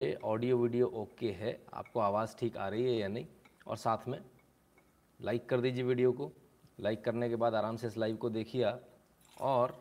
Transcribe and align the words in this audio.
Audio 0.00 0.56
video 0.58 0.86
okay 0.94 1.30
है। 1.32 1.58
आपको 1.74 2.00
आवाज़ 2.00 2.36
ठीक 2.38 2.56
आ 2.56 2.68
रही 2.68 2.84
है 2.84 2.92
या 2.92 3.08
नहीं? 3.08 3.26
और 3.66 3.76
साथ 3.76 4.08
में 4.08 4.18
लाइक 5.20 5.48
कर 5.48 5.60
दीजिए 5.60 5.84
वीडियो 5.84 6.12
को। 6.12 6.30
लाइक 6.78 7.04
करने 7.04 7.28
के 7.28 7.36
बाद 7.36 7.54
आराम 7.54 7.76
से 7.76 7.86
इस 7.86 7.96
लाइव 7.98 8.16
को 8.16 8.30
देखिए 8.30 8.62
आप 8.62 8.88
और 9.40 9.74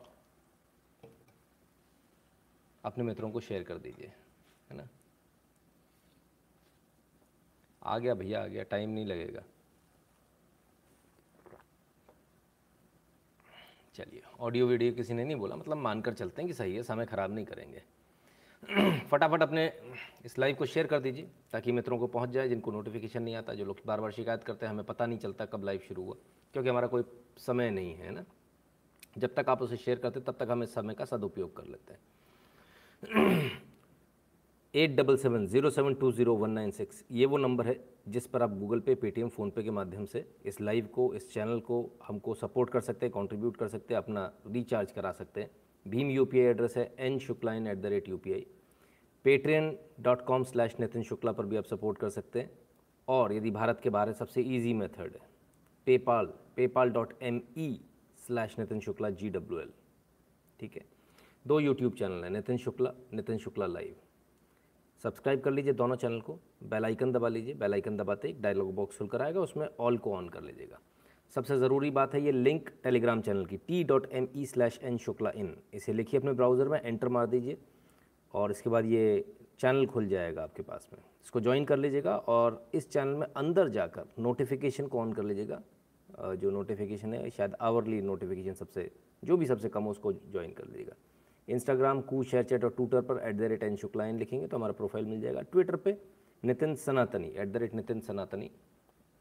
अपने 2.84 3.04
मित्रों 3.04 3.30
को 3.32 3.40
शेयर 3.40 3.64
कर 3.64 3.78
दीजिए, 3.78 4.12
है 4.70 4.78
ना? 4.78 4.88
आ 7.82 7.98
गया 7.98 8.14
भैया, 8.14 8.44
आ 8.44 8.48
गया। 8.48 8.64
टाइम 8.64 8.90
नहीं 8.90 9.06
लगेगा। 9.06 9.44
चलिए 13.96 14.22
ऑडियो 14.40 14.68
वीडियो 14.68 14.94
किसी 14.94 15.14
ने 15.14 15.24
नहीं 15.24 15.36
बोला। 15.36 15.56
मतलब 15.56 15.78
मानकर 15.78 16.14
चलते 16.14 16.42
हैं 16.42 16.48
कि 16.48 16.54
सही 16.54 16.76
है, 16.76 16.84
समय 16.84 17.06
ख़राब 17.06 17.34
नहीं 17.34 17.46
करेंगे। 17.46 17.84
फटाफट 19.12 19.42
अपने 19.42 19.74
इस 20.26 20.40
लाइव 20.40 20.56
को 20.56 20.66
शेयर 20.66 20.88
कर 20.88 21.00
दीजिए, 21.00 21.28
ताकि 21.52 21.72
मित्रों 21.72 21.98
को 21.98 22.08
पहुँच 22.08 22.30
जाए, 22.30 22.50
जिनको 22.50 22.72
नोटिफिकेशन 22.72 23.24
नहीं 23.24 23.36
आता, 23.36 23.54
जो 23.54 23.66
लोग 23.66 23.78
बार 23.86 24.02
बार 24.02 24.12
शिकायत 24.12 24.44
करते 24.44 24.66
हैं, 24.66 24.74
हमें 24.74 24.86
पता 24.86 25.06
नहीं 25.06 25.20
चलता 25.20 25.46
कब 25.46 25.64
लाइव 25.64 25.80
शुरू 25.80 26.04
हुआ, 26.04 26.16
क्योंकि 26.54 26.70
हमारा 26.70 26.88
कोई 26.88 27.04
समय 27.38 27.70
नहीं 27.70 27.96
है 27.96 28.12
ना। 28.12 28.26
जब 29.18 29.34
तक 29.34 29.50
आप 29.50 29.62
उसे 29.62 29.78
शेयर 29.78 30.00
करते 30.00 30.20
तब 30.20 30.36
तक 30.40 30.48
हम 30.52 30.64
इस 30.64 30.74
समय 30.74 30.94
का 30.94 31.06
सदुपयोग 31.06 31.56
कर 31.58 31.66
लेते 31.66 31.94
हैं। 31.94 33.52
Eight 34.76 34.96
double 34.96 35.18
seven, 35.18 35.48
zero 35.48 35.70
seven, 35.70 35.94
two 35.94 36.12
zero 36.12 36.36
one 36.36 36.50
nine 36.50 36.72
six, 36.72 37.06
ये 37.12 37.26
वो 37.26 37.38
नंबर 37.38 37.68
है 37.68 37.80
जिस 38.08 38.28
पर 38.28 38.42
आप 38.42 38.58
गूगल 38.58 38.80
पे, 38.80 38.96
पेटीएम 38.96 39.30
फ़ोनपे 39.30 39.64
के 39.64 39.72
माध्यम 39.72 40.06
से 40.06 40.26
इस 40.46 40.62
लाइव 40.62 40.86
को, 40.86 41.14
इस 41.14 41.34
चैनल 41.34 41.60
को 41.60 41.92
हमको 42.08 42.34
सपोर्ट 42.34 42.70
कर 42.70 42.82
सकते 42.82 43.06
हैं 43.06 43.14
कंट्रीब्यूट 43.14 43.58
कर 43.58 43.68
सकते 43.68 43.94
हैं, 43.94 44.02
अपना 44.02 44.32
रिचार्ज 44.48 44.92
करा 44.92 45.12
सकते 45.12 45.42
हैं। 45.42 45.50
भीम 45.86 46.10
यू 46.10 46.28
एड्रेस 46.36 46.78
है 46.78 46.94
N 47.00 47.18
Shukla 47.20 47.54
in 47.54 47.68
at 47.68 47.78
the 47.78 47.86
rate 47.86 48.08
U 48.10 48.18
P 48.18 48.34
I 48.34 48.46
Patreon 49.26 49.76
dot 50.00 50.22
com 50.26 50.44
slash 50.44 50.76
Nitin 50.80 51.04
Shukla 51.04 51.32
पर 51.32 51.46
भी 51.46 51.58
आप 51.58 51.66
सपोर्ट 51.66 51.98
कर 51.98 52.10
सकते 52.10 52.40
हैं। 52.40 52.50
और 53.08 53.34
यदि 53.34 53.52
भारत 53.52 53.80
के 53.84 53.90
बाहर 53.90 54.12
सबसे 54.14 54.42
ईजी 54.42 54.74
मेथड 54.74 55.14
है 55.14 55.28
PayPal 55.88 56.26
PayPal 56.56 56.90
dot 56.92 57.14
M 57.24 57.42
E 57.58 57.70
slash 58.20 58.56
Nitin 58.60 58.80
Shukla 58.80 59.10
G 59.12 59.30
W 59.30 59.60
L 59.60 59.72
ठीक 60.60 60.76
है? 60.76 60.86
दो 61.46 61.60
यूट्यूब 61.60 61.94
चैनल 61.94 62.24
हैं 62.24 62.32
नितिन 62.32 62.58
शुक्ला 62.58 62.94
नितिन 63.14 63.38
शुक्ला 63.38 63.66
लाइव 63.66 63.96
सब्सक्राइब 65.04 65.40
कर 65.42 65.52
लीजिए 65.52 65.74
दोनों 65.74 65.96
चैनल 65.96 66.22
को 66.22 66.40
बेल 66.64 66.86
आइकन 66.86 67.12
दबा 67.12 67.28
लीजिए 67.28 67.54
बेल 67.54 67.74
आइकन 67.74 67.98
दबाते 67.98 68.30
एक 68.30 68.42
डायलॉग 68.42 68.74
बॉक्स 68.76 68.98
खुल 68.98 69.08
कर 69.08 69.22
आएगा, 69.22 69.42
उसमें 69.42 69.68
ऑल 69.80 69.98
को 69.98 70.14
ऑन 70.16 70.30
कर 70.30 70.42
लीजिएगा। 70.42 70.80
सबसे 71.36 71.56
ज़रूरी 71.58 71.90
बात 71.92 72.14
है 72.14 72.22
ये 72.24 72.32
लिंक 72.32 72.70
टेलीग्राम 72.84 73.22
चैनल 73.22 73.46
की 73.46 73.58
T 73.60 73.84
dot 73.84 74.08
M 74.14 74.28
E 74.36 74.46
slash 74.46 74.80
N 74.84 74.98
Shukla 74.98 75.32
in 75.36 75.50
इसे 75.74 75.94
लिखिए 75.94 76.20
अपने 76.20 76.32
ब्राउज़र 76.34 76.68
में, 76.68 76.80
एंटर 76.84 77.08
मार 77.08 77.26
दीजिए 77.28 77.58
और 78.34 78.52
इसके 78.52 78.70
बाद 78.70 78.86
ये 78.86 79.02
चैनल 79.60 79.86
खुल 79.86 80.08
जाएगा 80.08 80.44
आपके 80.44 80.64
पास 80.64 80.88
में। 80.94 81.00
इसको 81.24 81.40
ज्वाइन 81.40 81.66
कर 81.66 81.78
लीजिएगा 81.78 82.16
और 82.18 82.70
इस 82.76 82.90
चैनल 82.90 83.16
में 83.16 83.26
अंदर 83.28 83.70
जाकर 83.70 84.06
नोटिफिकेशन 84.20 84.88
को 84.88 85.00
ऑन 85.00 85.12
कर 85.14 85.24
लीजिएगा। 85.24 85.62
जो 86.36 86.52
नोटिफिकेशन 86.52 87.14
है, 87.14 87.30
शायद 87.30 87.56
आवरली 87.62 88.02
नोटिफिकेशन 88.02 88.54
सबसे, 88.54 88.90
जो 89.24 89.38
भी 89.38 89.46
सबसे 89.46 89.70
कम 89.70 89.84
हो, 89.84 89.92
उसको 89.92 90.14
ज्वाइन 90.14 90.52
कर 90.52 90.68
लीजिएगा। 90.68 90.96
इंस्टाग्राम 91.48 92.02
कू 92.04 92.22
शेयर 92.24 92.44
चैट 92.44 92.64
और 92.64 92.74
ट्विटर 92.78 93.02
पर 93.02 93.20
at 93.28 93.36
the 93.36 93.50
rate 93.52 93.64
N 93.64 93.76
Shukla 93.76 94.06
in 94.08 94.20
लिखेंगे 94.20 94.48
तो 94.48 94.58
हमारा 94.58 94.74
प्रोफ़ाइल 94.74 95.06
मिल 95.06 95.20
जाएगा। 95.22 95.42
ट्विटर 95.42 95.76
पे 95.78 95.98
नितिन 96.44 96.76
सनातनी 96.86 97.28
eight 97.28 97.48
the 97.48 97.58
rate 97.58 97.76
Nitin 97.76 98.00
Sanatani 98.08 98.50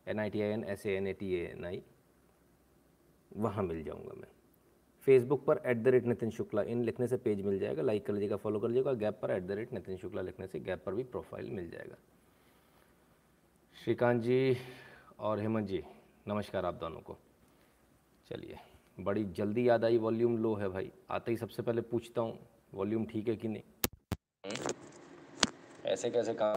N 0.07 0.21
I 0.21 0.31
T 0.31 0.43
I 0.43 0.49
N 0.51 0.65
S 0.69 0.87
A 0.87 0.93
N 0.93 1.07
A 1.07 1.13
T 1.15 1.33
N 1.35 1.65
I 1.65 1.83
वहाँ 3.35 3.63
मिल 3.65 3.83
जाऊँगा 3.85 4.15
मैं। 4.15 4.29
फेसबुक 5.07 5.45
पर 5.45 5.61
at 5.67 5.77
the 5.77 5.89
rate 5.89 6.05
Nitin 6.05 6.31
Shukla, 6.31 6.63
in 6.63 6.83
लिखने 6.83 7.07
से 7.07 7.17
पेज 7.17 7.41
मिल 7.43 7.59
जाएगा 7.59 7.83
लाइक 7.83 8.07
कर 8.07 8.13
लीजिएगा 8.13 8.37
फॉलो 8.37 8.61
कर 8.61 8.69
लीजिएगा 8.69 8.93
गैप 8.95 9.19
पर 9.23 9.31
at 9.31 9.43
the 9.43 9.53
rate 9.53 9.73
Nitin 9.73 9.97
Shukla 9.97 10.23
लिखने 10.23 10.47
से 10.47 10.61
गैप 10.61 10.83
पर 10.87 10.95
भी 10.95 11.03
प्रोफ़ाइल 11.05 11.51
मिल 11.51 11.71
जाएगा। 11.71 11.97
श्रीकांत 13.77 14.23
जी 14.23 14.57
और 15.19 15.41
हेमंत 15.41 15.69
जी, 15.69 15.83
नमस्कार 16.29 16.67
आप 16.67 16.75
दोनों 16.75 17.01
को। 17.01 17.17
चलिए, 18.27 18.59
बड़ी 18.99 19.25
जल्दी 19.33 19.69
याद 19.69 19.85
आई 19.85 19.99
वॉल्यूम 19.99 20.37
लो 20.39 20.55
है 20.55 20.69
भाई। 20.69 20.91
आते 21.11 21.31
ही 21.31 21.37
सबसे 21.37 21.63
पहले 21.63 21.81
पूछता 21.83 22.21
हूँ 22.21 22.39
वॉल्यूम 22.75 23.05
ठीक 23.05 23.29
है 23.29 23.37
कि 23.37 23.49
नहीं? 23.49 23.63
ऐसे 25.85 26.11
कैसे 26.11 26.35
काम 26.35 26.57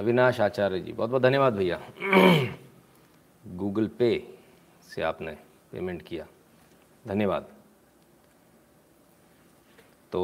अविनाश 0.00 0.40
आचार्य 0.40 0.78
जी, 0.80 0.92
बहुत 0.92 1.10
बहुत 1.10 1.22
धन्यवाद 1.22 1.54
भैया। 1.54 1.78
गूगल 3.44 3.88
पे 3.88 4.08
से 4.88 5.02
आपने 5.02 5.32
पेमेंट 5.72 6.02
किया। 6.02 6.26
धन्यवाद। 7.06 7.48
तो 10.12 10.22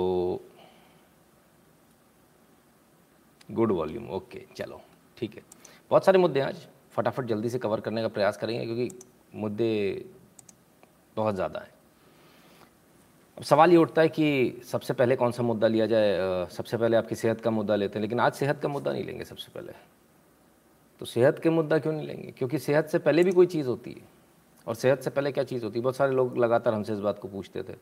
गुड 3.50 3.72
वॉल्यूम, 3.72 4.08
ओके, 4.10 4.44
चलो, 4.56 4.80
ठीक 5.18 5.34
है। 5.34 5.42
बहुत 5.90 6.04
सारे 6.04 6.18
मुद्दे 6.18 6.40
हैं 6.40 6.46
आज, 6.46 6.66
फटाफट 6.92 7.24
जल्दी 7.24 7.48
से 7.48 7.58
कवर 7.58 7.80
करने 7.80 8.02
का 8.02 8.08
प्रयास 8.08 8.36
करेंगे, 8.36 8.64
क्योंकि 8.64 8.88
मुद्दे 9.34 10.04
बहुत 11.16 11.34
ज़्यादा 11.34 11.60
हैं। 11.60 11.74
अब 13.36 13.42
सवाल 13.42 13.70
ये 13.70 13.76
उठता 13.76 14.02
है 14.02 14.08
कि 14.08 14.60
सबसे 14.64 14.94
पहले 14.94 15.16
कौन 15.16 15.32
सा 15.32 15.42
मुद्दा 15.42 15.68
लिया 15.68 15.86
जाए? 15.86 16.18
सबसे 16.50 16.76
पहले 16.76 16.96
आपकी 16.96 17.14
सेहत 17.14 17.40
का 17.40 17.50
मुद्दा 17.50 17.76
लेते 17.76 17.98
हैं, 17.98 18.02
लेकिन 18.02 18.20
आज 18.20 18.32
सेहत 18.32 18.60
का 18.60 18.68
मुद्दा 18.68 18.92
नहीं 18.92 19.04
लेंगे 19.04 19.24
सबसे 19.24 19.52
पहले। 19.54 19.72
तो 21.00 21.06
सेहत 21.06 21.38
के 21.38 21.50
मुद्दा 21.50 21.78
क्यों 21.78 21.92
नहीं 21.92 22.06
लेंगे? 22.06 22.34
क्योंकि 22.38 22.58
सेहत 22.58 22.86
से 22.86 22.98
पहले 22.98 23.22
भी 23.22 23.32
कोई 23.32 23.46
चीज़ 23.46 23.66
होती 23.66 23.90
है। 23.90 24.02
और 24.66 24.74
सेहत 24.74 25.00
से 25.00 25.10
पहले 25.10 25.32
क्या 25.32 25.44
चीज़ 25.44 25.64
होती 25.64 25.78
है? 25.78 25.82
बहुत 25.82 25.96
सारे 25.96 26.12
लोग 26.12 26.38
लगातार 26.38 26.74
हमसे 26.74 26.92
इस 26.92 26.98
बात 26.98 27.18
को 27.18 27.28
पूछते 27.28 27.62
थे। 27.62 27.72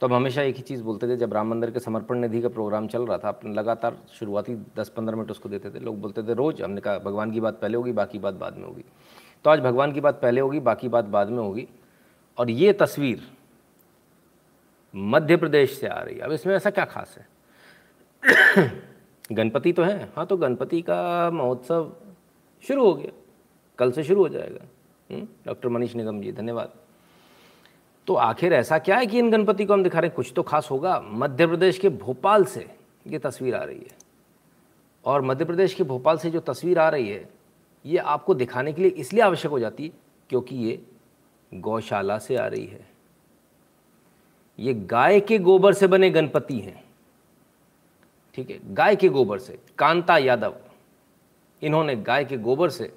तो 0.00 0.06
हम 0.06 0.14
हमेशा 0.14 0.42
एक 0.42 0.56
ही 0.56 0.62
चीज़ 0.62 0.82
बोलते 0.82 1.08
थे, 1.08 1.16
जब 1.16 1.32
राम 1.32 1.48
मंदिर 1.48 1.70
के 1.70 1.80
समर्पण 1.80 2.18
निधि 2.18 2.40
का 2.40 2.48
प्रोग्राम 2.48 2.86
चल 2.86 3.06
रहा 3.06 3.18
था, 3.18 3.28
अपने 3.28 3.54
लगातार 3.54 3.96
शुरुआती 4.12 4.54
दस 4.54 4.88
पंद्रह 4.88 5.16
मिनट 5.16 5.30
उसको 5.30 5.48
देते 5.48 5.70
थे। 5.70 5.78
लोग 5.78 6.00
बोलते 6.00 6.22
थे, 6.22 6.34
रोज़? 6.34 6.62
हमने 6.62 6.80
कहा, 6.80 6.98
भगवान 6.98 7.30
की 7.30 7.40
बात 7.40 7.60
पहले 7.60 7.76
होगी, 7.76 7.92
बाकी 7.92 8.18
बात 8.18 8.34
बाद 8.34 8.56
में 8.56 8.64
होगी। 8.64 8.84
तो 9.44 9.50
आज 9.50 9.60
भगवान 9.60 9.92
की 9.92 10.00
बात 10.00 10.22
पहले 10.22 10.40
होगी, 10.40 10.60
बाकी 10.60 10.88
बात 10.88 11.04
बाद 11.04 11.28
में 11.28 11.38
होगी। 11.38 11.68
और 12.38 12.50
ये 12.50 12.72
तस्वीर 12.72 13.32
मध्य 14.96 15.36
प्रदेश 15.36 15.78
से 15.78 15.86
आ 15.86 16.00
रही 16.00 16.14
है। 16.14 16.20
अब 16.20 16.32
इसमें 16.32 16.54
ऐसा 16.54 16.70
क्या 16.70 16.84
खास 16.84 17.18
है? 17.18 17.26
गणपति 19.32 19.72
तो 19.72 19.82
है। 19.82 20.12
हाँ 20.16 20.26
तो 20.26 20.36
गणपति 20.36 20.82
का 20.82 21.30
महोत्सव 21.30 21.92
शुरू 22.66 22.84
हो 22.84 22.94
गया। 22.94 23.12
कल 23.78 23.92
से 23.92 24.04
शुरू 24.04 24.22
हो 24.22 24.28
जाएगा। 24.28 24.64
हम्म, 25.10 25.28
डॉक्टर 25.46 25.68
मनीष 25.68 25.94
निगम 25.94 26.20
जी 26.20 26.32
धन्यवाद। 26.32 26.72
तो 28.06 28.14
आखिर 28.14 28.52
ऐसा 28.52 28.78
क्या 28.78 28.96
है 28.96 29.06
कि 29.06 29.18
इन 29.18 29.30
गणपति 29.30 29.64
को 29.64 29.72
हम 29.72 29.82
दिखा 29.82 29.98
रहे 29.98 30.08
हैं? 30.08 30.16
कुछ 30.16 30.32
तो 30.36 30.42
खास 30.42 30.68
होगा। 30.70 31.00
मध्य 31.04 31.46
प्रदेश 31.46 31.78
के 31.78 31.88
भोपाल 31.88 32.44
से 32.44 32.76
ये 33.06 33.18
तस्वीर 33.18 33.54
आ 33.54 33.64
रही 33.64 33.78
है। 33.78 33.96
और 35.04 35.22
मध्य 35.22 35.44
प्रदेश 35.44 35.74
के 35.74 35.84
भोपाल 35.84 36.18
से 36.18 36.30
जो 36.30 36.40
तस्वीर 36.40 36.78
आ 36.78 36.88
रही 36.88 37.08
है 37.08 37.28
ये 37.86 37.98
आपको 37.98 38.34
दिखाने 38.34 38.72
के 38.72 38.82
लिए 38.82 38.90
इसलिए 38.90 39.22
आवश्यक 39.22 39.50
हो 39.50 39.58
जाती 39.58 39.84
है 39.84 39.92
क्योंकि 40.30 40.56
ये 40.56 40.82
गौशाला 41.54 42.18
से 42.18 42.36
आ 42.36 42.46
रही 42.46 42.66
है। 42.66 42.91
ये 44.58 44.74
गाय 44.74 45.20
के 45.20 45.38
गोबर 45.38 45.72
से 45.72 45.86
बने 45.86 46.10
गणपति 46.10 46.58
हैं। 46.58 46.82
ठीक 48.34 48.50
है, 48.50 48.58
गाय 48.74 48.96
के 48.96 49.08
गोबर 49.08 49.38
से, 49.38 49.58
कांता 49.78 50.16
यादव, 50.18 50.54
इन्होंने 51.62 51.96
गाय 51.96 52.24
के 52.24 52.36
गोबर 52.38 52.70
से, 52.70 52.92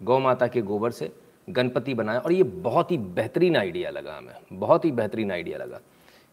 गौ 0.00 0.18
माता 0.18 0.46
के 0.46 0.62
गोबर 0.62 0.90
से 0.90 1.10
गणपति 1.48 1.94
बनाया 1.94 2.18
और 2.20 2.32
ये 2.32 2.42
बहुत 2.42 2.90
ही 2.90 2.98
बेहतरीन 2.98 3.56
आइडिया 3.56 3.90
लगा 3.90 4.16
हमें, 4.16 4.34
बहुत 4.52 4.84
ही 4.84 4.90
बेहतरीन 4.92 5.32
आइडिया 5.32 5.58
लगा 5.58 5.80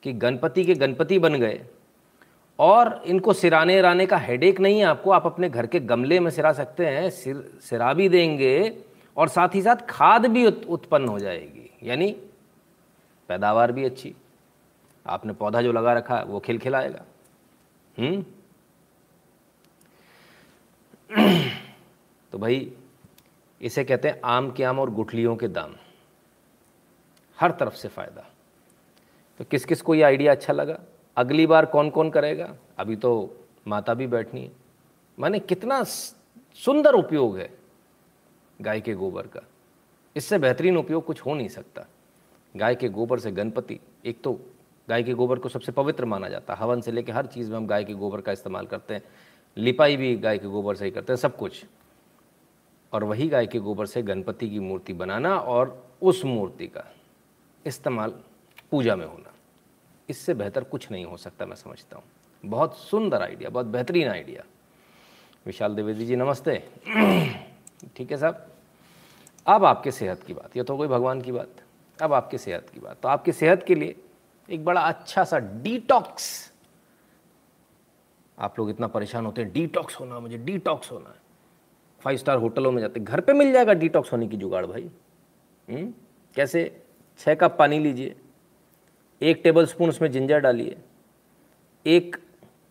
कि 0.03 0.13
गणपति 0.13 0.63
के 0.65 0.73
गणपति 0.75 1.19
बन 1.19 1.35
गए 1.35 1.61
और 2.59 3.01
इनको 3.05 3.33
सिराने 3.33 3.79
राने 3.81 4.05
का 4.05 4.17
हेडेक 4.17 4.59
नहीं 4.59 4.79
है, 4.79 4.85
आपको 4.85 5.11
आप 5.11 5.25
अपने 5.25 5.49
घर 5.49 5.67
के 5.67 5.79
गमले 5.81 6.19
में 6.19 6.29
सिरा 6.31 6.51
सकते 6.53 6.85
हैं, 6.85 7.09
सिर, 7.09 7.59
सिरा 7.61 7.93
भी 7.93 8.09
देंगे 8.09 8.77
और 9.17 9.27
साथ 9.29 9.55
ही 9.55 9.61
साथ 9.61 9.85
खाद 9.89 10.25
भी 10.25 10.45
उत्पन्न 10.45 11.07
हो 11.07 11.19
जाएगी। 11.19 11.69
यानी 11.83 12.15
पैदावार 13.29 13.71
भी 13.71 13.85
अच्छी। 13.85 14.15
आपने 15.07 15.33
पौधा 15.33 15.61
जो 15.61 15.71
लगा 15.71 15.93
रखा 15.93 16.21
वो 16.21 16.39
खिल 16.39 16.59
खिलाएगा। 16.59 17.05
हम्म? 17.99 18.25
तो 22.31 22.37
भाई, 22.37 22.71
इसे 23.61 23.83
कहते 23.83 24.07
हैं 24.07 24.21
आम 24.25 24.51
के 24.51 24.63
आम 24.63 24.79
और 24.79 24.89
गुठलियों 24.89 25.35
के 25.35 25.47
दाम। 25.47 25.75
हर 27.39 27.51
तरफ़ 27.51 27.73
से 27.73 27.87
फ़ायदा। 27.87 28.25
तो 29.37 29.43
किस 29.43 29.65
किस 29.65 29.81
को 29.81 29.95
ये 29.95 30.01
आइडिया 30.01 30.31
अच्छा 30.31 30.53
लगा? 30.53 30.79
अगली 31.17 31.47
बार 31.47 31.65
कौन 31.65 31.89
कौन 31.89 32.09
करेगा? 32.09 32.55
अभी 32.77 32.95
तो 32.95 33.39
माता 33.67 33.93
भी 33.93 34.07
बैठनी 34.07 34.41
है। 34.41 34.51
माने 35.19 35.39
कितना 35.39 35.83
सुंदर 35.83 36.93
उपयोग 36.93 37.37
है 37.37 37.57
गाय 38.61 38.81
के 38.81 38.93
गोबर 38.93 39.27
का। 39.27 39.41
इससे 40.15 40.39
बेहतरीन 40.39 40.77
उपयोग 40.77 41.05
कुछ 41.05 41.21
हो 41.21 41.35
नहीं 41.35 41.47
सकता। 41.47 41.85
गाय 42.55 42.75
के 42.75 42.89
गोबर 42.89 43.19
से 43.19 43.31
गणपति, 43.31 43.79
एक 44.05 44.21
तो 44.21 44.39
गाय 44.89 45.03
के 45.03 45.13
गोबर 45.13 45.39
को 45.39 45.49
सबसे 45.49 45.71
पवित्र 45.71 46.05
माना 46.05 46.29
जाता 46.29 46.53
है। 46.53 46.59
हवन 46.59 46.81
से 46.81 46.91
लेकर 46.91 47.13
हर 47.13 47.25
चीज़ 47.25 47.49
में 47.49 47.57
हम 47.57 47.67
गाय 47.67 47.83
के 47.83 47.93
गोबर 47.93 48.21
का 48.21 48.31
इस्तेमाल 48.31 48.65
करते 48.65 48.93
हैं। 48.93 49.03
लिपाई 49.57 49.97
भी 49.97 50.15
गाय 50.15 50.37
के 50.37 50.47
गोबर 50.47 50.75
से 50.75 50.85
ही 50.85 50.91
करते 50.91 51.13
हैं, 51.13 51.17
सब 51.17 51.37
कुछ। 51.37 51.65
और 52.93 53.03
वही 53.03 53.27
गाय 53.29 53.47
के 53.47 53.59
गोबर 53.59 53.85
से 53.85 54.01
गणपति 54.01 54.49
की 54.49 54.59
मूर्ति 54.59 54.93
बनाना 54.93 55.39
और 55.39 55.87
उस 56.01 56.25
मूर्ति 56.25 56.67
का 56.67 56.93
इस्तेमाल 57.65 58.09
पूजा 58.71 58.95
में 58.95 59.05
होना। 59.05 59.33
इससे 60.09 60.33
बेहतर 60.33 60.63
कुछ 60.63 60.91
नहीं 60.91 61.05
हो 61.05 61.17
सकता, 61.17 61.45
मैं 61.45 61.55
समझता 61.55 61.95
हूँ। 61.95 62.03
बहुत 62.45 62.77
सुंदर 62.77 63.21
आइडिया, 63.21 63.49
बहुत 63.49 63.65
बेहतरीन 63.65 64.07
आइडिया। 64.07 64.43
विशाल 65.45 65.73
द्विवेदी 65.73 66.05
जी, 66.05 66.15
नमस्ते। 66.15 66.69
ठीक 67.95 68.11
है 68.11 68.17
साहब? 68.17 68.47
अब 69.47 69.65
आपके 69.65 69.91
सेहत 69.91 70.23
की 70.23 70.33
बात, 70.33 70.57
ये 70.57 70.63
तो 70.63 70.77
कोई 70.77 70.87
भगवान 70.87 71.21
की 71.21 71.31
बात। 71.31 71.49
अब 72.01 72.13
आपकी 72.13 72.37
सेहत 72.37 72.69
की 72.69 72.79
बात। 72.79 72.97
तो 73.01 73.07
आपकी 73.07 73.31
सेहत 73.31 73.63
के 73.63 73.75
लिए 73.75 73.95
एक 74.49 74.65
बड़ा 74.65 74.81
अच्छा 74.81 75.23
सा 75.23 75.39
डिटॉक्स 75.39 76.51
आप 78.39 78.59
लोग 78.59 78.69
इतना 78.69 78.87
परेशान 78.87 79.25
होते 79.25 79.41
हैं 79.41 79.51
डिटॉक्स 79.51 79.99
होना, 79.99 80.19
मुझे 80.19 80.37
डिटॉक्स 80.37 80.91
होना 80.91 81.09
है। 81.09 81.15
फाइव 81.99 82.17
स्टार 82.17 82.37
होटलों 82.37 82.71
में 82.71 82.81
जाते, 82.81 82.99
घर 82.99 83.21
पे 83.21 83.33
मिल 83.33 83.51
जाएगा 83.51 83.73
डिटॉक्स 83.73 84.11
होने 84.11 84.27
की 84.27 84.37
जुगाड़ 84.37 84.65
भाई। 84.65 84.81
हुँ? 84.81 85.75
हम्म? 85.75 85.93
कैसे? 86.35 86.81
छः 87.17 87.35
कप 87.35 87.55
पानी 87.59 87.79
लीजिए, 87.79 88.15
एक 89.21 89.41
टेबल 89.43 89.65
स्पून 89.65 89.89
उसमें 89.89 90.11
जिंजर 90.11 90.39
डालिए, 90.39 90.77
एक 91.85 92.15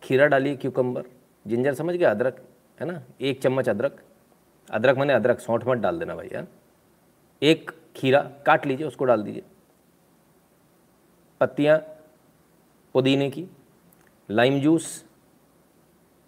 खीरा 0.03 0.27
डालिए 0.27 0.55
क्यूकम्बर 0.55 1.03
जिंजर 1.47 1.73
समझ 1.73 1.95
गया? 1.95 2.11
अदरक, 2.11 2.41
है 2.79 2.85
ना? 2.85 3.01
एक 3.21 3.41
चम्मच 3.41 3.69
अदरक। 3.69 4.03
अदरक 4.71 4.97
मैंने 4.97 5.13
अदरक, 5.13 5.39
सौंठ 5.39 5.67
मत 5.67 5.77
डाल 5.77 5.99
देना 5.99 6.15
भाई 6.15 6.27
भैया 6.27 6.45
एक 7.41 7.71
खीरा 7.95 8.19
काट 8.45 8.65
लीजिए, 8.65 8.87
उसको 8.87 9.05
डाल 9.05 9.23
दीजिए। 9.23 9.43
पत्तियाँ, 11.41 11.77
पुदीने 12.95 13.29
की 13.29 13.47
लाइम 14.29 14.59
जूस 14.59 15.03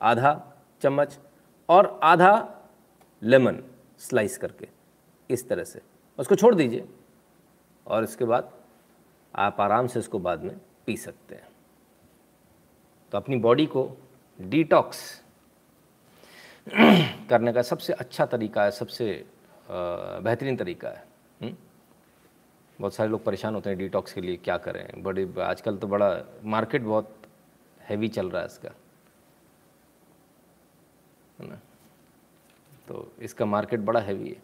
आधा 0.01 0.33
चम्मच 0.81 1.17
और 1.69 1.99
आधा 2.03 2.33
लेमन 3.21 3.63
स्लाइस 3.99 4.37
करके, 4.37 4.67
इस 5.29 5.47
तरह 5.49 5.63
से। 5.63 5.81
उसको 6.19 6.35
छोड़ 6.35 6.53
दीजिए 6.55 6.87
और 7.87 8.03
इसके 8.03 8.25
बाद 8.25 8.51
आप 9.33 9.61
आराम 9.61 9.87
से 9.87 9.99
इसको 9.99 10.19
बाद 10.19 10.43
में 10.43 10.59
पी 10.85 10.97
सकते 10.97 11.35
हैं। 11.35 11.47
तो 13.11 13.17
अपनी 13.17 13.35
बॉडी 13.37 13.65
को 13.65 13.89
डिटॉक्स 14.39 14.99
करने 17.29 17.53
का 17.53 17.61
सबसे 17.61 17.93
अच्छा 17.93 18.25
तरीका 18.25 18.63
है, 18.63 18.71
सबसे 18.71 19.25
बेहतरीन 19.69 20.57
तरीका 20.57 20.89
है। 20.89 21.06
हम्म? 21.41 21.55
बहुत 22.81 22.93
सारे 22.93 23.09
लोग 23.09 23.23
परेशान 23.23 23.55
होते 23.55 23.69
हैं 23.69 23.79
डिटॉक्स 23.79 24.13
के 24.13 24.21
लिए, 24.21 24.35
क्या 24.37 24.57
करें? 24.57 25.03
बड़े, 25.03 25.33
आजकल 25.41 25.77
तो 25.77 25.87
बड़ा 25.87 26.23
मार्केट 26.43 26.81
बहुत 26.81 27.15
हैवी 27.81 28.07
चल 28.07 28.29
रहा 28.29 28.41
है 28.41 28.47
इसका। 28.47 28.69
है 31.39 31.49
ना? 31.49 31.55
तो 32.87 33.11
इसका 33.19 33.45
मार्केट 33.45 33.79
बड़ा 33.79 33.99
हैवी 33.99 34.29
है। 34.29 34.41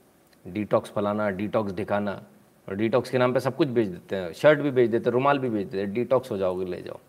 डिटॉक्स 0.47 0.91
फलाना 0.91 1.29
डिटॉक्स 1.29 1.71
दिखाना 1.71 2.23
और 2.69 2.75
डिटॉक्स 2.75 3.09
के 3.09 3.17
नाम 3.17 3.33
पे 3.33 3.39
सब 3.39 3.55
कुछ 3.55 3.67
बेच 3.67 3.87
देते 3.87 4.15
हैं। 4.15 4.33
शर्ट 4.33 4.59
भी 4.59 4.71
बेच 4.71 4.89
देते 4.89 5.09
हैं, 5.09 5.11
रुमाल 5.11 5.39
भी 5.39 5.49
बेच 5.49 5.67
देते 5.67 5.79
हैं। 5.79 5.93
डिटॉक्स 5.93 6.31
हो 6.31 6.37
जाओगे, 6.37 6.65
ले 6.65 6.81
जाओ। 6.81 6.99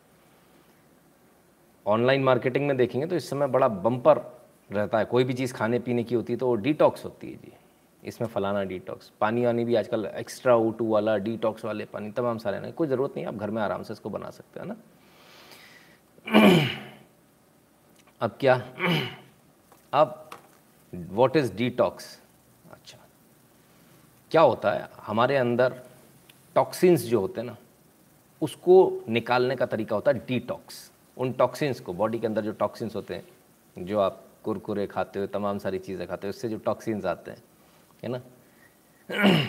ऑनलाइन 1.87 2.25
मार्केटिंग 2.25 2.67
में 2.67 2.77
देखेंगे 2.77 3.07
तो 3.07 3.17
इस 3.17 3.31
समय 3.31 3.47
बड़ा 3.47 3.69
बम्पर 3.69 4.19
रहता 4.73 4.99
है। 4.99 5.05
कोई 5.05 5.25
भी 5.25 5.35
चीज़ 5.35 5.55
खाने 5.55 5.79
पीने 5.79 6.05
की 6.05 6.15
होती 6.15 6.33
है 6.33 6.39
तो 6.39 6.47
वो 6.47 6.55
डिटॉक्स 6.55 7.05
होती 7.05 7.31
है 7.31 7.37
जी। 7.37 7.53
इसमें 8.05 8.29
फलाना 8.29 8.63
डिटॉक्स 8.65 9.11
पानी 9.21 9.45
वानी 9.47 9.65
भी 9.65 9.75
आजकल 9.75 10.05
एक्स्ट्रा 10.07 10.55
ओ 10.57 10.71
टू 10.71 10.87
वाला 10.89 11.17
डिटॉक्स 11.19 11.65
वाले 11.65 11.85
पानी 11.85 12.11
तमाम 12.13 12.39
सारे 12.39 12.61
ना, 12.61 12.71
कोई 12.71 12.89
ज़रूरत 12.89 13.13
नहीं 13.17 13.27
आप 13.27 13.35
घर 13.35 13.51
में 13.51 13.63
आराम 13.63 13.83
से 13.83 13.93
इसको 13.93 14.11
बना 14.11 14.31
सकते 14.31 14.61
हैं 14.61 14.67
ना। 14.67 14.77
अब 18.21 18.37
क्या? 18.41 18.55
अब 19.93 20.31
वॉट 20.93 21.37
इज़ 21.37 21.53
डिटॉक्स 21.57 22.19
अच्छा 22.73 22.99
क्या 24.31 24.43
होता 24.43 24.73
है? 24.73 24.89
हमारे 25.03 25.37
अंदर 25.37 25.81
टॉक्सिन्स 26.57 27.03
जो 27.03 27.21
होते 27.21 27.41
हैं 27.41 27.47
ना, 27.47 27.57
उसको 28.43 29.05
निकालने 29.09 29.57
का 29.57 29.67
तरीका 29.67 29.95
होता 29.95 30.11
है 30.11 30.27
डिटॉक्स 30.27 30.91
उन 31.17 31.33
टॉक्सिन्स 31.33 31.81
को 31.81 31.93
बॉडी 31.95 32.19
के 32.19 32.27
अंदर 32.27 32.43
जो 32.43 32.53
टॉक्सिन्स 32.53 32.97
होते 32.97 33.15
हैं, 33.15 33.25
जो 33.77 33.99
आप 34.01 34.21
कुरकुरे 34.45 34.87
खाते 34.87 35.21
हो, 35.21 35.27
तमाम 35.27 35.59
सारी 35.59 35.79
चीज़ें 35.79 36.07
खाते 36.09 36.27
हो, 36.27 36.31
उससे 36.31 36.49
जो 36.49 36.59
टॉक्सिन्स 36.65 37.05
आते 37.07 37.31
हैं 37.31 37.43
है 38.05 38.11
ना? 38.11 38.19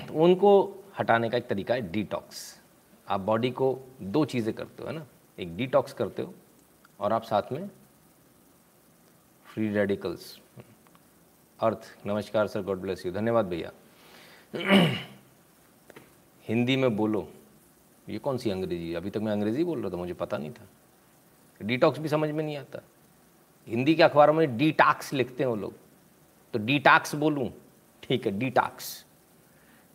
तो 0.07 0.13
उनको 0.23 0.83
हटाने 0.99 1.29
का 1.29 1.37
एक 1.37 1.47
तरीका 1.47 1.73
है 1.73 1.91
डिटॉक्स 1.91 2.61
आप 3.09 3.19
बॉडी 3.19 3.51
को 3.51 3.79
दो 4.01 4.25
चीज़ें 4.25 4.55
करते 4.55 4.83
हो, 4.83 4.89
है 4.89 4.95
ना? 4.95 5.05
एक 5.39 5.57
डिटॉक्स 5.57 5.93
करते 5.93 6.21
हो 6.21 6.33
और 6.99 7.13
आप 7.13 7.23
साथ 7.23 7.41
में 7.51 7.69
फ्री 9.45 9.69
रेडिकल्स 9.69 10.39
अर्थ, 11.59 11.97
नमस्कार 12.07 12.47
सर 12.47 12.61
गॉड 12.61 12.77
ब्लेस 12.77 13.05
यू 13.05 13.11
धन्यवाद 13.11 13.45
भैया। 13.45 13.71
हिंदी 16.47 16.75
में 16.75 16.95
बोलो। 16.95 17.29
ये 18.09 18.17
कौन 18.17 18.37
सी 18.37 18.49
अंग्रेज़ी? 18.49 18.93
अभी 18.93 19.09
तक 19.09 19.17
मैं 19.17 19.31
अंग्रेज़ी 19.31 19.63
बोल 19.63 19.81
रहा 19.81 19.89
था, 19.89 19.97
मुझे 19.97 20.13
पता 20.13 20.37
नहीं 20.37 20.51
था। 20.51 20.67
डिटॉक्स 21.61 21.99
भी 21.99 22.09
समझ 22.09 22.29
में 22.29 22.43
नहीं 22.43 22.57
आता। 22.57 22.79
हिंदी 23.67 23.95
के 23.95 24.03
अखबारों 24.03 24.33
में 24.33 24.57
डिटॉक्स 24.57 25.13
लिखते 25.13 25.43
हैं 25.43 25.49
वो 25.49 25.55
लोग। 25.55 25.73
तो 26.53 26.59
डिटॉक्स 26.59 27.15
बोलूँ। 27.15 27.51
ठीक 28.07 28.25
है 28.25 28.39
डिटॉक्स 28.39 29.05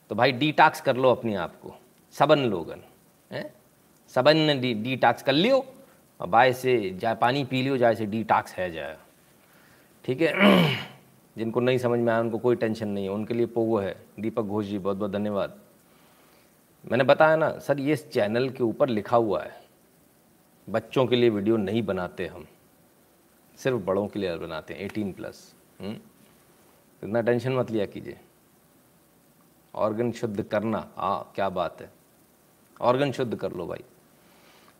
तो 0.08 0.14
भाई 0.14 0.32
डिटॉक्स 0.32 0.80
कर 0.80 0.96
लो 0.96 1.10
अपने 1.10 1.34
आप 1.34 1.56
को. 1.60 1.74
सबन 2.12 2.38
लोगन, 2.38 2.80
हैं? 3.32 3.54
सबन 4.08 4.60
डिटॉक्स 4.82 5.22
कर 5.22 5.32
लियो 5.32 5.66
और 6.20 6.26
बाय 6.26 6.52
से 6.52 6.90
जाए, 6.90 7.14
पानी 7.14 7.44
पी 7.44 7.62
लियो, 7.62 7.76
जाए 7.76 7.94
से 7.94 8.06
डिटॉक्स 8.06 8.52
है 8.52 8.70
जाए. 8.70 8.98
ठीक 10.04 10.20
है? 10.20 10.32
जिनको 11.38 11.60
नहीं 11.60 11.78
समझ 11.78 11.98
में 12.00 12.12
आया, 12.12 12.20
उनको 12.20 12.38
कोई 12.38 12.56
टेंशन 12.56 12.88
नहीं 12.88 13.04
है. 13.04 13.10
उनके 13.10 13.34
लिए 13.34 13.46
पोगो 13.46 13.78
है. 13.78 13.96
दीपक 14.20 14.42
घोष 14.42 14.66
जी, 14.66 14.78
बहुत 14.78 14.96
बहुत 14.96 15.10
धन्यवाद. 15.10 15.58
मैंने 16.90 17.04
बताया 17.04 17.36
ना, 17.36 17.58
सर, 17.58 17.80
ये 17.80 17.96
चैनल 17.96 18.50
के 18.50 18.62
ऊपर 18.62 18.88
लिखा 18.88 19.16
हुआ 19.16 19.42
है. 19.42 19.60
बच्चों 20.70 21.06
के 21.06 21.16
लिए 21.16 21.30
वीडियो 21.30 21.56
नहीं 21.56 21.82
बनाते 21.82 22.26
हम. 22.26 22.46
सिर्फ़ 23.56 23.76
बड़ों 23.76 24.08
के 24.08 24.18
लिए 24.18 24.36
बनाते 24.36 24.74
हैं 24.74 24.80
एटीन 24.80 25.12
प्लस 25.12 25.54
इतना 27.02 27.20
टेंशन 27.20 27.52
मत 27.52 27.70
लिया 27.70 27.86
कीजिए। 27.86 28.20
ऑर्गन 29.74 30.12
शुद्ध 30.12 30.42
करना 30.42 30.92
हाँ 30.96 31.32
क्या 31.34 31.48
बात 31.48 31.82
है। 31.82 31.90
ऑर्गन 32.80 33.12
शुद्ध 33.12 33.36
कर 33.36 33.52
लो 33.52 33.66
भाई। 33.66 33.84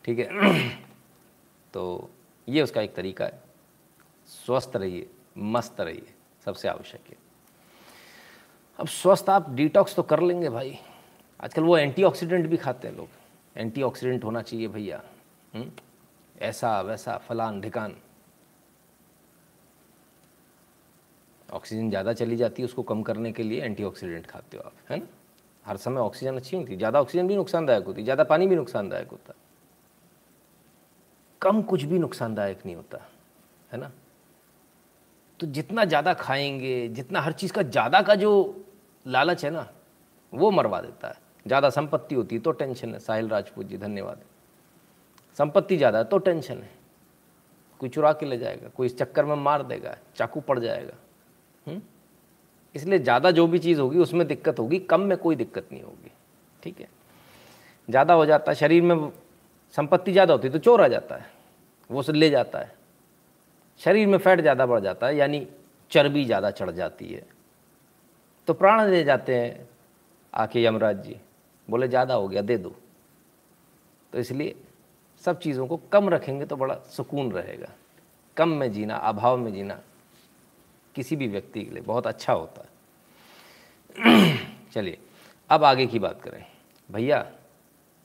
ठीक 0.05 0.19
है? 0.19 0.69
तो 1.75 2.11
ये 2.49 2.63
उसका 2.63 2.81
एक 2.81 2.95
तरीका 2.95 3.25
है। 3.25 3.43
स्वस्थ 4.27 4.73
रहिए, 4.77 5.11
मस्त 5.39 5.81
रहिए, 5.81 6.15
सबसे 6.45 6.69
आवश्यक 6.69 7.01
है। 7.09 7.17
अब 8.79 8.87
स्वस्थ 8.87 9.31
आप 9.31 9.51
डिटॉक्स 9.51 9.97
तो 9.97 10.03
कर 10.03 10.21
लेंगे 10.21 10.49
भाई। 10.49 10.79
आजकल 11.41 11.63
वो 11.63 11.79
एंटीऑक्सीडेंट 11.79 12.47
भी 12.47 12.57
खाते 12.57 12.89
हैं 12.89 12.97
लोग। 12.97 13.09
एंटीऑक्सीडेंट 13.57 14.25
होना 14.25 14.43
चाहिए 14.43 14.69
भैया। 14.69 15.03
हम्म? 15.55 15.71
ऐसा, 16.39 16.81
वैसा, 16.81 17.19
फलान, 17.19 17.61
ढिकान। 17.61 17.97
ऑक्सीजन 21.51 21.89
ज़्यादा 21.91 22.13
चली 22.13 22.37
जाती 22.37 22.63
है, 22.63 22.67
उसको 22.67 22.83
कम 22.83 23.03
करने 23.03 23.33
के 23.33 23.43
लिए 23.43 23.63
एंटीऑक्सीडेंट 23.63 24.27
खाते 24.27 24.57
हो 24.57 24.63
आप, 24.63 24.73
है 24.91 24.99
ना? 24.99 25.07
हर 25.65 25.77
समय 25.77 26.01
ऑक्सीजन 26.01 26.37
अच्छी 26.37 26.57
होती 26.57 26.73
है, 26.73 26.79
ज़्यादा 26.79 27.01
ऑक्सीजन 27.01 27.29
भी 27.29 27.37
नुकसानदायक 27.37 27.85
होती 27.85 28.01
है, 28.01 28.05
ज़्यादा 28.05 28.25
पानी 28.25 28.47
भी 28.47 28.57
नुकसानदायक 28.57 29.09
होता 29.09 29.33
है। 29.33 29.39
कम 31.43 31.63
कुछ 31.63 31.83
भी 31.83 31.99
नुकसानदायक 31.99 32.65
नहीं 32.65 32.77
होता, 32.77 32.99
है 33.71 33.79
ना? 33.81 33.91
तो 35.41 35.47
जितना 35.49 35.85
ज़्यादा 35.85 36.15
खाएँगे, 36.15 36.89
जितना 36.89 37.21
हर 37.21 37.33
चीज़ 37.33 37.53
का 37.53 37.63
ज़्यादा 37.63 38.01
का 38.03 38.15
जो 38.15 38.33
लालच 39.07 39.45
है 39.45 39.51
ना, 39.51 39.67
वो 40.33 40.51
मरवा 40.51 40.81
देता 40.81 41.09
है। 41.09 41.29
ज़्यादा 41.47 41.71
संपत्ति 41.71 42.15
होती 42.15 42.37
है 42.37 42.43
तो 42.43 42.53
टेंशन 42.53 42.93
है, 42.95 42.99
साहिल 42.99 43.29
राजपूत 43.29 43.67
जी, 43.67 43.77
धन्यवाद। 43.79 44.21
संपत्ति 45.39 45.77
ज़्यादा 45.77 45.99
है 45.99 46.05
तो 46.05 46.19
टेंशन 46.19 46.55
है, 46.55 46.71
कोई 47.81 47.89
चुरा 47.89 48.13
के 48.13 48.27
ले 48.27 48.39
जाएगा, 48.39 48.69
कोई 48.69 48.87
इस 48.87 48.99
चक्कर 48.99 49.25
में 49.25 49.35
मार 49.37 49.63
देगा, 49.63 49.97
चाकू 50.17 50.41
पड़ 50.41 50.59
जाएगा? 50.59 50.97
इसलिए 52.75 52.99
ज़्यादा 52.99 53.31
जो 53.31 53.47
भी 53.47 53.59
चीज़ 53.59 53.81
होगी, 53.81 53.99
उसमें 53.99 54.27
दिक्कत 54.27 54.59
होगी। 54.59 54.79
कम 54.81 55.01
में 55.01 55.17
कोई 55.19 55.37
दिक्कत 55.37 55.69
नहीं 55.73 55.83
होगी। 55.83 56.11
ठीक 56.63 56.81
है? 56.81 56.89
ज़्यादा 57.89 58.15
हो 58.15 58.27
जाता 58.27 58.51
है। 58.51 58.55
शरीर 58.55 58.83
में 58.83 59.11
संपत्ति 59.75 60.13
ज़्यादा 60.13 60.35
होती 60.35 60.49
है 60.49 60.53
तो 60.53 60.59
चोर 60.59 60.83
आ 60.83 60.89
जाता 60.89 61.17
है। 61.17 61.27
वो 61.91 62.03
से 62.03 62.13
ले 62.13 62.31
जाता 62.31 62.59
है। 62.59 62.73
शरीर 63.81 64.07
में 64.07 64.19
फैट 64.19 64.41
ज़्यादा 64.41 64.67
बढ़ 64.67 64.81
जाता 64.81 65.07
है, 65.07 65.17
यानी 65.17 65.47
चर्बी 65.91 66.25
ज़्यादा 66.25 66.51
चढ़ 66.51 66.71
जाती 66.71 67.07
है। 67.07 67.23
तो 68.49 68.55
प्राण 68.55 68.89
ले 68.91 69.03
जाते 69.05 69.35
हैं 69.35 69.69
आके 70.33 70.65
यमराज 70.65 71.03
जी। 71.05 71.17
बोले, 71.69 71.89
ज़्यादा 71.89 72.15
हो 72.15 72.29
गया, 72.29 72.43
दे 72.43 72.57
दो। 72.59 72.75
तो 74.13 74.19
इसलिए 74.19 74.55
सब 75.25 75.39
चीज़ों 75.39 75.67
को 75.67 75.81
कम 75.93 76.09
रखेंगे 76.09 76.47
तो 76.47 76.57
बड़ा 76.57 76.75
सुकून 76.91 77.31
रहेगा। 77.33 77.69
कम 78.37 78.49
में 78.49 78.71
जीना, 78.73 78.97
अभाव 78.97 79.37
में 79.37 79.53
जीना। 79.53 79.79
किसी 80.95 81.17
भी 81.17 81.29
व्यक्ति 81.29 81.65
के 81.65 81.71
लिए 81.71 81.83
बहुत 81.83 82.07
अच्छा 82.07 82.33
होता 82.33 82.63
है। 82.63 82.69
चलिए, 84.73 84.99
अब 85.51 85.65
आगे 85.65 85.87
की 85.87 85.99
बात 85.99 86.23
करें। 86.23 86.45
भैया 86.91 87.27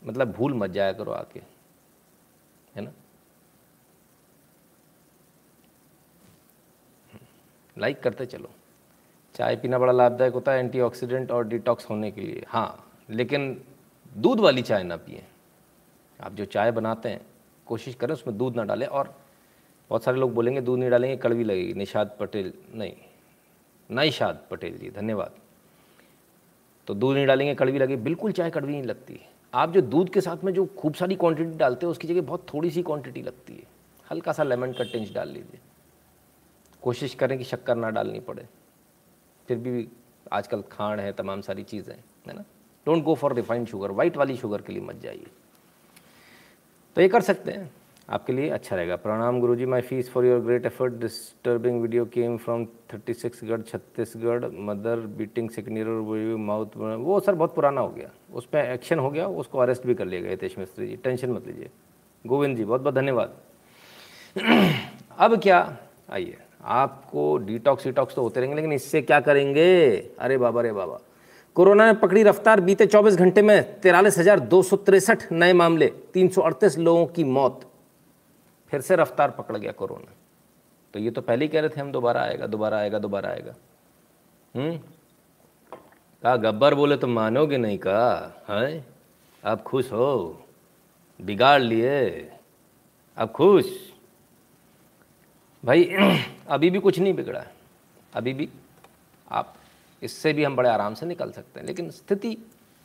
मतलब 0.02 0.32
भूल 0.32 0.54
मत 0.54 0.70
जाया 0.70 0.94
करो 0.94 1.12
आके, 1.12 1.40
है 2.76 2.82
ना? 2.82 2.92
लाइक 7.78 8.02
करते 8.04 8.26
चलो। 8.26 8.50
चाय 9.36 9.56
पीना 9.56 9.78
बड़ा 9.80 9.92
लाभदायक 9.94 10.34
होता 10.34 10.52
है 10.52 10.60
एंटीऑक्सीडेंट 10.60 11.32
और 11.32 11.48
डिटॉक्स 11.48 11.90
होने 11.90 12.12
के 12.12 12.22
लिए। 12.22 12.44
हाँ 12.48 12.92
लेकिन 13.10 13.62
दूध 14.18 14.40
वाली 14.40 14.62
चाय 14.62 14.84
ना 14.84 14.98
पिए। 14.98 15.24
आप 16.20 16.34
जो 16.34 16.46
चाय 16.46 16.72
बनाते 16.72 17.10
हैं, 17.10 17.22
कोशिश 17.68 17.96
करें 17.96 18.14
उसमें 18.14 18.38
दूध 18.38 18.56
ना 18.56 18.64
डालें 18.64 18.88
और 18.88 19.14
बहुत 19.90 20.04
सारे 20.04 20.18
लोग 20.18 20.34
बोलेंगे, 20.34 20.62
दूध 20.62 20.80
नहीं 20.80 20.90
डालेंगे, 20.90 21.18
कड़वी 21.18 21.44
लगेगी। 21.44 21.74
निषाद 21.74 22.18
पटेल, 22.20 22.54
नहीं। 22.74 22.94
निशाद 23.92 24.48
पटेल 24.52 24.78
जी, 24.78 24.90
धन्यवाद। 24.90 25.32
तो 26.88 26.94
दूध 26.94 27.16
नहीं 27.16 27.28
डालेंगे, 27.28 27.56
कड़वी 27.56 27.80
लगेगी। 27.80 28.02
बिल्कुल 28.04 28.32
चाय 28.32 28.50
कड़वी 28.50 28.74
नहीं 28.74 28.84
लगती। 28.84 29.20
आप 29.54 29.72
जो 29.72 29.82
दूध 29.82 30.10
के 30.10 30.22
साथ 30.22 30.44
में 30.44 30.54
जो 30.54 30.66
खूब 30.66 30.94
सारी 30.94 31.16
क्वांटिटी 31.16 31.58
डालते 31.58 31.86
हो, 31.86 31.92
उसकी 31.92 32.08
जगह 32.08 32.22
बहुत 32.22 32.46
थोड़ी 32.54 32.72
सी 32.72 32.84
क्वांटिटी 32.84 33.22
लगती 33.22 33.54
है। 33.54 33.64
हल्का 34.12 34.32
सा 34.32 34.44
लेमन 34.44 34.72
का 34.72 34.84
टिंच 34.84 35.14
डाल 35.14 35.30
लीजिए। 35.30 35.60
कोशिश 36.82 37.16
करें 37.16 37.38
कि 37.38 37.44
शक्कर 37.44 37.76
ना 37.76 37.90
डालनी 37.90 38.20
पड़े। 38.20 38.46
फिर 39.48 39.58
भी 39.58 39.88
आजकल 40.32 40.62
खांड 40.62 41.00
है, 41.00 41.12
तमाम 41.12 41.42
सारी 41.42 41.64
चीज़ें, 41.64 41.96
है 42.28 42.34
ना? 42.34 42.42
Don't 42.86 43.04
go 43.04 43.16
for 43.16 43.34
refined 43.34 43.68
sugar 43.68 43.92
white 43.92 44.18
वाली 44.18 44.38
शुगर 44.38 44.62
के 44.62 44.74
लिए 44.74 44.82
मत 44.82 44.96
जाइए। 44.96 45.26
तो 46.96 47.02
ये 47.02 47.08
कर 47.08 47.22
सकते 47.22 47.52
हैं। 47.52 47.72
आपके 48.10 48.34
लिए 48.34 48.50
अच्छा 48.50 48.76
रहेगा। 48.76 48.96
प्रणाम 48.96 49.40
गुरुजी 49.40 49.66
my 49.66 49.82
fees 49.82 50.10
for 50.12 50.26
your 50.26 50.40
great 50.40 50.66
effort 50.66 50.94
disturbing 50.94 51.82
video 51.82 52.06
came 52.06 52.38
from 52.38 52.66
thirty 52.94 53.14
six 53.14 53.44
गढ़ 53.44 53.62
Chhattisgarh 53.62 54.46
mother 54.60 55.00
beating 55.18 55.50
second 55.50 55.78
year 55.78 56.36
mouth 56.38 56.78
वो 56.78 57.20
सर 57.20 57.36
बहुत 57.36 57.56
पुराना 57.56 57.82
हो 57.82 57.90
गया। 57.90 58.10
उस 58.34 58.46
पर 58.46 58.58
एक्शन 58.58 59.00
हो 59.00 59.10
गया, 59.10 59.28
उसको 59.28 59.60
अरेस्ट 59.60 59.88
भी 59.88 59.96
कर 59.96 60.06
लिया 60.06 60.22
गया, 60.22 60.32
हितेश 60.32 60.58
मिस्त्री 60.60 60.88
जी। 60.88 60.96
टेंशन 60.96 61.32
मत 61.32 61.48
लीजिए। 61.48 61.70
गोविंद 62.26 62.58
जी, 62.58 62.66
बहुत 62.66 62.82
बहुत 62.82 62.96
धन्यवाद। 62.96 63.34
अब 65.18 65.40
क्या? 65.42 65.78
आइए। 66.10 66.38
आपको 66.64 67.38
डिटॉक्स 67.38 67.86
विटॉक्स 67.86 68.16
तो 68.16 68.22
होते 68.22 68.40
रहेंगे, 68.40 68.56
लेकिन 68.56 68.74
इससे 68.74 69.02
क्या 69.02 69.20
करेंगे? 69.20 69.96
अरे 70.20 70.38
बाबा 70.38 70.60
अरे 70.60 70.72
बाबा। 70.72 71.00
कोरोना 71.56 71.86
ने 71.86 71.94
पकड़ी 71.94 72.24
रफ्तार 72.24 72.62
बीते 72.62 72.86
24 72.86 73.16
घंटे 73.16 73.42
में 73.42 73.80
तिरालीस 73.82 74.18
हज़ार 74.18 74.40
दो 74.40 74.62
सौ 74.64 74.76
तिरसठ 74.78 75.32
नए 75.32 75.54
मामले, 75.54 75.88
तीन 76.14 76.28
सौ 76.28 76.42
अड़तीस 76.42 76.78
लोगों 76.78 77.06
की 77.06 77.24
मौत। 77.24 77.62
फिर 78.76 78.82
से 78.82 78.96
रफ्तार 78.96 79.32
पकड़ 79.32 79.58
गया 79.58 79.72
कोरोना। 79.72 80.14
तो 80.94 81.00
ये 81.00 81.12
तो 81.12 81.22
पहले 81.22 81.46
ही 81.46 81.50
कह 81.50 81.60
रहे 81.60 81.70
थे 81.70 81.82
हम, 81.82 81.92
दोबारा 81.92 82.22
आएगा 82.22 82.48
दोबारा 82.48 82.78
आएगा 82.78 83.00
दोबारा 83.00 83.30
आएगा। 83.30 83.56
हम्म? 84.56 84.78
कहा, 86.24 86.36
गब्बर 86.36 86.76
बोले 86.76 86.98
तो 86.98 87.08
मानोगे 87.08 87.58
नहीं 87.58 87.78
कहा? 87.78 88.44
है? 88.50 88.86
आप 89.46 89.64
खुश 89.64 89.92
हो? 89.92 90.44
बिगाड़ 91.22 91.62
लिए? 91.62 92.32
अब 93.18 93.32
खुश? 93.32 93.94
भाई, 95.66 95.96
अभी 96.48 96.70
भी 96.70 96.80
कुछ 96.80 97.00
नहीं 97.00 97.14
बिगड़ा। 97.14 97.46
अभी 98.14 98.34
भी 98.34 98.50
आप 99.32 99.56
इससे 100.04 100.34
भी 100.34 100.44
हम 100.44 100.56
बड़े 100.56 100.70
आराम 100.70 100.94
से 100.94 101.06
निकल 101.06 101.32
सकते 101.32 101.60
हैं, 101.60 101.68
लेकिन 101.68 101.90
स्थिति 101.90 102.38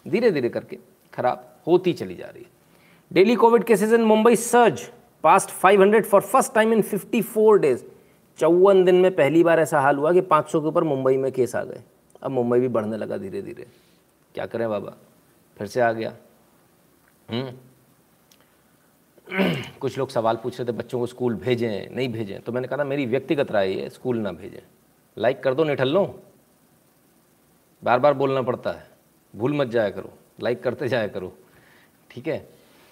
धीरे 0.08 0.30
धीरे 0.30 0.48
करके 0.48 0.78
खराब 1.14 1.56
होती 1.66 1.92
चली 1.92 2.14
जा 2.14 2.26
रही 2.26 2.42
है। 2.42 2.50
Daily 3.12 3.34
covid 3.34 3.64
cases 3.64 3.92
in 3.92 4.00
Mumbai 4.00 4.36
surge. 4.36 4.92
Past 5.22 5.50
500 5.50 6.04
for 6.06 6.20
first 6.20 6.54
time 6.54 6.72
in 6.72 6.82
54 6.82 7.58
days 7.58 7.84
चौवन 8.38 8.84
दिन 8.84 8.94
में 8.94 9.16
पहली 9.16 9.44
बार 9.44 9.60
ऐसा 9.60 9.80
हाल 9.80 9.96
हुआ 9.96 10.12
कि 10.12 10.20
500 10.20 10.60
के 10.60 10.66
ऊपर 10.66 10.84
मुंबई 10.84 11.16
में 11.16 11.32
केस 11.32 11.56
आ 11.56 11.64
गए। 11.64 11.82
अब 12.22 12.30
मुंबई 12.30 12.60
भी 12.60 12.68
बढ़ने 12.68 12.96
लगा 12.96 13.16
धीरे 13.16 13.42
धीरे 13.42 13.66
क्या 14.34 14.46
करें 14.46 14.68
बाबा? 14.68 14.96
फिर 15.58 15.66
से 15.66 15.80
आ 15.80 15.92
गया। 15.92 16.16
हम्म। 17.30 17.52
कुछ 19.80 19.98
लोग 19.98 20.08
सवाल 20.08 20.36
पूछ 20.36 20.60
रहे 20.60 20.68
थे, 20.68 20.76
बच्चों 20.76 20.98
को 20.98 21.06
स्कूल 21.06 21.34
भेजें, 21.34 21.96
नहीं 21.96 22.08
भेजें। 22.08 22.40
तो 22.40 22.52
मैंने 22.52 22.68
कहा, 22.68 22.84
मेरी 22.84 23.06
व्यक्तिगत 23.06 23.52
राय 23.52 23.72
है, 23.72 23.88
स्कूल 23.88 24.18
ना 24.18 24.32
भेजें। 24.32 24.62
लाइक 25.18 25.42
कर 25.42 25.54
दो, 25.54 25.64
निठल 25.64 25.88
लो। 25.88 26.22
बार 27.84 27.98
बार 27.98 28.14
बोलना 28.14 28.42
पड़ता 28.42 28.72
है। 28.72 28.90
भूल 29.36 29.54
मत 29.54 29.66
जाया 29.66 29.90
करो। 29.90 30.10
लाइक 30.42 30.62
करते 30.62 30.88
जाया 30.88 31.08
करो। 31.08 31.32
ठीक 32.10 32.28
है? 32.28 32.48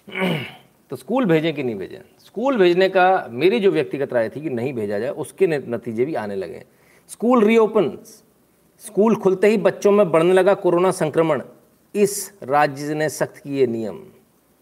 तो 0.89 0.95
स्कूल 0.95 1.25
भेजें 1.25 1.55
कि 1.55 1.63
नहीं 1.63 1.75
भेजें? 1.75 1.99
स्कूल 2.19 2.57
भेजने 2.57 2.89
का 2.89 3.27
मेरी 3.31 3.59
जो 3.59 3.71
व्यक्तिगत 3.71 4.13
राय 4.13 4.29
थी 4.29 4.41
कि 4.41 4.49
नहीं 4.49 4.73
भेजा 4.73 4.99
जाए, 4.99 5.09
उसके 5.09 5.47
नतीजे 5.47 6.05
भी 6.05 6.15
आने 6.15 6.35
लगे 6.35 6.65
स्कूल 7.07 7.45
रीओपन 7.45 7.97
स्कूल 8.79 9.15
खुलते 9.15 9.47
ही 9.47 9.57
बच्चों 9.57 9.91
में 9.91 10.11
बढ़ने 10.11 10.33
लगा 10.33 10.53
कोरोना 10.53 10.91
संक्रमण। 10.91 11.43
इस 11.95 12.39
राज्य 12.43 12.93
ने 12.93 13.09
सख्त 13.09 13.37
किए 13.37 13.67
नियम। 13.67 14.05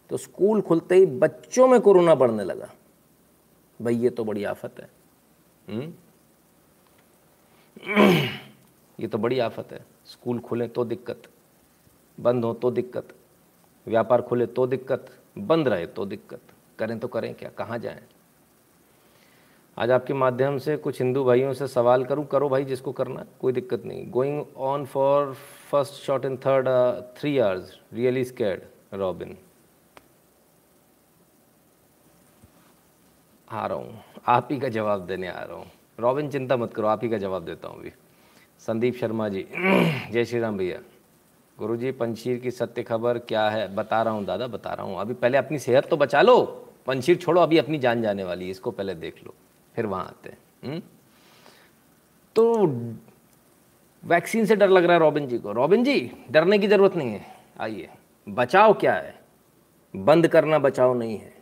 तो 0.09 0.17
स्कूल 0.17 0.61
खुलते 0.61 0.95
ही 0.95 1.05
बच्चों 1.05 1.67
में 1.67 1.81
कोरोना 1.81 2.15
बढ़ने 2.15 2.43
लगा। 2.43 2.73
भाई, 3.81 3.95
ये 3.95 4.09
तो 4.09 4.23
बड़ी 4.23 4.43
आफत 4.43 4.71
है? 4.79 4.89
हम्म? 5.69 5.93
ये 8.99 9.07
तो 9.07 9.17
बड़ी 9.17 9.39
आफत 9.39 9.67
है। 9.71 9.85
स्कूल 10.05 10.39
खुले 10.39 10.67
तो 10.67 10.85
दिक्कत। 10.85 11.23
बंद 12.19 12.45
हो 12.45 12.53
तो 12.53 12.71
दिक्कत। 12.71 13.07
व्यापार 13.87 14.21
खुले 14.21 14.45
तो 14.45 14.67
दिक्कत। 14.67 15.09
बंद 15.37 15.67
रहे 15.67 15.85
तो 15.85 16.05
दिक्कत। 16.05 16.41
करें 16.79 16.99
तो 16.99 17.07
करें 17.07 17.33
क्या? 17.35 17.49
कहाँ 17.49 17.77
जाएँ? 17.77 18.01
आज 19.77 19.91
आपके 19.91 20.13
माध्यम 20.13 20.57
से 20.57 20.77
कुछ 20.77 21.01
हिंदू 21.01 21.23
भाइयों 21.23 21.53
से 21.53 21.67
सवाल 21.67 22.05
करूँ? 22.05 22.25
करो 22.25 22.49
भाई 22.49 22.65
जिसको 22.65 22.91
करना, 22.91 23.25
कोई 23.41 23.53
दिक्कत 23.53 23.85
नहीं। 23.85 24.11
Going 24.11 24.45
on 24.57 24.85
for 24.85 25.33
first 25.71 25.93
shot 25.93 26.25
in 26.25 26.37
third 26.37 26.67
three 27.17 27.37
hours 27.37 27.79
really 27.93 28.23
scared 28.25 28.61
Robin 28.93 29.37
आ 33.51 33.65
रहा 33.65 33.77
हूँ। 33.77 34.03
आप 34.27 34.47
ही 34.51 34.59
का 34.59 34.69
जवाब 34.69 35.05
देने 35.05 35.27
आ 35.27 35.43
रहा 35.43 35.57
हूँ। 35.57 35.71
रॉबिन 35.99 36.29
चिंता 36.29 36.57
मत 36.57 36.73
करो, 36.73 36.87
आप 36.87 37.03
ही 37.03 37.09
का 37.09 37.17
जवाब 37.17 37.45
देता 37.45 37.67
हूँ 37.67 37.79
अभी। 37.79 37.91
संदीप 38.59 38.95
शर्मा 38.95 39.29
जी, 39.29 39.47
जय 40.11 40.25
श्री 40.25 40.39
राम 40.39 40.57
भैया। 40.57 40.96
गुरुजी 41.59 41.91
पंशीर 41.91 42.37
की 42.37 42.51
सत्य 42.51 42.83
खबर 42.83 43.17
क्या 43.17 43.49
है? 43.49 43.75
बता 43.75 44.01
रहा 44.01 44.13
हूँ, 44.13 44.25
दादा, 44.25 44.47
बता 44.47 44.73
रहा 44.73 44.85
हूँ। 44.85 44.99
अभी 44.99 45.13
पहले 45.13 45.37
अपनी 45.37 45.59
सेहत 45.59 45.89
तो 45.89 45.97
बचा 45.97 46.21
लो। 46.21 46.69
पंशीर 46.87 47.15
छोड़ो, 47.15 47.41
अभी 47.41 47.57
अपनी 47.57 47.77
जान 47.77 48.01
जाने 48.01 48.23
वाली 48.23 48.45
है, 48.45 48.51
इसको 48.51 48.71
पहले 48.71 48.93
देख 48.93 49.15
लो, 49.25 49.33
फिर 49.75 49.85
वहाँ 49.85 50.05
आते 50.05 50.29
हैं। 50.29 50.37
हम्म? 50.65 50.81
तो 52.35 52.65
वैक्सीन 54.05 54.45
से 54.45 54.55
डर 54.55 54.69
लग 54.69 54.83
रहा 54.83 54.93
है 54.93 54.99
रॉबिन 54.99 55.27
जी 55.27 55.37
को। 55.37 55.51
रॉबिन 55.51 55.83
जी, 55.83 56.11
डरने 56.31 56.59
की 56.59 56.67
ज़रूरत 56.67 56.95
नहीं 56.95 57.09
है। 57.09 57.21
आइए 57.59 57.89
बचाव 58.29 58.73
क्या 58.73 58.93
है? 58.93 59.19
बंद 59.95 60.27
करना 60.27 60.59
बचाव 60.59 60.93
नहीं 60.93 61.17
है। 61.17 61.33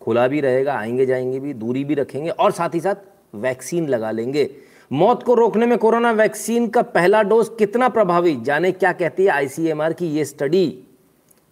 खुला 0.00 0.28
भी 0.28 0.40
रहेगा, 0.40 0.78
आएँगे 0.78 1.06
जाएँगे 1.06 1.40
भी, 1.40 1.54
दूरी 1.54 1.84
भी 1.84 1.94
रखेंगे 1.94 2.30
और 2.30 2.52
साथ 2.52 2.74
ही 2.74 2.80
साथ 2.80 2.94
वैक्सीन 3.34 3.88
लगा 3.88 4.10
लेंगे। 4.10 4.67
मौत 4.92 5.22
को 5.22 5.34
रोकने 5.34 5.66
में 5.66 5.78
कोरोना 5.78 6.12
वैक्सीन 6.12 6.68
का 6.68 6.82
पहला 6.82 7.22
डोज 7.22 7.48
कितना 7.58 7.88
प्रभावी? 7.88 8.36
जाने 8.36 8.72
क्या 8.72 8.92
कहती 8.92 9.22
है 9.22 9.28
आईसीएमआर 9.28 9.92
की 9.92 10.06
ये 10.06 10.24
स्टडी। 10.24 10.82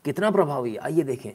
कितना 0.04 0.30
प्रभावी? 0.30 0.76
आइए 0.76 1.02
देखें। 1.02 1.30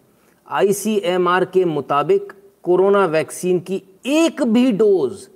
आईसीएमआर 0.50 1.46
के 1.46 1.66
मुताबिक 1.66 2.34
कोरोना 2.64 3.06
वैक्सीन 3.06 3.60
की 3.60 3.84
एक 4.06 4.44
भी 4.44 4.72
डोज 4.72 5.28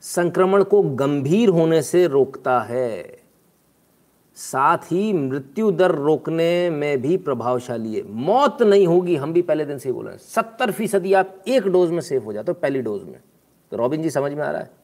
संक्रमण 0.00 0.64
को 0.64 0.82
गंभीर 0.82 1.48
होने 1.48 1.82
से 1.82 2.06
रोकता 2.06 2.60
है। 2.60 3.18
साथ 4.34 4.78
ही 4.78 5.12
मृत्यु 5.12 5.70
दर 5.70 5.90
रोकने 5.90 6.70
में 6.70 7.02
भी 7.02 7.16
प्रभावशाली 7.16 7.94
है। 7.94 8.02
मौत 8.12 8.62
नहीं 8.62 8.86
होगी, 8.86 9.16
हम 9.16 9.32
भी 9.32 9.42
पहले 9.42 9.64
दिन 9.64 9.78
से 9.78 9.88
ही 9.88 9.92
बोल 9.92 10.04
रहे 10.04 10.14
हैं। 10.14 10.20
सत्तर 10.20 10.70
फ़ीसदी 10.70 11.12
आप 11.12 11.38
एक 11.48 11.68
डोज 11.68 11.90
में 11.90 12.00
सेफ़ 12.00 12.24
हो 12.24 12.32
जाते 12.32 12.52
हो, 12.52 12.58
पहली 12.62 12.80
डोज 12.80 13.04
में। 13.04 13.20
तो 13.70 13.76
रॉबिन 13.76 14.02
जी, 14.02 14.10
समझ 14.10 14.32
में 14.32 14.44
आ 14.44 14.50
रहा 14.50 14.60
है? 14.60 14.83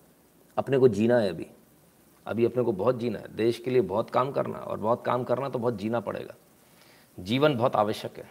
अपने 0.57 0.78
को 0.78 0.88
जीना 0.88 1.19
है 1.19 1.30
अभी। 1.30 1.47
अभी 2.26 2.45
अपने 2.45 2.62
को 2.62 2.73
बहुत 2.73 2.99
जीना 2.99 3.19
है। 3.19 3.37
देश 3.37 3.59
के 3.59 3.71
लिए 3.71 3.80
बहुत 3.80 4.11
काम 4.11 4.33
करना 4.33 4.59
और 4.59 4.78
बहुत 4.78 5.04
काम 5.04 5.25
करना 5.25 5.49
तो 5.49 5.59
बहुत 5.59 5.76
जीना 5.76 6.00
पड़ेगा। 6.00 6.35
जीवन 7.21 7.57
बहुत 7.57 7.76
आवश्यक 7.76 8.19
है। 8.19 8.28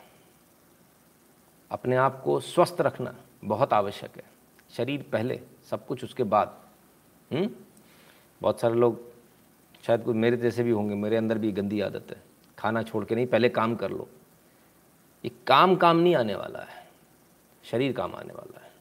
अपने 1.71 1.95
आप 1.95 2.21
को 2.25 2.39
स्वस्थ 2.39 2.77
रखना 2.81 3.15
बहुत 3.45 3.73
आवश्यक 3.73 4.17
है। 4.17 4.23
शरीर 4.71 5.05
पहले, 5.11 5.41
सब 5.69 5.85
कुछ 5.87 6.03
उसके 6.03 6.23
बाद। 6.23 6.59
हुँ? 7.31 7.39
हम्म? 7.39 7.49
बहुत 8.41 8.59
सारे 8.59 8.75
लोग 8.75 9.01
शायद 9.83 10.03
कोई 10.03 10.13
मेरे 10.13 10.37
जैसे 10.37 10.63
भी 10.63 10.71
होंगे, 10.71 10.95
मेरे 10.95 11.17
अंदर 11.17 11.37
भी 11.37 11.51
गंदी 11.51 11.81
आदत 11.81 12.05
है। 12.09 12.21
खाना 12.57 12.83
छोड़ 12.83 13.05
के 13.05 13.15
नहीं, 13.15 13.27
पहले 13.27 13.49
काम 13.49 13.75
कर 13.75 13.91
लो। 13.91 14.09
ये 15.25 15.31
काम 15.47 15.75
काम 15.75 15.97
नहीं 15.97 16.15
आने 16.15 16.35
वाला 16.35 16.59
है। 16.59 16.89
शरीर 17.63 17.93
काम 17.93 18.15
आने 18.15 18.33
वाला 18.33 18.65
है। 18.65 18.71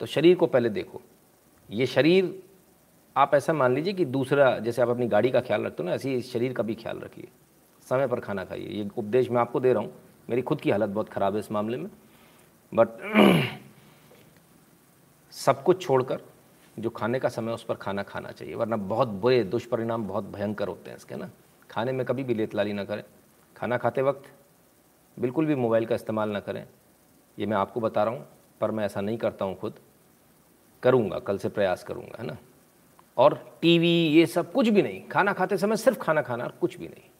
तो 0.00 0.06
शरीर 0.06 0.36
को 0.36 0.46
पहले 0.46 0.68
देखो। 0.68 1.02
ये 1.70 1.86
शरीर 1.86 2.45
आप 3.16 3.34
ऐसा 3.34 3.52
मान 3.52 3.74
लीजिए 3.74 3.92
कि 3.92 4.04
दूसरा, 4.04 4.58
जैसे 4.58 4.82
आप 4.82 4.88
अपनी 4.88 5.06
गाड़ी 5.06 5.30
का 5.30 5.40
ख्याल 5.40 5.64
रखते 5.64 5.82
हो 5.82 5.88
ना, 5.88 5.94
ऐसे 5.94 6.14
ही 6.14 6.22
शरीर 6.22 6.52
का 6.52 6.62
भी 6.62 6.74
ख्याल 6.74 6.98
रखिए। 6.98 7.28
समय 7.88 8.06
पर 8.06 8.20
खाना 8.20 8.44
खाइए। 8.44 8.68
ये 8.68 8.88
उपदेश 8.96 9.30
मैं 9.30 9.40
आपको 9.40 9.60
दे 9.60 9.72
रहा 9.72 9.82
हूँ। 9.82 9.92
मेरी 10.30 10.42
खुद 10.42 10.60
की 10.60 10.70
हालत 10.70 10.88
बहुत 10.88 11.08
ख़राब 11.08 11.34
है 11.34 11.40
इस 11.40 11.52
मामले 11.52 11.76
में। 11.76 11.90
बट 12.74 12.88
सब 15.30 15.62
कुछ 15.62 15.82
छोड़कर, 15.82 16.20
जो 16.78 16.90
खाने 16.90 17.18
का 17.18 17.28
समय 17.28 17.52
उस 17.52 17.64
पर 17.64 17.74
खाना 17.74 18.02
खाना 18.02 18.30
चाहिए। 18.30 18.54
वरना 18.54 18.76
बहुत 18.76 19.08
बुरे, 19.08 19.44
दुष्परिणाम 19.44 20.08
बहुत 20.08 20.24
भयंकर 20.24 20.68
होते 20.68 20.90
हैं 20.90 20.96
इसके 20.96 21.16
ना? 21.16 21.30
खाने 21.70 21.92
में 21.92 22.06
कभी 22.06 22.24
भी 22.24 22.34
लेतलाली 22.34 22.72
ना 22.72 22.84
करें। 22.84 23.04
खाना 23.56 23.76
खाते 23.76 24.02
वक्त 24.02 24.22
बिल्कुल 25.18 25.46
भी 25.46 25.54
मोबाइल 25.54 25.86
का 25.86 25.94
इस्तेमाल 25.94 26.30
ना 26.30 26.40
करें। 26.40 26.66
ये 27.38 27.46
मैं 27.46 27.56
आपको 27.56 27.80
बता 27.80 28.04
रहा 28.04 28.14
हूँ, 28.14 28.26
पर 28.60 28.70
मैं 28.70 28.84
ऐसा 28.84 29.00
नहीं 29.00 29.18
करता 29.18 29.44
हूँ 29.44 29.56
खुद। 29.56 29.74
करूँगा, 30.82 31.18
कल 31.18 31.38
से 31.38 31.48
प्रयास 31.48 31.82
करूँगा, 31.82 32.16
है 32.18 32.26
ना? 32.26 32.36
और 33.16 33.58
टीवी 33.62 33.94
ये 34.08 34.26
सब 34.26 34.52
कुछ 34.52 34.68
भी 34.68 34.82
नहीं। 34.82 35.02
खाना 35.08 35.32
खाते 35.32 35.56
समय 35.56 35.76
सिर्फ़ 35.76 35.98
खाना 35.98 36.22
खाना 36.22 36.44
और 36.44 36.54
कुछ 36.60 36.78
भी 36.78 36.88
नहीं। 36.88 37.10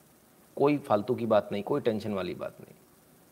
कोई 0.56 0.78
फालतू 0.78 1.14
की 1.14 1.26
बात 1.26 1.48
नहीं 1.52 1.62
कोई 1.62 1.80
टेंशन 1.80 2.12
वाली 2.12 2.34
बात 2.34 2.56
नहीं। 2.60 2.74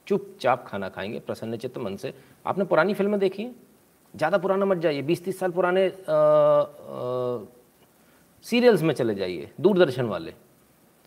चुपचाप 0.07 0.65
खाना 0.69 0.89
खाएँगे 0.89 1.21
प्रसन्न 1.21 1.57
चित्त 1.57 1.79
मन 1.79 1.97
से। 1.97 2.15
आपने 2.47 2.65
पुरानी 2.65 2.95
फ़िल्में 2.95 3.21
देखी 3.21 3.43
हैं? 3.43 3.55
ज़्यादा 4.17 4.39
पुराना 4.39 4.67
मत 4.67 4.79
जाइए 4.79 5.03
बीस 5.03 5.25
तीस 5.25 5.39
साल 5.39 5.51
पुराने 5.51 5.87
आ, 5.89 6.15
आ, 6.15 7.45
सीरियल्स 8.43 8.83
में 8.83 8.95
चले 8.95 9.15
जाइए 9.15 9.51
दूरदर्शन 9.61 10.05
वाले। 10.05 10.35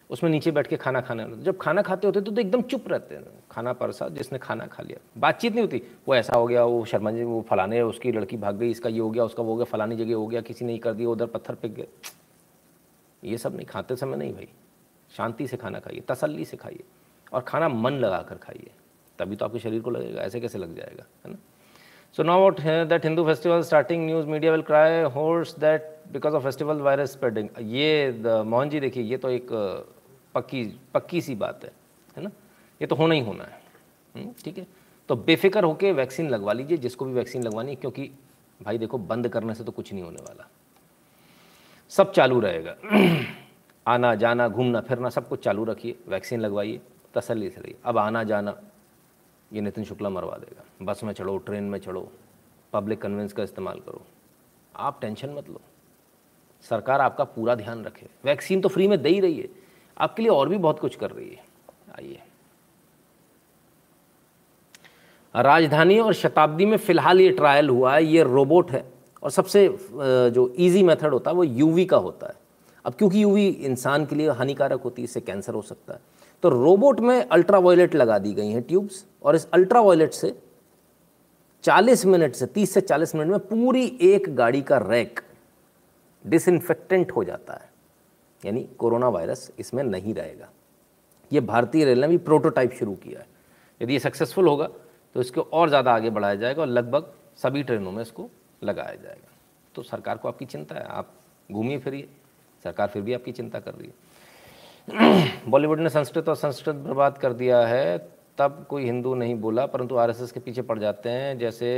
उसमें 0.10 0.30
नीचे 0.32 0.52
बैठ 0.52 0.68
के 0.68 0.78
खाना 0.78 1.02
खाना 1.02 1.28
जब 1.28 1.58
खाना 1.58 1.82
खाते 1.82 2.08
होते 2.08 2.22
तो, 2.22 2.32
तो 2.32 2.42
एकदम 2.42 2.62
चुप 2.62 2.88
रहते 2.88 3.16
हैं। 3.16 3.24
खाना 3.58 3.72
परसा 3.74 4.08
जिसने 4.10 4.38
खाना 4.40 4.66
खा 4.68 4.84
लिया। 4.84 5.00
बातचीत 5.18 5.52
नहीं 5.52 5.62
होती, 5.62 5.82
वो 6.08 6.16
ऐसा 6.16 6.38
हो 6.38 6.46
गया, 6.48 6.64
वो 6.64 6.84
शर्मा 6.86 7.12
जी, 7.12 7.24
वो 7.24 7.42
फलाने, 7.50 7.82
उसकी 7.84 8.12
लड़की 8.12 8.38
भाग 8.38 8.58
गई, 8.58 8.70
इसका 8.72 8.90
ये 8.90 9.00
हो 9.00 9.10
गया, 9.10 9.24
उसका 9.24 9.44
वो 9.44 9.52
हो 9.52 9.56
गया, 9.58 9.66
फलानी 9.66 9.96
जगह 9.96 10.16
हो 10.16 10.28
गया, 10.28 10.42
किसी 10.42 10.66
ने 10.66 10.72
ही 10.72 10.78
कर 10.80 10.94
दिया, 10.94 11.10
उधर 11.10 11.26
पत्थर 11.26 11.56
पिक 11.56 11.74
गए 11.76 11.88
ये 13.24 13.38
सब 13.38 13.56
नहीं, 13.56 13.66
खाते 13.66 13.96
समय 13.96 14.18
नहीं 14.18 14.34
भाई। 14.34 14.48
शांति 15.12 15.48
से 15.48 15.58
खाना 15.58 15.80
खाइए, 15.80 16.04
तसल्ली 16.08 16.46
से 16.46 16.58
खाइए, 16.58 16.84
और 17.34 17.42
खाना 17.42 17.70
मन 17.70 17.94
लगा 17.96 18.22
कर 18.22 18.36
खाइए। 18.38 18.72
तभी 19.20 19.36
तो 19.36 19.46
आपके 19.46 19.60
शरीर 19.60 19.82
को 19.82 19.90
लगेगा, 19.92 20.22
ऐसे 20.22 20.40
कैसे 20.40 20.58
लग 20.58 20.76
जाएगा, 20.78 21.04
है 21.26 21.32
ना? 21.32 21.38
So 22.16 22.24
now 22.24 22.40
what 22.40 22.62
that 22.62 23.06
Hindu 23.06 23.26
festival 23.26 23.62
starting 23.64 24.06
news 24.06 24.28
media 24.28 24.52
will 24.52 24.62
cry 24.64 25.04
hoarse 25.12 25.58
that 25.60 25.94
because 26.14 26.34
of 26.36 26.44
festival 26.44 26.82
virus 26.82 27.12
spreading 27.12 27.50
ये 27.76 28.12
मोहन 28.24 28.70
जी 28.70 28.80
देखिए, 28.80 29.04
ये 29.04 29.18
तो 29.18 29.30
एक, 29.30 29.48
पक्की 30.36 30.64
पक्की 30.94 31.22
सी 31.22 31.36
बात 31.36 31.64
है 31.64 31.72
है 32.18 32.24
ना? 32.24 32.32
ये 32.82 32.88
तो 32.88 32.96
होना 32.96 33.14
ही 33.14 33.22
होना 33.22 33.44
है। 33.44 33.62
हम्म, 34.16 34.34
ठीक 34.44 34.58
है? 34.58 34.68
तो 35.10 35.16
बेफिक्र 35.16 35.64
होकर 35.64 35.92
वैक्सीन 35.92 36.30
लगवा 36.30 36.54
लीजिए 36.54 36.78
जिसको 36.78 37.06
भी 37.06 37.14
वैक्सीन 37.14 37.44
लगवानी 37.44 37.70
है 37.70 37.76
क्योंकि 37.76 38.12
भाई 38.62 38.78
देखो 38.78 38.98
बंद 38.98 39.30
करने 39.30 39.54
से 39.54 39.64
तो 39.64 39.72
कुछ 39.72 39.94
नहीं 39.94 40.04
होने 40.04 40.22
वाला। 40.22 40.48
सब 41.90 42.12
चालू 42.12 42.40
रहेगा। 42.40 42.76
आना 43.88 44.16
जाना 44.16 44.48
घूमना 44.48 44.82
फिरना 44.82 45.10
सब 45.10 45.28
कुछ 45.28 45.44
चालू 45.44 45.64
रखिए 45.64 45.96
वैक्सीन 46.08 46.40
लगवाइए 46.40 46.82
तसल्ली 47.14 47.50
से 47.50 47.62
रहिए। 47.62 47.76
अब 47.86 47.98
आना 47.98 48.24
जाना 48.24 48.62
ये 49.54 49.62
नितिन 49.62 49.84
शुक्ला 49.84 50.10
मरवा 50.10 50.38
देगा। 50.38 50.64
बस 50.82 51.04
में 51.04 51.14
चढ़ो 51.14 51.38
ट्रेन 51.38 51.64
में 51.64 51.80
चढ़ो 51.80 52.12
पब्लिक 52.74 53.02
कन्वेंस 53.02 53.34
का 53.34 53.44
इस्तेमाल 53.44 53.80
करो। 53.80 54.02
आप 54.76 55.02
टेंशन 55.02 55.30
मत 55.30 55.50
लो। 55.50 55.62
सरकार 56.62 57.02
आपका 57.02 57.24
पूरा 57.24 57.56
ध्यान 57.56 57.84
रखे। 57.84 58.08
वैक्सीन 58.26 58.62
तो 58.62 58.70
फ्री 58.70 58.88
में 58.88 59.02
दे 59.02 59.10
ही 59.10 59.20
रही 59.20 59.40
है। 59.40 59.50
आपके 59.98 60.22
लिए 60.22 60.32
और 60.32 60.50
भी 60.50 60.58
बहुत 60.58 60.80
कुछ 60.80 60.96
कर 60.96 61.12
रही 61.12 61.30
है। 61.30 61.46
आइए। 61.92 62.22
राजधानी 65.38 66.00
और 66.00 66.14
शताब्दी 66.14 66.66
में 66.66 66.78
फ़िलहाल 66.78 67.22
ये 67.22 67.30
ट्रायल 67.30 67.70
हुआ 67.70 67.94
है, 67.96 68.04
ये 68.06 68.24
रोबोट 68.24 68.72
है। 68.72 68.84
और 69.24 69.32
सबसे 69.32 69.68
जो 69.92 70.48
इजी 70.50 70.84
मेथड 70.84 71.14
होता 71.14 71.32
है, 71.32 71.36
वो 71.38 71.44
यूवी 71.44 71.86
का 71.86 71.98
होता 71.98 72.28
है। 72.28 72.36
अब 72.86 72.94
क्योंकि 72.94 73.24
यूवी 73.24 73.48
इंसान 73.48 74.06
के 74.06 74.16
लिए 74.16 74.30
हानिकारक 74.30 74.82
होती 74.82 75.02
है, 75.02 75.04
इससे 75.04 75.22
कैंसर 75.22 75.54
हो 75.54 75.62
सकता 75.62 75.94
है। 75.94 76.00
तो 76.44 76.50
रोबोट 76.50 77.00
में 77.00 77.18
अल्ट्रा 77.22 77.60
वायलेट 77.60 77.96
लगा 77.96 78.18
दी 78.20 78.34
गई 78.34 78.48
हैं 78.48 78.62
ट्यूब्स 78.62 79.06
और 79.24 79.36
इस 79.36 79.48
अल्ट्रा 79.54 79.82
वायलेट 79.82 80.14
से 80.14 80.34
40 81.64 82.06
मिनट 82.06 82.36
से 82.36 82.46
30 82.46 82.74
से 82.74 82.82
40 82.82 83.16
मिनट 83.16 83.32
में 83.32 83.40
पूरी 83.40 83.86
एक 84.02 84.36
गाड़ी 84.36 84.62
का 84.62 84.78
रैक 84.78 85.20
डिसइनफेक्टेंट 86.26 87.12
हो 87.12 87.24
जाता 87.24 87.54
है। 87.54 87.70
यानी 88.44 88.68
कोरोना 88.78 89.10
वायरस 89.10 89.52
इसमें 89.60 89.84
नहीं 89.84 90.14
रहेगा। 90.14 90.50
ये 91.32 91.40
भारतीय 91.42 91.86
रेल 91.86 92.02
ने 92.02 92.08
भी 92.08 92.18
प्रोटोटाइप 92.18 92.74
शुरू 92.74 92.94
किया 92.94 93.20
है। 93.20 93.28
यदि 93.82 93.94
ये 93.94 94.00
सक्सेसफुल 94.00 94.48
होगा 94.48 94.70
तो 95.16 95.22
इसको 95.22 95.42
और 95.42 95.70
ज़्यादा 95.70 95.94
आगे 95.94 96.10
बढ़ाया 96.10 96.36
जाएगा 96.36 96.62
और 96.62 96.68
लगभग 96.68 97.14
सभी 97.38 97.64
ट्रेनों 97.64 97.92
में 97.92 98.02
इसको 98.02 98.30
लगाया 98.64 98.96
जाएगा। 98.96 99.32
तो 99.76 99.84
सरकार 99.84 100.18
को 100.18 100.28
आपकी 100.28 100.46
चिंता 100.46 100.76
है, 100.76 100.84
आप 100.84 101.14
घूमिए 101.52 101.78
फिरिए। 101.78 102.08
सरकार 102.64 102.88
फिर 102.88 103.02
भी 103.02 103.14
आपकी 103.14 103.32
चिंता 103.32 103.60
कर 103.60 103.74
रही 103.74 103.88
है। 103.88 104.06
बॉलीवुड 105.48 105.80
ने 105.80 105.90
संस्कृत 105.90 106.30
और 106.30 106.36
संस्कृत 106.36 106.76
बर्बाद 106.76 107.18
कर 107.18 107.34
दिया 107.34 107.60
है। 107.68 107.98
तब 108.38 108.66
कोई 108.70 108.84
हिंदू 108.84 109.14
नहीं 109.16 109.36
बोला, 109.36 109.66
परंतु 109.66 109.96
आरएसएस 109.96 110.32
के 110.32 110.40
पीछे 110.40 110.62
पड़ 110.62 110.80
जाते 110.80 111.10
हैं। 111.10 111.38
जैसे 111.38 111.70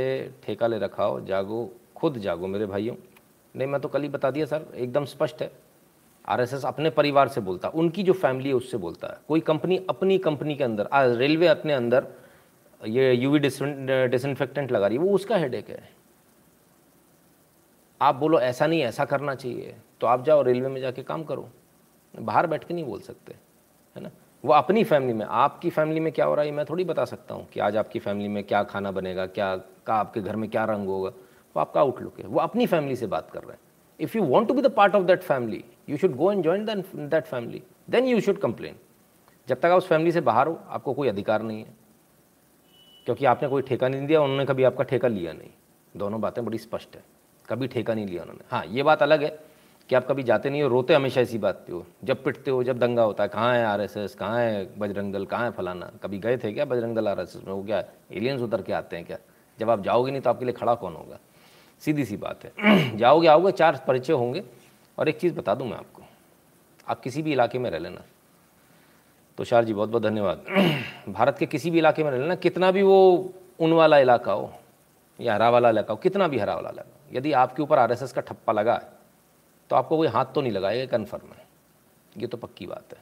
ठेका 0.44 0.66
ले 0.66 0.78
रखा 0.78 1.04
हो, 1.04 1.20
जागो, 1.20 1.70
खुद 1.96 2.18
जागो 2.18 2.46
मेरे 2.46 2.66
भाइयों। 2.66 2.94
नहीं, 3.54 3.68
मैं 3.68 3.80
तो 3.80 3.88
कल 3.88 4.02
ही 4.02 4.08
बता 4.08 4.30
दिया 4.30 4.46
सर, 4.46 4.66
एकदम 4.74 5.04
स्पष्ट 5.04 5.42
है। 5.42 5.50
आरएसएस 6.28 6.64
अपने 6.64 6.90
परिवार 6.90 7.28
से 7.28 7.40
बोलता, 7.40 7.68
उनकी 7.68 8.02
जो 8.02 8.12
फैमिली 8.12 8.48
है 8.48 8.54
उससे 8.54 8.76
बोलता 8.76 9.08
है। 9.08 9.18
कोई 9.28 9.40
कंपनी 9.40 9.76
अपनी 9.90 10.18
कंपनी 10.18 10.54
के 10.54 10.64
अंदर 10.64 10.88
रेलवे 11.16 11.46
अपने 11.46 11.72
अंदर 11.72 12.06
ये 12.80 13.12
यूवी 13.12 13.38
डिसइनफेक्टेंट 13.38 14.72
लगा 14.72 14.86
रही 14.86 14.98
है, 14.98 15.02
वो 15.04 15.14
उसका 15.14 15.36
हेडेक 15.36 15.68
है। 15.68 15.88
आप 18.00 18.14
बोलो, 18.14 18.40
ऐसा 18.40 18.66
नहीं 18.66 18.80
ऐसा 18.82 19.04
करना 19.04 19.34
चाहिए। 19.34 19.74
तो 20.00 20.06
आप 20.06 20.24
जाओ 20.24 20.42
रेलवे 20.42 20.68
में 20.68 20.80
जाके 20.80 21.02
काम 21.02 21.24
करो। 21.24 21.48
बाहर 22.14 22.46
बैठ 22.46 22.64
के 22.64 22.74
नहीं 22.74 22.84
बोल 22.84 23.00
सकते, 23.00 23.32
है 23.96 24.02
ना? 24.02 24.10
वो 24.44 24.52
अपनी 24.52 24.84
फैमिली 24.84 25.12
में, 25.12 25.24
आपकी 25.26 25.70
फैमिली 25.70 26.00
में 26.00 26.12
क्या 26.12 26.26
हो 26.26 26.34
रहा 26.34 26.44
है 26.44 26.50
मैं 26.50 26.64
थोड़ी 26.64 26.84
बता 26.84 27.04
सकता 27.04 27.34
हूँ 27.34 27.46
कि 27.48 27.60
आज 27.60 27.76
आपकी 27.76 27.98
फैमिली 27.98 28.28
में 28.28 28.42
क्या 28.44 28.62
खाना 28.62 28.90
बनेगा, 28.90 29.26
क्या, 29.26 29.56
का 29.56 29.94
आपके 29.94 30.20
घर 30.20 30.36
में 30.36 30.48
क्या 30.50 30.64
रंग 30.64 30.86
होगा। 30.86 31.08
वो 31.08 31.60
आपका 31.60 31.80
आउटलुक 31.80 32.20
है। 32.20 32.26
वो 32.26 32.40
अपनी 32.40 32.66
फैमिली 32.66 32.96
से 32.96 33.06
बात 33.06 33.30
कर 33.30 33.40
रहे 33.40 33.52
हैं। 33.52 33.58
If 34.00 34.16
you 34.18 34.24
want 34.24 34.48
to 34.48 34.54
be 34.54 34.62
the 34.62 34.70
part 34.70 34.94
of 34.94 35.04
that 35.04 35.22
family 35.22 35.64
you 35.88 35.96
should 35.96 36.14
go 36.16 36.32
and 36.32 36.42
join 36.42 36.64
that 36.64 37.24
family 37.24 37.62
then 37.90 38.04
you 38.04 38.20
should 38.20 38.38
complain 38.38 38.76
जब 39.48 39.60
तक 39.60 39.66
आप 39.66 39.78
उस 39.78 39.86
फैमिली 39.88 40.12
से 40.12 40.20
बाहर 40.20 40.46
हो, 40.46 40.58
आपको 40.68 40.94
कोई 40.94 41.08
अधिकार 41.08 41.42
नहीं 41.42 41.58
है। 41.58 41.74
क्योंकि 43.10 43.24
आपने 43.24 43.48
कोई 43.48 43.62
ठेका 43.62 43.88
नहीं 43.88 44.06
दिया, 44.06 44.20
उन्होंने 44.20 44.46
कभी 44.46 44.64
आपका 44.64 44.84
ठेका 44.84 45.08
लिया 45.08 45.32
नहीं। 45.32 45.48
दोनों 45.96 46.20
बातें 46.20 46.44
बड़ी 46.44 46.58
स्पष्ट 46.58 46.96
है। 46.96 47.02
कभी 47.48 47.66
ठेका 47.66 47.94
नहीं 47.94 48.06
लिया 48.06 48.22
उन्होंने। 48.22 48.44
हाँ 48.50 48.66
ये 48.66 48.82
बात 48.82 49.02
अलग 49.02 49.22
है 49.22 49.38
कि 49.88 49.94
आप 49.94 50.06
कभी 50.06 50.22
जाते 50.22 50.50
नहीं 50.50 50.62
हो, 50.62 50.68
रोते 50.68 50.94
हमेशा 50.94 51.20
इसी 51.20 51.38
बात 51.38 51.64
पे 51.66 51.72
हो। 51.72 51.86
जब 52.04 52.24
पिटते 52.24 52.50
हो, 52.50 52.64
जब 52.64 52.78
दंगा 52.78 53.02
होता 53.02 53.22
है, 53.22 53.28
कहाँ 53.28 53.54
है 53.54 53.64
आर 53.64 53.80
एस 53.80 53.96
एस 53.96 54.14
कहाँ 54.14 54.38
है 54.38 54.78
बजरंग 54.78 55.12
दल 55.12 55.26
कहाँ 55.26 55.44
है 55.44 55.50
फलाना? 55.50 55.92
कभी 56.02 56.18
गए 56.18 56.38
थे 56.38 56.52
क्या 56.52 56.64
बजरंग 56.64 56.94
दल 56.94 57.06
एस 57.06 57.42
में? 57.46 57.54
वो 57.54 57.64
क्या 57.64 57.84
एलियंस 58.12 58.40
उतर 58.40 58.62
के 58.62 58.72
आते 58.72 58.96
हैं 58.96 59.04
क्या? 59.04 59.18
जब 59.60 59.70
आप 59.70 59.80
जाओगे 59.80 60.10
नहीं 60.12 60.22
तो 60.22 60.30
आपके 60.30 60.44
लिए 60.44 60.54
खड़ा 60.54 60.74
कौन 60.74 60.94
होगा? 60.94 61.18
सीधी 61.80 62.04
सी 62.04 62.16
बात 62.16 62.40
है। 62.44 62.52
जाओगे, 62.96 63.28
आओगे, 63.28 63.52
चार 63.52 63.84
परिचय 63.88 64.12
होंगे। 64.12 64.44
और 64.98 65.08
एक 65.08 65.20
चीज़ 65.20 65.34
बता 65.34 65.54
दूँ 65.54 65.68
मैं 65.68 65.76
आपको। 65.76 66.02
आप 66.88 67.00
किसी 67.00 67.22
भी 67.22 67.32
इलाके 67.32 67.58
में 67.58 67.70
रह 67.70 67.78
लेना। 67.78 68.02
तुषार 69.40 69.64
जी 69.64 69.74
बहुत 69.74 69.88
बहुत 69.88 70.02
धन्यवाद। 70.02 70.44
भारत 71.08 71.38
के 71.38 71.46
किसी 71.46 71.70
भी 71.70 71.78
इलाके 71.78 72.04
में 72.04 72.10
रह 72.10 72.18
लेना, 72.18 72.34
कितना 72.34 72.70
भी 72.70 72.82
वो 72.82 73.32
उन 73.60 73.72
वाला 73.72 73.98
इलाका 73.98 74.32
हो 74.32 74.52
या 75.18 75.34
हरा 75.34 75.48
वाला 75.50 75.70
इलाका 75.70 75.92
हो, 75.92 75.96
कितना 75.96 76.28
भी 76.28 76.38
हरा 76.38 76.54
वाला 76.54 76.70
इलाका 76.70 77.16
यदि 77.18 77.32
आपके 77.32 77.62
ऊपर 77.62 77.78
आरएसएस 77.78 78.12
का 78.12 78.20
ठप्पा 78.20 78.52
लगा 78.52 78.74
है 78.74 78.88
तो 79.70 79.76
आपको 79.76 79.96
कोई 79.96 80.08
हाथ 80.08 80.24
तो 80.34 80.40
नहीं 80.40 80.52
लगाएगा 80.52 80.96
कन्फर्म 80.96 81.32
है। 81.32 81.46
ये 82.16 82.26
तो 82.26 82.36
पक्की 82.36 82.66
बात 82.66 82.92
है। 82.92 82.98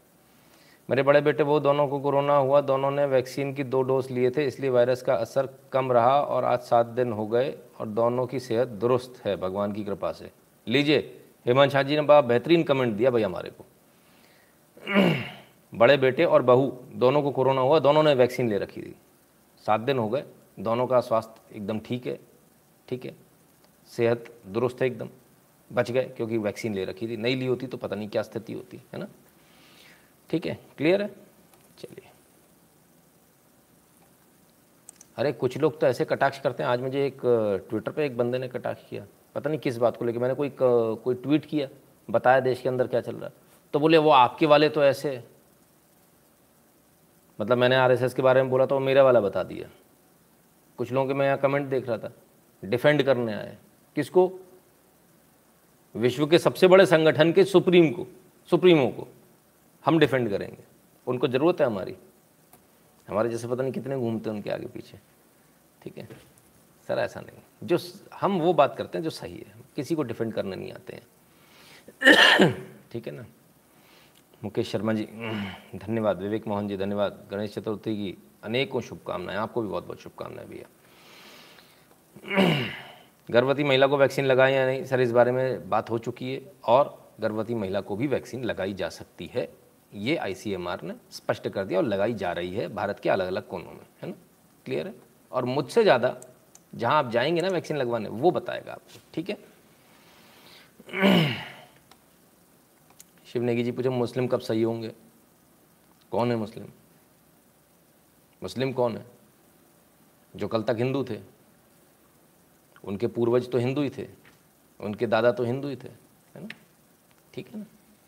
मेरे 0.89 1.03
बड़े 1.03 1.21
बेटे, 1.21 1.43
वो 1.43 1.61
दोनों 1.61 1.87
को 1.89 1.99
कोरोना 2.01 2.37
हुआ, 2.37 2.61
दोनों 2.61 2.91
ने 2.91 3.07
वैक्सीन 3.07 3.53
की 3.55 3.65
दो 3.65 3.83
डोज 3.83 4.11
लिए 4.11 4.31
थे, 4.31 4.47
इसलिए 4.47 4.71
वायरस 4.71 5.03
का 5.03 5.15
असर 5.15 5.49
कम 5.73 5.93
रहा 5.93 6.21
और 6.21 6.45
आज 6.45 6.59
सात 6.59 6.87
दिन 6.87 7.13
हो 7.13 7.27
गए 7.27 7.55
और 7.81 7.87
दोनों 7.87 8.27
की 8.27 8.41
सेहत 8.41 8.69
दुरुस्त 8.69 9.23
है, 9.25 9.37
भगवान 9.37 9.73
की 9.73 9.85
कृपा 9.85 10.13
से। 10.13 10.31
लीजिए, 10.67 10.99
हेमंत 11.47 11.71
शाह 11.71 11.83
जी 11.83 11.97
ने 11.97 12.03
बड़ा 12.03 12.21
बेहतरीन 12.21 12.63
कमेंट 12.63 12.95
दिया 12.95 13.11
भाई 13.11 13.23
हमारे 13.23 13.51
को। 13.51 13.65
बड़े 15.73 15.97
बेटे 15.97 16.25
और 16.25 16.43
बहू, 16.43 16.71
दोनों 16.93 17.23
को 17.23 17.31
कोरोना 17.31 17.61
हुआ, 17.61 17.79
दोनों 17.79 18.03
ने 18.03 18.15
वैक्सीन 18.15 18.49
ले 18.49 18.59
रखी 18.59 18.83
थी। 18.83 18.95
सात 19.65 19.81
दिन 19.81 19.99
हो 19.99 20.09
गए, 20.09 20.25
दोनों 20.61 20.87
का 20.87 21.01
स्वास्थ्य 21.01 21.57
एकदम 21.57 21.79
ठीक 21.79 22.07
है 22.07 22.19
ठीक 22.89 23.05
है। 23.05 23.15
सेहत 23.91 24.25
दुरुस्त 24.47 24.81
है 24.83 24.87
एकदम, 24.87 25.09
बच 25.71 25.91
गए 25.91 26.05
क्योंकि 26.07 26.39
वैक्सीन 26.39 26.75
ले 26.75 26.85
रखी 26.85 27.09
थी। 27.09 27.17
नहीं 27.17 27.37
ली 27.37 27.47
होती 27.47 27.67
तो 27.67 27.77
पता 27.77 27.97
नहीं 27.97 28.09
क्या 28.09 28.23
स्थिति 28.23 28.53
होती, 28.53 28.81
है 28.93 29.01
ना? 29.01 29.09
ठीक 30.31 30.47
है, 30.47 30.59
क्लियर 30.77 31.03
है? 31.03 31.09
चलिए। 31.79 32.11
अरे, 35.17 35.33
कुछ 35.33 35.57
लोग 35.59 35.79
तो 35.81 35.87
ऐसे 35.87 36.05
कटाक्ष 36.05 36.39
करते 36.41 36.63
हैं। 36.63 36.71
आज 36.71 36.81
मुझे 36.81 37.07
एक, 37.07 37.21
ट्विटर 37.71 37.93
पे 37.93 38.05
एक 38.07 38.17
बंदे 38.17 38.39
ने 38.39 38.49
कटाक्ष 38.49 38.89
किया। 38.91 39.07
पता 39.35 39.51
नहीं 39.51 39.61
किस 39.61 39.77
बात 39.77 39.97
को 39.97 40.05
लेकर 40.05 40.19
मैंने 40.19 40.35
कोई 40.35 40.53
कोई 40.59 41.15
ट्वीट 41.15 41.45
किया, 41.45 41.69
बताया 42.09 42.41
देश 42.41 42.61
के 42.61 42.69
अंदर 42.69 42.87
क्या 42.87 43.01
चल 43.01 43.17
रहा 43.17 43.27
है। 43.27 43.33
तो 43.75 43.81
बोले, 43.81 43.99
वो 43.99 44.11
आपके 44.11 44.47
वाले 44.47 44.69
तो 44.69 44.85
ऐसे 44.85 45.21
मतलब 47.41 47.59
मैंने 47.59 47.77
आरएसएस 47.77 48.15
के 48.15 48.23
बारे 48.23 48.43
में 48.43 48.51
बोला 48.51 48.67
तो 48.67 48.81
मेरा 48.81 49.03
वाला 49.03 49.21
बता 49.21 49.43
दिया। 49.43 49.71
कुछ 50.79 50.93
लोगों 50.93 51.09
के 51.09 51.15
मैं 51.15 51.27
यहाँ 51.27 51.39
कमेंट 51.39 51.69
देख 51.69 51.89
रहा 51.89 51.99
था। 51.99 52.13
डिफेंड 52.65 53.03
करने 53.03 53.35
आए। 53.35 53.59
किसको? 53.95 54.33
विश्व 55.97 56.27
के 56.27 56.39
सबसे 56.39 56.67
बड़े 56.67 56.87
संगठन 56.87 57.33
के 57.33 57.45
सुप्रीम 57.45 57.91
को, 57.91 58.07
सुप्रीमो 58.51 58.89
को। 58.89 59.09
हम 59.85 59.99
डिफेंड 59.99 60.31
करेंगे। 60.31 60.65
उनको 61.07 61.29
ज़रूरत 61.29 61.61
है 61.61 61.67
हमारी। 61.67 61.97
हमारे 63.09 63.29
जैसे 63.29 63.49
पता 63.49 63.63
नहीं 63.63 63.73
कितने 63.73 63.97
घूमते 63.97 64.31
हैं 64.31 64.37
उनके 64.37 64.51
आगे 64.51 64.67
पीछे। 64.67 64.99
ठीक 65.83 65.99
है? 65.99 66.09
सर, 66.89 66.99
ऐसा 66.99 67.21
नहीं। 67.21 67.67
जो 67.67 67.79
हम 68.21 68.41
वो 68.41 68.53
बात 68.53 68.77
करते 68.77 68.99
हैं 68.99 69.03
जो 69.03 69.11
सही 69.11 69.37
है। 69.37 69.55
किसी 69.77 69.95
को 69.95 70.03
डिफेंड 70.03 70.35
करने 70.35 70.57
नहीं 70.57 70.73
आते 70.73 70.93
हैं। 70.93 71.07
ठीक 72.93 73.07
है 73.07 73.13
ना? 73.13 73.27
मुकेश 74.45 74.71
शर्मा 74.73 74.93
जी, 74.93 75.03
धन्यवाद। 75.75 76.23
विवेक 76.23 76.47
मोहन 76.47 76.69
जी, 76.69 76.77
धन्यवाद। 76.77 77.29
गणेश 77.31 77.55
चतुर्थी 77.55 77.97
की 77.97 78.17
अनेकों 78.45 78.81
शुभकामनाएँ, 78.81 79.39
आपको 79.39 79.63
भी 79.63 79.69
बहुत 79.69 79.87
बहुत 79.87 80.01
शुभकामनाएँ 80.01 80.49
भैया। 80.49 80.69
गर्भवती 83.31 83.65
महिला 83.65 83.87
को 83.87 83.97
वैक्सीन 83.97 84.25
लगाएँ 84.25 84.55
या 84.55 84.67
नहीं, 84.67 84.85
सर, 84.85 85.01
इस 85.01 85.13
बारे 85.13 85.33
में 85.33 85.69
बात 85.69 85.91
हो 85.91 85.99
चुकी 85.99 86.33
है 86.35 86.53
और 86.65 87.09
गर्भवती 87.21 87.55
महिला 87.55 87.81
को 87.81 87.97
भी 87.97 88.07
वैक्सीन 88.07 88.45
लगाई 88.45 88.75
जा 88.75 88.89
सकती 88.89 89.31
है। 89.35 89.49
ये 89.95 90.17
आईसीएमआर 90.17 90.83
ने 90.83 90.95
स्पष्ट 91.11 91.49
कर 91.49 91.65
दिया 91.65 91.79
और 91.81 91.87
लगाई 91.87 92.15
जा 92.15 92.33
रही 92.33 92.55
है 92.55 92.75
भारत 92.75 93.01
के 93.01 93.09
अलग 93.09 93.27
अलग 93.27 93.49
कोनों 93.49 93.71
में, 93.71 93.87
है 94.03 94.09
ना? 94.09 94.15
क्लियर 94.65 94.87
है? 94.87 94.95
और 95.33 95.45
मुझसे 95.45 95.83
ज़्यादा 95.83 96.17
जहाँ 96.75 96.95
आप 96.95 97.11
जाएँगे 97.11 97.41
ना 97.41 97.49
वैक्सीन 97.49 97.77
लगवाने, 97.77 98.09
वो 98.09 98.31
बताएगा 98.31 98.73
आपको, 98.73 99.01
ठीक 99.15 99.31
है? 99.31 99.37
शिव 103.33 103.43
नेगी 103.43 103.63
जी 103.63 103.73
पूछे, 103.73 103.89
मुस्लिम 103.89 104.27
कब 104.27 104.41
सही 104.41 104.63
होंगे? 104.63 104.93
कौन 106.11 106.31
है 106.31 106.37
मुस्लिम? 106.37 106.67
मुस्लिम 108.43 108.73
कौन 108.73 108.97
है? 108.97 109.07
जो 110.37 110.49
कल 110.49 110.63
तक 110.63 110.77
हिंदू 110.79 111.05
थे। 111.05 111.21
उनके 112.85 113.07
पूर्वज 113.07 113.51
तो 113.51 113.59
हिंदू 113.59 113.83
ही 113.83 113.91
थे। 113.91 114.09
उनके 114.81 115.07
दादा 115.07 115.33
तो 115.33 115.45
हिंदू 115.45 115.69
ही 115.69 115.77
थे। 115.77 115.89
है 116.35 116.41
ना? 116.41 116.49
ठीक 117.35 117.49
है 117.49 117.59
ना? 117.59 117.65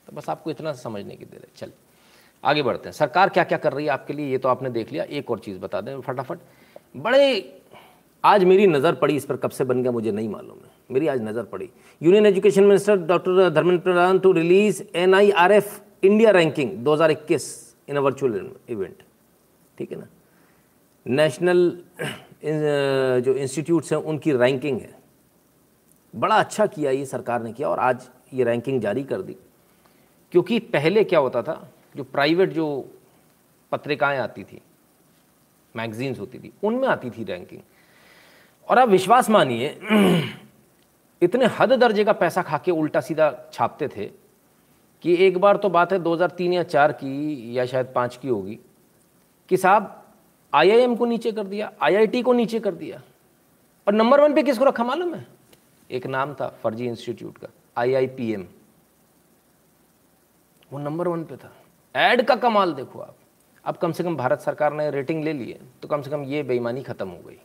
तो 0.07 0.13
बस 0.13 0.29
आपको 0.29 0.51
इतना 0.51 0.73
समझने 0.73 1.17
की 1.17 1.25
दे 1.25 1.37
रहे 1.37 1.57
चल 1.57 1.73
आगे 2.45 2.63
बढ़ते 2.63 2.89
हैं। 2.89 2.93
सरकार 2.93 3.29
क्या 3.29 3.45
क्या 3.45 3.59
कर 3.59 3.73
रही 3.73 3.87
है 3.87 3.93
आपके 3.93 4.13
लिए? 4.13 4.31
ये 4.31 4.39
तो 4.39 4.49
आपने 4.49 4.71
देख 4.71 4.93
लिया। 4.93 5.05
एक 5.05 5.31
और 5.31 5.39
चीज़ 5.39 5.59
बता 5.59 5.81
दें 5.81 6.01
फटाफट। 6.01 6.39
बड़े 6.97 7.63
आज 8.25 8.45
मेरी 8.45 8.67
नज़र 8.67 8.95
पड़ी, 8.95 9.15
इस 9.17 9.25
पर 9.25 9.37
कब 9.37 9.51
से 9.51 9.65
बन 9.65 9.83
गया 9.83 9.93
मुझे 9.93 10.11
नहीं 10.13 10.29
मालूम 10.29 10.57
है। 10.57 10.71
मेरी 10.91 11.07
आज 11.09 11.21
नज़र 11.23 11.43
पड़ी। 11.45 11.69
Union 12.01 12.27
education 12.27 12.65
minister 12.65 12.97
doctor 12.99 13.49
Dharmendra 13.51 13.83
Pradhan 13.83 14.19
to 14.19 14.33
release 14.33 14.83
N 14.95 15.15
I 15.15 15.31
R 15.33 15.53
F 15.53 15.79
India 16.03 16.31
ranking 16.31 16.73
2021 16.85 17.47
in 17.89 17.97
a 17.97 18.01
virtual 18.01 18.51
event 18.71 19.03
ठीक 19.79 19.93
है 19.93 19.99
ना? 19.99 20.07
नेशनल 21.07 21.79
जो 23.25 23.35
इंस्टीट्यूट्स 23.35 23.93
हैं, 23.93 24.01
उनकी 24.01 24.33
रैंकिंग 24.33 24.81
है। 24.81 24.95
बड़ा 26.15 26.37
अच्छा 26.37 26.67
किया 26.67 26.91
ये 26.91 27.05
सरकार 27.07 27.43
ने 27.43 27.53
किया 27.53 27.69
और 27.69 27.79
आज 27.79 28.09
ये 28.35 28.45
रैंकिंग 28.45 28.81
जारी 28.81 29.03
कर 29.05 29.23
दी। 29.23 29.37
क्योंकि 30.33 30.59
पहले 30.59 31.05
क्या 31.05 31.19
होता 31.19 31.43
था, 31.43 31.69
जो 31.97 32.05
प्राइवेट 32.05 32.53
जो 32.53 32.67
पत्रिकाएँ 33.73 34.19
आती 34.19 34.45
थी 34.45 34.61
मैगजीन्स 35.75 36.21
होती 36.21 36.39
थी, 36.39 36.53
उनमें 36.63 36.89
आती 36.89 37.11
थी 37.11 37.25
रैंकिंग 37.25 37.61
और 38.71 38.79
आप 38.79 38.89
विश्वास 38.89 39.29
मानिए, 39.31 39.69
इतने 41.23 41.47
हद 41.59 41.73
दर्जे 41.73 42.05
का 42.05 42.13
पैसा 42.13 42.43
खा 42.43 42.59
के 42.59 42.71
उल्टा 42.71 43.01
सीधा 43.01 43.33
छापते 43.53 43.89
थे 43.89 44.07
कि 45.05 45.15
एक 45.27 45.39
बार 45.39 45.57
तो 45.57 45.69
बात 45.69 45.93
है 45.93 45.99
2003 45.99 46.53
या 46.53 46.63
चार 46.63 46.93
की 46.93 47.59
या 47.59 47.65
शायद 47.67 47.93
पाँच 47.95 48.17
की 48.17 48.29
होगी 48.29 48.59
कि 49.51 49.57
साहब 49.57 49.97
आईआईएम 50.53 50.95
को 50.97 51.07
नीचे 51.07 51.33
कर 51.33 51.45
दिया 51.45 51.73
आईआईटी 51.83 52.23
को 52.23 52.33
नीचे 52.33 52.61
कर 52.61 52.75
दिया। 52.75 53.03
और 53.87 53.95
नंबर 53.95 54.21
वन 54.21 54.35
पे 54.35 54.43
किसको 54.43 54.65
रखा 54.65 54.85
मालूम 54.85 55.15
है? 55.15 55.27
एक 55.91 56.07
नाम 56.07 56.35
था 56.35 56.49
फर्जी 56.63 56.87
इंस्टीट्यूट 56.87 57.39
का 57.39 57.49
आईआईपीएम 57.77 58.47
वो 60.73 60.79
नंबर 60.79 61.09
वन 61.09 61.25
पे 61.25 61.37
था। 61.37 61.53
एड 61.95 62.27
का 62.27 62.37
कमाल 62.37 62.73
देखो 62.75 63.01
आप। 63.01 63.17
अब 63.65 63.77
कम 63.77 63.93
से 63.93 64.05
कम 64.05 64.17
भारत 64.17 64.41
सरकार 64.41 64.73
ने 64.73 64.91
रेटिंग 64.91 65.25
ले 65.25 65.33
ली 65.33 65.51
है 65.51 65.61
तो 65.83 65.89
कम 65.89 66.03
से 66.03 66.11
कम 66.11 66.25
ये 66.25 66.43
बेईमानी 66.43 66.83
खत्म 66.83 67.09
हो 67.09 67.19
गई। 67.27 67.39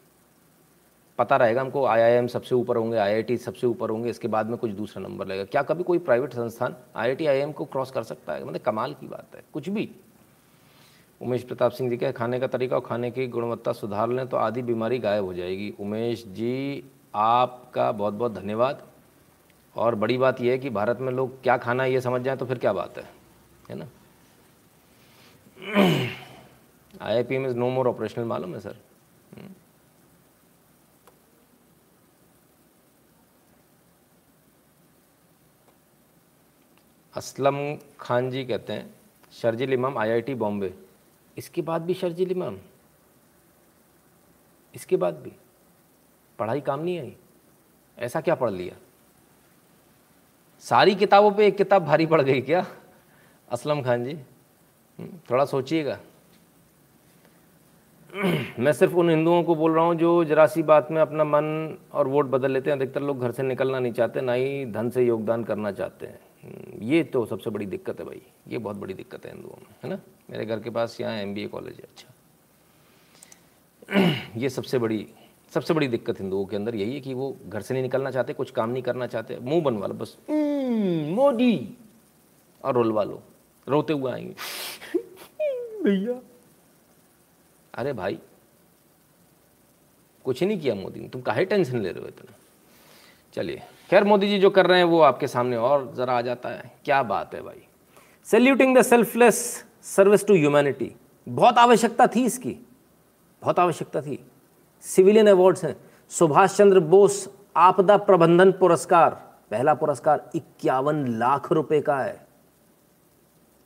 पता 1.19 1.35
रहेगा 1.37 1.61
हमको 1.61 1.85
आईआईएम 1.85 2.27
सबसे 2.27 2.55
ऊपर 2.55 2.77
होंगे 2.77 2.97
आईआईटी 2.97 3.37
सबसे 3.37 3.67
ऊपर 3.67 3.89
होंगे, 3.89 4.09
इसके 4.09 4.27
बाद 4.27 4.49
में 4.49 4.57
कुछ 4.57 4.71
दूसरा 4.71 5.03
नंबर 5.03 5.27
लगेगा। 5.27 5.43
क्या 5.45 5.61
कभी 5.63 5.83
कोई 5.83 5.99
प्राइवेट 5.99 6.33
संस्थान 6.33 6.75
आईआईटी 6.95 7.25
आईआईएम 7.25 7.51
को 7.51 7.65
क्रॉस 7.65 7.91
कर 7.91 8.03
सकता 8.03 8.33
है? 8.33 8.43
मतलब 8.45 8.61
कमाल 8.61 8.93
की 8.93 9.07
बात 9.07 9.35
है, 9.35 9.43
कुछ 9.53 9.69
भी। 9.69 9.89
उमेश 11.21 11.43
प्रताप 11.43 11.71
सिंह 11.71 11.89
जी 11.89 11.97
का 11.97 12.11
खाने 12.11 12.39
का 12.39 12.47
तरीका 12.47 12.75
और 12.75 12.81
खाने 12.81 13.11
की 13.11 13.27
गुणवत्ता 13.27 13.71
सुधार 13.73 14.09
लें 14.09 14.27
तो 14.27 14.37
आधी 14.37 14.61
बीमारी 14.63 14.99
गायब 14.99 15.25
हो 15.25 15.33
जाएगी। 15.33 15.73
उमेश 15.79 16.25
जी, 16.27 16.83
आपका 17.15 17.91
बहुत 17.91 18.13
बहुत 18.13 18.33
धन्यवाद। 18.33 18.81
और 19.75 19.95
बड़ी 19.95 20.17
बात 20.17 20.41
यह 20.41 20.51
है 20.51 20.57
कि 20.57 20.69
भारत 20.69 20.99
में 21.01 21.11
लोग 21.13 21.41
क्या 21.43 21.57
खाना 21.57 21.83
है 21.83 21.91
ये 21.93 22.01
समझ 22.01 22.21
जाए 22.21 22.35
तो 22.35 22.45
फिर 22.45 22.57
क्या 22.57 22.73
बात 22.73 22.97
है 22.97 23.03
है 23.69 23.75
ना? 23.77 23.87
I 27.01 27.15
I 27.15 27.23
P 27.23 27.35
M 27.35 27.45
is 27.45 27.55
no 27.55 27.69
more 27.69 27.87
operational 27.87 28.25
मालूम 28.25 28.53
है 28.53 28.59
सर 28.59 28.75
असलम 37.15 37.57
खान 37.99 38.29
जी 38.29 38.43
कहते 38.45 38.73
हैं 38.73 38.93
शर्जिल 39.31 39.73
इमाम 39.73 39.97
आईआईटी 39.97 40.33
बॉम्बे। 40.35 40.73
इसके 41.37 41.61
बाद 41.61 41.81
भी 41.81 41.93
शर्जिल 41.93 42.31
इमाम? 42.31 42.57
इसके 44.75 44.97
बाद 44.97 45.13
भी? 45.15 45.31
पढ़ाई 46.39 46.61
काम 46.61 46.79
नहीं 46.79 46.99
आई? 46.99 47.15
ऐसा 47.97 48.21
क्या 48.21 48.35
पढ़ 48.35 48.51
लिया? 48.51 48.75
सारी 50.63 50.95
किताबों 50.95 51.31
पे 51.31 51.47
एक 51.47 51.57
किताब 51.57 51.85
भारी 51.85 52.05
पड़ 52.05 52.21
गई 52.21 52.41
क्या? 52.41 52.65
असलम 53.51 53.81
खान 53.81 54.03
जी 54.05 54.13
हम्म, 54.13 55.17
थोड़ा 55.31 55.45
सोचिएगा। 55.45 55.99
मैं 58.59 58.73
सिर्फ़ 58.73 58.93
उन 58.93 59.09
हिंदुओं 59.09 59.43
को 59.43 59.55
बोल 59.55 59.75
रहा 59.75 59.85
हूँ 59.85 59.95
जो 59.95 60.23
जरा 60.25 60.45
सी 60.47 60.63
बात 60.63 60.91
में 60.91 61.01
अपना 61.01 61.23
मन 61.23 61.77
और 61.93 62.07
वोट 62.07 62.25
बदल 62.25 62.51
लेते 62.51 62.69
हैं 62.69 62.77
अधिकतर 62.77 63.01
लोग 63.01 63.19
घर 63.21 63.31
से 63.31 63.43
निकलना 63.43 63.79
नहीं 63.79 63.93
चाहते 63.93 64.21
ना 64.21 64.33
ही 64.33 64.65
धन 64.65 64.89
से 64.89 65.05
योगदान 65.05 65.43
करना 65.43 65.71
चाहते 65.71 66.05
हैं। 66.05 66.19
ये 66.81 67.03
तो 67.03 67.25
सबसे 67.25 67.49
बड़ी 67.49 67.65
दिक्कत 67.65 67.99
है 67.99 68.05
भाई। 68.05 68.21
ये 68.47 68.57
बहुत 68.57 68.75
बड़ी 68.75 68.93
दिक्कत 68.93 69.25
है 69.25 69.31
हिंदुओं 69.31 69.55
में 69.61 69.75
है 69.83 69.89
ना? 69.89 69.99
मेरे 70.29 70.45
घर 70.45 70.59
के 70.59 70.69
पास 70.69 70.97
यहाँ 71.01 71.13
एम 71.17 71.47
कॉलेज 71.47 71.75
है 71.75 71.83
अच्छा। 71.83 72.13
ये 74.37 74.49
सबसे 74.49 74.77
बड़ी 74.79 75.07
सबसे 75.53 75.73
बड़ी 75.73 75.87
दिक्कत 75.87 76.19
हिंदुओं 76.19 76.45
के 76.45 76.55
अंदर 76.55 76.75
यही 76.75 76.93
है 76.93 76.99
कि 77.01 77.13
वो 77.13 77.37
घर 77.47 77.61
से 77.61 77.73
नहीं 77.73 77.83
निकलना 77.83 78.11
चाहते 78.11 78.33
कुछ 78.33 78.51
काम 78.51 78.69
नहीं 78.69 78.83
करना 78.83 79.07
चाहते 79.07 79.37
मुँह 79.39 79.61
बनवा 79.63 79.87
लो 79.87 79.93
बस 79.93 80.17
हम्म, 80.29 81.13
मोदी! 81.15 81.77
और 82.63 82.73
रोलवा 82.73 83.03
लो। 83.03 83.23
रोते 83.67 83.93
हुए 83.93 84.11
आएँगे। 84.11 84.35
भैया। 85.83 86.19
अरे 87.73 87.93
भाई 87.93 88.19
कुछ 90.25 90.43
नहीं 90.43 90.59
किया 90.59 90.75
मोदी 90.75 90.99
ने 90.99 91.07
तुम 91.09 91.21
काहे 91.21 91.45
टेंशन 91.45 91.81
ले 91.81 91.91
रहे 91.91 92.01
हो 92.01 92.07
इतना? 92.07 92.33
चलिए। 93.33 93.61
खैर, 93.89 94.03
मोदी 94.03 94.27
जी 94.27 94.37
जो 94.39 94.49
कर 94.49 94.65
रहे 94.65 94.77
हैं 94.77 94.85
वो 94.85 94.99
आपके 95.01 95.27
सामने 95.27 95.57
और 95.57 95.91
ज़रा 95.95 96.17
आ 96.17 96.21
जाता 96.21 96.49
है। 96.49 96.71
क्या 96.85 97.01
बात 97.03 97.33
है 97.35 97.41
भाई। 97.41 97.67
Saluting 98.25 98.77
the 98.77 98.81
selfless 98.81 99.65
service 99.83 100.25
to 100.27 100.33
humanity 100.33 100.91
बहुत 101.27 101.57
आवश्यकता 101.57 102.07
थी 102.07 102.23
इसकी। 102.25 102.51
बहुत 103.41 103.59
आवश्यकता 103.59 104.01
थी। 104.01 104.19
सिविलियन 104.81 105.27
अवार्ड्स 105.27 105.63
हैं। 105.65 105.75
सुभाष 106.09 106.57
चंद्र 106.57 106.79
बोस 106.79 107.27
आपदा 107.57 107.97
प्रबंधन 107.97 108.51
पुरस्कार। 108.51 109.09
पहला 109.51 109.73
पुरस्कार 109.73 110.29
इक्यावन 110.35 111.05
लाख 111.07 111.51
रुपए 111.51 111.81
का 111.81 111.97
है। 111.97 112.27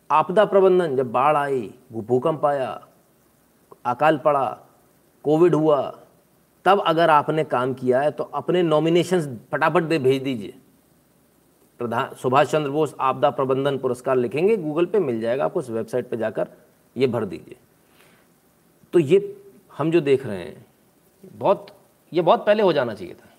आपदा 0.10 0.46
प्रबंधन 0.46 0.96
जब 0.96 1.12
बाढ़ 1.12 1.38
आई 1.38 1.74
भूकंप 1.92 2.46
आया, 2.46 2.88
अकाल 3.86 4.18
पड़ा, 4.18 4.48
कोविड 5.24 5.56
हुआ 5.56 5.82
तब 6.70 6.80
अगर 6.80 7.10
आपने 7.10 7.44
काम 7.44 7.74
किया 7.74 8.02
है 8.02 8.10
तो 8.12 8.24
अपने 8.24 8.62
नॉमिनेशंस 8.64 9.28
फटाफट 9.52 9.84
दे, 9.84 9.98
भेज 10.00 10.22
दीजिए। 10.24 10.54
प्रधान 11.80 12.14
सुभाष 12.22 12.52
चंद्र 12.52 12.70
बोस 12.70 12.94
आपदा 13.00 13.30
प्रबंधन 13.30 13.78
पुरस्कार 13.78 14.16
लिखेंगे 14.16 14.58
गूगल 14.58 14.86
पे 14.86 15.00
मिल 15.00 15.20
जाएगा 15.22 15.46
आपको, 15.46 15.60
उस 15.60 15.70
वेबसाइट 15.70 16.10
पे 16.10 16.18
जाकर 16.18 16.48
ये 16.96 17.08
भर 17.08 17.26
दीजिए। 17.26 17.56
तो 18.94 19.00
ये 19.00 19.42
हम 19.78 19.92
जो 19.92 20.02
देख 20.02 20.26
रहे 20.26 20.38
हैं, 20.38 20.66
बहुत, 21.34 21.68
ये 22.12 22.22
बहुत 22.22 22.46
पहले 22.46 22.64
हो 22.64 22.74
जाना 22.74 22.94
चाहिए 22.94 23.14
था, 23.14 23.30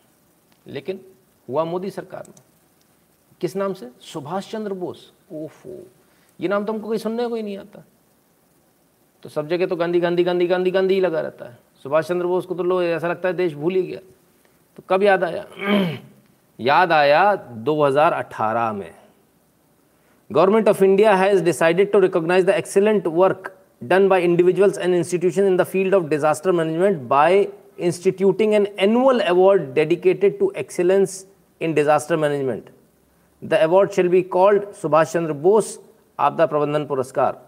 लेकिन 0.66 1.01
हुआ 1.49 1.64
मोदी 1.64 1.90
सरकार 1.90 2.25
में। 2.29 2.43
किस 3.40 3.57
नाम 3.57 3.73
से? 3.73 3.90
सुभाष 4.03 4.51
चंद्र 4.53 4.75
बोस। 4.75 5.11
ओफो, 5.33 5.83
ये 6.40 6.49
नाम 6.49 6.64
तो 6.64 6.73
हमको 6.73 6.88
कोई 6.88 6.99
सुनने 6.99 7.29
को 7.29 7.35
ही 7.35 7.43
नहीं 7.43 7.59
आता। 7.59 7.85
तो 9.23 9.29
सब 9.29 9.49
जगह 9.49 9.66
तो 9.66 9.77
गांधी 9.77 10.01
गांधी 10.01 10.25
गांधी 10.25 10.47
गांधी 10.47 10.71
गांधी 10.71 10.95
ही 10.95 11.01
लगा 11.01 11.21
रहता 11.21 11.45
है। 11.45 11.59
सुभाष 11.83 12.09
चंद्र 12.09 12.27
बोस 12.27 12.47
को 12.47 12.55
तो 12.55 12.62
लोग 12.62 12.83
ऐसा 12.85 13.09
लगता 13.09 13.29
है 13.29 13.35
देश 13.35 13.55
भूल 13.55 13.75
ही 13.75 13.83
गया। 13.83 14.01
तो 14.77 14.83
कब 14.88 15.03
याद 15.03 15.25
आया? 15.25 15.45
याद 16.61 16.93
आया 16.93 17.23
2018 17.64 18.73
में। 18.73 18.90
Government 20.33 20.69
of 20.69 20.85
India 20.85 21.14
has 21.14 21.43
decided 21.45 21.93
to 21.93 21.99
recognise 21.99 22.45
the 22.45 22.51
excellent 22.51 23.07
work 23.07 23.53
done 23.85 24.09
by 24.09 24.23
individuals 24.23 24.79
and 24.79 24.95
institution 24.95 25.47
in 25.47 25.57
the 25.57 25.64
field 25.64 25.95
of 25.95 26.05
disaster 26.09 26.53
management 26.53 26.99
by 27.09 27.47
instituting 27.81 28.55
an 28.55 28.66
annual 28.79 29.21
award 29.23 29.75
dedicated 29.75 30.38
to 30.38 30.53
excellence 30.55 31.27
in 31.61 31.75
disaster 31.75 32.16
management. 32.16 32.69
The 33.43 33.64
award 33.64 33.93
shall 33.93 34.09
be 34.09 34.23
called 34.23 34.66
Subhash 34.83 35.12
Chandra 35.12 35.35
Bose 35.35 35.79
आपदा 36.19 36.47
प्रबंधन 36.47 36.85
पुरस्कार 36.87 37.40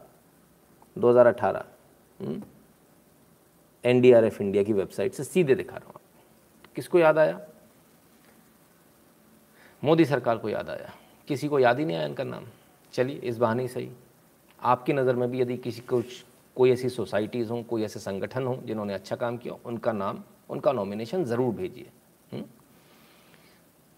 2018 0.97 2.52
NDRF 3.85 4.41
India 4.41 4.63
की 4.63 4.73
website 4.73 5.13
से 5.13 5.25
सीधे 5.25 5.55
दिखा 5.55 5.77
रहा 5.77 5.87
हूँ 5.87 6.01
किसको 6.77 6.99
याद 6.99 7.19
आया? 7.19 7.41
मोदी 9.83 10.05
सरकार 10.05 10.39
को 10.39 10.49
याद 10.49 10.71
आया। 10.71 10.93
किसी 11.29 11.49
को 11.49 11.59
याद 11.59 11.79
ही 11.79 11.85
नहीं 11.85 11.97
आया 11.97 12.07
इनका 12.07 12.25
नाम। 12.25 12.45
चलिए, 12.95 13.17
इस 13.17 13.39
बहाने 13.39 13.63
ही 13.63 13.69
सही। 13.69 13.89
आपकी 14.63 14.93
नज़र 14.93 15.17
में 15.17 15.31
भी 15.31 15.41
यदि 15.41 15.57
किसी 15.57 15.81
कुछ, 15.83 16.25
कोई 16.57 16.71
ऐसी 16.73 16.89
सोसाइटीज़ 16.89 17.51
हों, 17.51 17.63
कोई 17.63 17.83
ऐसे 17.85 18.01
संगठन 18.01 18.47
हों 18.47 18.57
जिन्होंने 18.67 18.95
अच्छा 18.95 19.17
काम 19.17 19.37
किया, 19.37 19.55
उनका 19.67 19.93
नाम, 19.93 20.23
उनका 20.51 20.73
नॉमिनेशन 20.73 21.25
ज़रूर 21.25 21.55
भेजिए? 21.55 21.91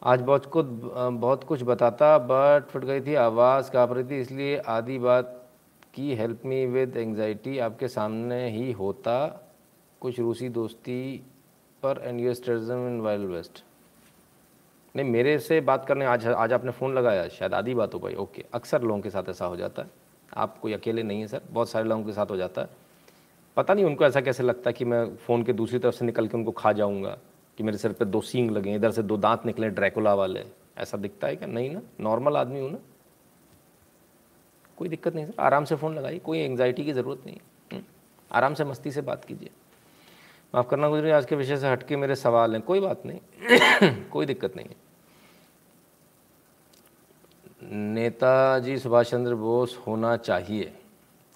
आज 0.03 0.20
बहुत 0.20 0.47
कुछ 0.47 0.66
बहुत 0.66 1.44
कुछ 1.44 1.62
बताता 1.62 2.16
बट 2.20 2.68
फट 2.70 2.85
गई 2.85 3.01
थी 3.01 3.14
आवाज़, 3.14 3.70
काँप 3.70 3.92
रही 3.92 4.05
थी, 4.05 4.20
इसलिए 4.20 4.57
आधी 4.59 4.99
बात 4.99 5.40
की 5.94 6.14
हेल्प 6.14 6.40
मी 6.47 6.64
विद 6.66 6.97
एंजाइटी 6.97 7.59
आपके 7.59 7.88
सामने 7.88 8.49
ही 8.51 8.70
होता। 8.73 9.43
कुछ 10.05 10.19
रूसी 10.21 10.49
दोस्ती 10.49 10.97
पर 11.83 12.01
and 12.05 12.21
US 12.21 12.45
terrorism 12.45 12.87
in 12.87 13.01
wild 13.01 13.31
west 13.31 13.62
नहीं 14.95 15.11
मेरे 15.11 15.38
से 15.38 15.61
बात 15.61 15.87
करने 15.87 16.05
आज 16.05 16.27
आज 16.27 16.53
आपने 16.53 16.71
फ़ोन 16.71 16.95
लगाया 16.95 17.27
शायद 17.29 17.55
आधी 17.55 17.75
बात 17.75 17.95
हो 17.95 17.99
पाई 17.99 18.14
ओके 18.14 18.45
अक्सर 18.55 18.83
लोगों 18.83 19.01
के 19.01 19.11
साथ 19.11 19.29
ऐसा 19.29 19.47
हो 19.47 19.57
जाता 19.57 19.83
है। 19.83 19.88
आप 20.37 20.59
कोई 20.59 20.73
अकेले 20.73 21.03
नहीं 21.03 21.21
है 21.21 21.27
सर। 21.27 21.40
बहुत 21.51 21.71
सारे 21.71 21.88
लोगों 21.88 22.05
के 22.05 22.12
साथ 22.12 22.31
हो 22.31 22.37
जाता 22.37 22.62
है। 22.62 22.69
पता 23.57 23.75
नहीं 23.75 23.85
उनको 23.85 24.05
ऐसा 24.05 24.21
कैसे 24.21 24.43
लगता 24.43 24.71
है 24.71 24.73
कि 24.73 24.85
मैं 24.85 25.05
फ़ोन 25.17 25.43
के 25.43 25.53
दूसरी 25.53 25.79
तरफ़ 25.79 25.95
से 25.95 26.05
निकल 26.05 26.29
के 26.29 26.37
उनको 26.37 26.51
खा 26.53 26.73
जाऊँगा 26.73 27.17
कि 27.59 27.62
मेरे 27.62 27.79
सिर 27.79 27.93
पे 27.93 28.05
दो 28.05 28.21
सींग 28.21 28.51
लगे 28.51 28.75
इधर 28.75 28.90
से 28.90 29.03
दो 29.03 29.17
दांत 29.17 29.47
निकले 29.47 29.71
ड्रैकुला 29.71 30.14
वाले। 30.14 30.45
ऐसा 30.79 30.99
दिखता 30.99 31.27
है 31.27 31.37
क्या? 31.37 31.49
नहीं 31.49 31.71
ना। 31.71 31.83
नॉर्मल 32.01 32.37
आदमी 32.37 32.61
हूँ 32.61 32.71
ना। 32.73 32.79
कोई 34.79 34.88
दिक्कत 34.88 35.14
नहीं 35.14 35.27
सर। 35.27 35.35
आराम 35.40 35.64
से 35.64 35.77
फ़ोन 35.77 35.95
लगाइए 35.95 36.19
कोई 36.19 36.38
एंग्जाइटी 36.38 36.85
की 36.85 36.93
ज़रूरत 36.93 37.27
नहीं 37.27 37.38
हम्म, 37.73 37.83
आराम 38.31 38.55
से 38.55 38.64
मस्ती 38.64 38.90
से 38.90 39.01
बात 39.03 39.25
कीजिए। 39.25 39.51
माफ़ 40.55 40.69
करना 40.69 40.88
गुजरी, 40.88 41.11
आज 41.11 41.27
के 41.27 41.37
विषय 41.37 41.57
से 41.57 41.69
हटके 41.69 41.97
मेरे 41.97 42.17
सवाल 42.17 42.53
हैं। 42.53 42.62
कोई 42.62 42.81
बात 42.81 43.03
नहीं। 43.07 43.21
कोई 44.05 44.27
दिक्कत 44.27 44.57
नहीं 44.57 44.67
है। 44.67 44.77
नेताजी 47.73 48.79
सुभाष 48.79 49.11
चंद्र 49.11 49.35
बोस 49.35 49.83
होना 49.87 50.17
चाहिए। 50.17 50.79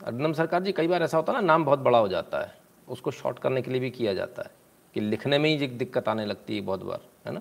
अर्नम 0.05 0.33
सरकार 0.33 0.63
जी, 0.63 0.73
कई 0.73 0.89
बार 0.89 1.03
ऐसा 1.03 1.17
होता 1.17 1.33
है 1.33 1.39
ना, 1.39 1.47
नाम 1.47 1.65
बहुत 1.65 1.79
बड़ा 1.79 1.99
हो 1.99 2.09
जाता 2.09 2.41
है। 2.41 2.57
उसको 2.89 3.11
शॉर्ट 3.11 3.39
करने 3.39 3.63
के 3.63 3.71
लिए 3.71 3.81
भी 3.81 3.91
किया 3.91 4.15
जाता 4.15 4.43
है 4.43 4.51
कि 4.95 5.01
लिखने 5.01 5.39
में 5.39 5.59
ही 5.59 5.67
दिक्कत 5.67 6.09
आने 6.09 6.27
लगती 6.27 6.55
है 6.55 6.61
बहुत 6.61 6.83
बार, 6.83 7.01
है 7.27 7.33
ना? 7.33 7.41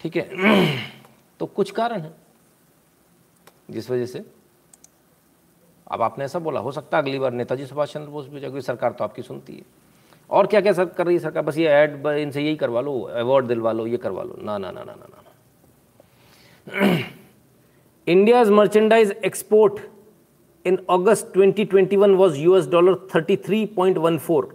ठीक 0.00 0.16
है। 0.16 0.30
तो 1.40 1.46
कुछ 1.46 1.70
कारण 1.70 2.00
है। 2.00 2.14
जिस 3.70 3.90
वजह 3.90 4.06
से 4.06 4.26
अब 5.90 6.02
आपने 6.02 6.24
ऐसा 6.24 6.38
बोला, 6.38 6.60
हो 6.60 6.72
सकता 6.72 6.96
है 6.96 7.02
अगली 7.02 7.18
बार 7.18 7.32
नेताजी 7.32 7.66
सुभाष 7.66 7.92
चंद्र 7.92 8.10
बोस 8.10 8.26
भी 8.26 8.40
जाएगी 8.40 8.60
सरकार 8.60 8.92
तो 8.92 9.04
आपकी 9.04 9.22
सुनती 9.22 9.56
है। 9.56 9.81
और 10.30 10.46
क्या 10.46 10.60
क्या 10.60 10.72
सर 10.72 10.84
कर 10.84 11.06
रही 11.06 11.16
है 11.16 11.20
सरकार? 11.22 11.42
बस 11.42 11.58
ये 11.58 11.68
ऐड 11.68 12.06
इनसे 12.06 12.42
यही 12.42 12.56
करवा 12.56 12.80
लो 12.80 13.00
अवार्ड 13.00 13.46
दिलवा 13.46 13.72
लो, 13.72 13.86
ये 13.86 13.96
करवा 13.96 14.22
लो। 14.22 14.38
ना 14.42 14.58
ना 14.58 14.70
ना 14.70 14.84
ना 14.84 14.94
ना 14.94 15.06
ना 15.06 15.18
India's 18.06 18.50
merchandise 18.50 19.10
export 19.24 19.80
in 20.66 20.78
August 20.90 21.32
2021 21.36 21.70
twenty 21.70 21.96
one 21.96 22.14
was 22.14 22.36
U 22.38 22.56
S 22.56 22.68
dollar 22.68 22.94
thirty 23.14 23.36
three 23.36 23.64
point 23.76 23.98
one 23.98 24.18
four 24.18 24.48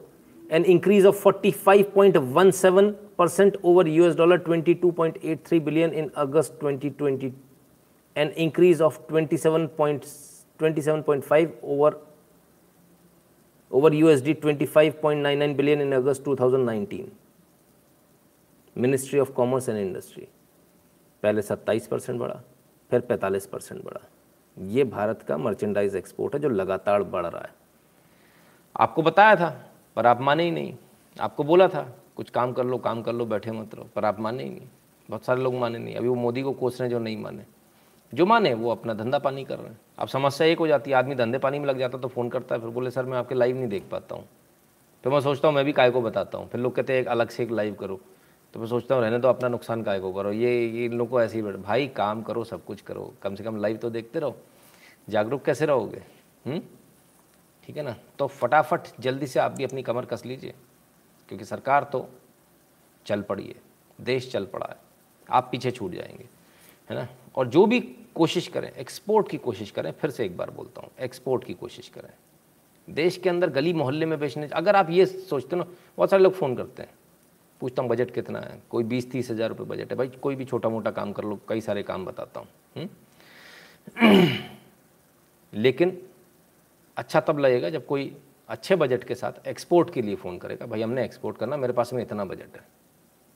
an 0.51 0.65
increase 0.65 1.05
of 1.05 1.15
forty 1.15 1.51
five 1.51 1.91
point 1.95 2.17
one 2.17 2.51
seven 2.51 2.89
percent 3.17 3.57
over 3.63 3.87
U 3.87 4.05
S 4.05 4.15
dollar 4.15 4.37
twenty 4.37 4.73
two 4.73 4.91
point 4.91 5.17
eight 5.23 5.45
three 5.47 5.59
billion 5.59 5.93
in 5.93 6.09
August 6.17 6.57
twenty 6.59 6.89
twenty 6.89 7.31
an 8.15 8.29
increase 8.37 8.81
of 8.81 8.99
twenty 9.09 9.37
seven 9.37 9.67
point 9.77 10.01
twenty 10.59 10.81
seven 10.81 11.01
point 11.01 11.23
five 11.23 11.53
over 11.63 11.99
over 13.73 13.89
USD 13.89 14.35
25.99 14.35 15.55
billion 15.55 15.81
in 15.81 15.93
August 15.93 16.25
2019. 16.25 17.11
Ministry 18.75 19.19
of 19.19 19.33
Commerce 19.35 19.67
and 19.67 19.77
Industry. 19.77 20.25
पहले 21.23 21.41
27 21.41 21.87
percent 21.87 22.19
बढ़ा, 22.19 22.41
फिर 22.91 22.99
45 22.99 23.45
percent 23.45 23.83
बढ़ा। 23.83 24.01
ये 24.61 24.83
भारत 24.83 25.21
का 25.21 25.37
merchandise 25.37 25.95
export 25.95 26.33
है 26.33 26.39
जो 26.39 26.49
लगातार 26.49 27.03
बढ़ 27.03 27.25
रहा 27.25 27.41
है। 27.41 27.53
आपको 28.77 29.01
बताया 29.01 29.35
था, 29.35 29.71
पर 29.95 30.05
आप 30.05 30.21
माने 30.21 30.43
ही 30.43 30.51
नहीं। 30.51 30.75
आपको 31.19 31.43
बोला 31.43 31.67
था, 31.67 31.95
कुछ 32.15 32.29
काम 32.29 32.53
कर 32.53 32.65
लो, 32.65 32.77
काम 32.77 33.01
कर 33.01 33.13
लो, 33.13 33.25
बैठे 33.25 33.51
मत 33.51 33.75
रहो, 33.75 33.89
पर 33.95 34.05
आप 34.05 34.19
माने 34.19 34.43
ही 34.43 34.49
नहीं। 34.49 34.67
बहुत 35.09 35.25
सारे 35.25 35.41
लोग 35.41 35.55
माने 35.55 35.79
नहीं। 35.79 35.95
अभी 35.95 36.07
वो 36.07 36.15
मोदी 36.15 36.41
को 36.41 36.51
कोस 36.51 36.81
रहे 36.81 36.89
हैं 36.89 36.97
जो 36.97 37.03
नहीं 37.03 37.17
माने। 37.17 37.56
जो 38.13 38.25
माने, 38.25 38.53
वो 38.53 38.71
अपना 38.71 38.93
धंधा 38.93 39.19
पानी 39.19 39.45
कर 39.45 39.57
रहे 39.59 39.67
हैं। 39.67 39.81
अब 39.97 40.07
समस्या 40.07 40.47
एक 40.47 40.59
हो 40.59 40.67
जाती 40.67 40.91
है, 40.91 40.97
आदमी 40.97 41.15
धंधे 41.15 41.37
पानी 41.37 41.59
में 41.59 41.65
लग 41.65 41.79
जाता 41.79 41.97
तो 41.97 42.07
फ़ोन 42.07 42.29
करता 42.29 42.55
है, 42.55 42.61
फिर 42.61 42.69
बोले, 42.69 42.91
सर, 42.91 43.05
मैं 43.05 43.17
आपके 43.17 43.35
लाइव 43.35 43.55
नहीं 43.57 43.67
देख 43.67 43.83
पाता 43.91 44.15
हूँ। 44.15 44.27
फिर 45.03 45.13
मैं 45.13 45.21
सोचता 45.21 45.47
हूँ, 45.47 45.55
मैं 45.55 45.65
भी 45.65 45.73
काय 45.73 45.91
को 45.91 46.01
बताता 46.01 46.37
हूँ? 46.37 46.49
फिर 46.49 46.61
लोग 46.61 46.75
कहते 46.75 46.93
हैं, 46.93 47.01
एक 47.01 47.07
अलग 47.07 47.29
से 47.29 47.43
एक 47.43 47.51
लाइव 47.51 47.73
करो। 47.73 48.01
तो 48.53 48.59
मैं 48.59 48.67
सोचता 48.67 48.95
हूँ, 48.95 49.03
रहने 49.03 49.19
तो 49.19 49.27
अपना 49.27 49.49
नुकसान 49.49 49.83
काय 49.83 49.99
को 49.99 50.13
करो? 50.13 50.31
ये 50.31 50.85
इन 50.85 50.93
लोग 50.93 51.09
को 51.09 51.21
ऐसे 51.21 51.35
ही 51.35 51.41
भाई, 51.41 51.87
काम 51.87 52.21
करो, 52.21 52.43
सब 52.43 52.65
कुछ 52.65 52.81
करो। 52.81 53.13
कम 53.21 53.35
से 53.35 53.43
कम 53.43 53.57
लाइव 53.57 53.77
तो 53.77 53.89
देखते 53.89 54.19
रहो। 54.19 54.35
जागरूक 55.09 55.43
कैसे 55.43 55.65
रहोगे? 55.65 56.03
हम्म? 56.45 56.61
ठीक 57.65 57.77
है 57.77 57.83
ना? 57.83 57.95
तो 58.19 58.27
फटाफट, 58.27 58.81
जल्दी 58.99 59.27
से 59.27 59.39
आप 59.39 59.51
भी 59.51 59.63
अपनी 59.63 59.81
कमर 59.83 60.05
कस 60.05 60.25
लीजिए। 60.25 60.53
क्योंकि 61.27 61.45
सरकार 61.45 61.83
तो 61.83 62.09
चल 63.05 63.21
पड़ी 63.21 63.47
है। 63.47 63.55
देश 64.01 64.31
चल 64.31 64.45
पड़ा 64.45 64.67
है। 64.69 64.77
आप 65.29 65.49
पीछे 65.51 65.71
छूट 65.71 65.91
जाएँगे। 65.91 66.25
है 66.89 66.95
ना? 66.95 67.07
और 67.35 67.47
जो 67.47 67.65
भी 67.65 67.96
कोशिश 68.17 68.47
करें 68.47 68.71
एक्सपोर्ट 68.71 69.29
की 69.29 69.37
कोशिश 69.37 69.71
करें, 69.71 69.91
फिर 69.91 70.09
से 70.09 70.25
एक 70.25 70.37
बार 70.37 70.49
बोलता 70.51 70.81
हूँ 70.81 70.89
एक्सपोर्ट 70.99 71.43
की 71.43 71.53
कोशिश 71.53 71.89
करें। 71.89 72.09
देश 72.87 73.17
के 73.17 73.29
अंदर 73.29 73.49
गली 73.49 73.73
मोहल्ले 73.73 74.05
में 74.05 74.19
बेचने, 74.19 74.47
अगर 74.47 74.75
आप 74.75 74.89
ये 74.89 75.05
सोचते 75.05 75.55
हो 75.55 75.63
ना, 75.63 75.69
बहुत 75.97 76.09
सारे 76.09 76.23
लोग 76.23 76.33
फ़ोन 76.33 76.55
करते 76.55 76.83
हैं। 76.83 76.89
पूछता 77.61 77.81
हूँ, 77.81 77.89
बजट 77.89 78.13
कितना 78.13 78.39
है? 78.39 78.61
कोई 78.69 78.83
बीस 78.83 79.11
तीस 79.11 79.31
हज़ार 79.31 79.49
रुपये 79.49 79.65
बजट 79.65 79.91
है। 79.91 79.97
भाई, 79.97 80.07
कोई 80.07 80.35
भी 80.35 80.45
छोटा 80.45 80.69
मोटा 80.69 80.91
काम 80.91 81.11
कर 81.11 81.23
लो, 81.23 81.39
कई 81.49 81.61
सारे 81.61 81.83
काम 81.83 82.05
बताता 82.05 82.39
हूँ 82.39 82.47
हम्म? 82.77 82.89
लेकिन 85.53 85.97
अच्छा 86.97 87.19
तब 87.19 87.39
लगेगा 87.39 87.69
जब 87.69 87.85
कोई 87.85 88.15
अच्छे 88.49 88.75
बजट 88.75 89.03
के 89.03 89.15
साथ 89.15 89.47
एक्सपोर्ट 89.47 89.93
के 89.93 90.01
लिए 90.01 90.15
फ़ोन 90.15 90.37
करेगा, 90.37 90.65
भाई, 90.65 90.81
हमने 90.81 91.05
एक्सपोर्ट 91.05 91.37
करना, 91.37 91.57
मेरे 91.57 91.73
पास 91.73 91.93
में 91.93 92.01
इतना 92.01 92.25
बजट 92.25 92.55
है। 92.55 92.65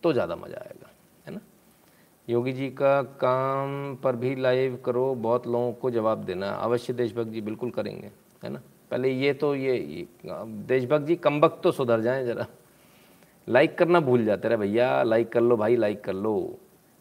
तो 0.03 0.13
ज़्यादा 0.13 0.35
मज़ा 0.35 0.57
आएगा। 0.57 0.89
योगी 2.27 2.51
जी 2.53 2.69
का 2.69 3.01
काम 3.21 3.95
पर 3.95 4.15
भी 4.15 4.35
लाइव 4.35 4.75
करो 4.85 5.13
बहुत 5.15 5.47
लोगों 5.47 5.71
को 5.73 5.91
जवाब 5.91 6.23
देना 6.23 6.49
अवश्य 6.49 6.93
देशभक्त 6.93 7.29
जी 7.31 7.41
बिल्कुल 7.41 7.69
करेंगे 7.71 8.11
है 8.43 8.49
ना? 8.49 8.61
पहले 8.91 9.09
ये 9.09 9.33
तो 9.33 9.53
ये, 9.55 10.07
देशभक्त 10.25 11.05
जी 11.05 11.15
कम 11.15 11.47
तो 11.63 11.71
सुधर 11.71 12.01
जाएँ 12.01 12.23
ज़रा। 12.25 12.45
लाइक 13.47 13.77
करना 13.77 13.99
भूल 13.99 14.25
जाते 14.25 14.47
रहे 14.47 14.57
भैया 14.57 15.01
लाइक 15.03 15.31
कर 15.31 15.41
लो 15.41 15.57
भाई 15.57 15.75
लाइक 15.75 16.03
कर 16.03 16.13
लो। 16.13 16.33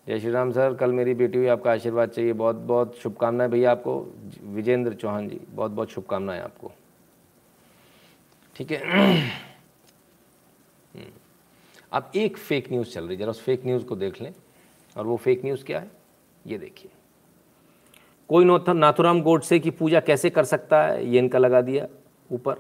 जय 0.06 0.18
श्री 0.20 0.30
राम 0.30 0.50
सर 0.52 0.74
कल 0.74 0.92
मेरी 0.92 1.14
बेटी 1.14 1.38
हुई 1.38 1.46
आपका 1.46 1.72
आशीर्वाद 1.72 2.08
चाहिए 2.08 2.32
बहुत 2.32 2.56
बहुत 2.56 2.96
शुभकामनाएँ 2.96 3.50
भैया 3.50 3.70
आपको। 3.70 3.98
विजेंद्र 4.44 4.94
चौहान 4.94 5.28
जी 5.28 5.40
बहुत 5.50 5.70
बहुत 5.70 5.90
शुभकामनाएँ 5.90 6.40
आपको। 6.40 6.70
ठीक 8.56 8.70
है। 8.70 8.78
हम्म। 10.94 11.10
अब 11.92 12.10
एक 12.16 12.36
फेक 12.36 12.70
न्यूज़ 12.72 12.88
चल 12.88 13.04
रही 13.04 13.10
है 13.10 13.16
जरा 13.16 13.30
उस 13.30 13.42
फेक 13.42 13.66
न्यूज़ 13.66 13.84
को 13.84 13.96
देख 13.96 14.20
लें। 14.22 14.32
और 14.96 15.06
वो 15.06 15.16
फेक 15.16 15.44
न्यूज़ 15.44 15.64
क्या 15.64 15.78
है? 15.78 15.90
ये 16.46 16.58
देखिए। 16.58 16.90
कोई 18.30 18.44
नाथुराम 18.44 19.20
गोडसे 19.22 19.58
की 19.58 19.70
पूजा 19.70 20.00
कैसे 20.00 20.30
कर 20.30 20.44
सकता 20.44 20.82
है? 20.82 21.06
ये 21.06 21.18
इनका 21.18 21.38
लगा 21.38 21.60
दिया 21.60 21.86
ऊपर। 22.30 22.56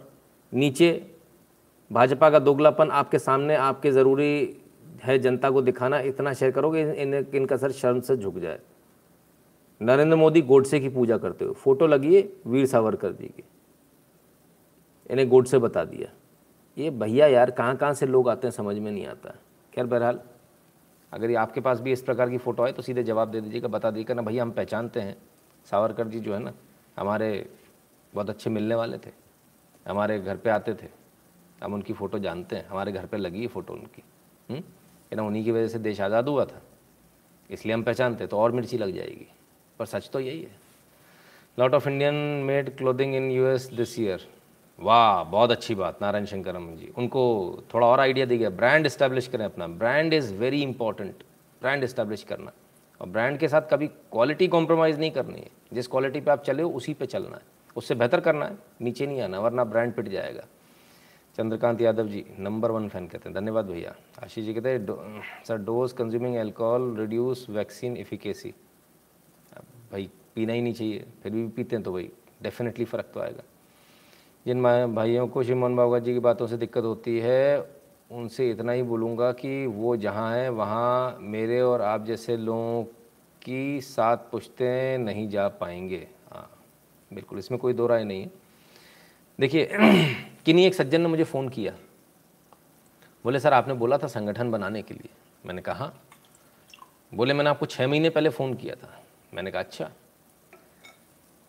नीचे 0.52 0.90
भाजपा 1.90 2.30
का 2.30 2.38
दोगलापन 2.38 2.90
आपके 2.90 3.18
सामने 3.18 3.54
आपके 3.56 3.90
ज़रूरी 3.92 4.56
है 5.02 5.18
जनता 5.18 5.50
को 5.50 5.62
दिखाना 5.62 5.98
इतना 6.00 6.32
शेयर 6.32 6.52
करोगे 6.52 6.82
इन, 6.92 7.14
इनका 7.14 7.56
सर 7.56 7.72
शर्म 7.72 8.00
से 8.00 8.16
झुक 8.16 8.38
जाए। 8.38 8.58
नरेंद्र 9.80 10.16
मोदी 10.16 10.40
गोडसे 10.42 10.80
की 10.80 10.88
पूजा 10.88 11.18
करते 11.18 11.44
हुए। 11.44 11.54
फ़ोटो 11.54 11.86
लगी 11.86 12.14
है 12.16 12.22
वीर 12.46 12.66
सावरकर 12.66 13.12
जी 13.12 13.26
की। 13.26 13.42
इन्हें 15.10 15.28
गोडसे 15.28 15.58
बता 15.58 15.84
दिया। 15.84 16.08
ये 16.78 16.90
भैया 16.90 17.26
यार 17.26 17.50
कहाँ 17.50 17.76
कहाँ 17.76 17.94
से 17.94 18.06
लोग 18.06 18.28
आते 18.28 18.46
हैं 18.46 18.52
समझ 18.52 18.76
में 18.78 18.90
नहीं 18.92 19.06
आता। 19.06 19.34
खैर 19.74 19.86
बहरहाल 19.86 20.20
अगर 21.12 21.30
ये 21.30 21.36
आपके 21.36 21.60
पास 21.60 21.80
भी 21.80 21.92
इस 21.92 22.02
प्रकार 22.02 22.30
की 22.30 22.38
फ़ोटो 22.38 22.62
आए 22.62 22.72
तो 22.72 22.82
सीधे 22.82 23.02
जवाब 23.02 23.30
दे 23.30 23.40
दीजिएगा, 23.40 23.68
बता 23.68 23.90
दीजिएगा 23.90 24.14
ना 24.14 24.22
भैया 24.22 24.42
हम 24.42 24.50
पहचानते 24.52 25.00
हैं। 25.00 25.16
सावरकर 25.66 26.08
जी 26.08 26.20
जो 26.20 26.34
है 26.34 26.40
ना, 26.40 26.52
हमारे 26.96 27.48
बहुत 28.12 28.30
अच्छे 28.30 28.50
मिलने 28.50 28.74
वाले 28.74 28.98
थे। 28.98 29.10
हमारे 29.86 30.18
घर 30.18 30.36
पे 30.36 30.50
आते 30.50 30.74
थे। 30.74 30.88
हम 31.62 31.74
उनकी 31.74 31.92
फ़ोटो 31.92 32.18
जानते 32.18 32.56
हैं। 32.56 32.66
हमारे 32.68 32.92
घर 32.92 33.06
पे 33.06 33.16
लगी 33.16 33.40
है 33.40 33.46
फ़ोटो 33.48 33.74
उनकी। 33.74 34.02
ना 35.12 35.22
उन्हीं 35.22 35.44
की 35.44 35.50
वजह 35.50 35.68
से 35.68 35.78
देश 35.78 36.00
आज़ाद 36.00 36.28
हुआ 36.28 36.44
था। 36.44 36.62
इसलिए 37.50 37.74
हम 37.74 37.82
पहचानते 37.82 38.26
तो 38.26 38.38
और 38.38 38.52
मिर्ची 38.52 38.78
लग 38.78 38.94
जाएगी। 38.94 39.26
पर 39.78 39.86
सच 39.86 40.08
तो 40.12 40.20
यही 40.20 40.42
है। 40.42 40.58
Lot 41.58 41.74
of 41.74 41.88
Indian 41.88 42.14
made 42.46 42.76
clothing 42.76 43.14
in 43.14 43.30
U 43.30 43.46
S 43.46 43.66
this 43.72 43.98
year 43.98 44.26
वाह, 44.80 45.22
बहुत 45.24 45.50
अच्छी 45.50 45.74
बात, 45.74 46.00
नारायण 46.02 46.24
शंकरम 46.24 46.66
जी। 46.76 46.92
उनको 46.98 47.22
थोड़ा 47.74 47.86
और 47.86 48.00
आइडिया 48.00 48.26
दी 48.26 48.38
गया। 48.38 48.50
ब्रांड 48.50 48.86
इस्टेब्लिश 48.86 49.26
करें 49.28 49.44
अपना। 49.44 49.66
Brand 49.66 50.14
is 50.14 50.34
very 50.34 50.62
important 50.62 51.22
brand 51.62 51.84
establish 51.84 52.22
करना। 52.22 52.52
और 53.00 53.08
ब्रांड 53.08 53.38
के 53.38 53.48
साथ 53.48 53.62
कभी 53.70 53.86
क्वालिटी 53.86 54.48
कॉम्प्रोमाइज़ 54.48 54.98
नहीं 54.98 55.10
करनी 55.10 55.38
है। 55.38 55.50
जिस 55.72 55.86
क्वालिटी 55.86 56.20
पे 56.20 56.30
आप 56.30 56.42
चले 56.42 56.62
हो, 56.62 56.70
उसी 56.70 56.94
पे 56.94 57.06
चलना 57.06 57.36
है। 57.36 57.42
उससे 57.76 57.94
बेहतर 57.94 58.20
करना 58.20 58.46
है। 58.46 58.56
नीचे 58.80 59.06
नहीं 59.06 59.20
आना, 59.20 59.40
वरना 59.40 59.64
ब्रांड 59.64 59.92
पिट 59.94 60.08
जाएगा। 60.08 60.44
Chandrakant 61.36 61.80
Yadav 61.80 62.08
ji 62.08 62.24
number 62.38 62.70
one 62.70 62.88
fan 62.88 63.06
कहते 63.06 63.28
हैं। 63.28 63.34
धन्यवाद 63.34 63.66
भैया। 63.66 63.94
आशीष 64.24 64.44
जी 64.44 64.54
कहते 64.54 64.70
हैं 64.70 65.22
sir 65.48 65.56
does 65.58 65.92
consuming 65.92 66.36
alcohol 66.36 66.94
reduce 66.96 67.46
vaccine 67.50 67.96
efficacy 67.96 68.54
भाई, 69.92 70.10
पीना 70.34 70.52
ही 70.52 70.62
नहीं 70.62 70.74
चाहिए। 70.74 71.04
फिर 71.22 71.32
भी 71.32 71.46
पीते 71.48 71.76
हैं 71.76 71.82
तो 71.82 71.92
भाई 71.92 72.10
डेफिनेटली 72.42 72.84
फ़र्क 72.84 73.10
तो 73.14 73.20
आएगा। 73.20 73.42
जिन 74.46 74.62
भाइयों 74.94 75.28
को 75.28 75.42
शिव 75.42 75.56
मोहन 75.56 75.76
बाबा 75.76 75.98
जी 75.98 76.12
की 76.12 76.18
बातों 76.18 76.46
से 76.46 76.56
दिक्कत 76.56 76.82
होती 76.82 77.18
है, 77.18 77.70
उनसे 78.10 78.50
इतना 78.50 78.72
ही 78.72 78.82
बोलूँगा 78.82 79.32
कि 79.32 79.66
वो 79.66 79.96
जहाँ 79.96 80.36
हैं, 80.36 80.48
वहाँ 80.48 81.18
मेरे 81.20 81.60
और 81.60 81.82
आप 81.82 82.04
जैसे 82.04 82.36
लोगों 82.36 82.84
की 83.42 83.80
साथ 83.80 84.16
पुश्ते 84.16 84.98
नहीं 84.98 85.28
जा 85.28 85.48
पाएँगे। 85.48 86.08
हाँ 86.32 86.50
बिल्कुल, 87.12 87.38
इसमें 87.38 87.60
कोई 87.60 87.72
दो 87.72 87.86
राय 87.86 88.04
नहीं 88.04 88.22
है। 88.22 88.30
देखिए, 89.40 89.68
किन्हीं 90.44 90.66
एक 90.66 90.74
सज्जन 90.74 91.00
ने 91.00 91.08
मुझे 91.08 91.24
फ़ोन 91.24 91.48
किया? 91.48 91.72
बोले, 93.24 93.40
सर, 93.40 93.52
आपने 93.52 93.74
बोला 93.74 93.98
था 93.98 94.06
संगठन 94.06 94.50
बनाने 94.50 94.82
के 94.82 94.94
लिए। 94.94 95.08
मैंने 95.46 95.62
कहा, 95.62 95.92
बोले, 97.14 97.34
मैंने 97.34 97.50
आपको 97.50 97.66
छः 97.66 97.86
महीने 97.86 98.10
पहले 98.10 98.28
फ़ोन 98.28 98.54
किया 98.54 98.74
था। 98.74 99.02
मैंने 99.34 99.50
कहा 99.50 99.62
अच्छा। 99.62 99.90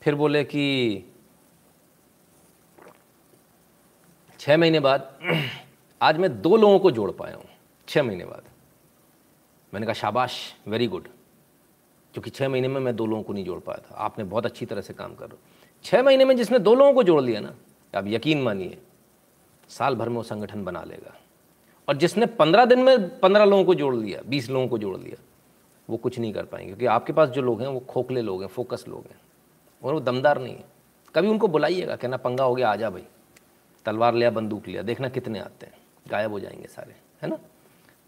फिर 0.01 0.15
बोले 0.15 0.43
कि 0.43 1.03
छः 4.41 4.57
महीने 4.57 4.79
बाद 4.79 5.19
आज 6.01 6.17
मैं 6.17 6.41
दो 6.41 6.57
लोगों 6.57 6.79
को 6.79 6.91
जोड़ 6.91 7.11
पाया 7.11 7.35
हूँ 7.35 7.45
छः 7.87 8.03
महीने 8.03 8.25
बाद। 8.25 8.41
मैंने 9.73 9.85
कहा, 9.85 9.93
शाबाश 9.93 10.55
वेरी 10.67 10.87
गुड 10.87 11.07
क्योंकि 12.13 12.29
छः 12.29 12.49
महीने 12.49 12.67
में 12.67 12.81
मैं 12.81 12.95
दो 12.95 13.05
लोगों 13.05 13.23
को 13.23 13.33
नहीं 13.33 13.45
जोड़ 13.45 13.59
पाया 13.59 13.77
था। 13.77 13.95
आपने 13.95 14.23
बहुत 14.23 14.45
अच्छी 14.45 14.65
तरह 14.65 14.81
से 14.81 14.93
काम 14.93 15.15
कर। 15.15 15.25
रहे 15.25 15.37
छः 15.83 16.03
महीने 16.03 16.25
में 16.25 16.37
जिसने 16.37 16.59
दो 16.59 16.75
लोगों 16.75 16.93
को 16.93 17.03
जोड़ 17.03 17.21
लिया 17.21 17.39
ना, 17.39 17.55
आप 17.95 18.07
यकीन 18.07 18.41
मानिए, 18.41 18.77
साल 19.69 19.95
भर 19.95 20.09
में 20.09 20.15
वो 20.15 20.23
संगठन 20.23 20.63
बना 20.63 20.83
लेगा। 20.83 21.15
और 21.89 21.97
जिसने 21.97 22.25
पंद्रह 22.25 22.65
दिन 22.65 22.79
में 22.79 23.19
पंद्रह 23.19 23.45
लोगों 23.45 23.63
को 23.63 23.75
जोड़ 23.75 23.95
लिया, 23.95 24.21
बीस 24.27 24.49
लोगों 24.49 24.67
को 24.67 24.77
जोड़ 24.77 24.97
लिया, 24.97 25.23
वो 25.89 25.97
कुछ 25.97 26.19
नहीं 26.19 26.33
कर 26.33 26.45
पाएँगे। 26.45 26.67
क्योंकि 26.67 26.85
आपके 26.85 27.13
पास 27.13 27.29
जो 27.29 27.41
लोग 27.41 27.61
हैं, 27.61 27.67
वो 27.67 27.79
खोखले 27.79 28.21
लोग 28.21 28.41
हैं 28.41 28.49
फोकस 28.49 28.85
लोग 28.87 28.99
हैं। 28.99 29.21
और 29.83 29.93
वो 29.93 29.99
दमदार 29.99 30.41
नहीं 30.41 30.55
है। 30.55 30.63
कभी 31.15 31.27
उनको 31.27 31.47
बुलाइएगा, 31.47 31.95
कहना, 31.95 32.17
पंगा 32.17 32.43
हो 32.43 32.55
गया, 32.55 32.71
आ 32.71 32.75
जा 32.75 32.89
भाई। 32.89 33.03
तलवार 33.85 34.13
लिया, 34.13 34.29
बंदूक 34.29 34.67
लिया, 34.67 34.81
देखना 34.81 35.09
कितने 35.09 35.39
आते 35.39 35.65
हैं, 35.65 35.73
गायब 36.09 36.31
हो 36.31 36.39
जाएँगे 36.39 36.67
सारे, 36.67 36.95
है 37.21 37.29
ना? 37.29 37.37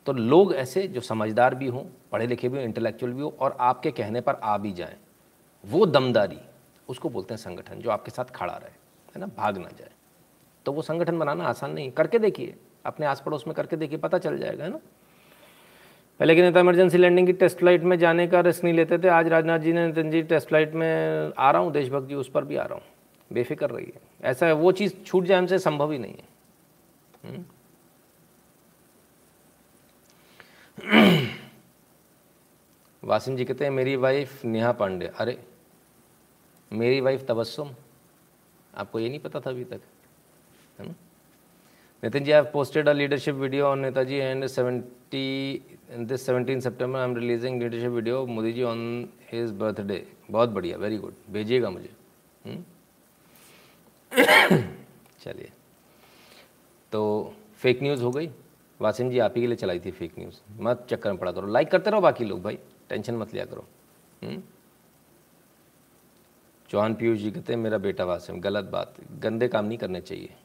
तो 0.05 0.13
लोग 0.13 0.53
ऐसे 0.55 0.87
जो 0.87 1.01
समझदार 1.01 1.55
भी 1.55 1.67
हों 1.67 1.83
पढ़े 2.11 2.27
लिखे 2.27 2.49
भी 2.49 2.57
हों 2.57 2.65
इंटेलेक्चुअल 2.65 3.13
भी 3.13 3.21
हो, 3.21 3.35
और 3.39 3.57
आपके 3.59 3.91
कहने 3.91 4.21
पर 4.21 4.33
आ 4.33 4.57
भी 4.57 4.73
जाएँ, 4.73 4.97
वो 5.65 5.85
दमदारी, 5.85 6.39
उसको 6.89 7.09
बोलते 7.09 7.33
हैं 7.33 7.41
संगठन, 7.41 7.75
जो 7.75 7.89
आपके 7.89 8.11
साथ 8.11 8.25
खड़ा 8.25 8.53
रहे, 8.53 8.71
है 9.15 9.19
ना? 9.19 9.25
भाग 9.25 9.57
ना 9.57 9.69
जाए। 9.77 9.91
तो 10.65 10.71
वो 10.71 10.81
संगठन 10.81 11.19
बनाना 11.19 11.43
आसान 11.43 11.71
नहीं 11.71 11.91
करके 11.91 12.19
देखिए, 12.19 12.55
अपने 12.85 13.05
आस 13.05 13.23
पड़ोस 13.25 13.47
में 13.47 13.55
करके 13.55 13.75
देखिए, 13.75 13.97
पता 13.97 14.17
चल 14.17 14.37
जाएगा, 14.37 14.63
है 14.63 14.69
ना? 14.69 14.79
पहले 16.19 16.35
के 16.35 16.41
नेता 16.41 16.59
इमरजेंसी 16.59 16.97
लैंडिंग 16.97 17.27
की 17.27 17.33
टेस्ट 17.33 17.57
फ़्लाइट 17.57 17.83
में 17.83 17.99
जाने 17.99 18.27
का 18.27 18.39
रिस्क 18.39 18.63
नहीं 18.63 18.73
लेते 18.73 18.97
थे, 18.97 19.07
आज 19.07 19.27
राजनाथ 19.27 19.59
जी 19.59 19.73
ने, 19.73 19.87
नितिन 19.87 20.11
जी 20.11 20.21
टेस्ट 20.23 20.47
फ़्लाइट 20.47 20.73
में 20.73 21.33
आ 21.37 21.51
रहा 21.51 21.61
हूँ, 21.61 21.71
देशभक्त 21.71 22.07
जी 22.07 22.15
उस 22.15 22.29
पर 22.29 22.43
भी 22.43 22.55
आ 22.55 22.63
रहा 22.63 22.73
हूँ। 22.73 22.83
बेफिक्र 23.33 23.69
रही 23.69 23.85
है 23.85 24.01
ऐसा 24.31 24.45
है 24.45 24.53
वो 24.53 24.71
चीज़ 24.71 24.93
छूट 25.05 25.23
जाए 25.25 25.37
हमसे 25.37 25.59
संभव 25.59 25.91
ही 25.91 25.97
नहीं 25.97 26.13
है। 26.13 26.27
हम्म? 27.25 27.43
वासिम 33.03 33.35
जी 33.35 33.45
कहते 33.45 33.63
हैं, 33.63 33.71
मेरी 33.71 33.95
वाइफ 33.95 34.45
नेहा 34.45 34.71
पांडे। 34.71 35.05
अरे, 35.05 35.37
मेरी 36.71 37.01
वाइफ 37.01 37.25
तबस्सुम। 37.27 37.69
आपको 38.75 38.99
ये 38.99 39.09
नहीं 39.09 39.19
पता 39.19 39.39
था 39.39 39.49
अभी 39.49 39.63
तक? 39.63 39.81
है 40.79 40.87
ना? 40.87 40.93
Nitin 42.03 42.23
ji 42.23 42.31
I 42.31 42.35
have 42.41 42.49
posted 42.53 42.89
a 42.89 42.93
leadership 42.93 43.35
video 43.35 43.65
on 43.65 43.79
Netaji 43.79 44.15
and 44.15 44.45
seventy 44.47 45.63
this 45.97 46.25
seventeen 46.25 46.59
September 46.59 46.99
I 46.99 47.05
am 47.05 47.15
releasing 47.15 47.61
leadership 47.61 47.91
video 47.91 48.25
Modi 48.25 48.53
ji 48.53 48.63
on 48.63 49.09
his 49.31 49.51
birthday 49.51 50.05
बहुत 50.31 50.49
बढ़िया 50.49 50.77
वेरी 50.77 50.97
गुड 50.97 51.13
भेजिएगा 51.29 51.69
मुझे। 51.69 51.89
हम्म? 52.45 52.63
चलिए। 55.19 55.51
तो 56.91 57.33
फेक 57.55 57.83
न्यूज़ 57.83 58.03
हो 58.03 58.11
गई। 58.11 58.29
वासिम 58.81 59.09
जी, 59.09 59.19
आप 59.19 59.33
ही 59.35 59.41
के 59.41 59.47
लिए 59.47 59.55
चलाई 59.55 59.79
थी 59.79 59.91
फेक 59.91 60.19
न्यूज़ 60.19 60.35
मत 60.59 60.87
चक्कर 60.89 61.09
में 61.09 61.19
पड़ा 61.19 61.31
करो। 61.31 61.47
लाइक 61.47 61.71
करते 61.71 61.89
रहो 61.89 62.01
बाकी 62.01 62.25
लोग 62.25 62.41
भाई। 62.41 62.59
टेंशन 62.89 63.15
मत 63.15 63.33
लिया 63.33 63.45
करो। 63.45 63.67
हम्म? 64.23 64.43
चौहान 66.69 66.95
पीयूष 66.95 67.19
जी 67.19 67.31
कहते 67.31 67.53
हैं, 67.53 67.59
मेरा 67.59 67.77
बेटा 67.77 68.05
वासिम, 68.05 68.39
गलत 68.41 68.65
बात। 68.65 68.95
गंदे 69.11 69.47
काम 69.47 69.65
नहीं 69.65 69.77
करने 69.77 70.01
चाहिए। 70.01 70.35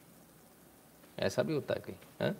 ऐसा 1.19 1.43
भी 1.43 1.53
होता 1.53 1.73
है 1.73 1.79
कहीं 1.79 2.31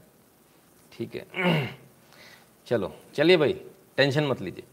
ठीक 0.91 1.15
है। 1.15 1.79
चलो। 2.65 2.95
चलिए 3.13 3.37
भाई 3.37 3.53
टेंशन 3.97 4.23
मत 4.23 4.41
लीजिए। 4.41 4.63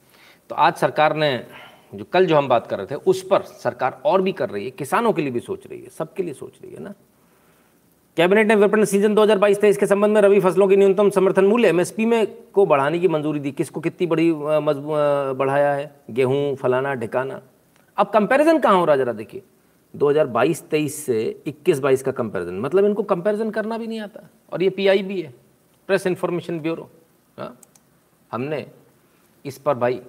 तो 0.49 0.55
आज 0.55 0.75
सरकार 0.75 1.17
ने 1.17 1.47
जो 1.97 2.05
कल 2.13 2.27
जो 2.27 2.37
हम 2.37 2.49
बात 2.49 2.67
कर 2.67 2.79
रहे 2.79 2.87
थे, 2.87 2.95
उस 2.97 3.23
पर 3.23 3.43
सरकार 3.43 4.01
और 4.05 4.23
भी 4.23 4.33
कर 4.33 4.51
रही 4.51 4.65
है, 4.65 4.71
किसानों 4.71 5.13
के 5.13 5.23
लिए 5.23 5.31
भी 5.31 5.41
सोच 5.41 5.67
रही 5.67 5.81
है, 5.81 5.89
सबके 5.89 6.23
लिए 6.23 6.35
सोच 6.35 6.53
रही 6.63 6.73
है 6.75 6.83
ना। 6.83 6.95
कैबिनेट 8.17 8.47
ने 8.47 8.55
विपणन 8.55 8.85
सीज़न 8.85 9.15
2022-23 9.15 9.79
के 9.79 9.87
संबंध 9.87 10.15
में 10.15 10.21
रबी 10.23 10.41
फ़सलों 10.41 10.69
की 10.69 10.77
न्यूनतम 10.77 11.11
समर्थन 11.11 11.45
मूल्य 11.45 11.69
एमएसपी 11.69 12.05
में 12.07 12.27
को 12.53 12.65
बढ़ाने 12.67 12.99
की 12.99 13.09
मंजूरी 13.09 13.41
दी। 13.41 13.53
किसको 13.53 13.81
कितनी 13.81 14.07
बड़ी 14.07 14.33
बढ़ाया 14.33 15.75
है? 15.75 15.91
गेहूँ, 16.11 16.55
फलाना, 16.57 16.95
ढिकाना। 16.95 17.41
अब 17.97 18.11
कंपैरिजन 18.11 18.59
कहाँ 18.59 18.79
हो 18.79 18.85
रहा 18.85 18.97
जरा 18.97 19.13
देखिए। 19.13 19.43
2022-23 19.95 21.05
से 21.07 21.43
21-22 21.47 22.03
का 22.03 22.13
कंपैरिजन 22.13 22.59
मतलब 22.61 22.85
इनको 22.85 23.03
कंपैरिजन 23.05 23.51
करना 23.51 23.79
भी 23.79 23.87
नहीं 23.87 24.01
आता। 24.01 24.29
और 24.53 24.63
ये 24.63 24.71
पीआई 24.71 25.03
है, 25.13 25.33
प्रेस 25.89 26.07
इंफॉर्मेशन 26.07 26.61
ब्यूरो 26.61 26.89
हाँ। 27.39 27.57
हमने 28.31 28.67
इस 29.45 29.59
पर 29.59 29.75
भाई 29.75 30.01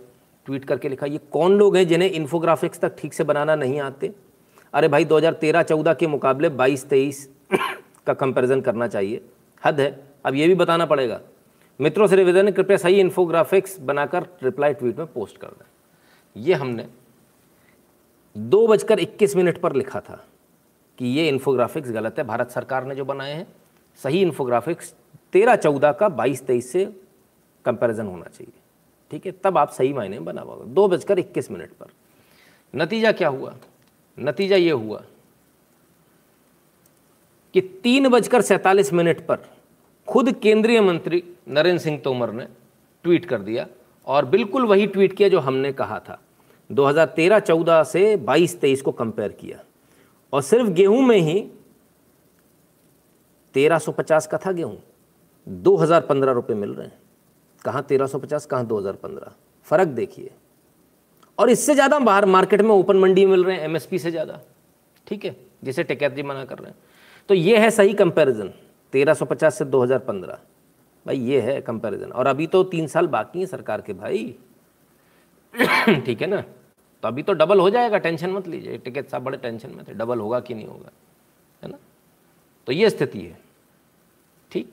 ट्वीट 0.47 0.65
करके 0.65 0.89
लिखा, 0.89 1.05
ये 1.05 1.19
कौन 1.31 1.57
लोग 1.57 1.77
हैं 1.77 1.87
जिन्हें 1.87 2.09
इन्फोग्राफिक्स 2.11 2.79
तक 2.79 2.95
ठीक 2.99 3.13
से 3.13 3.23
बनाना 3.23 3.55
नहीं 3.55 3.79
आते? 3.79 4.11
अरे 4.73 4.87
भाई 4.87 5.05
2013-14 5.05 5.93
के 5.93 6.07
मुकाबले 6.07 6.49
22-23 6.49 7.27
का 8.07 8.13
कंपैरिजन 8.13 8.61
करना 8.61 8.87
चाहिए। 8.87 9.21
हद 9.65 9.79
है। 9.79 9.89
अब 10.25 10.35
ये 10.35 10.47
भी 10.47 10.55
बताना 10.55 10.85
पड़ेगा। 10.85 11.19
मित्रों 11.79 12.07
से 12.07 12.15
निवेदन 12.15 12.51
कृपया 12.51 12.77
सही 12.77 12.99
इन्फोग्राफिक्स 12.99 13.79
बनाकर 13.79 14.27
रिप्लाई 14.43 14.73
ट्वीट 14.73 14.97
में 14.97 15.07
पोस्ट 15.07 15.37
कर 15.37 15.47
दें। 15.47 15.65
ये 16.35 16.53
हमने 16.53 16.87
दो 18.35 18.67
बजकर 18.67 18.99
इक्कीस 18.99 19.35
मिनट 19.35 19.57
पर 19.57 19.75
लिखा 19.75 19.99
था 19.99 20.23
कि 20.97 21.05
ये 21.07 21.27
इन्फोग्राफिक्स 21.29 21.91
गलत 21.91 22.19
है। 22.19 22.23
भारत 22.23 22.51
सरकार 22.51 22.85
ने 22.85 22.95
जो 22.95 23.05
बनाए 23.05 23.33
हैं, 23.33 23.47
सही 23.99 24.21
इन्फोग्राफिक्स 24.21 24.93
तेरह 25.33 25.55
चौदह 25.55 25.91
का 25.91 26.09
बाईस 26.09 26.45
तेईस 26.47 26.71
से 26.71 26.85
कंपैरिजन 27.65 28.05
होना 28.05 28.25
चाहिए। 28.25 28.56
ठीक 29.11 29.25
है, 29.25 29.31
तब 29.43 29.57
आप 29.57 29.69
सही 29.69 29.93
मायने 29.93 30.15
में 30.15 30.25
बना 30.25 30.43
पाओगे 30.43 30.65
दो 30.73 30.87
बजकर 30.87 31.19
इक्कीस 31.19 31.51
मिनट 31.51 31.71
पर। 31.71 31.87
नतीजा 32.73 33.11
क्या 33.11 33.27
हुआ? 33.27 33.55
नतीजा 34.17 34.55
ये 34.55 34.71
हुआ 34.71 35.03
कि 37.53 37.61
तीन 37.61 38.07
बजकर 38.09 38.41
सैंतालीस 38.41 38.93
मिनट 38.93 39.25
पर 39.27 39.37
खुद 40.07 40.31
केंद्रीय 40.31 40.81
मंत्री 40.81 41.23
नरेंद्र 41.47 41.83
सिंह 41.83 41.97
तोमर 41.99 42.31
ने 42.31 42.47
ट्वीट 43.03 43.25
कर 43.25 43.41
दिया 43.41 43.67
और 44.07 44.25
बिल्कुल 44.25 44.65
वही 44.65 44.87
ट्वीट 44.87 45.13
किया 45.13 45.29
जो 45.29 45.39
हमने 45.39 45.71
कहा 45.73 45.99
था। 45.99 46.19
2013-14 46.69 47.83
से 47.83 48.15
22-23 48.17 48.81
को 48.81 48.91
कंपेयर 48.91 49.31
किया। 49.31 49.63
और 50.33 50.41
सिर्फ़ 50.41 50.69
गेहूँ 50.69 51.01
में 51.01 51.17
ही 51.17 51.39
1350 53.55 54.27
का 54.27 54.37
था 54.37 54.51
गेहूँ 54.51 54.81
2015 55.47 56.31
रुपए 56.31 56.53
मिल 56.53 56.73
रहे 56.73 56.87
हैं। 56.87 56.99
कहाँ 57.65 57.81
1350 57.83 58.45
कहाँ 58.45 58.65
2015 58.67 59.31
फ़र्क 59.67 59.87
देखिए। 59.89 60.31
और 61.37 61.49
इससे 61.49 61.73
ज़्यादा 61.75 61.99
बाहर 61.99 62.25
मार्केट 62.25 62.61
में 62.61 62.69
ओपन 62.71 62.97
मंडी 62.97 63.25
मिल 63.25 63.43
रहे 63.43 63.55
हैं 63.55 63.63
एमएसपी 63.63 63.99
से 63.99 64.11
ज़्यादा। 64.11 64.39
ठीक 65.07 65.25
है? 65.25 65.35
जिसे 65.63 65.83
टिकैत 65.83 66.13
जी 66.13 66.23
मना 66.23 66.45
कर 66.45 66.57
रहे 66.59 66.69
हैं। 66.69 66.77
तो 67.29 67.33
ये 67.33 67.57
है 67.57 67.69
सही 67.71 67.93
कंपैरिजन 67.93 68.51
1350 68.93 69.57
से 69.57 69.65
2015 69.65 70.39
भाई, 71.05 71.17
ये 71.17 71.41
है 71.41 71.59
कंपैरिजन 71.61 72.11
और 72.11 72.27
अभी 72.27 72.47
तो 72.47 72.63
तीन 72.63 72.87
साल 72.87 73.07
बाकी 73.07 73.39
है 73.39 73.45
सरकार 73.45 73.81
के 73.81 73.93
भाई। 73.93 74.35
ठीक 76.05 76.21
है 76.21 76.27
ना? 76.27 76.41
तो 77.03 77.07
अभी 77.07 77.23
तो 77.23 77.33
डबल 77.33 77.59
हो 77.59 77.69
जाएगा 77.69 77.97
टेंशन 77.97 78.29
मत 78.29 78.47
लीजिए। 78.47 78.77
टिकट 78.77 79.07
साहब 79.09 79.23
बड़े 79.23 79.37
टेंशन 79.37 79.69
में 79.69 79.83
थे। 79.87 79.93
डबल 79.93 80.19
होगा 80.19 80.39
कि 80.39 80.53
नहीं 80.53 80.67
होगा? 80.67 80.91
है 81.63 81.69
ना? 81.69 81.77
तो 82.67 82.71
ये 82.71 82.89
स्थिति 82.89 83.19
है। 83.19 83.37
ठीक? 84.51 84.71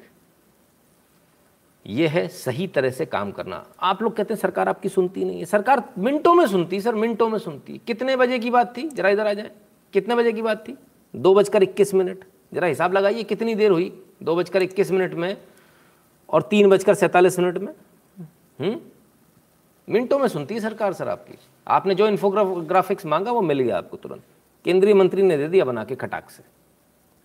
ये 1.87 2.07
है 2.07 2.29
सही 2.29 2.66
तरह 2.66 2.90
से 2.90 3.07
काम 3.07 3.33
करना। 3.33 3.66
आप 3.81 4.03
लोग 4.03 4.16
कहते 4.16 4.35
हैं, 4.35 4.40
सरकार 4.40 4.68
आपकी 4.68 4.88
सुनती 4.88 5.25
नहीं 5.25 5.38
है। 5.38 5.44
सरकार 5.44 5.92
मिनटों 5.99 6.35
में 6.35 6.47
सुनती, 6.47 6.81
सर, 6.81 6.94
मिनटों 6.94 7.29
में 7.29 7.38
सुनती। 7.38 7.81
कितने 7.87 8.16
बजे 8.16 8.38
की 8.38 8.51
बात 8.51 8.77
थी? 8.77 8.88
जरा 8.88 9.09
इधर 9.09 9.27
आ 9.27 9.33
जाए। 9.33 9.51
कितने 9.92 10.14
बजे 10.14 10.33
की 10.33 10.42
बात 10.42 10.68
थी? 10.68 10.79
दो 11.16 11.35
बजकर 11.35 11.63
इक्कीस 11.63 11.94
मिनट। 11.94 12.25
जरा 12.54 12.67
हिसाब 12.67 12.92
लगाइए, 12.92 13.23
कितनी 13.23 13.54
देर 13.54 13.71
हुई? 13.71 14.04
दो 14.23 14.37
बजकर 14.37 14.63
इक्कीस 14.63 14.90
मिनट 14.90 15.15
में 15.15 15.37
और 16.31 16.42
तीन 16.42 16.71
बजकर 16.71 16.94
सैंतालीस 16.94 17.38
मिनट 17.38 17.59
में। 17.59 17.75
हम्म? 18.61 18.81
मिनटों 19.88 20.19
में 20.19 20.29
सुनती 20.29 20.54
है 20.54 20.61
सरकार, 20.61 20.92
सर, 20.92 21.09
आपकी। 21.09 21.38
आपने 21.69 21.94
जो 21.94 22.09
इन्फोग्राफिक्स 22.09 23.06
मांगा, 23.06 23.33
वो 23.33 23.42
मिल 23.42 23.61
गया 23.61 23.79
आपको 23.79 23.96
तुरंत। 23.96 24.23
केंद्रीय 24.65 24.94
मंत्री 24.94 25.23
ने 25.23 25.37
दे 25.37 25.48
दिया 25.48 25.65
बना 25.65 25.85
के 25.85 25.96
खटाक 25.96 26.31
से। 26.31 26.42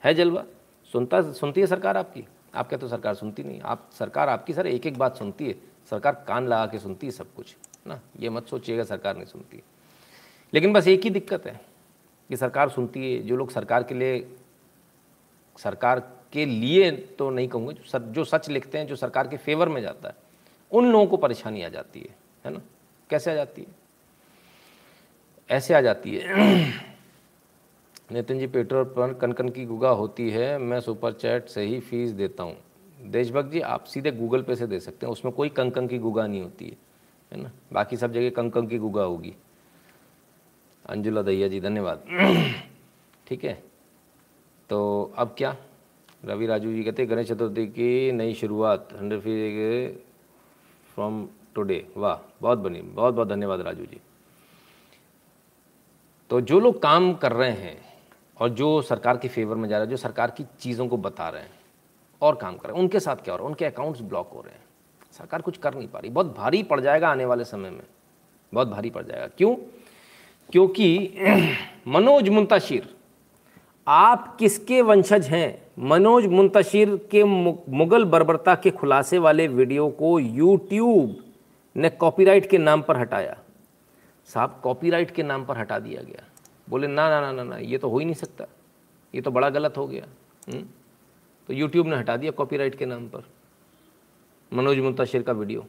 है 0.04 0.14
जलवा? 0.14 0.44
सुनता, 0.92 1.32
सुनती 1.32 1.62
है 1.62 1.68
सरकार 1.68 1.98
आपकी? 1.98 2.26
आप 2.56 2.70
कहते 2.70 2.78
तो 2.78 2.88
सरकार 2.88 3.16
सुनती 3.16 3.44
नहीं। 3.44 3.62
आप 3.62 3.90
सरकार 4.00 4.30
आपकी 4.30 4.54
सर 4.54 4.68
एक 4.68 4.86
एक 4.88 4.98
बात 4.98 5.18
सुनती 5.18 5.48
है। 5.48 5.56
सरकार 5.90 6.24
कान 6.28 6.48
लगा 6.48 6.66
के 6.66 6.80
सुनती 6.80 7.08
है 7.08 7.12
सब 7.12 7.34
कुछ 7.34 7.56
ना? 7.88 8.00
ये 8.20 8.30
मत 8.30 8.48
सोचिएगा 8.48 8.84
सरकार 8.84 9.16
नहीं 9.16 9.26
सुनती। 9.26 9.62
लेकिन 10.54 10.74
बस 10.74 10.88
एक 10.88 11.04
ही 11.04 11.10
दिक्कत 11.10 11.46
है 11.48 11.60
कि 12.30 12.38
सरकार 12.38 12.70
सुनती 12.70 13.14
है। 13.14 13.22
जो 13.22 13.36
लोग 13.36 13.52
सरकार 13.52 13.84
के 13.84 13.96
लिए 13.96 14.28
सरकार 15.58 16.00
के 16.34 16.46
लिए 16.46 16.92
तो 16.92 17.30
नहीं 17.30 17.48
कहूँगा 17.48 17.72
जो, 17.72 17.84
सर, 17.84 18.02
जो 18.02 18.24
सच 18.24 18.50
लिखते 18.50 18.78
हैं 18.78 18.88
जो 18.88 18.96
सरकार 18.96 19.28
के 19.28 19.38
फेवर 19.38 19.70
में 19.70 19.82
जाता 19.82 20.10
है 20.10 20.16
उन 20.72 20.92
लोगों 20.92 21.06
को 21.08 21.18
परेशानी 21.18 21.64
आ 21.64 21.70
जाती 21.70 22.00
है 22.00 22.16
है 22.46 22.52
ना? 22.54 22.62
कैसे 23.10 23.32
आ 23.32 23.34
जाती 23.34 23.62
है? 23.62 23.68
ऐसे 25.50 25.74
आ 25.74 25.82
जाती 25.82 26.16
है। 26.16 26.99
नितिन 28.12 28.40
जी, 28.40 28.48
पेट्रोल 28.48 28.84
पर 28.84 29.14
कनकन 29.14 29.50
की 29.50 29.66
गुगा 29.66 29.90
होती 29.90 30.30
है, 30.30 30.58
मैं 30.58 30.80
सुपर 30.80 31.14
चैट 31.14 31.48
से 31.48 31.62
ही 31.62 31.80
फ़ीस 31.80 32.12
देता 32.12 32.44
हूँ। 32.44 32.58
देशभक्त 33.02 33.52
जी, 33.52 33.60
आप 33.60 33.84
सीधे 33.84 34.12
गूगल 34.12 34.42
पे 34.42 34.56
से 34.56 34.68
दे 34.68 34.80
सकते 34.80 35.06
हैं, 35.06 35.14
उसमें 35.14 35.34
कोई 35.34 35.50
कंकन 35.50 35.88
की 35.88 35.98
गुगा 35.98 36.28
नहीं 36.28 36.42
होती 36.42 36.66
है 36.66 36.78
है 37.32 37.42
ना? 37.44 37.52
बाकी 37.74 37.98
सब 37.98 38.14
जगह 38.14 38.30
कंकन 38.30 38.68
की 38.68 38.78
गुगा 38.78 39.04
होगी। 39.04 39.36
अंजुला 40.86 41.22
दैया 41.22 41.48
जी, 41.48 41.62
धन्यवाद। 41.62 42.04
ठीक 43.28 43.46
है? 43.46 43.64
तो 44.70 45.14
अब 45.18 45.36
क्या? 45.38 45.58
रवि 46.26 46.46
राजू 46.46 46.74
जी 46.74 46.84
कहते 46.84 47.06
गणेश 47.06 47.28
चतुर्थी 47.28 47.68
की 47.68 48.12
नई 48.12 48.34
शुरुआत 48.34 48.90
हंड्रेड 49.00 49.22
फ़ी 49.22 49.88
फ्रॉम 50.96 51.30
टुडे 51.56 51.88
वाह, 51.98 52.34
बहुत 52.42 52.58
बनी 52.58 52.82
बहुत 52.82 53.14
बहुत 53.14 53.28
धन्यवाद 53.28 53.62
राजू 53.62 53.86
जी। 53.86 54.02
तो 56.30 56.42
जो 56.42 56.60
लोग 56.60 56.82
काम 56.82 57.14
कर 57.14 57.32
रहे 57.32 57.52
हैं 57.52 57.89
और 58.40 58.50
जो 58.50 58.82
सरकार 58.82 59.18
के 59.18 59.28
फेवर 59.28 59.56
में 59.56 59.70
जा 59.70 59.78
रहे 59.78 59.86
हैं, 59.86 59.92
जो 59.92 59.98
सरकार 59.98 60.32
की 60.32 60.46
चीज़ों 60.60 60.88
को 60.88 60.98
बता 60.98 61.30
रहे 61.30 61.42
हैं 61.42 61.52
और 62.22 62.36
काम 62.36 62.58
कर 62.58 62.70
रहे 62.70 62.76
हैं, 62.76 62.84
उनके 62.84 63.00
साथ 63.00 63.16
क्या 63.16 63.32
हो 63.32 63.38
रहा 63.38 63.44
है? 63.44 63.48
उनके 63.48 63.66
अकाउंट्स 63.66 64.02
ब्लॉक 64.02 64.30
हो 64.34 64.42
रहे 64.42 64.54
हैं। 64.54 64.62
सरकार 65.12 65.42
कुछ 65.42 65.58
कर 65.58 65.76
नहीं 65.76 65.88
पा 65.88 66.00
रही। 66.00 66.10
बहुत 66.10 66.38
भारी 66.38 66.64
पड़ 66.64 66.82
जाएगा 66.82 67.10
आने 67.10 67.26
वाले 67.26 67.44
समय 67.44 67.70
में। 67.70 67.84
बहुत 68.54 68.68
भारी 68.68 68.90
पड़ 68.90 69.04
जाएगा। 69.04 69.28
क्यों? 69.28 69.56
क्योंकि 70.52 71.14
मनोज 71.88 72.30
मुंतशिर, 72.30 72.96
आप 73.88 74.38
किसके 74.38 74.82
वंशज 74.82 75.28
हैं? 75.28 75.62
मनोज 75.80 76.26
मुंतशिर 76.26 77.08
के 77.12 77.24
मुगल 77.70 78.06
बर्बरता 78.06 78.56
के 78.56 78.72
खुलासे 78.72 79.18
वाले 79.18 79.48
वीडियो 79.48 79.90
को 79.90 80.20
यूट्यूब 80.20 81.24
ने 81.76 81.90
कॉपीराइट 81.90 82.50
के 82.50 82.58
नाम 82.58 82.82
पर 82.82 82.98
हटाया। 82.98 83.38
साहब 84.26 84.60
कॉपीराइट 84.64 85.12
के 85.12 85.24
नाम 85.24 85.46
पर 85.46 85.58
हटा 85.58 85.80
दिया 85.80 86.02
गया। 86.02 86.29
बोले, 86.70 86.88
ना 86.88 87.10
ना 87.10 87.22
ना 87.22 87.32
ना 87.32 87.44
ना, 87.44 87.58
ये 87.58 87.78
तो 87.78 87.90
हो 87.90 88.00
ही 88.00 88.06
नहीं 88.06 88.16
सकता। 88.16 88.46
ये 89.16 89.22
तो 89.22 89.32
बड़ा 89.32 89.50
गलत 89.50 89.78
हो 89.78 89.88
गया। 89.88 90.06
हुँ? 90.06 90.56
हम्म? 90.56 90.68
तो 91.48 91.54
यूट्यूब 91.54 91.88
ने 91.88 91.96
हटा 91.96 92.18
दिया 92.18 92.32
कॉपीराइट 92.32 92.76
के 92.76 92.86
नाम 92.86 93.08
पर। 93.08 93.24
मनोज 94.54 94.80
मुंतशिर 94.80 95.24
का 95.24 95.32
वीडियो। 95.32 95.66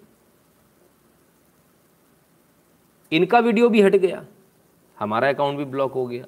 इनका 3.13 3.39
वीडियो 3.39 3.69
भी 3.69 3.83
हट 3.83 3.97
गया। 3.97 4.27
हमारा 4.99 5.29
अकाउंट 5.29 5.59
भी 5.59 5.65
ब्लॉक 5.65 5.93
हो 5.93 6.07
गया। 6.07 6.25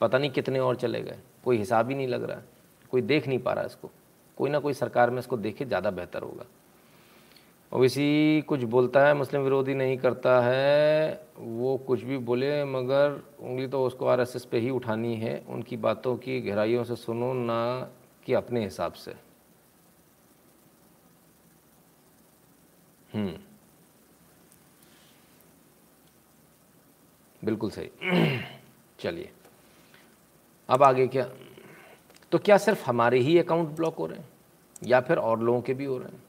पता 0.00 0.18
नहीं 0.18 0.30
कितने 0.30 0.58
और 0.58 0.76
चले 0.76 1.02
गए। 1.02 1.18
कोई 1.44 1.56
हिसाब 1.56 1.88
ही 1.88 1.94
नहीं 1.94 2.08
लग 2.08 2.24
रहा। 2.24 2.42
कोई 2.90 3.02
देख 3.02 3.28
नहीं 3.28 3.38
पा 3.38 3.52
रहा 3.52 3.64
इसको। 3.64 3.90
कोई 4.36 4.50
ना 4.50 4.58
कोई 4.58 4.72
सरकार 4.72 5.10
में 5.10 5.18
इसको 5.18 5.36
देखे, 5.36 5.64
ज़्यादा 5.64 5.90
बेहतर 5.90 6.22
होगा। 6.22 6.44
ओवैसी 7.72 8.42
कुछ 8.48 8.62
बोलता 8.62 9.06
है, 9.06 9.14
मुस्लिम 9.14 9.42
विरोधी 9.42 9.74
नहीं 9.74 9.98
करता 9.98 10.40
है, 10.40 11.22
वो 11.38 11.76
कुछ 11.76 12.02
भी 12.02 12.18
बोले, 12.18 12.64
मगर 12.64 13.22
उंगली 13.40 13.66
तो 13.66 13.84
उसको 13.84 14.06
आरएसएस 14.06 14.44
पे 14.44 14.58
ही 14.58 14.70
उठानी 14.70 15.16
है। 15.16 15.44
उनकी 15.48 15.76
बातों 15.76 16.16
की 16.16 16.40
गहराइयों 16.40 16.84
से 16.84 16.96
सुनो, 16.96 17.32
ना 17.32 17.90
कि 18.26 18.32
अपने 18.32 18.64
हिसाब 18.64 18.92
से। 18.92 19.28
हम्म। 23.14 23.38
बिल्कुल 27.44 27.70
सही। 27.70 27.90
चलिए। 29.00 29.30
अब 30.68 30.82
आगे 30.82 31.06
क्या? 31.06 31.28
तो 32.32 32.38
क्या 32.38 32.58
सिर्फ़ 32.58 32.84
हमारे 32.86 33.18
ही 33.18 33.38
अकाउंट 33.38 33.68
ब्लॉक 33.68 33.96
हो 33.96 34.06
रहे 34.06 34.18
हैं, 34.18 34.28
या 34.84 35.00
फिर 35.00 35.16
और 35.16 35.40
लोगों 35.40 35.62
के 35.62 35.74
भी 35.74 35.84
हो 35.84 35.98
रहे 35.98 36.08
हैं? 36.08 36.22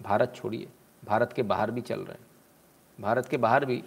भारत 0.00 0.32
छोड़िए। 0.36 0.66
भारत 1.02 1.32
के 1.32 1.42
बाहर 1.44 1.70
भी 1.70 1.80
चल 1.80 2.00
रहे 2.00 2.12
हैं। 2.12 2.26
भारत 2.98 3.28
के 3.28 3.36
बाहर 3.36 3.64
भी 3.64 3.82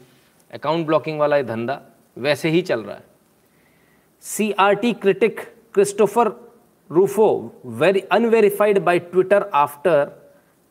अकाउंट 0.53 0.85
ब्लॉकिंग 0.85 1.19
वाला 1.19 1.37
ये 1.37 1.43
धंधा 1.43 1.81
वैसे 2.17 2.49
ही 2.49 2.61
चल 2.61 2.81
रहा 2.81 2.95
है। 2.95 3.03
C 4.23 4.51
R 4.51 4.73
T 4.75 4.93
critic 4.95 5.39
Christopher 5.73 6.31
Rufo 6.89 7.29
very 7.65 7.99
unverified 8.11 8.79
by 8.79 8.99
Twitter 9.01 9.49
after 9.53 10.05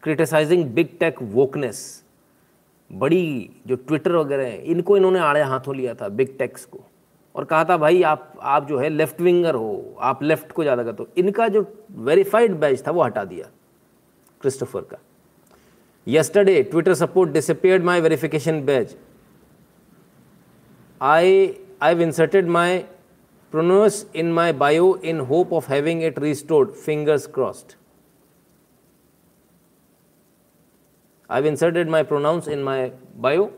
criticising 0.03 0.65
big 0.67 0.89
tech 1.01 1.23
wokeness 1.23 1.81
बड़ी 2.91 3.51
जो 3.67 3.77
ट्विटर 3.77 4.13
वगैरह 4.13 4.47
हैं, 4.47 4.63
इनको 4.63 4.97
इन्होंने 4.97 5.19
आड़े 5.19 5.43
हाथों 5.43 5.77
लिया 5.77 5.95
था 5.95 6.09
बिग 6.11 6.37
टेक्स 6.39 6.65
को। 6.65 6.81
और 7.35 7.45
कहा 7.45 7.65
था, 7.65 7.77
भाई, 7.77 8.03
आप 8.03 8.33
आप 8.43 8.67
जो 8.69 8.79
है 8.79 8.89
लेफ़्ट 8.89 9.21
विंगर 9.21 9.55
हो, 9.55 9.97
आप 10.01 10.23
लेफ़्ट 10.23 10.53
को 10.53 10.63
ज़्यादा 10.63 10.85
करते 10.85 11.03
हो। 11.03 11.09
इनका 11.17 11.47
जो 11.49 11.65
वेरीफाइड 11.99 12.55
बैच 12.61 12.87
था, 12.87 12.91
वो 12.91 13.03
हटा 13.03 13.25
दिया 13.25 13.47
क्रिस्टोफर 14.41 14.81
का। 14.83 14.97
Yesterday, 16.06 16.64
Twitter 16.64 16.96
support 16.96 17.34
disappeared 17.34 17.84
my 17.84 18.00
verification 18.00 18.66
badge. 18.66 18.96
I, 21.02 21.58
I've 21.82 22.00
inserted 22.00 22.48
my 22.48 22.86
pronouns 23.52 24.06
in 24.14 24.32
my 24.32 24.52
bio 24.52 24.94
in 24.94 25.20
hope 25.20 25.52
of 25.52 25.66
having 25.66 26.02
it 26.02 26.20
restored. 26.22 26.76
Fingers 26.76 27.28
crossed. 27.28 27.76
I've 31.30 31.46
inserted 31.46 31.88
my 31.88 32.04
pronouns 32.04 32.48
in 32.48 32.64
my 32.64 32.92
bio 33.16 33.50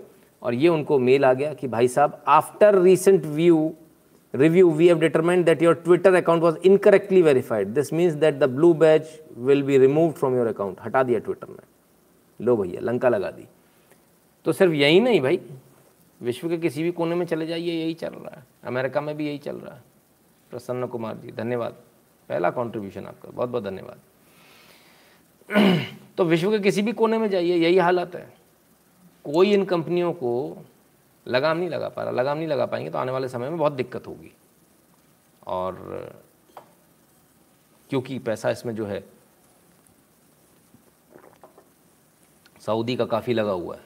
और 0.44 0.54
ये 0.54 0.68
उनको 0.70 0.98
mail 1.00 1.26
आ 1.26 1.34
गया 1.34 1.54
कि 1.54 1.68
भाई 1.68 1.88
साहब 1.88 2.22
after 2.28 2.78
recent 2.82 3.26
view 3.26 3.76
review 4.34 4.68
we 4.80 4.88
have 4.88 5.00
determined 5.00 5.46
that 5.46 5.62
your 5.62 5.74
twitter 5.84 6.14
account 6.16 6.42
was 6.42 6.58
incorrectly 6.70 7.22
verified 7.22 7.74
this 7.76 7.92
means 7.92 8.18
that 8.24 8.40
the 8.42 8.48
blue 8.48 8.74
badge 8.74 9.08
will 9.50 9.64
be 9.70 9.78
removed 9.84 10.18
from 10.18 10.36
your 10.40 10.48
account 10.50 10.82
हटा 10.86 11.04
दिया 11.04 11.20
Twitter 11.28 11.48
ने 11.50 11.71
लो 12.43 12.57
भैया, 12.57 12.81
लंका 12.81 13.09
लगा 13.09 13.31
दी। 13.31 13.47
तो 14.45 14.53
सिर्फ़ 14.53 14.73
यही 14.73 15.01
नहीं 15.01 15.21
भाई, 15.21 15.41
विश्व 16.23 16.49
के 16.49 16.59
किसी 16.59 16.83
भी 16.83 16.93
कोने 16.93 17.15
में 17.15 17.27
चले 17.27 17.47
जाइए, 17.47 17.83
यही 17.83 17.95
चल 17.95 18.09
रहा 18.09 18.37
है। 18.37 18.47
अमेरिका 18.65 19.01
में 19.01 19.17
भी 19.17 19.27
यही 19.27 19.39
चल 19.39 19.57
रहा 19.57 19.75
है। 19.75 19.83
प्रसन्न 20.51 20.87
कुमार 20.87 21.17
जी, 21.17 21.33
धन्यवाद। 21.33 21.73
पहला 22.29 22.51
कॉन्ट्रीब्यूशन 22.51 23.07
आपका, 23.07 23.31
बहुत 23.31 23.49
बहुत 23.49 23.65
धन्यवाद। 23.65 24.01
तो 26.17 26.25
विश्व 26.25 26.51
के 26.51 26.59
किसी 26.59 26.83
भी 26.83 26.93
कोने 26.93 27.19
में 27.19 27.31
जाइए, 27.31 27.57
यही 27.57 27.79
हालत 27.79 28.15
है। 28.15 28.35
कोई 29.25 29.53
इन 29.53 29.65
कंपनियों 29.65 30.13
को 30.13 30.57
लगाम 31.29 31.57
नहीं 31.57 31.69
लगा 31.69 31.89
पा 31.89 32.03
रहा। 32.03 32.13
लगाम 32.13 32.39
नहीं 32.39 32.49
लगा 32.49 32.67
पाएँगे 32.67 32.91
तो 32.91 32.99
आने 32.99 33.13
वाले 33.13 33.29
समय 33.29 33.49
में 33.49 33.59
बहुत 33.59 33.73
दिक्कत 33.73 34.07
होगी। 34.07 34.33
और 35.47 35.75
क्योंकि 37.91 38.19
पैसा 38.19 38.51
इसमें 38.51 38.75
जो 38.75 38.87
है 38.87 39.05
सऊदी 42.63 42.97
का 42.97 43.05
काफ़ी 43.05 43.35
लगा 43.35 43.53
हुआ 43.53 43.77
है। 43.77 43.83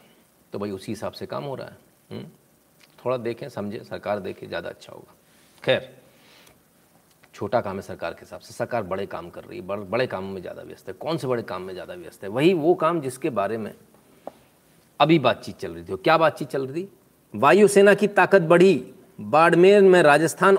तो 0.52 0.58
भाई 0.58 0.70
उसी 0.70 0.92
हिसाब 0.92 1.12
से 1.12 1.26
काम 1.26 1.44
हो 1.44 1.54
रहा 1.54 1.66
है। 1.66 1.76
हुँ? 2.10 2.18
हम्म? 2.18 2.30
थोड़ा 3.04 3.16
देखें, 3.16 3.48
समझे, 3.48 3.82
सरकार 3.84 4.20
देखे, 4.20 4.46
ज़्यादा 4.46 4.68
अच्छा 4.68 4.92
होगा। 4.92 5.14
खैर, 5.62 5.96
छोटा 7.34 7.60
काम 7.60 7.76
है 7.76 7.82
सरकार 7.82 8.12
के 8.12 8.20
हिसाब 8.20 8.40
से। 8.40 8.54
सरकार 8.54 8.82
बड़े 8.82 9.06
काम 9.06 9.28
कर 9.30 9.44
रही 9.44 9.58
है, 9.58 9.66
बड़े 9.66 9.82
बड़े 9.82 10.06
कामों 10.06 10.32
में 10.32 10.40
ज़्यादा 10.40 10.62
व्यस्त 10.62 10.88
है। 10.88 10.94
कौन 10.94 11.16
से 11.16 11.26
बड़े 11.26 11.42
काम 11.42 11.62
में 11.62 11.72
ज़्यादा 11.74 11.94
व्यस्त 11.94 12.22
है? 12.24 12.28
वही 12.30 12.52
वो 12.54 12.74
काम 12.74 13.00
जिसके 13.00 13.30
बारे 13.30 13.58
में 13.58 13.72
अभी 15.00 15.18
बातचीत 15.18 15.56
चल 15.56 15.72
रही 15.72 15.84
थी। 15.84 15.96
क्या 15.96 16.18
बातचीत 16.18 16.48
चल 16.48 16.66
रही 16.66 16.82
थी? 16.82 16.88
वायुसेना 17.34 17.94
की 17.94 18.06
ताकत 18.08 18.42
बढ़ी। 18.42 18.74
बाड़मेर 19.20 19.82
में 19.82 20.02
राजस्थान, 20.02 20.58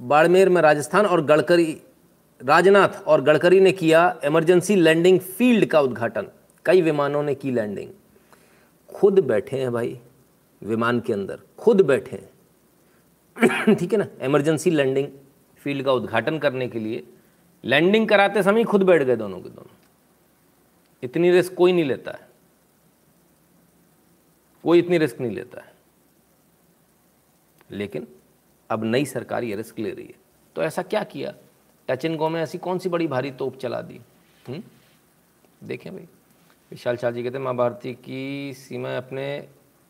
बाड़मेर 0.00 0.48
में 0.48 0.60
राजस्थान 0.62 1.06
और 1.06 1.24
गडकरी, 1.24 1.80
राजनाथ 2.40 3.02
और 3.06 3.20
गडकरी 3.20 3.60
ने 3.60 3.72
किया 3.72 4.20
इमरजेंसी 4.24 4.76
लैंडिंग 4.76 5.20
फ़ील्ड 5.20 5.66
का 5.66 5.80
उद्घाटन। 5.80 6.26
कई 6.66 6.82
विमानों 6.82 7.22
ने 7.22 7.34
की 7.34 7.50
लैंडिंग। 7.50 7.90
खुद 8.94 9.18
बैठे 9.18 9.58
हैं 9.58 9.72
भाई, 9.72 10.00
विमान 10.62 11.00
के 11.00 11.12
अंदर, 11.12 11.40
खुद 11.58 11.80
बैठे 11.80 12.16
हैं। 12.16 12.30
ठीक 13.74 13.92
है 13.92 13.98
ना? 13.98 14.06
इमरजेंसी 14.20 14.70
लैंडिंग 14.70 15.08
फ़ील्ड 15.58 15.84
का 15.84 15.92
उद्घाटन 15.92 16.38
करने 16.38 16.68
के 16.68 16.78
लिए 16.78 17.06
लैंडिंग 17.64 18.08
कराते 18.08 18.42
समय 18.42 18.64
खुद 18.64 18.82
बैठ 18.82 19.02
गए 19.02 19.16
दोनों 19.16 19.40
के 19.40 19.48
दोनों। 19.48 19.76
इतनी 21.02 21.30
रिस्क 21.30 21.54
कोई 21.54 21.72
नहीं 21.72 21.84
लेता 21.84 22.12
है। 22.12 22.28
कोई 24.64 24.78
इतनी 24.78 24.98
रिस्क 24.98 25.20
नहीं 25.20 25.32
लेता 25.32 25.60
है। 25.60 25.74
लेकिन 27.70 28.08
अब 28.70 28.84
नई 28.84 29.04
सरकार 29.04 29.44
ये 29.44 29.56
रिस्क 29.56 29.78
ले 29.78 29.90
रही 29.90 30.06
है। 30.06 30.14
तो 30.56 30.62
ऐसा 30.62 30.82
क्या 30.82 31.04
किया? 31.04 31.34
टच 31.88 32.04
एंड 32.04 32.16
गो 32.16 32.28
में 32.28 32.42
ऐसी 32.42 32.58
कौन 32.58 32.78
सी 32.78 32.88
बड़ी 32.88 33.06
भारी 33.06 33.30
तोप 33.30 33.56
चला 33.56 33.80
दी? 33.80 34.00
हम्म? 34.48 34.62
देखें 35.64 35.92
भाई। 35.92 36.08
विशाल 36.70 36.96
शाह 36.96 37.10
जी 37.10 37.22
कहते 37.22 37.38
हैं 37.38 37.44
माँ 37.44 37.54
भारती 37.56 37.92
की 37.94 38.52
सीमा 38.54 38.96
अपने 38.96 39.26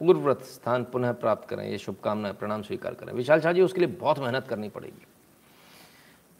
पूर्वव्रत 0.01 0.43
स्थान 0.45 0.83
पुनः 0.85 1.12
प्राप्त 1.14 1.49
करें, 1.49 1.64
ये 1.64 1.79
शुभकामनाएँ, 1.79 2.35
प्रणाम 2.35 2.62
स्वीकार 2.62 2.95
करें। 2.95 3.12
विशाल 3.12 3.41
शाह 3.41 3.53
जी, 3.53 3.61
उसके 3.62 3.81
लिए 3.81 3.89
बहुत 3.91 4.18
मेहनत 4.18 4.47
करनी 4.49 4.68
पड़ेगी। 4.68 5.07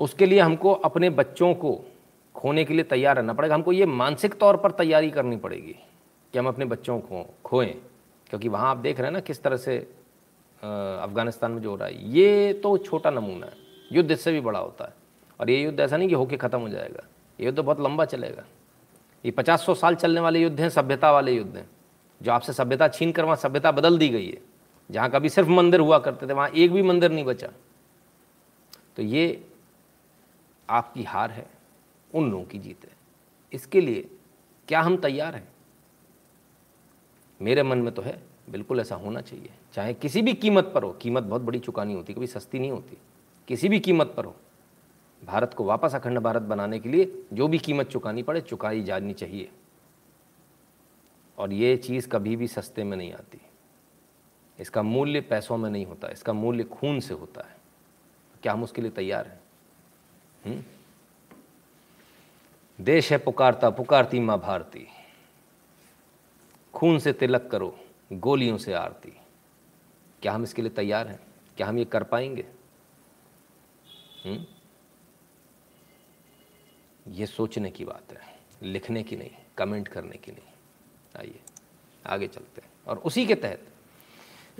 उसके 0.01 0.27
लिए 0.27 0.41
हमको 0.41 0.73
अपने 0.73 1.11
बच्चों 1.13 1.53
को 1.55 1.73
खोने 2.35 2.65
के 2.65 2.75
लिए 2.75 2.85
तैयार 2.85 3.17
रहना 3.17 3.33
पड़ेगा। 3.33 3.55
हमको 3.55 3.73
ये 3.73 3.87
मानसिक 3.87 4.35
तौर 4.35 4.57
पर 4.57 4.71
तैयारी 4.73 5.11
करनी 5.11 5.37
पड़ेगी 5.39 5.75
कि 6.35 6.39
हम 6.39 6.49
अपने 6.49 6.65
बच्चों 6.67 6.99
को 7.01 7.25
खोएँ, 7.45 7.73
क्योंकि 8.31 8.49
वहाँ 8.49 8.71
आप 8.71 8.77
देख 8.79 8.99
रहे 8.99 9.07
हैं 9.07 9.13
ना 9.13 9.21
किस 9.21 9.43
तरह 9.43 9.57
से 9.57 9.77
अफ़गानिस्तान 10.59 11.53
में 11.53 11.61
जो 11.63 11.71
हो 11.71 11.77
रहा 11.77 11.89
है। 11.89 12.11
ये 12.11 12.53
तो 12.63 12.77
छोटा 12.79 13.11
नमूना 13.11 13.47
है, 13.47 13.53
युद्ध 13.93 14.11
इससे 14.11 14.33
भी 14.33 14.41
बड़ा 14.41 14.59
होता 14.59 14.85
है। 14.85 14.95
और 15.41 15.51
ये 15.51 15.63
युद्ध 15.63 15.81
ऐसा 15.81 15.97
नहीं 15.97 16.09
कि 16.09 16.15
होके 16.15 16.37
ख़त्म 16.37 16.61
हो 16.61 16.69
जाएगा, 16.69 17.03
ये 17.39 17.47
युद्ध 17.47 17.59
बहुत 17.59 17.81
लंबा 17.81 18.05
चलेगा। 18.07 18.45
ये 19.27 19.33
पचास 19.33 19.67
सौ 19.67 19.75
साल 19.75 19.95
चलने 19.95 20.21
वाले 20.21 20.43
युद्ध 20.43 20.61
हैं, 20.61 20.69
सभ्यता 20.69 21.13
वाले 21.13 21.33
युद्ध 21.33 21.57
हैं। 21.57 21.71
जो 22.23 22.33
आपसे 22.33 22.53
सभ्यता 22.53 22.89
छीन 22.89 23.13
कर 23.13 23.25
वहाँ 23.25 23.37
सभ्यता 23.37 23.73
बदल 23.73 23.99
दी 23.99 24.09
गई 24.09 24.27
है। 24.27 24.39
जहाँ 24.91 25.11
कभी 25.11 25.29
सिर्फ़ 25.29 25.49
मंदिर 25.49 25.81
हुआ 25.81 25.99
करते 25.99 26.27
थे, 26.27 26.33
वहाँ 26.33 26.49
एक 26.49 26.73
भी 26.73 26.83
मंदिर 26.83 27.11
नहीं 27.11 27.25
बचा। 27.25 27.49
तो 28.97 29.03
ये 29.03 29.47
आपकी 30.71 31.03
हार 31.03 31.31
है, 31.31 31.47
उन 32.15 32.31
लोगों 32.31 32.45
की 32.45 32.59
जीत 32.59 32.85
है। 32.85 32.91
इसके 33.53 33.81
लिए 33.81 34.11
क्या 34.69 34.81
हम 34.81 34.97
तैयार 34.97 35.35
हैं? 35.35 35.49
मेरे 37.43 37.63
मन 37.63 37.79
में 37.79 37.95
तो 37.95 38.03
है, 38.03 38.23
बिल्कुल 38.51 38.81
ऐसा 38.81 38.95
होना 38.95 39.21
चाहिए। 39.21 39.51
चाहे 39.75 39.95
किसी 39.95 40.23
भी 40.23 40.33
कीमत 40.33 40.73
पर 40.75 40.83
हो, 40.83 40.93
कीमत 40.93 41.23
बहुत 41.23 41.43
बड़ी 41.43 41.59
चुकानी 41.59 41.95
होती, 41.95 42.15
कभी 42.15 42.27
सस्ती 42.27 42.59
नहीं 42.59 42.71
होती। 42.71 42.99
किसी 43.49 43.69
भी 43.69 43.81
कीमत 43.81 44.15
पर 44.17 44.25
हो। 44.25 44.37
भारत 45.25 45.55
को 45.55 45.65
वापस 45.65 45.95
अखंड 45.95 46.19
भारत 46.19 46.43
बनाने 46.43 46.79
के 46.79 46.89
लिए 46.89 47.27
जो 47.33 47.49
भी 47.49 47.59
कीमत 47.59 47.87
चुकानी 47.87 48.23
पड़े, 48.23 48.41
चुकाई 48.41 48.83
जानी 48.83 49.13
चाहिए। 49.13 49.51
और 51.39 51.53
ये 51.53 51.77
चीज़ 51.77 52.09
कभी 52.09 52.37
भी 52.37 52.49
सस्ते 52.49 52.85
में 52.85 52.97
नहीं 52.97 53.13
आती। 53.13 53.41
इसका 54.61 54.83
मूल्य 54.83 55.21
पैसों 55.21 55.57
में 55.57 55.71
नहीं 55.71 55.87
होता, 55.87 56.09
इसका 56.09 56.33
मूल्य 56.33 56.65
खून 56.65 57.01
से 57.01 57.15
होता 57.15 57.49
है। 57.49 57.57
क्या 58.43 58.53
हम 58.53 58.63
उसके 58.63 58.83
लिए 58.83 58.91
तैयार 58.91 59.39
हैं? 60.45 60.67
देश 62.81 63.13
है 63.13 63.19
पुकारता, 63.19 63.71
पुकारती 63.71 64.21
माँ 64.21 64.41
भारती। 64.41 64.87
खून 66.75 66.99
से 66.99 67.13
तिलक 67.13 67.49
करो, 67.53 67.81
गोलियों 68.13 68.59
से 68.59 68.73
आरती। 68.73 69.13
क्या 70.23 70.33
हम 70.33 70.43
इसके 70.43 70.63
लिए 70.63 70.71
तैयार 70.71 71.09
हैं? 71.09 71.21
क्या 71.57 71.67
हम 71.67 71.79
ये 71.79 71.85
कर 71.85 72.03
पाएँगे? 72.03 72.47
हुँ? 74.27 74.56
ये 77.07 77.27
सोचने 77.27 77.71
की 77.71 77.85
बात 77.85 78.13
है, 78.13 78.19
लिखने 78.63 79.03
की 79.03 79.17
नहीं 79.17 79.31
कमेंट 79.59 79.89
करने 79.89 80.17
की 80.17 80.33
नहीं। 80.33 81.21
आइए, 81.21 81.41
आगे 82.07 82.27
चलते 82.27 82.61
हैं। 82.61 82.69
और 82.89 82.97
उसी 82.99 83.27
के 83.27 83.35
तहत 83.35 83.61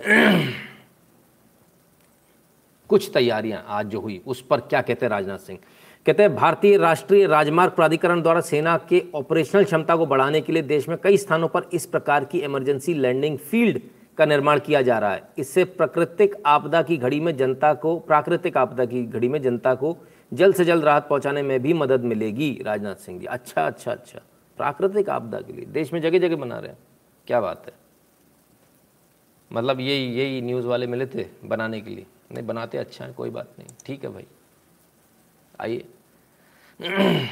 कुछ 2.89 3.09
तैयारियाँ 3.13 3.65
आज 3.67 3.85
जो 3.85 3.99
हुई, 3.99 4.21
उस 4.27 4.41
पर 4.41 4.59
क्या 4.59 4.81
कहते 4.81 5.05
हैं 5.05 5.09
राजनाथ 5.11 5.37
सिंह? 5.37 5.59
कहते 6.05 6.23
हैं, 6.23 6.35
भारतीय 6.35 6.77
राष्ट्रीय 6.77 7.25
राजमार्ग 7.27 7.71
प्राधिकरण 7.71 8.21
द्वारा 8.21 8.41
सेना 8.41 8.77
के 8.89 9.03
ऑपरेशनल 9.15 9.63
क्षमता 9.63 9.95
को 9.95 10.05
बढ़ाने 10.05 10.41
के 10.41 10.53
लिए 10.53 10.61
देश 10.63 10.87
में 10.89 10.97
कई 10.97 11.17
स्थानों 11.17 11.47
पर 11.47 11.69
इस 11.73 11.85
प्रकार 11.85 12.25
की 12.25 12.39
इमरजेंसी 12.39 12.93
लैंडिंग 12.93 13.37
फ़ील्ड 13.37 13.81
का 14.17 14.25
निर्माण 14.25 14.59
किया 14.59 14.81
जा 14.81 14.99
रहा 14.99 15.13
है। 15.13 15.23
इससे 15.37 15.63
प्राकृतिक 15.63 16.35
आपदा 16.45 16.81
की 16.81 16.97
घड़ी 16.97 17.19
में 17.19 17.35
जनता 17.37 17.73
को, 17.73 17.99
प्राकृतिक 17.99 18.57
आपदा 18.57 18.85
की 18.85 19.03
घड़ी 19.05 19.27
में 19.27 19.41
जनता 19.41 19.75
को 19.75 19.97
जल्द 20.33 20.55
से 20.55 20.65
जल्द 20.65 20.83
राहत 20.83 21.07
पहुँचाने 21.09 21.41
में 21.41 21.59
भी 21.59 21.73
मदद 21.73 22.01
मिलेगी 22.01 22.59
राजनाथ 22.61 22.95
सिंह 22.95 23.19
जी। 23.19 23.25
अच्छा 23.25 23.67
अच्छा 23.67 23.91
अच्छा। 23.91 24.19
प्राकृतिक 24.57 25.09
आपदा 25.09 25.41
के 25.41 25.53
लिए। 25.53 25.65
देश 25.65 25.93
में 25.93 26.01
जगह 26.01 26.19
जगह 26.19 26.35
बना 26.35 26.59
रहे 26.59 26.71
हैं। 26.71 26.77
क्या 27.27 27.41
बात 27.41 27.65
है? 27.65 27.73
मतलब 29.51 29.79
यही 29.79 30.05
यही 30.05 30.41
न्यूज़ 30.41 30.65
वाले 30.65 30.87
मिले 30.87 31.05
थे 31.05 31.25
बनाने 31.45 31.81
के 31.81 31.89
लिए। 31.89 32.05
नहीं, 32.31 32.47
बनाते 32.47 32.77
अच्छा 32.77 33.05
है, 33.05 33.13
कोई 33.13 33.29
बात 33.29 33.47
नहीं। 33.59 33.67
ठीक 33.85 34.03
है 34.03 34.09
भाई। 34.09 34.25
आइए। 35.61 35.85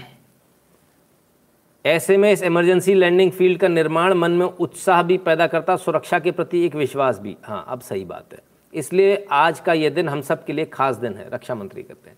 ऐसे 1.85 2.17
में 2.17 2.31
इस 2.31 2.43
इमरजेंसी 2.43 2.93
लैंडिंग 2.93 3.31
फ़ील्ड 3.31 3.59
का 3.59 3.67
निर्माण 3.67 4.13
मन 4.13 4.31
में 4.31 4.45
उत्साह 4.45 5.03
भी 5.03 5.17
पैदा 5.17 5.47
करता 5.47 5.75
सुरक्षा 5.75 6.19
के 6.19 6.31
प्रति 6.31 6.65
एक 6.65 6.75
विश्वास 6.75 7.19
भी। 7.19 7.37
हाँ 7.43 7.65
अब 7.67 7.81
सही 7.81 8.05
बात 8.05 8.33
है। 8.33 8.39
इसलिए 8.73 9.27
आज 9.31 9.59
का 9.59 9.73
यह 9.73 9.89
दिन 9.89 10.09
हम 10.09 10.21
सब 10.21 10.45
के 10.45 10.53
लिए 10.53 10.65
खास 10.65 10.95
दिन 10.95 11.13
है। 11.13 11.29
रक्षा 11.29 11.55
मंत्री 11.55 11.83
कहते 11.83 12.09
हैं। 12.09 12.17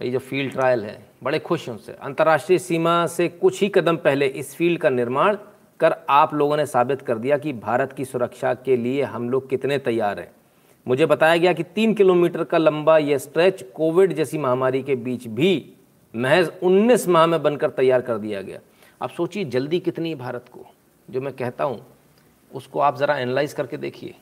भाई 0.00 0.10
जो 0.10 0.18
फ़ील्ड 0.18 0.52
ट्रायल 0.52 0.84
है, 0.84 1.06
बड़े 1.22 1.38
खुश 1.38 1.68
हैं 1.68 1.74
उससे 1.76 1.92
अंतर्राष्ट्रीय 1.92 2.58
सीमा 2.58 3.06
से 3.06 3.28
कुछ 3.28 3.60
ही 3.60 3.68
कदम 3.68 3.96
पहले 3.96 4.26
इस 4.26 4.54
फ़ील्ड 4.56 4.80
का 4.80 4.90
निर्माण 4.90 5.36
कर 5.80 5.94
आप 6.10 6.34
लोगों 6.34 6.56
ने 6.56 6.66
साबित 6.66 7.02
कर 7.02 7.18
दिया 7.18 7.38
कि 7.38 7.52
भारत 7.52 7.92
की 7.92 8.04
सुरक्षा 8.04 8.54
के 8.54 8.76
लिए 8.76 9.02
हम 9.02 9.30
लोग 9.30 9.50
कितने 9.50 9.78
तैयार 9.78 10.20
हैं। 10.20 10.30
मुझे 10.88 11.06
बताया 11.06 11.36
गया 11.36 11.52
कि 11.52 11.62
तीन 11.62 11.94
किलोमीटर 11.94 12.44
का 12.44 12.58
लंबा 12.58 12.98
यह 12.98 13.18
स्ट्रेच 13.18 13.62
कोविड 13.74 14.12
जैसी 14.12 14.38
महामारी 14.38 14.82
के 14.82 14.94
बीच 14.94 15.26
भी 15.26 15.72
महज 16.16 16.50
19 16.62 17.08
माह 17.08 17.26
में 17.26 17.42
बनकर 17.42 17.70
तैयार 17.70 18.00
कर 18.00 18.18
दिया 18.18 18.42
गया। 18.42 18.58
आप 19.02 19.10
सोचिए 19.10 19.44
जल्दी 19.44 19.80
कितनी 19.80 20.14
भारत 20.14 20.44
को, 20.52 20.66
जो 21.10 21.20
मैं 21.20 21.32
कहता 21.32 21.64
हूँ, 21.64 21.86
उसको 22.54 22.80
आप 22.80 22.96
ज़रा 22.96 23.18
एनालाइज 23.18 23.52
करके 23.52 23.76
देखिए। 23.76 24.14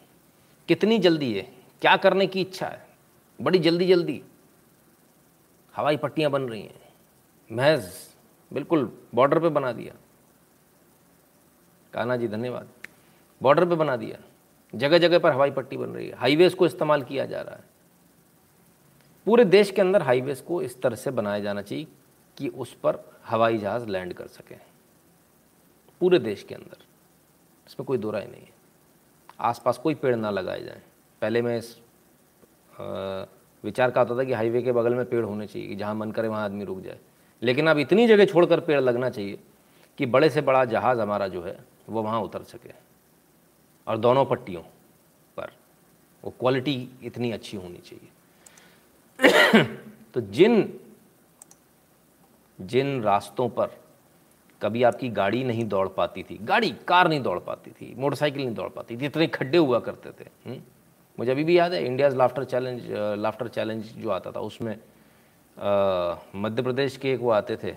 कितनी 0.68 0.98
जल्दी 0.98 1.32
है, 1.32 1.48
क्या 1.80 1.96
करने 1.96 2.26
की 2.26 2.40
इच्छा 2.40 2.66
है? 2.66 2.86
बड़ी 3.40 3.58
जल्दी 3.58 3.86
जल्दी 3.86 4.22
हवाई 5.78 5.96
पट्टियाँ 5.96 6.30
बन 6.30 6.42
रही 6.42 6.62
हैं। 6.62 6.92
महज, 7.52 7.92
बिल्कुल 8.52 8.98
बॉर्डर 9.14 9.38
पे 9.38 9.48
बना 9.48 9.72
दिया। 9.72 9.94
काना 11.92 12.16
जी, 12.16 12.28
धन्यवाद। 12.28 12.68
बॉर्डर 13.42 13.68
पे 13.68 13.74
बना 13.74 13.96
दिया। 13.96 14.18
जगह 14.74 14.98
जगह 14.98 15.18
पर 15.18 15.32
हवाई 15.32 15.50
पट्टी 15.50 15.76
बन 15.76 15.86
रही 15.86 16.08
है। 16.08 16.14
हाईवेज 16.14 16.54
को 16.54 16.66
इस्तेमाल 16.66 17.02
किया 17.02 17.26
जा 17.26 17.42
रहा 17.42 17.56
है। 17.56 17.64
पूरे 19.26 19.44
देश 19.44 19.70
के 19.70 19.80
अंदर 19.80 20.02
हाईवेज 20.02 20.40
को 20.40 20.62
इस 20.62 20.82
तरह 20.82 20.96
से 20.96 21.10
बनाया 21.10 21.40
जाना 21.40 21.62
चाहिए 21.62 21.86
कि 22.36 22.48
उस 22.48 22.74
पर 22.74 23.18
हवाई 23.26 23.58
जहाज़ 23.58 23.86
लैंड 23.86 24.14
कर 24.14 24.26
सकें। 24.26 24.60
पूरे 26.00 26.18
देश 26.18 26.42
के 26.42 26.54
अंदर। 26.54 26.76
इसमें 27.66 27.86
कोई 27.86 27.98
दो 27.98 28.10
राय 28.10 28.26
नहीं 28.26 28.42
है। 28.42 28.52
आसपास 29.40 29.78
कोई 29.78 29.94
पेड़ 29.94 30.16
ना 30.16 30.30
लगाए 30.30 30.64
जाएँ। 30.64 30.82
पहले 31.20 31.42
मैं 31.42 31.58
इस 31.58 31.80
विचार 33.64 33.90
का 33.90 34.00
होता 34.00 34.16
था 34.18 34.24
कि 34.24 34.32
हाईवे 34.32 34.62
के 34.62 34.72
बगल 34.72 34.94
में 34.94 35.04
पेड़ 35.04 35.24
होने 35.24 35.46
चाहिए 35.46 35.74
जहाँ 35.76 35.94
मन 35.94 36.10
करे 36.10 36.28
वहाँ 36.28 36.44
आदमी 36.44 36.64
रुक 36.64 36.80
जाए 36.80 36.98
लेकिन 37.42 37.66
अब 37.66 37.78
इतनी 37.78 38.06
जगह 38.06 38.24
छोड़कर 38.24 38.60
पेड़ 38.60 38.80
लगना 38.80 39.10
चाहिए 39.10 39.38
कि 39.98 40.06
बड़े 40.06 40.30
से 40.30 40.40
बड़ा 40.40 40.64
जहाज़ 40.64 41.00
हमारा 41.00 41.28
जो 41.28 41.42
है, 41.42 41.58
वो 41.88 42.02
वहाँ 42.02 42.20
उतर 42.20 42.42
सके 42.42 42.70
और 43.86 43.96
दोनों 43.96 44.24
पट्टियों 44.24 44.62
पर 45.36 45.52
वो 46.24 46.32
क्वालिटी 46.40 46.88
इतनी 47.02 47.30
अच्छी 47.32 47.56
होनी 47.56 47.78
चाहिए 47.78 48.08
तो 50.14 50.20
जिन 50.20 50.78
जिन 52.58 53.02
रास्तों 53.02 53.48
पर 53.48 53.76
कभी 54.62 54.82
आपकी 54.82 55.08
गाड़ी 55.08 55.42
नहीं 55.44 55.64
दौड़ 55.64 55.88
पाती 55.88 56.22
थी, 56.22 56.38
गाड़ी, 56.38 56.70
कार 56.88 57.08
नहीं 57.08 57.20
दौड़ 57.22 57.38
पाती 57.38 57.70
थी, 57.70 57.94
मोटरसाइकिल 57.98 58.44
नहीं 58.44 58.54
दौड़ 58.54 58.68
पाती 58.68 58.96
थी, 58.96 59.06
इतने 59.06 59.26
खड्डे 59.26 59.58
हुआ 59.58 59.78
करते 59.80 60.10
थे 60.10 60.28
हुँ? 60.46 60.56
मुझे 61.18 61.30
अभी 61.30 61.44
भी 61.44 61.58
याद 61.58 61.72
है 61.72 61.84
India's 61.84 62.16
laughter 62.16 62.44
challenge 62.44 62.82
laughter 63.18 63.48
challenge 63.48 63.84
जो 63.92 64.10
आता 64.10 64.30
था, 64.32 64.40
उसमें 64.40 64.78
मध्य 66.36 66.62
प्रदेश 66.62 66.96
के 66.96 67.12
एक 67.12 67.20
वो 67.20 67.30
आते 67.30 67.56
थे। 67.56 67.70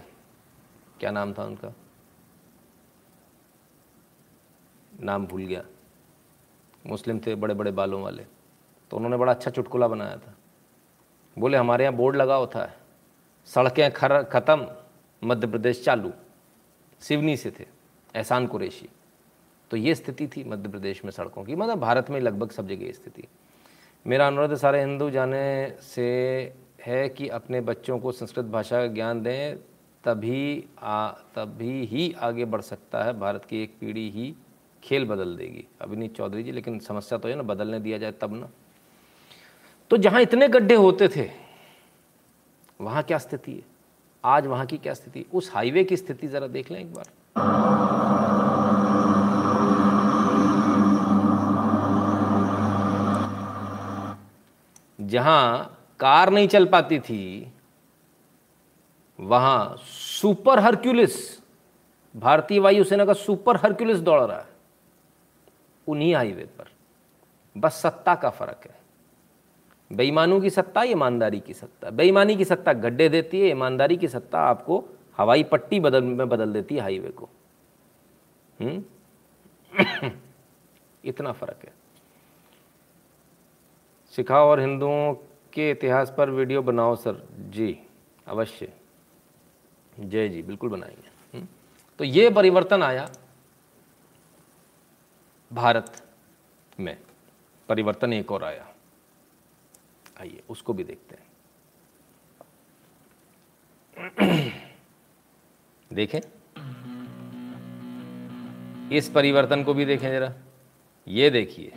क्या 0.99 1.11
नाम 1.11 1.33
था 1.33 1.43
उनका? 1.43 1.73
नाम 5.01 5.25
भूल 5.27 5.41
गया। 5.41 5.63
मुस्लिम 6.85 7.19
थे 7.19 7.35
बड़े 7.35 7.53
बड़े 7.53 7.71
बालों 7.71 8.01
वाले। 8.01 8.25
तो 8.91 8.97
उन्होंने 8.97 9.17
बड़ा 9.17 9.33
अच्छा 9.33 9.51
चुटकुला 9.51 9.87
बनाया 9.87 10.17
था। 10.17 10.33
बोले, 11.37 11.57
हमारे 11.57 11.83
यहाँ 11.83 11.95
बोर्ड 11.95 12.15
लगा 12.15 12.35
होता 12.35 12.59
है। 12.59 12.75
सड़कें 13.47 13.91
खर, 13.91 14.23
ख़त्म, 14.23 14.67
मध्य 15.21 15.47
प्रदेश 15.47 15.83
चालू। 15.85 16.11
सिवनी 17.01 17.37
से 17.37 17.51
थे, 17.51 17.65
एहसान 18.15 18.47
कुरेशी। 18.47 18.89
तो 19.71 19.77
ये 19.77 19.95
स्थिति 19.95 20.27
थी 20.27 20.43
मध्य 20.43 20.69
प्रदेश 20.69 21.03
में 21.05 21.11
सड़कों 21.11 21.43
की। 21.43 21.55
मतलब 21.55 21.79
भारत 21.79 22.09
में 22.09 22.19
लगभग 22.19 22.51
सब 22.51 22.67
जगह 22.67 22.91
स्थिति। 22.91 23.23
मेरा 24.07 24.27
अनुरोध 24.27 24.55
सारे 24.55 24.79
हिंदू 24.79 25.09
जाने 25.09 25.73
से 25.81 26.05
है 26.81 27.09
कि 27.09 27.27
अपने 27.27 27.61
बच्चों 27.61 27.99
को 27.99 28.11
संस्कृत 28.11 28.45
भाषा 28.45 28.79
का 28.79 28.87
ज्ञान 28.87 29.21
दें, 29.23 29.55
तभी 30.03 30.65
आ, 30.79 31.09
तभी 31.09 31.85
ही 31.85 32.15
आगे 32.19 32.45
बढ़ 32.45 32.61
सकता 32.61 33.03
है। 33.03 33.19
भारत 33.19 33.45
की 33.45 33.63
एक 33.63 33.75
पीढ़ी 33.79 34.09
ही 34.09 34.33
खेल 34.83 35.05
बदल 35.05 35.35
देगी। 35.35 35.67
अभिनीत 35.81 36.15
चौधरी 36.15 36.43
जी, 36.43 36.51
लेकिन 36.51 36.79
समस्या 36.79 37.17
तो 37.17 37.29
है 37.29 37.35
ना, 37.35 37.43
बदलने 37.43 37.79
दिया 37.79 37.97
जाए 37.97 38.11
तब 38.11 38.33
ना। 38.33 38.49
तो 39.89 39.97
जहाँ 39.97 40.21
इतने 40.21 40.47
गड्ढे 40.47 40.75
होते 40.75 41.07
थे, 41.07 41.29
वहाँ 42.81 43.03
क्या 43.03 43.17
स्थिति 43.17 43.51
है? 43.51 43.63
आज 44.23 44.47
वहाँ 44.47 44.65
की 44.65 44.77
क्या 44.77 44.93
स्थिति? 44.93 45.25
उस 45.33 45.51
हाईवे 45.53 45.83
की 45.83 45.97
स्थिति 45.97 46.27
ज़रा 46.27 46.47
देख 46.47 46.71
लें 46.71 46.79
एक 46.79 46.93
बार। 46.93 48.20
जहाँ 55.11 55.77
कार 55.99 56.29
नहीं 56.29 56.47
चल 56.47 56.65
पाती 56.65 56.99
थी, 56.99 57.51
वहाँ 59.19 59.75
सुपर 59.81 60.59
हरक्यूलिस, 60.59 61.15
भारतीय 62.15 62.59
वायुसेना 62.59 63.05
का 63.05 63.13
सुपर 63.13 63.57
हरक्यूलिस 63.57 63.99
दौड़ 63.99 64.21
रहा 64.21 64.37
है, 64.37 64.47
उन्हीं 65.87 66.13
हाईवे 66.15 66.43
पर 66.57 66.69
बस 67.55 67.81
सत्ता 67.81 68.15
का 68.15 68.29
फ़र्क 68.29 68.61
है 68.65 68.79
बेईमानों 69.91 70.39
की 70.41 70.49
सत्ता, 70.49 70.83
ईमानदारी 70.83 71.39
की 71.39 71.53
सत्ता 71.53 71.89
बेईमानी 71.89 72.35
की 72.35 72.45
सत्ता 72.45 72.73
गड्ढे 72.73 73.09
देती 73.09 73.41
है, 73.41 73.49
ईमानदारी 73.49 73.97
की 73.97 74.07
सत्ता 74.07 74.39
आपको 74.39 74.83
हवाई 75.17 75.43
पट्टी 75.43 75.79
बदल, 75.79 76.01
में 76.01 76.29
बदल 76.29 76.53
देती 76.53 76.75
है 76.75 76.81
हाईवे 76.81 77.09
को 77.09 77.29
हुँ? 78.59 78.71
हम्म? 78.71 80.11
इतना 81.05 81.31
फ़र्क 81.31 81.65
है 81.65 81.80
सिखाओ 84.15 84.47
और 84.47 84.59
हिंदुओं 84.59 85.13
के 85.53 85.71
इतिहास 85.71 86.13
पर 86.17 86.29
वीडियो 86.29 86.61
बनाओ, 86.61 86.95
सर। 86.95 87.27
जी, 87.39 87.79
अवश्य। 88.27 88.73
जय 89.99 90.29
जी, 90.29 90.41
बिल्कुल 90.41 90.69
बनाएँगे। 90.69 91.37
हम्म? 91.37 91.47
तो 91.97 92.03
ये 92.03 92.29
परिवर्तन 92.29 92.83
आया 92.83 93.11
भारत 95.53 96.07
में। 96.79 96.97
परिवर्तन 97.69 98.13
एक 98.13 98.31
और 98.31 98.43
आया। 98.43 98.67
आइए, 100.21 100.43
उसको 100.49 100.73
भी 100.73 100.83
देखते 100.83 101.15
हैं। 101.15 101.31
देखें। 105.93 106.19
इस 108.89 109.09
परिवर्तन 109.09 109.63
को 109.63 109.73
भी 109.73 109.85
देखें 109.85 110.11
जरा। 110.11 110.33
ये 111.07 111.29
देखिए। 111.29 111.71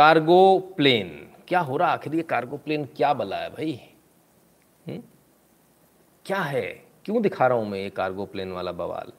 Cargo 0.00 0.58
plane. 0.76 1.34
क्या 1.48 1.60
हो 1.60 1.76
रहा 1.76 1.88
आखिर 1.88 2.14
ये 2.14 2.22
कार्गो 2.22 2.56
प्लेन 2.56 2.84
क्या 2.84 3.14
बला 3.14 3.36
है 3.36 3.50
भाई? 3.50 3.80
हुँ? 4.88 4.94
हम्म? 4.94 5.02
क्या 6.26 6.40
है? 6.40 6.84
क्यों 7.04 7.22
दिखा 7.22 7.46
रहा 7.46 7.58
हूँ 7.58 7.68
मैं 7.68 7.78
ये 7.78 7.90
कार्गो 7.90 8.26
प्लेन 8.26 8.52
वाला 8.52 8.72
बवाल? 8.72 9.12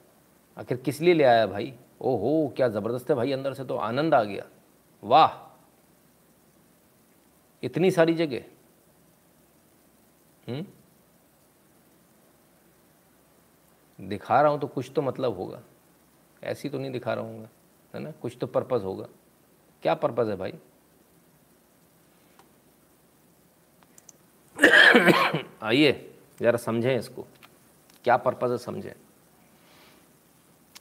आखिर 0.58 0.76
किस 0.76 1.00
लिए 1.00 1.14
ले 1.14 1.24
आया 1.24 1.46
भाई? 1.46 1.74
ओहो, 2.00 2.52
क्या 2.56 2.68
ज़बरदस्त 2.68 3.10
है 3.10 3.16
भाई, 3.16 3.32
अंदर 3.32 3.54
से 3.54 3.64
तो 3.64 3.76
आनंद 3.76 4.14
आ 4.14 4.24
गया। 4.24 4.46
वाह! 5.04 5.58
इतनी 7.62 7.90
सारी 7.90 8.14
जगह। 8.14 8.44
हम्म? 10.48 10.66
दिखा 14.08 14.42
रहा 14.42 14.52
हूँ 14.52 14.60
तो 14.60 14.66
कुछ 14.66 14.92
तो 14.96 15.02
मतलब 15.02 15.36
होगा। 15.36 15.62
ऐसी 16.42 16.68
तो 16.68 16.78
नहीं 16.78 16.90
दिखा 16.90 17.14
रहा 17.14 17.24
हूँ 17.24 17.48
है 17.94 18.00
ना? 18.00 18.10
कुछ 18.10 18.38
तो 18.40 18.46
पर्पज़ 18.46 18.82
होगा। 18.82 19.06
क्या 19.82 19.94
पर्पज़ 19.94 20.30
है 20.30 20.36
भाई? 20.36 20.54
आइए, 25.62 26.14
ज़रा 26.40 26.56
समझें 26.56 26.98
इसको। 26.98 27.26
क्या 28.04 28.16
पर्पज़ 28.16 28.52
है 28.52 28.58
समझें? 28.58 28.92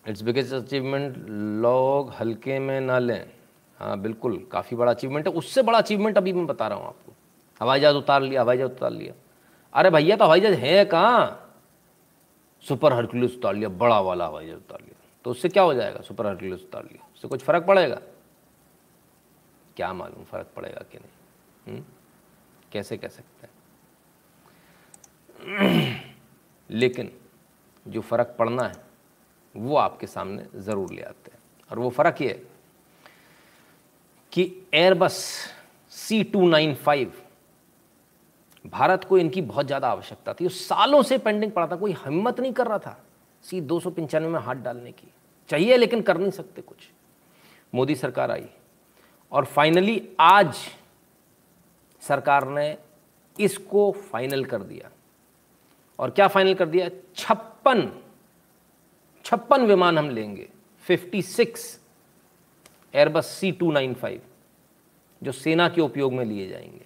इट्स 0.07 0.21
बिगेस्ट 0.21 0.53
अचीवमेंट 0.53 1.29
लोग 1.61 2.11
हल्के 2.11 2.59
में 2.59 2.81
ना 2.81 2.99
लें। 2.99 3.29
हाँ 3.77 3.99
बिल्कुल, 3.99 4.47
काफ़ी 4.51 4.77
बड़ा 4.77 4.91
अचीवमेंट 4.91 5.27
है। 5.27 5.33
उससे 5.33 5.63
बड़ा 5.63 5.77
अचीवमेंट 5.77 6.17
अभी 6.17 6.33
मैं 6.33 6.47
बता 6.47 6.67
रहा 6.67 6.77
हूँ 6.77 6.87
आपको। 6.87 7.13
हवाई 7.61 7.79
जहाज़ 7.79 7.95
उतार 7.95 8.21
लिया, 8.21 8.41
हवाई 8.41 8.57
जहाज़ 8.57 8.71
उतार 8.71 8.91
लिया। 8.91 9.13
अरे 9.73 9.89
भैया 9.89 10.15
तो 10.15 10.23
हवाई 10.23 10.39
जहाज़ 10.39 10.55
है 10.55 10.85
कहाँ? 10.85 11.53
सुपर 12.67 12.93
हरकुलस 12.93 13.35
उतार 13.35 13.55
लिया, 13.55 13.69
बड़ा 13.69 14.01
वाला 14.01 14.25
हवाई 14.25 14.47
जहाज़ 14.47 14.59
उतार 14.59 14.81
लिया। 14.81 15.07
तो 15.25 15.31
उससे 15.31 15.49
क्या 15.49 15.63
हो 15.63 15.73
जाएगा? 15.73 16.01
सुपर 16.01 16.27
हरकुलस 16.27 16.61
उतार 16.61 16.83
लिया। 16.83 17.07
उससे 17.15 17.27
कुछ 17.27 17.43
फ़र्क 17.43 17.65
पड़ेगा? 17.65 18.01
क्या 19.75 19.93
मालूम 19.93 20.23
फ़र्क 20.23 20.47
पड़ेगा 20.55 20.85
कि 20.91 20.97
नहीं? 20.97 21.09
हुँ? 21.67 21.75
हम्म? 21.75 21.93
कैसे 22.71 22.97
कह 22.97 23.07
सकते 23.07 23.47
हैं? 23.47 23.50
लेकिन 26.69 27.11
जो 27.85 28.01
फ़र्क 28.01 28.35
पड़ना 28.39 28.63
है, 28.63 28.75
वो 29.55 29.75
आपके 29.77 30.07
सामने 30.07 30.45
ज़रूर 30.57 30.93
ले 30.93 31.01
आते 31.01 31.31
हैं। 31.31 31.39
और 31.71 31.79
वो 31.79 31.89
फ़र्क 31.89 32.21
ये 32.21 32.33
कि 34.33 34.43
Airbus 34.73 35.15
C 35.91 36.23
two 36.23 36.47
nine 36.49 36.73
five 36.75 37.13
Bharat 38.65 39.03
को 39.03 39.17
इनकी 39.17 39.41
बहुत 39.41 39.65
ज़्यादा 39.65 39.89
आवश्यकता 39.89 40.33
थी। 40.33 40.49
सालों 40.49 41.01
से 41.03 41.17
पेंडिंग 41.17 41.51
पड़ा 41.51 41.67
था, 41.67 41.75
कोई 41.75 41.95
हिम्मत 41.95 42.39
नहीं 42.39 42.53
कर 42.53 42.67
रहा 42.67 42.77
था 42.79 42.97
सी 43.43 43.61
दो 43.61 43.79
सौ 43.79 43.89
पंचानवे 43.89 44.29
में 44.29 44.39
हाथ 44.39 44.55
डालने 44.55 44.91
की। 44.91 45.07
चाहिए 45.49 45.77
लेकिन 45.77 46.01
कर 46.01 46.17
नहीं 46.17 46.31
सकते 46.31 46.61
कुछ। 46.61 46.89
मोदी 47.73 47.95
सरकार 47.95 48.31
आई 48.31 48.45
और 49.31 49.45
फाइनली 49.47 50.01
आज 50.19 50.55
सरकार 52.01 52.47
ने 52.49 52.77
इसको 53.35 53.91
फाइनल 54.11 54.45
कर 54.45 54.63
दिया। 54.63 54.89
और 56.01 56.09
क्या 56.09 56.27
फाइनल 56.27 56.53
कर 56.53 56.65
दिया? 56.65 56.89
छप्पन। 57.15 58.01
छप्पन 59.25 59.65
विमान 59.65 59.97
हम 59.97 60.09
लेंगे। 60.09 60.49
56 60.87 61.81
Airbus 62.93 63.25
C 63.25 63.51
two 63.51 63.71
nine 63.71 63.93
five 63.93 64.21
जो 65.23 65.31
सेना 65.31 65.69
के 65.69 65.81
उपयोग 65.81 66.13
में 66.13 66.25
लिए 66.25 66.47
जाएँगे। 66.47 66.85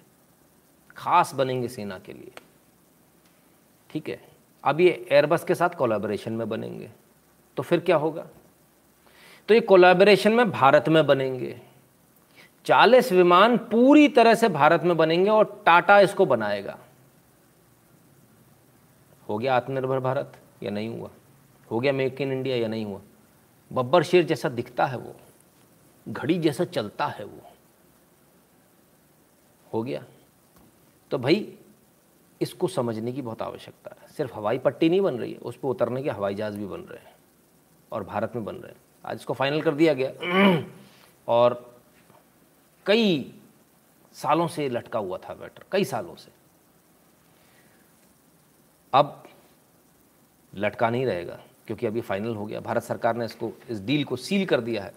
खास 0.97 1.33
बनेंगे 1.33 1.67
सेना 1.67 1.99
के 1.99 2.13
लिए। 2.13 2.31
ठीक 3.89 4.09
है? 4.09 4.21
अब 4.63 4.81
ये 4.81 5.07
एयरबस 5.11 5.43
के 5.43 5.55
साथ 5.55 5.69
कोलैबोरेशन 5.69 6.33
में 6.33 6.49
बनेंगे। 6.49 6.89
तो 7.57 7.63
फिर 7.63 7.79
क्या 7.79 7.95
होगा? 7.95 8.27
तो 9.47 9.53
ये 9.53 9.59
कोलैबोरेशन 9.59 10.33
में 10.33 10.51
भारत 10.51 10.89
में 10.89 11.05
बनेंगे। 11.05 11.61
40 12.65 13.11
विमान 13.11 13.57
पूरी 13.57 14.07
तरह 14.07 14.35
से 14.35 14.49
भारत 14.49 14.83
में 14.83 14.97
बनेंगे 14.97 15.29
और 15.29 15.63
टाटा 15.65 15.99
इसको 15.99 16.25
बनाएगा। 16.25 16.79
हो 19.29 19.37
गया 19.37 19.55
आत्मनिर्भर 19.55 19.99
भारत 19.99 20.37
या 20.63 20.71
नहीं 20.71 20.89
हुआ? 20.89 21.09
हो 21.71 21.79
गया 21.79 21.93
मेक 21.93 22.21
इन 22.21 22.31
इंडिया 22.31 22.55
या 22.57 22.67
नहीं 22.67 22.85
हुआ? 22.85 23.01
बब्बर 23.73 24.03
शेर 24.03 24.23
जैसा 24.23 24.49
दिखता 24.49 24.85
है 24.85 24.97
वो, 24.97 25.15
घड़ी 26.09 26.39
जैसा 26.39 26.65
चलता 26.65 27.05
है 27.05 27.25
वो। 27.25 27.41
हो 29.73 29.83
गया? 29.83 30.03
तो 31.11 31.17
भाई, 31.17 31.57
इसको 32.41 32.67
समझने 32.67 33.11
की 33.11 33.21
बहुत 33.21 33.41
आवश्यकता 33.41 33.95
है। 34.01 34.07
सिर्फ़ 34.07 34.35
हवाई 34.35 34.57
पट्टी 34.57 34.89
नहीं 34.89 35.01
बन 35.01 35.17
रही 35.17 35.33
है 35.33 35.37
उस 35.37 35.57
पर 35.57 35.67
उतरने 35.67 36.03
के 36.03 36.09
हवाई 36.09 36.35
जहाज़ 36.35 36.57
भी 36.57 36.65
बन 36.65 36.79
रहे 36.79 36.99
हैं 36.99 37.15
और 37.91 38.03
भारत 38.03 38.31
में 38.35 38.45
बन 38.45 38.55
रहे 38.55 38.71
हैं। 38.71 38.81
आज 39.05 39.15
इसको 39.15 39.33
फाइनल 39.33 39.61
कर 39.61 39.75
दिया 39.75 39.93
गया। 39.93 40.11
और 41.27 41.79
कई 42.85 43.33
सालों 44.13 44.47
से 44.47 44.69
लटका 44.69 44.99
हुआ 44.99 45.17
था 45.17 45.33
बैटर, 45.33 45.63
कई 45.71 45.83
सालों 45.83 46.15
से। 46.15 46.31
अब 48.95 49.23
लटका 50.55 50.89
नहीं 50.89 51.05
रहेगा, 51.05 51.39
क्योंकि 51.67 51.87
अभी 51.87 52.01
फाइनल 52.01 52.35
हो 52.35 52.45
गया। 52.45 52.59
भारत 52.59 52.83
सरकार 52.83 53.15
ने 53.15 53.25
इसको, 53.25 53.51
इस 53.69 53.81
डील 53.81 54.03
को 54.03 54.15
सील 54.15 54.45
कर 54.45 54.61
दिया 54.61 54.83
है। 54.83 54.93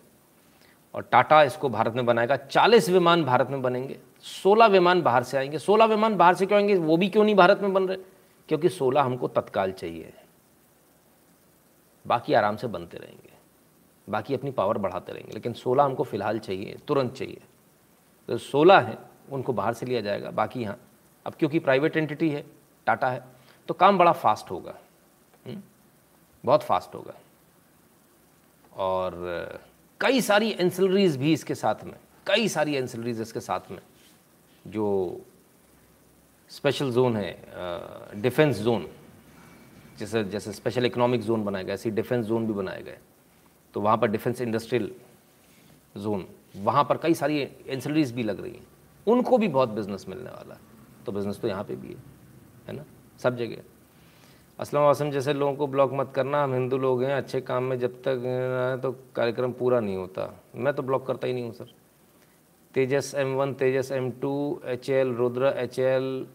और 0.94 1.02
टाटा 1.02 1.42
इसको 1.42 1.68
भारत 1.68 1.92
में 1.92 2.06
बनाएगा। 2.06 2.36
चालीस 2.36 2.90
विमान 2.90 3.24
भारत 3.24 3.48
में 3.48 3.62
बनेंगे। 3.62 3.98
सोलह 4.22 4.66
विमान 4.66 5.02
बाहर 5.02 5.22
से 5.22 5.38
आएँगे। 5.38 5.58
सोलह 5.58 5.84
विमान 5.84 6.16
बाहर 6.16 6.34
से 6.34 6.46
क्यों 6.46 6.58
आएँगे? 6.58 6.74
वो 6.74 6.96
भी 6.96 7.08
क्यों 7.08 7.24
नहीं 7.24 7.34
भारत 7.34 7.60
में 7.60 7.72
बन 7.72 7.88
रहे? 7.88 7.96
क्योंकि 8.48 8.68
सोलह 8.68 9.02
हमको 9.02 9.28
तत्काल 9.28 9.72
चाहिए। 9.72 10.12
बाकी 12.06 12.32
आराम 12.32 12.56
से 12.56 12.66
बनते 12.66 12.98
रहेंगे। 12.98 13.32
बाकी 14.08 14.34
अपनी 14.34 14.50
पावर 14.50 14.78
बढ़ाते 14.78 15.12
रहेंगे। 15.12 15.32
लेकिन 15.32 15.52
सोलह 15.52 15.84
हमको 15.84 16.04
फ़िलहाल 16.04 16.38
चाहिए, 16.38 16.78
तुरंत 16.88 17.12
चाहिए। 17.12 17.40
तो 18.28 18.38
सोलह 18.38 18.78
हैं, 18.78 18.98
उनको 19.32 19.52
बाहर 19.52 19.74
से 19.74 19.86
लिया 19.86 20.00
जाएगा। 20.00 20.30
बाकी 20.30 20.60
यहाँ, 20.60 20.80
अब 21.26 21.34
क्योंकि 21.34 21.58
प्राइवेट 21.58 21.96
एंटिटी 21.96 22.30
है, 22.30 22.44
टाटा 22.86 23.10
है। 23.10 23.37
तो 23.68 23.74
काम 23.74 23.98
बड़ा 23.98 24.12
फास्ट 24.14 24.50
होगा? 24.50 24.74
हम्म? 25.46 25.62
बहुत 26.44 26.62
फास्ट 26.62 26.94
होगा। 26.94 27.14
और 28.76 29.60
कई 30.00 30.20
सारी 30.20 30.50
एंसिलरीज 30.50 31.16
भी 31.16 31.32
इसके 31.32 31.54
साथ 31.54 31.84
में, 31.84 31.96
कई 32.26 32.48
सारी 32.48 32.74
एंसिलरीज 32.76 33.20
इसके 33.20 33.40
साथ 33.40 33.70
में, 33.70 33.80
जो 34.66 35.20
स्पेशल 36.50 36.92
जोन 36.92 37.16
है 37.16 38.20
डिफेंस 38.22 38.58
जोन 38.58 38.88
जैसे 39.98 40.22
जैसे 40.24 40.52
स्पेशल 40.52 40.86
इकोनॉमिक 40.86 41.22
जोन 41.22 41.44
बनाया 41.44 41.64
गया, 41.64 41.74
ऐसी 41.74 41.90
डिफेंस 41.90 42.26
जोन 42.26 42.46
भी 42.46 42.52
बनाए 42.52 42.82
गए 42.82 42.98
तो 43.74 43.80
वहाँ 43.80 43.96
पर 43.98 44.10
डिफेंस 44.10 44.40
इंडस्ट्रियल 44.40 44.90
जोन 45.96 46.26
वहाँ 46.56 46.84
पर 46.84 46.96
कई 46.96 47.14
सारी 47.14 47.40
एंसिलरीज 47.66 48.12
भी 48.12 48.22
लग 48.22 48.40
रही 48.40 48.52
हैं। 48.52 48.66
उनको 49.06 49.38
भी 49.38 49.48
बहुत 49.48 49.68
बिज़नेस 49.68 50.04
मिलने 50.08 50.30
वाला 50.30 50.54
है। 50.54 50.60
तो 51.06 51.12
बिज़नेस 51.12 51.40
तो 51.40 51.48
यहाँ 51.48 51.64
पे 51.64 51.76
भी 51.76 51.88
है 51.88 52.02
है 52.68 52.72
ना? 52.76 52.84
सब 53.18 53.36
जगह। 53.36 53.62
असलम 54.58 54.80
वासम 54.80 55.10
जैसे 55.10 55.32
लोगों 55.32 55.54
को 55.54 55.66
ब्लॉक 55.66 55.92
मत 55.92 56.12
करना, 56.14 56.42
हम 56.42 56.54
हिंदू 56.54 56.78
लोग 56.78 57.02
हैं, 57.02 57.14
अच्छे 57.14 57.40
काम 57.40 57.62
में 57.64 57.78
जब 57.78 58.02
तक 58.02 58.80
तो 58.82 58.92
कार्यक्रम 59.16 59.52
पूरा 59.52 59.80
नहीं 59.80 59.96
होता। 59.96 60.32
मैं 60.54 60.72
तो 60.74 60.82
ब्लॉक 60.82 61.06
करता 61.06 61.26
ही 61.26 61.32
नहीं 61.32 61.44
हूँ, 61.44 61.52
sir. 61.52 61.72
Tejas 62.74 63.14
M 63.16 63.34
one, 63.34 63.54
Tejas 63.54 63.92
M 63.92 64.10
two 64.20 64.60
H 64.66 64.90
L 64.90 65.14
Rudra 65.14 65.52
H 65.56 65.78
L 65.78 66.26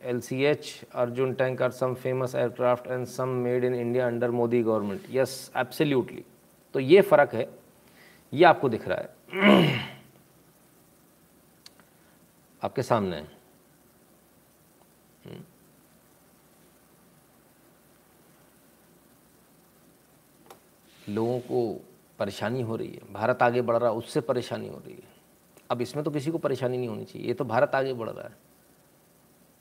L 0.00 0.20
C 0.20 0.42
H 0.44 0.84
Arjun 0.94 1.32
tank 1.34 1.62
are 1.62 1.70
some 1.70 1.94
famous 1.94 2.34
aircraft 2.34 2.86
and 2.86 3.06
some 3.06 3.28
made 3.44 3.64
in 3.64 3.74
India 3.74 4.06
under 4.06 4.30
Modi 4.30 4.62
government 4.62 5.00
yes 5.10 5.50
absolutely 5.56 6.24
तो 6.74 6.80
ये 6.80 7.00
फ़र्क 7.02 7.34
है, 7.34 7.48
ये 8.32 8.44
आपको 8.44 8.68
दिख 8.68 8.88
रहा 8.88 8.98
है। 8.98 9.78
आपके 12.62 12.82
सामने 12.82 13.16
है। 13.16 13.39
लोगों 21.14 21.40
को 21.40 21.84
परेशानी 22.18 22.62
हो 22.62 22.76
रही 22.76 22.88
है। 22.88 23.12
भारत 23.12 23.42
आगे 23.42 23.62
बढ़ 23.62 23.76
रहा 23.76 23.90
है 23.90 23.96
उससे 23.96 24.20
परेशानी 24.20 24.68
हो 24.68 24.78
रही 24.78 24.94
है। 24.94 25.08
अब 25.70 25.80
इसमें 25.80 26.04
तो 26.04 26.10
किसी 26.10 26.30
को 26.30 26.38
परेशानी 26.38 26.76
नहीं 26.76 26.88
होनी 26.88 27.04
चाहिए। 27.04 27.28
ये 27.28 27.34
तो 27.34 27.44
भारत 27.44 27.74
आगे 27.74 27.92
बढ़ 27.92 28.10
रहा 28.10 28.28
है। 28.28 28.36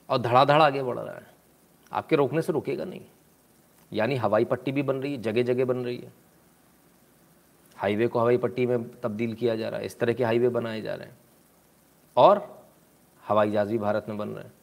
और 0.09 0.17
धड़ाधड़ 0.17 0.61
आगे 0.61 0.83
बढ़ 0.83 0.99
रहा 0.99 1.15
है। 1.15 1.27
आपके 1.93 2.15
रोकने 2.15 2.41
से 2.41 2.53
रुकेगा 2.53 2.83
नहीं। 2.83 3.01
यानी 3.93 4.15
हवाई 4.15 4.45
पट्टी 4.45 4.71
भी 4.71 4.83
बन 4.83 4.95
रही 4.95 5.11
है 5.11 5.21
जगह 5.21 5.43
जगह 5.43 5.65
बन 5.65 5.77
रही 5.77 5.97
है। 5.97 6.13
हाईवे 7.75 8.07
को 8.07 8.19
हवाई 8.19 8.37
पट्टी 8.37 8.65
में 8.65 9.01
तब्दील 9.01 9.33
किया 9.33 9.55
जा 9.55 9.69
रहा 9.69 9.79
है। 9.79 9.85
इस 9.85 9.99
तरह 9.99 10.13
के 10.13 10.23
हाईवे 10.23 10.49
बनाए 10.49 10.81
जा 10.81 10.95
रहे 10.95 11.07
हैं। 11.07 11.17
और 12.17 12.63
हवाई 13.27 13.51
जहाज़ 13.51 13.69
भी 13.69 13.77
भारत 13.77 14.05
में 14.09 14.17
बन 14.17 14.29
रहे 14.29 14.43
हैं। 14.43 14.53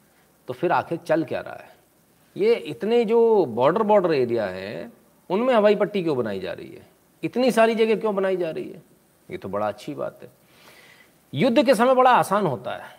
तो 0.48 0.54
फिर 0.54 0.72
आखिर 0.72 0.98
चल 0.98 1.24
क्या 1.24 1.40
रहा 1.40 1.54
है? 1.54 1.76
ये 2.36 2.54
इतने 2.54 3.04
जो 3.04 3.46
बॉर्डर 3.46 3.82
बॉर्डर 3.82 4.14
एरिया 4.14 4.46
है 4.46 4.92
उनमें 5.30 5.54
हवाई 5.54 5.76
पट्टी 5.76 6.02
क्यों 6.02 6.16
बनाई 6.16 6.40
जा 6.40 6.52
रही 6.52 6.68
है? 6.68 6.86
इतनी 7.22 7.50
सारी 7.50 7.74
जगह 7.74 7.96
क्यों 7.96 8.14
बनाई 8.14 8.36
जा 8.36 8.50
रही 8.50 8.68
है? 8.68 8.82
ये 9.28 9.36
तो 9.36 9.48
बड़ा 9.48 9.68
अच्छी 9.68 9.94
बात 9.94 10.18
है। 10.22 10.28
युद्ध 11.32 11.64
के 11.66 11.74
समय 11.74 11.94
बड़ा 11.94 12.10
आसान 12.10 12.46
होता 12.46 12.74
है 12.76 12.94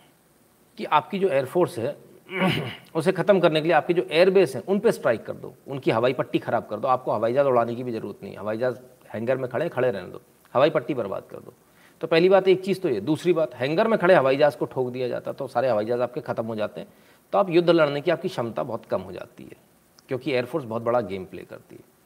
कि 0.77 0.85
आपकी 0.85 1.19
जो 1.19 1.29
एयरफोर्स 1.29 1.77
है, 1.79 1.95
उसे 2.95 3.11
ख़त्म 3.11 3.39
करने 3.39 3.61
के 3.61 3.67
लिए 3.67 3.75
आपकी 3.75 3.93
जो 3.93 4.05
एयरबेस 4.11 4.55
हैं, 4.55 4.63
उन 4.65 4.79
पर 4.79 4.91
स्ट्राइक 4.91 5.25
कर 5.25 5.33
दो। 5.33 5.53
उनकी 5.67 5.91
हवाई 5.91 6.13
पट्टी 6.13 6.39
ख़राब 6.39 6.67
कर 6.69 6.77
दो। 6.77 6.87
आपको 6.87 7.11
हवाई 7.11 7.33
जहाज़ 7.33 7.47
उड़ाने 7.47 7.75
की 7.75 7.83
भी 7.83 7.91
ज़रूरत 7.91 8.23
नहीं 8.23 8.37
हवाई 8.37 8.57
जहाज़ 8.57 8.79
हैंगर 9.13 9.37
में 9.37 9.49
खड़े 9.49 9.69
खड़े 9.69 9.89
रहने 9.91 10.09
दो। 10.09 10.21
हवाई 10.53 10.69
पट्टी 10.69 10.93
बर्बाद 10.93 11.23
कर 11.31 11.37
दो। 11.37 11.53
तो 12.01 12.07
पहली 12.07 12.29
बात, 12.29 12.47
एक 12.47 12.63
चीज़ 12.63 12.79
तो 12.81 12.89
ये। 12.89 12.99
दूसरी 13.01 13.33
बात 13.33 13.55
हैंगर 13.55 13.87
में 13.87 13.97
खड़े 13.99 14.15
हवाई 14.15 14.37
जहाज़ 14.37 14.57
को 14.57 14.65
ठोक 14.65 14.91
दिया 14.91 15.07
जाता 15.07 15.31
तो 15.33 15.47
सारे 15.47 15.69
हवाई 15.69 15.85
जहाज़ 15.85 16.01
आपके 16.01 16.21
ख़त्म 16.21 16.45
हो 16.45 16.55
जाते 16.55 16.81
हैं। 16.81 16.87
तो 17.33 17.37
आप 17.37 17.49
युद्ध 17.49 17.69
लड़ने 17.69 18.01
की 18.01 18.11
आपकी 18.11 18.27
क्षमता 18.27 18.63
बहुत 18.63 18.85
कम 18.85 19.01
हो 19.01 19.11
जाती 19.11 19.43
है, 19.43 19.55
क्योंकि 20.07 20.31
एयरफोर्स 20.31 20.65
बहुत 20.65 20.81
बड़ा 20.81 21.01
गेम 21.01 21.25
प्ले 21.25 21.41
करती 21.41 21.75
है। 21.75 21.96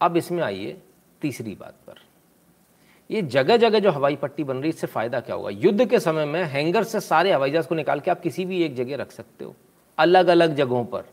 अब 0.00 0.16
इसमें 0.16 0.42
आइए 0.42 0.82
तीसरी 1.20 1.54
बात 1.54 1.74
पर। 1.86 1.94
ये 3.10 3.22
जगह 3.22 3.56
जगह 3.56 3.78
जो 3.78 3.90
हवाई 3.90 4.16
पट्टी 4.16 4.44
बन 4.44 4.54
रही 4.54 4.62
है, 4.62 4.68
इससे 4.68 4.86
फ़ायदा 4.86 5.20
क्या 5.20 5.36
होगा? 5.36 5.50
युद्ध 5.50 5.90
के 5.90 6.00
समय 6.00 6.24
में 6.24 6.44
हैंगर 6.44 6.82
से 6.82 7.00
सारे 7.00 7.32
हवाई 7.32 7.50
जहाज़ 7.50 7.68
को 7.68 7.74
निकाल 7.74 8.00
के 8.00 8.10
आप 8.10 8.20
किसी 8.20 8.44
भी 8.44 8.62
एक 8.62 8.74
जगह 8.74 8.96
रख 8.96 9.12
सकते 9.12 9.44
हो। 9.44 9.54
अलग 9.98 10.26
अलग 10.26 10.54
जगहों 10.54 10.84
पर। 10.84 11.04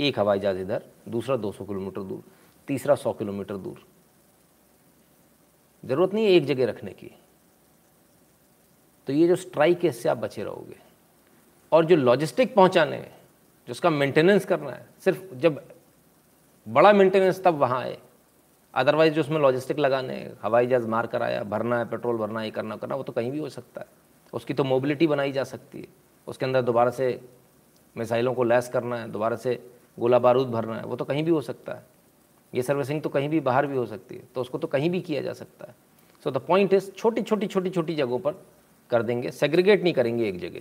एक 0.00 0.18
हवाई 0.18 0.38
जहाज़ 0.38 0.58
इधर, 0.58 0.82
दूसरा 1.08 1.36
200 1.36 1.64
किलोमीटर 1.64 2.00
दूर, 2.00 2.22
तीसरा 2.68 2.94
100 2.94 3.12
किलोमीटर 3.12 3.56
दूर। 3.56 3.86
ज़रूरत 5.84 6.14
नहीं 6.14 6.24
है 6.24 6.30
एक 6.30 6.44
जगह 6.44 6.66
रखने 6.66 6.90
की। 6.90 7.10
तो 9.06 9.12
ये 9.12 9.28
जो 9.28 9.36
स्ट्राइक 9.36 9.84
है, 9.84 9.90
इससे 9.90 10.08
आप 10.08 10.16
बचे 10.16 10.44
रहोगे। 10.44 10.76
और 11.72 11.84
जो 11.84 11.96
लॉजिस्टिक 11.96 12.54
पहुँचाने 12.54 12.98
जो 13.66 13.70
उसका 13.70 13.90
मेंटेनेंस 13.90 14.44
करना 14.44 14.70
है, 14.70 14.86
सिर्फ़ 15.04 15.34
जब 15.34 15.64
बड़ा 16.68 16.92
मेंटेनेंस 16.92 17.42
तब 17.44 17.54
वहाँ 17.54 17.80
आए। 17.80 17.98
अदरवाइज़ 18.74 19.14
जो 19.14 19.20
उसमें 19.20 19.38
लॉजिस्टिक 19.40 19.78
लगाने, 19.78 20.14
हवाई 20.42 20.66
जहाज़ 20.66 20.86
मार 20.86 21.06
कर 21.06 21.22
आया, 21.22 21.42
भरना 21.42 21.78
है 21.78 21.84
पेट्रोल 21.84 22.16
भरना 22.16 22.40
है, 22.40 22.46
ये 22.46 22.50
करना 22.50 22.76
करना, 22.76 22.94
वो 22.94 23.02
तो 23.02 23.12
कहीं 23.12 23.30
भी 23.30 23.38
हो 23.38 23.48
सकता 23.48 23.80
है। 23.80 23.86
उसकी 24.32 24.54
तो 24.54 24.64
मोबिलिटी 24.64 25.06
बनाई 25.06 25.32
जा 25.32 25.44
सकती 25.44 25.80
है। 25.80 25.86
उसके 26.26 26.46
अंदर 26.46 26.62
दोबारा 26.62 26.90
से 26.90 27.20
मिसाइलों 27.96 28.34
को 28.34 28.44
लैस 28.44 28.68
करना 28.68 28.96
है, 28.96 29.10
दोबारा 29.10 29.36
से 29.36 29.58
गोला 29.98 30.18
बारूद 30.18 30.48
भरना 30.48 30.76
है, 30.76 30.84
वो 30.84 30.96
तो 30.96 31.04
कहीं 31.04 31.24
भी 31.24 31.30
हो 31.30 31.40
सकता 31.40 31.72
है। 31.72 31.82
ये 32.52 32.62
सर्विसिंग 32.62 33.02
तो 33.02 33.08
कहीं 33.08 33.28
भी 33.28 33.40
बाहर 33.40 33.66
भी 33.66 33.76
हो 33.76 33.84
सकती 33.86 34.14
है 34.14 34.22
तो 34.34 34.40
उसको 34.40 34.58
तो 34.58 34.66
कहीं 34.66 34.90
भी 34.90 35.00
किया 35.00 35.20
जा 35.22 35.32
सकता 35.32 35.66
है। 35.66 35.74
सो 36.24 36.30
द 36.30 36.38
पॉइंट 36.38 36.72
इज़ 36.74 36.90
छोटी 36.90 37.22
छोटी 37.22 37.46
छोटी 37.46 37.70
छोटी 37.70 37.94
जगहों 37.94 38.18
पर 38.18 38.34
कर 38.90 39.02
देंगे। 39.02 39.30
सेग्रीगेट 39.30 39.82
नहीं 39.82 39.92
करेंगे 39.92 40.28
एक 40.28 40.38
जगह 40.38 40.60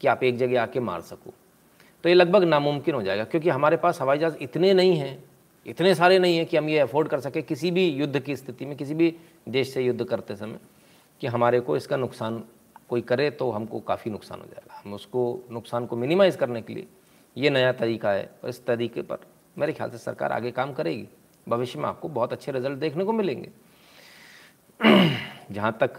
कि 0.00 0.08
आप 0.08 0.22
एक 0.22 0.36
जगह 0.36 0.62
आके 0.62 0.80
मार 0.80 1.00
सको। 1.00 1.32
तो 2.04 2.08
ये 2.08 2.14
लगभग 2.14 2.44
नामुमकिन 2.44 2.94
हो 2.94 3.02
जाएगा, 3.02 3.24
क्योंकि 3.24 3.48
हमारे 3.48 3.76
पास 3.76 4.00
हवाई 4.00 4.18
जहाज़ 4.18 4.36
इतने 4.40 4.72
नहीं 4.74 4.96
हैं 4.96 5.24
इतने 5.66 5.94
सारे 5.94 6.18
नहीं 6.18 6.36
हैं 6.36 6.46
कि 6.46 6.56
हम 6.56 6.68
ये 6.68 6.78
अफोर्ड 6.78 7.08
कर 7.08 7.20
सकें 7.20 7.42
किसी 7.42 7.70
भी 7.70 7.88
युद्ध 7.88 8.20
की 8.20 8.36
स्थिति 8.36 8.66
में, 8.66 8.76
किसी 8.76 8.94
भी 8.94 9.14
देश 9.48 9.72
से 9.74 9.82
युद्ध 9.82 10.04
करते 10.04 10.36
समय 10.36 10.58
कि 11.20 11.26
हमारे 11.26 11.60
को 11.60 11.76
इसका 11.76 11.96
नुकसान 11.96 12.42
कोई 12.88 13.00
करे 13.02 13.30
तो 13.30 13.50
हमको 13.50 13.80
काफ़ी 13.80 14.10
नुकसान 14.10 14.40
हो 14.40 14.46
जाएगा। 14.46 14.80
हम 14.84 14.94
उसको, 14.94 15.40
नुकसान 15.50 15.86
को 15.86 15.96
मिनिमाइज़ 15.96 16.36
करने 16.36 16.62
के 16.62 16.74
लिए 16.74 16.86
ये 17.36 17.50
नया 17.50 17.72
तरीका 17.74 18.10
है 18.10 18.30
और 18.42 18.48
इस 18.50 18.64
तरीके 18.66 19.02
पर 19.02 19.26
मेरे 19.56 19.72
ख्याल 19.72 19.90
से 19.90 19.98
सरकार 19.98 20.32
आगे 20.32 20.50
काम 20.50 20.72
करेगी। 20.72 21.06
भविष्य 21.46 21.78
में 21.78 21.86
आपको 21.86 22.08
बहुत 22.08 22.32
अच्छे 22.32 22.52
रिज़ल्ट 22.52 22.78
देखने 22.78 23.04
को 23.04 23.12
मिलेंगे। 23.12 23.50
जहाँ 25.50 25.76
तक 25.80 25.98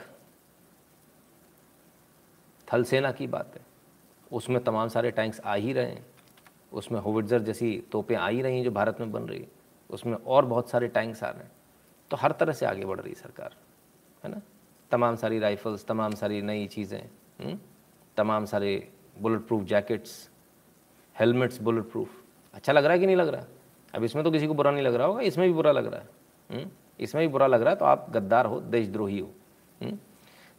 थल 2.67 2.83
सेना 2.83 3.11
की 3.11 3.27
बात 3.27 3.51
है, 3.55 3.61
उसमें 4.31 4.63
तमाम 4.63 4.87
सारे 4.87 5.11
टैंक्स 5.11 5.41
आ 5.41 5.53
ही 5.55 5.73
रहे 5.73 5.85
हैं। 5.85 6.05
उसमें 6.71 6.99
होविट्ज़र 6.99 7.41
जैसी 7.41 7.71
तोपें 7.91 8.15
आ 8.15 8.27
ही 8.27 8.41
रही 8.41 8.55
हैं 8.55 8.63
जो 8.63 8.71
भारत 8.71 8.97
में 8.99 9.11
बन 9.11 9.21
रही 9.21 9.39
है। 9.39 9.55
उसमें 9.89 10.15
और 10.15 10.45
बहुत 10.45 10.69
सारे 10.69 10.87
टैंक्स 10.87 11.23
आ 11.23 11.29
रहे 11.29 11.43
हैं 11.43 11.51
तो 12.11 12.17
हर 12.17 12.31
तरह 12.31 12.53
से 12.53 12.65
आगे 12.65 12.85
बढ़ 12.85 12.99
रही 12.99 13.13
सरकार, 13.13 13.55
है 14.23 14.31
ना 14.31 14.41
तमाम 14.91 15.15
सारी 15.15 15.39
राइफल्स 15.39 15.85
तमाम 15.85 16.13
सारी 16.15 16.41
नई 16.41 16.67
चीज़ें 16.67 16.99
हम्म? 16.99 17.57
तमाम 18.17 18.45
सारे 18.45 18.71
bullet 19.21 19.47
proof 19.47 19.63
jackets 19.63 20.29
helmets 21.15 21.61
bullet 21.61 21.89
proof 21.91 22.09
अच्छा 22.53 22.73
लग 22.73 22.83
रहा 22.83 22.93
है 22.93 22.99
कि 22.99 23.05
नहीं 23.05 23.15
लग 23.15 23.27
रहा 23.27 23.45
अब 23.93 24.03
इसमें 24.03 24.23
तो 24.23 24.31
किसी 24.31 24.47
को 24.47 24.53
बुरा 24.53 24.71
नहीं 24.71 24.83
लग 24.83 24.95
रहा 24.95 25.07
होगा, 25.07 25.21
इसमें 25.21 25.47
भी 25.47 25.53
बुरा 25.53 25.71
लग 25.71 25.85
रहा 25.85 25.99
है 25.99 26.09
हम्म? 26.49 26.69
इसमें 26.99 27.21
भी 27.21 27.31
बुरा 27.31 27.47
लग 27.47 27.61
रहा 27.61 27.69
है 27.69 27.79
तो 27.79 27.85
आप 27.85 28.07
गद्दार 28.11 28.45
हो, 28.45 28.59
देशद्रोही 28.61 29.19
हो 29.19 29.29
हम्म? 29.81 29.97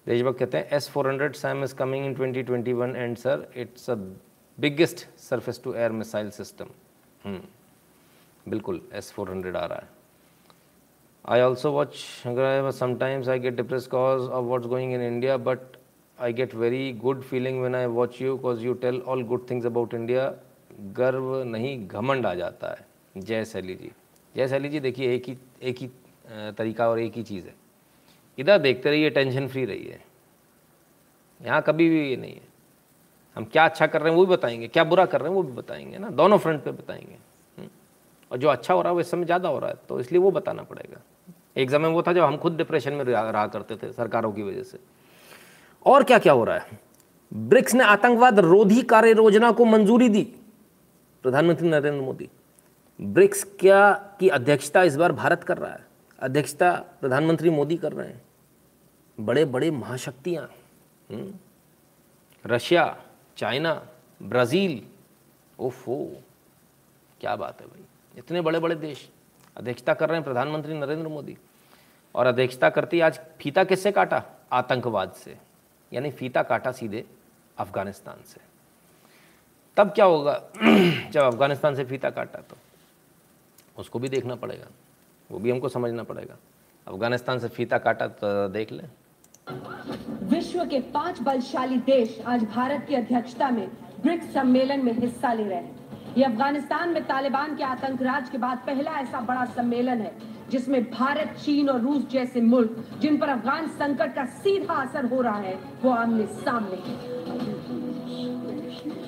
देशभक्त 0.07 0.39
कहते 0.39 0.59
हैं 0.59 0.69
S 0.71 0.89
four 0.89 1.09
hundred 1.09 1.35
SAM 1.35 1.65
is 1.65 1.75
coming 1.75 2.07
in 2.07 2.15
twenty 2.15 2.43
twenty 2.43 2.73
one 2.73 2.97
and 2.97 3.17
sir 3.17 3.47
it's 3.57 3.91
a 3.91 3.95
biggest 4.59 5.07
surface 5.21 5.61
to 5.65 5.75
air 5.75 5.93
missile 5.93 6.31
system 6.31 6.67
बिल्कुल 8.51 8.81
एस 8.93 9.13
फोर 9.13 9.31
हंड्रेड 9.31 9.57
आ 9.57 9.65
रहा 9.65 9.79
है। 9.79 9.97
I 11.25 11.39
also 11.45 11.71
watch 11.73 12.03
sometimes 12.77 13.29
I 13.29 13.39
get 13.39 13.57
depressed 13.57 13.91
cause 13.91 14.29
of 14.37 14.47
what's 14.53 14.69
going 14.69 14.93
in 14.93 15.03
India, 15.07 15.37
but 15.39 15.77
I 16.19 16.31
get 16.33 16.55
very 16.63 16.85
good 17.03 17.25
feeling 17.33 17.61
when 17.63 17.75
I 17.75 17.83
watch 17.97 18.21
you 18.23 18.37
because 18.37 18.63
you 18.67 18.75
tell 18.85 19.01
all 19.03 19.25
good 19.33 19.47
things 19.51 19.69
about 19.73 19.97
India. 20.01 20.31
गर्व 20.97 21.43
नहीं 21.45 21.77
घमंड 21.89 22.27
आ 22.27 22.35
जाता 22.35 22.71
है। 22.71 22.87
जय 23.17 23.45
सैली 23.45 23.75
जी। 23.75 23.91
जय 24.37 24.49
सैली 24.49 24.69
जी 24.69 24.81
देखिए 24.81 25.15
एक 25.15 25.29
ही 25.29 25.37
एक 25.63 25.79
ही 25.79 25.91
तरीका 26.59 26.89
और 26.89 27.01
एक 27.01 27.17
ही 27.17 27.23
चीज़ 27.23 27.47
है। 27.47 27.55
इधर 28.39 28.59
देखते 28.59 28.91
रहिए 28.91 29.11
टेंशन 29.11 29.49
फ्री 29.49 29.65
रहिए। 29.65 30.01
यहाँ 31.41 31.63
कभी 31.63 31.89
भी 31.91 32.09
ये 32.11 32.17
नहीं 32.17 32.35
है। 32.35 32.47
हम 33.37 33.45
क्या 33.45 33.65
अच्छा 33.65 33.87
कर 33.87 34.03
रहे 34.03 34.11
हैं 34.11 34.17
वो 34.19 34.27
भी 34.27 34.33
बताएँगे 34.33 34.69
क्या 34.69 34.85
बुरा 34.85 35.07
कर 35.07 35.21
रहे 35.21 35.29
हैं 35.29 35.37
वो 35.37 35.43
भी 35.43 35.53
बताएँगे 35.53 35.99
ना? 35.99 36.11
दोनों 36.11 36.39
फ्रंट 36.39 36.63
पे 36.65 36.71
बताएँगे। 36.71 37.17
और 38.31 38.39
जो 38.39 38.49
अच्छा 38.49 38.75
हो 38.75 38.81
रहा 38.83 38.91
है 38.91 38.95
वो 38.95 39.01
इस 39.01 39.11
समय 39.11 39.25
ज़्यादा 39.25 39.49
हो 39.49 39.59
रहा 39.59 39.71
है 39.71 39.77
तो 39.89 40.01
इसलिए 40.01 40.21
वो 40.21 40.31
बताना 40.31 40.63
पड़ेगा। 40.63 41.01
एक 41.57 41.71
समय 41.71 41.89
वो 41.89 42.03
था 42.03 42.13
जब 42.13 42.25
हम 42.25 42.37
खुद 42.37 42.57
डिप्रेशन 42.57 42.93
में 42.93 43.05
रहा 43.05 43.47
करते 43.47 43.77
थे 43.77 43.93
सरकारों 43.93 44.33
की 44.33 44.43
वजह 44.43 44.63
से। 44.63 44.79
और 45.87 46.05
क्या 46.05 46.19
क्या 46.19 46.33
हो 46.33 46.45
रहा 46.45 46.57
है? 46.57 46.79
ब्रिक्स 47.33 47.75
ने 47.75 47.85
आतंकवाद 47.85 48.39
रोधी 48.41 48.83
कार्य 48.85 49.11
योजना 49.11 49.51
को 49.53 49.65
मंजूरी 49.65 50.09
दी 50.09 50.23
प्रधानमंत्री 51.25 51.69
नरेंद्र 51.69 52.01
मोदी। 52.01 52.29
ब्रिक्स 53.01 53.45
क्या 53.61 53.91
की 54.21 54.29
अध्यक्षता 54.31 54.83
इस 54.83 54.97
बार 54.97 55.13
भारत 55.15 55.45
कर 55.45 55.59
रहा 55.59 55.73
है? 55.73 55.87
अध्यक्षता 56.19 56.73
प्रधानमंत्री 57.01 57.51
मोदी 57.51 57.77
कर 57.77 57.93
रहे 57.93 58.09
हैं। 58.09 58.23
बड़े 59.19 59.45
बड़े 59.47 59.71
महाशक्तियाँ 59.71 60.49
हम्म, 61.11 61.33
रशिया 62.45 62.97
चाइना 63.37 63.73
ब्राज़ील 64.21 64.81
ओफो 65.59 65.97
क्या 67.21 67.37
बात 67.37 67.61
है 67.61 67.67
भाई। 67.67 67.85
इतने 68.19 68.41
बड़े 68.41 68.59
बड़े 68.59 68.75
देश, 68.75 69.09
अध्यक्षता 69.57 69.95
कर 69.95 70.09
रहे 70.09 70.17
हैं 70.17 70.25
प्रधानमंत्री 70.25 70.75
नरेंद्र 70.75 71.09
मोदी, 71.09 71.37
और 72.15 72.27
अध्यक्षता 72.27 72.71
करती 72.71 73.01
आज 73.01 73.21
फीता 73.41 73.65
किससे 73.65 73.93
काटा? 73.93 74.23
आतंकवाद 74.53 75.13
से, 75.13 75.37
यानी 75.93 76.11
फीता 76.11 76.43
काटा 76.43 76.73
सीधे 76.73 77.05
अफ़गानिस्तान 77.59 78.23
से। 78.27 78.41
तब 79.77 79.91
क्या 79.91 80.05
होगा? 80.05 80.41
जब 81.11 81.23
अफ़गानिस्तान 81.23 81.75
से 81.75 81.85
फीता 81.85 82.11
काटा 82.11 82.39
तो 82.41 82.57
उसको 83.79 83.99
भी 83.99 84.09
देखना 84.09 84.35
पड़ेगा, 84.35 84.67
वो 85.31 85.39
भी 85.39 85.51
हमको 85.51 85.69
समझना 85.69 86.03
पड़ेगा। 86.03 86.37
अफ़गानिस्तान 86.87 87.39
से 87.39 87.49
फीता 87.49 87.79
काटा 87.79 88.07
तो 88.07 88.49
देख 88.49 88.73
लें। 88.73 88.89
विश्व 90.29 90.65
के 90.65 90.81
पाँच 90.81 91.21
बलशाली 91.21 91.77
देश 91.77 92.21
आज 92.27 92.45
भारत 92.45 92.87
की 92.89 92.95
अध्यक्षता 92.95 93.51
में 93.51 93.69
ब्रिक्स 94.03 94.33
सम्मेलन 94.35 94.85
में 94.85 94.93
हिस्सा 94.93 95.33
ले 95.33 95.45
रहे 95.45 95.59
हैं। 95.59 95.88
ये 96.19 96.25
अफ़गानिस्तान 96.25 96.89
में 96.89 97.03
तालिबान 97.05 97.55
के 97.57 97.65
आतंक 97.65 98.01
राज 98.03 98.31
के 98.31 98.39
बाद 98.39 98.59
पहला 98.67 98.91
ऐसा 98.91 99.21
बड़ा 99.21 99.45
सम्मेलन 99.45 100.01
है, 100.01 100.13
जिसमें 100.51 100.83
भारत, 100.91 101.37
चीन 101.45 101.69
और 101.69 101.81
रूस 101.81 102.09
जैसे 102.11 102.41
मुल्क, 102.41 102.85
जिन 103.01 103.19
पर 103.19 103.29
अफगान 103.29 103.67
संकट 103.69 104.15
का 104.15 104.25
सीधा 104.25 104.75
असर 104.75 105.05
हो 105.05 105.21
रहा 105.21 105.39
है, 105.39 105.55
वो 105.83 105.91
आमने 105.91 106.27
सामने 106.27 106.77
है। 106.87 106.97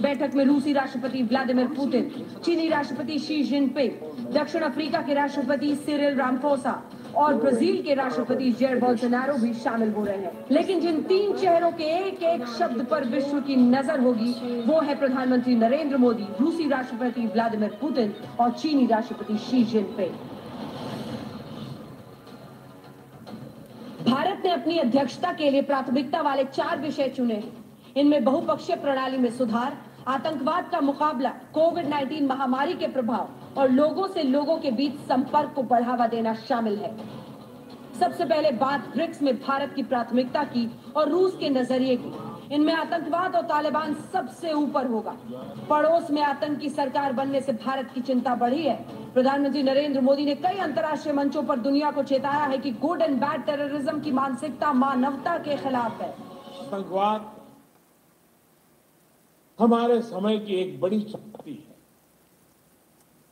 बैठक 0.02 0.34
में 0.34 0.44
रूसी 0.44 0.72
राष्ट्रपति 0.72 1.22
व्लादिमीर 1.22 1.66
पुतिन, 1.66 2.10
चीनी 2.44 2.68
राष्ट्रपति 2.68 3.18
शी 3.18 3.42
जिनपिंग, 3.42 3.90
दक्षिण 4.32 4.62
अफ्रीका 4.62 5.02
के 5.02 5.14
राष्ट्रपति 5.14 5.74
सिरिल 5.76 6.14
रामफोसा 6.16 6.82
और 7.16 7.34
ब्राज़ील 7.34 7.82
के 7.82 7.94
राष्ट्रपति 7.94 8.50
जेर 8.52 8.78
बोल्सोनारो 8.80 9.34
भी 9.38 9.52
शामिल 9.54 9.90
हो 9.92 10.04
रहे 10.04 10.16
हैं। 10.16 10.44
लेकिन 10.50 10.80
जिन 10.80 11.02
तीन 11.02 11.36
चेहरों 11.36 11.70
के 11.72 11.84
एक 11.98 12.22
एक 12.22 12.46
शब्द 12.48 12.86
पर 12.86 13.04
विश्व 13.04 13.40
की 13.40 13.56
नज़र 13.56 14.00
होगी, 14.00 14.32
वो 14.62 14.80
है 14.80 14.94
प्रधानमंत्री 14.94 15.54
नरेंद्र 15.54 15.96
मोदी, 15.96 16.26
रूसी 16.40 16.68
राष्ट्रपति 16.68 17.26
व्लादिमीर 17.26 17.78
पुतिन 17.80 18.14
और 18.40 18.52
चीनी 18.52 18.86
राष्ट्रपति 18.86 19.38
शी 19.38 19.64
जिनपिंग 19.64 20.28
भारत 24.04 24.42
ने 24.44 24.50
अपनी 24.50 24.78
अध्यक्षता 24.78 25.32
के 25.32 25.50
लिए 25.50 25.62
प्राथमिकता 25.62 26.20
वाले 26.22 26.44
चार 26.44 26.78
विषय 26.80 27.08
चुने 27.08 27.34
हैं। 27.34 27.52
इनमें 27.96 28.24
बहुपक्षीय 28.24 28.76
प्रणाली 28.76 29.16
में 29.16 29.30
सुधार, 29.30 29.76
आतंकवाद 30.08 30.68
का 30.72 30.80
मुकाबला 30.80 31.30
कोविड 31.54 31.88
19 31.88 32.22
महामारी 32.22 32.74
के 32.74 32.86
प्रभाव 32.86 33.28
और 33.56 33.70
लोगों 33.70 34.06
से 34.08 34.22
लोगों 34.22 34.56
के 34.58 34.70
बीच 34.70 34.98
संपर्क 35.08 35.52
को 35.54 35.62
बढ़ावा 35.62 36.06
देना 36.06 36.34
शामिल 36.48 36.78
है। 36.78 36.96
सबसे 38.00 38.24
पहले 38.24 38.50
बात 38.50 38.88
ब्रिक्स 38.88 39.22
में 39.22 39.36
भारत 39.38 39.72
की 39.74 39.82
प्राथमिकता 39.82 40.44
की 40.44 40.68
और 40.96 41.08
रूस 41.08 41.36
के 41.36 41.48
नज़रिए 41.48 41.96
की। 41.96 42.12
इनमें 42.54 42.72
आतंकवाद 42.74 43.34
और 43.36 43.42
तालिबान 43.42 43.94
सबसे 44.12 44.52
ऊपर 44.52 44.86
होगा। 44.86 45.16
पड़ोस 45.70 46.10
में 46.10 46.22
आतंकी 46.22 46.68
सरकार 46.68 47.12
बनने 47.12 47.40
से 47.40 47.52
भारत 47.64 47.90
की 47.94 48.00
चिंता 48.00 48.34
बढ़ी 48.34 48.62
है। 48.62 48.76
प्रधानमंत्री 49.14 49.62
नरेंद्र 49.62 50.00
मोदी 50.00 50.24
ने 50.24 50.34
कई 50.36 50.58
अंतर्राष्ट्रीय 50.58 51.14
मंचों 51.14 51.42
पर 51.42 51.58
दुनिया 51.58 51.90
को 51.90 52.02
चेताया 52.02 52.44
है 52.44 52.58
कि 52.58 52.70
गुड 52.80 53.02
एंड 53.02 53.20
बैड 53.20 53.44
टेररिज्म 53.46 54.00
की 54.00 54.10
मानसिकता 54.12 54.72
मानवता 54.72 55.36
के 55.38 55.56
खिलाफ 55.56 56.00
है। 56.02 56.08
आतंकवाद 56.08 57.30
हमारे 59.58 60.00
समय 60.02 60.38
की 60.38 60.54
एक 60.54 60.80
बड़ी 60.80 61.00
शक्ति 61.00 61.50
है। 61.50 61.69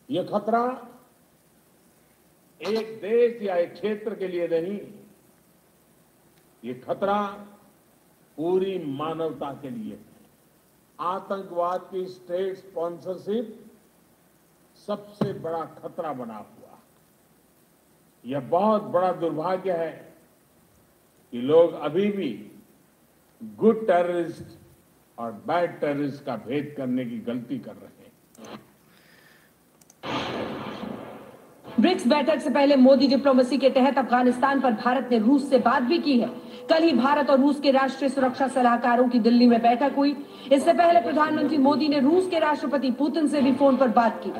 यह 0.08 0.22
खतरा 0.24 0.64
एक 2.60 3.00
देश 3.00 3.42
या 3.42 3.56
एक 3.56 3.72
क्षेत्र 3.72 4.14
के 4.14 4.28
लिए 4.28 4.46
नहीं, 4.50 4.78
ये 6.62 6.74
खतरा 6.76 7.20
पूरी 8.38 8.78
मानवता 8.86 9.52
के 9.52 9.70
लिए 9.70 9.94
है। 9.94 10.26
आतंकवाद 10.98 11.88
की 11.90 12.04
स्टेट 12.06 12.56
स्पॉन्सरशिप 12.56 13.64
सबसे 14.88 15.32
बड़ा 15.32 15.64
खतरा 15.76 16.12
बना 16.12 16.36
हुआ 16.36 16.78
यह 18.24 18.40
बहुत 18.48 18.82
बड़ा 18.82 19.12
दुर्भाग्य 19.12 19.72
है 19.72 19.90
कि 21.32 21.40
लोग 21.40 21.72
अभी 21.72 22.10
भी 22.12 22.30
गुड 23.42 23.86
टेररिस्ट 23.86 24.58
और 25.18 25.32
बैड 25.46 25.78
टेररिस्ट 25.80 26.24
का 26.24 26.36
भेद 26.36 26.74
करने 26.76 27.04
की 27.04 27.18
गलती 27.20 27.58
कर 27.58 27.76
रहे 27.76 28.04
हैं। 28.04 28.60
ब्रिक्स 31.80 32.06
बैठक 32.06 32.40
से 32.40 32.50
पहले 32.50 32.76
मोदी 32.76 33.06
डिप्लोमेसी 33.06 33.56
के 33.58 33.68
तहत 33.70 33.98
अफ़गानिस्तान 33.98 34.60
पर 34.60 34.72
भारत 34.72 35.08
ने 35.12 35.18
रूस 35.18 35.48
से 35.50 35.58
बात 35.58 35.82
भी 35.82 35.98
की 35.98 36.18
है। 36.20 36.28
कल 36.70 36.82
ही 36.82 36.92
भारत 36.92 37.30
और 37.30 37.38
रूस 37.40 37.60
के 37.60 37.70
राष्ट्रीय 37.70 38.10
सुरक्षा 38.10 38.48
सलाहकारों 38.48 39.08
की 39.08 39.18
दिल्ली 39.18 39.46
में 39.46 39.60
बैठक 39.62 39.92
हुई। 39.96 40.16
इससे 40.52 40.72
पहले 40.72 41.00
प्रधानमंत्री 41.00 41.58
मोदी 41.58 41.88
ने 41.88 42.00
रूस 42.00 42.26
के 42.30 42.38
राष्ट्रपति 42.38 42.90
पुतिन 42.90 43.28
से 43.28 43.42
भी 43.42 43.52
फ़ोन 43.52 43.76
पर 43.76 43.88
बात 43.88 44.20
की। 44.24 44.30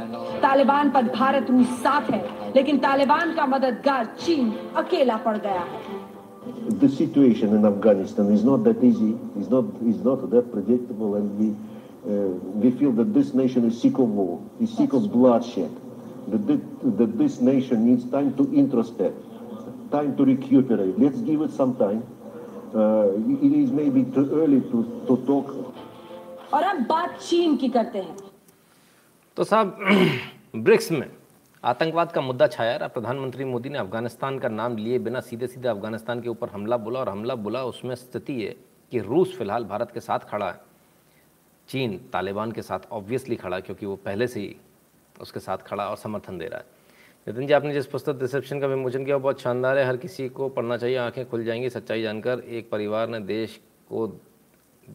तालिबान 0.41 0.91
पर 0.91 1.03
भारत 1.03 1.51
रूस 1.51 1.67
साथ 1.83 2.11
है 2.11 2.23
लेकिन 2.57 2.79
तालिबान 2.79 3.35
का 3.35 3.47
मददगार 3.47 4.05
चीन 4.21 4.53
अकेला 4.77 5.17
पड़ 5.17 5.37
गया 5.39 5.61
है। 5.61 6.07
The 6.81 6.89
situation 6.89 7.55
in 7.55 7.65
Afghanistan 7.65 8.29
is 8.33 8.45
not 8.45 8.65
that 8.65 8.83
easy, 8.83 9.15
is 9.39 9.49
not 9.51 9.65
is 9.87 10.05
not 10.05 10.31
that 10.31 10.47
predictable, 10.53 11.17
and 11.17 11.39
we 11.39 11.49
we 12.09 12.71
feel 12.71 12.93
that 12.93 13.13
this 13.13 13.35
nation 13.35 13.67
is 13.67 13.81
sick 13.81 13.99
of 13.99 14.09
war, 14.09 14.43
is 14.61 14.75
sick 14.75 14.93
of 14.95 15.13
bloodshed. 15.13 15.71
That, 16.29 16.47
that, 16.47 16.97
that 16.99 17.19
this 17.19 17.41
nation 17.41 17.87
needs 17.87 18.05
time 18.11 18.37
to 18.37 18.45
introspect, 18.45 19.17
time 19.91 20.17
to 20.17 20.25
recuperate. 20.25 20.99
Let's 20.99 21.21
give 21.21 21.41
it 21.43 21.51
some 21.51 21.77
time. 21.77 22.03
Uh, 22.75 23.13
it 23.43 23.53
is 23.53 23.71
maybe 23.71 24.05
too 24.05 24.31
early 24.41 24.61
to, 24.61 25.05
to 25.07 25.17
talk. 25.27 25.55
और 26.55 26.63
अब 26.63 26.77
बात 26.89 27.19
चीन 27.21 27.57
की 27.57 27.69
करते 27.69 27.99
हैं 27.99 28.17
तो 29.37 29.45
साहब 29.45 29.77
BRICS 30.57 30.91
में 30.93 31.09
आतंकवाद 31.65 32.13
का 32.13 32.21
मुद्दा 32.21 32.47
छाया 32.47 32.77
रहा 32.77 32.89
प्रधानमंत्री 32.89 33.45
मोदी 33.45 33.69
ने 33.69 33.79
अफ़गानिस्तान 33.79 34.39
का 34.39 34.49
नाम 34.49 34.77
लिए 34.77 34.99
बिना 35.09 35.21
सीधे 35.29 35.47
सीधे 35.47 35.69
अफ़गानिस्तान 35.69 36.21
के 36.23 36.29
ऊपर 36.29 36.49
हमला 36.49 36.77
बोला 36.87 37.01
और 37.01 37.09
हमला 37.09 37.35
बोला 37.45 37.65
उसमें 37.65 37.95
स्थिति 37.95 38.41
है 38.43 38.55
कि 38.93 39.01
रूस 39.09 39.37
फ़िलहाल 39.39 39.65
भारत 39.65 39.91
के 39.95 40.01
साथ 40.01 40.29
खड़ा 40.31 40.51
है 40.51 40.68
चीन 41.69 42.01
तालिबान 42.13 42.53
के 42.53 42.63
साथ 42.63 42.79
ऑब्वियसली 42.93 43.37
खड़ा 43.37 43.61
क्योंकि 43.61 43.87
वो 43.87 43.97
पहले 43.97 44.27
से 44.27 44.41
ही 44.41 44.57
उसके 45.21 45.41
साथ 45.41 45.59
खड़ा 45.59 45.91
और 45.91 45.97
समर्थन 45.97 46.39
दे 46.39 46.47
रहा 46.47 46.59
है। 46.59 46.65
नितिन 47.29 47.47
जी, 47.47 47.53
आपने 47.53 47.73
जिस 47.73 47.87
पुस्तक 47.87 48.19
रिसेप्शन 48.23 48.61
का 48.61 48.67
विमोचन 48.67 49.05
किया 49.05 49.19
बहुत 49.19 49.41
शानदार 49.41 49.79
है। 49.79 49.85
हर 49.85 49.97
किसी 49.97 50.29
को 50.29 50.49
पढ़ना 50.49 50.77
चाहिए, 50.77 50.97
आँखें 50.97 51.29
खुल 51.29 51.45
जाएँगी 51.45 51.71
सच्चाई 51.71 52.03
जानकर। 52.03 52.41
एक 52.41 52.71
परिवार 52.71 53.09
ने 53.09 53.21
देश 53.21 53.61
को, 53.89 54.21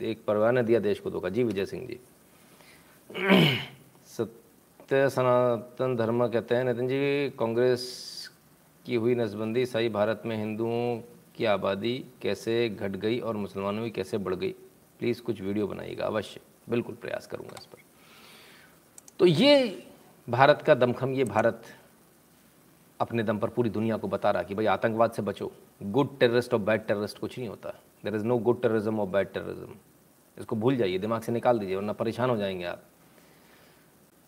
एक 0.01 0.25
परिवार 0.27 0.51
ने 0.51 0.63
दिया 0.63 0.79
देश 0.79 0.99
को 0.99 1.11
धोखा। 1.11 1.29
जी, 1.29 1.43
विजय 1.43 1.65
सिंह 1.65 1.87
जी। 1.87 1.99
सत्य, 4.05 5.09
सनातन 5.09 5.95
धर्म 5.95 6.27
कहते 6.27 6.55
हैं। 6.55 6.63
नितिन 6.63 6.87
जी, 6.87 7.29
कांग्रेस 7.39 8.13
की 8.85 8.95
हुई 8.95 9.15
नसबंदी 9.15 9.65
सही 9.65 9.89
भारत 9.89 10.21
में 10.25 10.37
हिंदुओं 10.37 11.01
की 11.35 11.45
आबादी 11.45 12.05
कैसे 12.21 12.69
घट 12.69 12.91
गई 12.91 13.19
और 13.19 13.35
मुसलमानों 13.35 13.83
की 13.83 13.91
कैसे 13.91 14.17
बढ़ 14.17 14.35
गई? 14.35 14.51
प्लीज़ 14.99 15.21
कुछ 15.21 15.41
वीडियो 15.41 15.67
बनाइएगा, 15.67 16.05
अवश्य। 16.05 16.41
बिल्कुल 16.69 16.95
प्रयास 16.95 17.27
करूँगा 17.27 17.55
इस 17.59 17.65
पर। 17.65 17.77
तो 19.19 19.25
ये 19.25 19.83
भारत 20.27 20.61
का 20.61 20.75
दमखम, 20.75 21.13
ये 21.13 21.23
भारत 21.23 21.63
अपने 22.99 23.23
दम 23.23 23.37
पर 23.37 23.49
पूरी 23.49 23.69
दुनिया 23.69 23.97
को 23.97 24.07
बता 24.07 24.31
रहा 24.31 24.43
कि 24.43 24.55
भाई 24.55 24.65
आतंकवाद 24.65 25.11
से 25.11 25.21
बचो। 25.21 25.51
गुड 25.83 26.17
टेररिस्ट 26.19 26.53
और 26.53 26.59
बैड 26.59 26.85
टेररिस्ट 26.87 27.19
कुछ 27.19 27.37
नहीं 27.39 27.49
होता। 27.49 27.73
There 28.05 28.15
is 28.15 28.25
no 28.25 28.37
good 28.37 28.61
terrorism 28.61 28.99
और 28.99 29.07
बैड 29.07 29.33
टेररिज्म 29.33 29.75
इसको 30.37 30.55
भूल 30.55 30.75
जाइए, 30.75 30.97
दिमाग 30.97 31.21
से 31.21 31.31
निकाल 31.31 31.59
दीजिए, 31.59 31.75
वरना 31.75 31.93
परेशान 31.93 32.29
हो 32.29 32.37
जाएँगे 32.37 32.65
आप। 32.65 32.83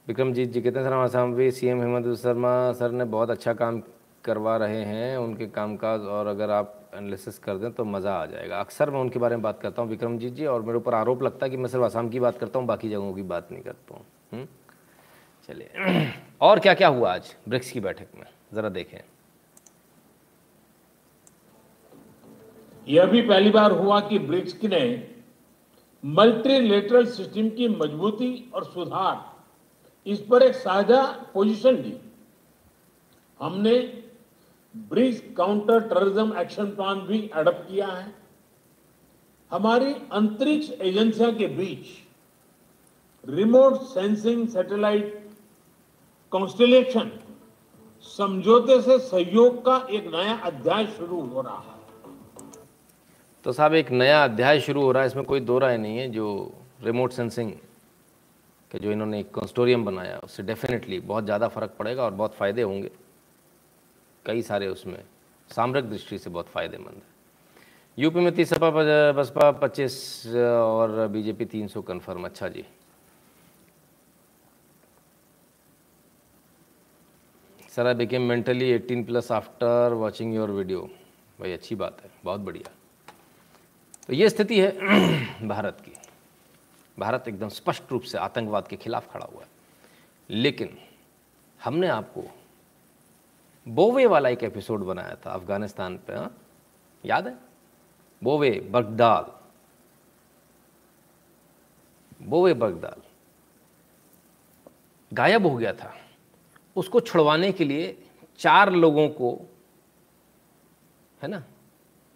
विक्रमजीत 0.08 0.50
जी 0.50 0.62
कहते 0.62 0.80
हैं 0.80 0.86
सर 0.86 0.94
हमारे 0.94 1.10
सामने 1.10 1.52
C 1.52 1.68
M 1.68 1.82
Hemant 1.82 2.18
Sharma 2.18 2.72
sir 2.72 2.92
ने 2.92 3.06
बहुत 3.06 3.30
अच्छा 3.30 3.54
काम 3.54 3.82
करवा 4.26 4.56
रहे 4.58 4.84
हैं 4.86 5.18
उनके 5.18 5.48
कामकाज 5.48 6.02
और 6.02 6.28
अगर 6.28 6.52
आप 6.52 6.80
एनालिसिस 6.96 7.38
कर 7.40 7.58
दें 7.58 7.72
तो 7.72 7.86
मज़ा 7.86 8.14
आ 8.14 8.26
जाएगा। 8.26 8.60
अक्सर 8.60 8.90
मैं 8.90 9.00
उनके 9.00 9.20
बारे 9.20 9.36
में 9.36 9.44
बात 9.44 9.60
करता 9.62 9.82
हूँ 9.82 9.90
विक्रमजीत 9.90 10.34
जी 10.34 10.46
और 10.46 10.62
मेरे 10.62 10.78
ऊपर 10.78 10.94
आरोप 10.94 11.24
लगता 11.24 11.46
है 11.46 11.50
कि 11.50 11.58
मैं 11.58 11.70
सिर्फ़ 11.70 11.86
आसाम 11.86 12.10
की 12.10 12.20
बात 12.20 12.38
करता 12.38 12.60
हूँ, 12.60 12.68
बाकी 12.68 12.90
जगहों 12.90 13.14
की 13.14 13.22
बात 13.24 13.52
नहीं 13.52 13.64
करता 13.64 13.96
हूँ। 13.96 14.48
चलिए। 15.50 16.12
और 16.42 16.60
क्या 16.60 16.74
क्या 16.74 16.88
हुआ 16.88 17.14
आज 17.14 17.36
ब्रिक्स 17.50 17.72
की 17.72 17.80
बैठक 17.80 18.08
में? 18.16 18.26
ज़रा 18.54 18.70
देखें। 18.70 18.98
यह 22.88 23.06
भी 23.06 23.22
पहली 23.22 23.50
बार 23.50 23.72
हुआ 23.72 24.00
कि 24.00 24.20
ब्रिक्स 24.22 24.64
ने 24.64 24.82
मल्टीलेटरल 26.04 27.06
सिस्टम 27.08 27.50
की 27.50 27.68
मजबूती 27.68 28.52
और 28.56 28.64
सुधार, 28.64 29.16
इस 30.06 30.20
पर 30.22 30.44
एक 30.44 30.56
साझा 30.56 31.02
पोजीशन 31.34 31.76
ली। 31.76 31.98
हमने 33.40 33.78
BRICS 34.76 35.22
counter 35.38 35.80
terrorism 35.84 36.38
action 36.40 36.66
plan 36.72 37.00
भी 37.02 37.20
एडप्ट 37.36 37.68
किया 37.68 37.88
है। 37.88 38.14
हमारी 39.52 39.94
अंतरिक्ष 40.14 40.70
एजेंसियों 40.82 41.32
के 41.34 41.48
बीच 41.50 41.86
रिमोट 43.24 43.82
सेंसिंग 43.84 44.48
सैटेलाइट 44.48 45.22
कॉन्स्टेलेशन 46.32 47.12
समझौते 48.06 48.82
से 48.82 48.98
सहयोग 49.02 49.64
का 49.66 49.78
एक 49.92 50.08
नया 50.08 50.34
अध्याय 50.46 50.86
शुरू 50.88 51.22
हो 51.22 51.42
रहा 51.42 51.58
है। 51.58 51.74
तो 53.46 53.52
साहब, 53.52 53.74
एक 53.74 53.92
नया 53.92 54.24
अध्याय 54.24 54.60
शुरू 54.60 54.82
हो 54.82 54.92
रहा 54.92 55.04
है, 55.04 55.08
इसमें 55.08 55.26
कोई 55.26 55.40
दो 55.42 55.58
राय 55.60 55.78
नहीं 55.78 55.98
है, 55.98 56.10
जो 56.10 56.52
रिमोट 56.84 57.12
सेंसिंग 57.12 57.52
के 58.72 58.80
जो 58.80 58.92
इन्होंने 58.92 59.20
एक 59.20 59.34
कंस्टोरियम 59.34 59.86
बनाया, 59.86 60.20
उससे 60.24 60.44
डेफिनेटली 60.44 61.00
बहुत 61.02 61.24
ज़्यादा 61.26 61.48
फ़र्क 61.48 61.76
पड़ेगा 61.80 62.04
और 62.04 62.12
बहुत 62.14 62.34
फ़ायदे 62.36 62.62
होंगे। 62.62 62.92
कई 64.26 64.42
सारे 64.42 64.68
उसमें 64.68 65.04
सामरिक 65.50 65.86
दृष्टि 65.86 66.18
से 66.18 66.30
बहुत 66.30 66.48
फ़ायदेमंद 66.50 66.96
है। 66.96 67.14
यूपी 67.98 68.20
में 68.20 68.34
तीस 68.36 68.50
सपा 68.50 68.70
बसपा 69.14 69.52
पच्चीस, 69.52 70.26
और 70.28 71.08
बीजेपी 71.08 71.46
तीन 71.46 71.68
सौ 71.68 71.82
कन्फर्म 71.82 72.26
अच्छा 72.26 72.48
जी। 72.48 72.66
Sir 77.70 77.88
I 77.88 77.94
became 77.94 78.22
mentally 78.22 78.72
18 78.72 79.06
plus 79.06 79.32
after 79.32 79.94
watching 79.94 80.34
your 80.36 80.52
video 80.52 80.82
भाई, 81.40 81.52
अच्छी 81.52 81.76
बात 81.76 82.02
है, 82.04 82.10
बहुत 82.24 82.42
बढ़िया। 82.42 82.72
तो 84.08 84.14
ये 84.14 84.30
स्थिति 84.30 84.60
है 84.60 85.48
भारत 85.48 85.82
की। 85.86 85.92
भारत 86.98 87.28
एकदम 87.28 87.50
स्पष्ट 87.50 87.92
रूप 87.92 88.02
से 88.02 88.18
आतंकवाद 88.18 88.68
के 88.68 88.76
खिलाफ 88.76 89.12
खड़ा 89.14 89.26
हुआ 89.26 89.42
है। 89.42 89.48
लेकिन 90.30 90.78
हमने 91.60 91.88
आपको 91.88 92.24
बोवे 93.68 94.06
वाला 94.06 94.30
एक 94.30 94.44
एपिसोड 94.44 94.80
बनाया 94.80 95.16
था 95.26 95.32
अफ़गानिस्तान 95.32 95.98
पे 95.98 96.14
हाँ? 96.14 96.38
याद 97.06 97.28
है? 97.28 97.38
बोवे 98.24 98.52
बगदाल 98.72 99.32
बोवे 102.26 102.54
बगदाल 102.54 103.02
गायब 105.14 105.46
हो 105.46 105.56
गया 105.58 105.74
था। 105.74 105.94
उसको 106.76 107.00
छुड़वाने 107.00 107.52
के 107.52 107.64
लिए 107.64 107.98
चार 108.40 108.72
लोगों 108.72 109.08
को, 109.10 109.32
है 111.22 111.30
ना? 111.30 111.44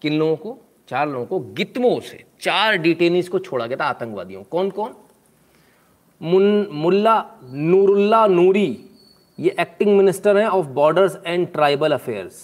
किन 0.02 0.20
लोगों 0.20 0.36
को? 0.36 0.58
चार 0.88 1.08
लोगों 1.10 1.26
को 1.26 1.40
गितमो 1.54 2.00
से, 2.00 2.26
चार 2.42 2.76
डिटेनीज 2.76 3.30
को 3.30 3.40
छोड़ा 3.40 3.66
गया 3.68 3.78
था 3.78 3.86
आतंकवादियों 3.86 4.44
कौन 4.44 4.70
कौन 4.70 4.96
मुल्ला 6.22 7.40
नूरुल्ला 7.44 8.26
नूरी। 8.28 8.89
ये 9.40 9.56
एक्टिंग 9.60 9.96
मिनिस्टर 9.98 10.38
हैं 10.38 10.48
of 10.48 10.66
borders 10.68 11.16
and 11.26 11.48
tribal 11.52 11.92
affairs 11.94 12.42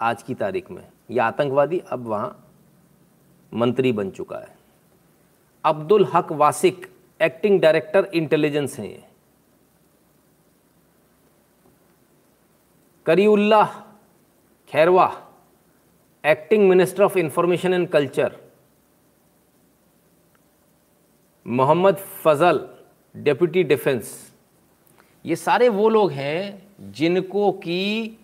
आज 0.00 0.22
की 0.22 0.34
तारीख 0.34 0.70
में। 0.70 0.82
ये 1.10 1.18
आतंकवादी 1.20 1.78
अब 1.92 2.06
वहाँ 2.06 2.28
मंत्री 3.52 3.92
बन 3.92 4.10
चुका 4.10 4.38
है। 4.38 4.56
Abdul 5.64 6.04
Haq 6.14 6.32
वासिक 6.32 6.86
acting 7.20 7.60
director 7.60 8.10
intelligence 8.14 8.78
हैं 8.78 8.86
ये। 8.86 9.02
Kariullah 13.06 13.74
Khairwa 14.70 15.10
acting 16.24 16.68
minister 16.68 17.02
of 17.02 17.18
information 17.18 17.74
and 17.74 17.88
culture 17.88 18.36
Mohammad 21.46 21.96
Fazal 22.22 22.66
deputy 23.14 23.62
defence 23.64 24.14
ये 25.26 25.36
सारे 25.36 25.68
वो 25.68 25.88
लोग 25.88 26.10
हैं 26.10 26.68
जिनको 26.80 27.52
कि 27.52 28.16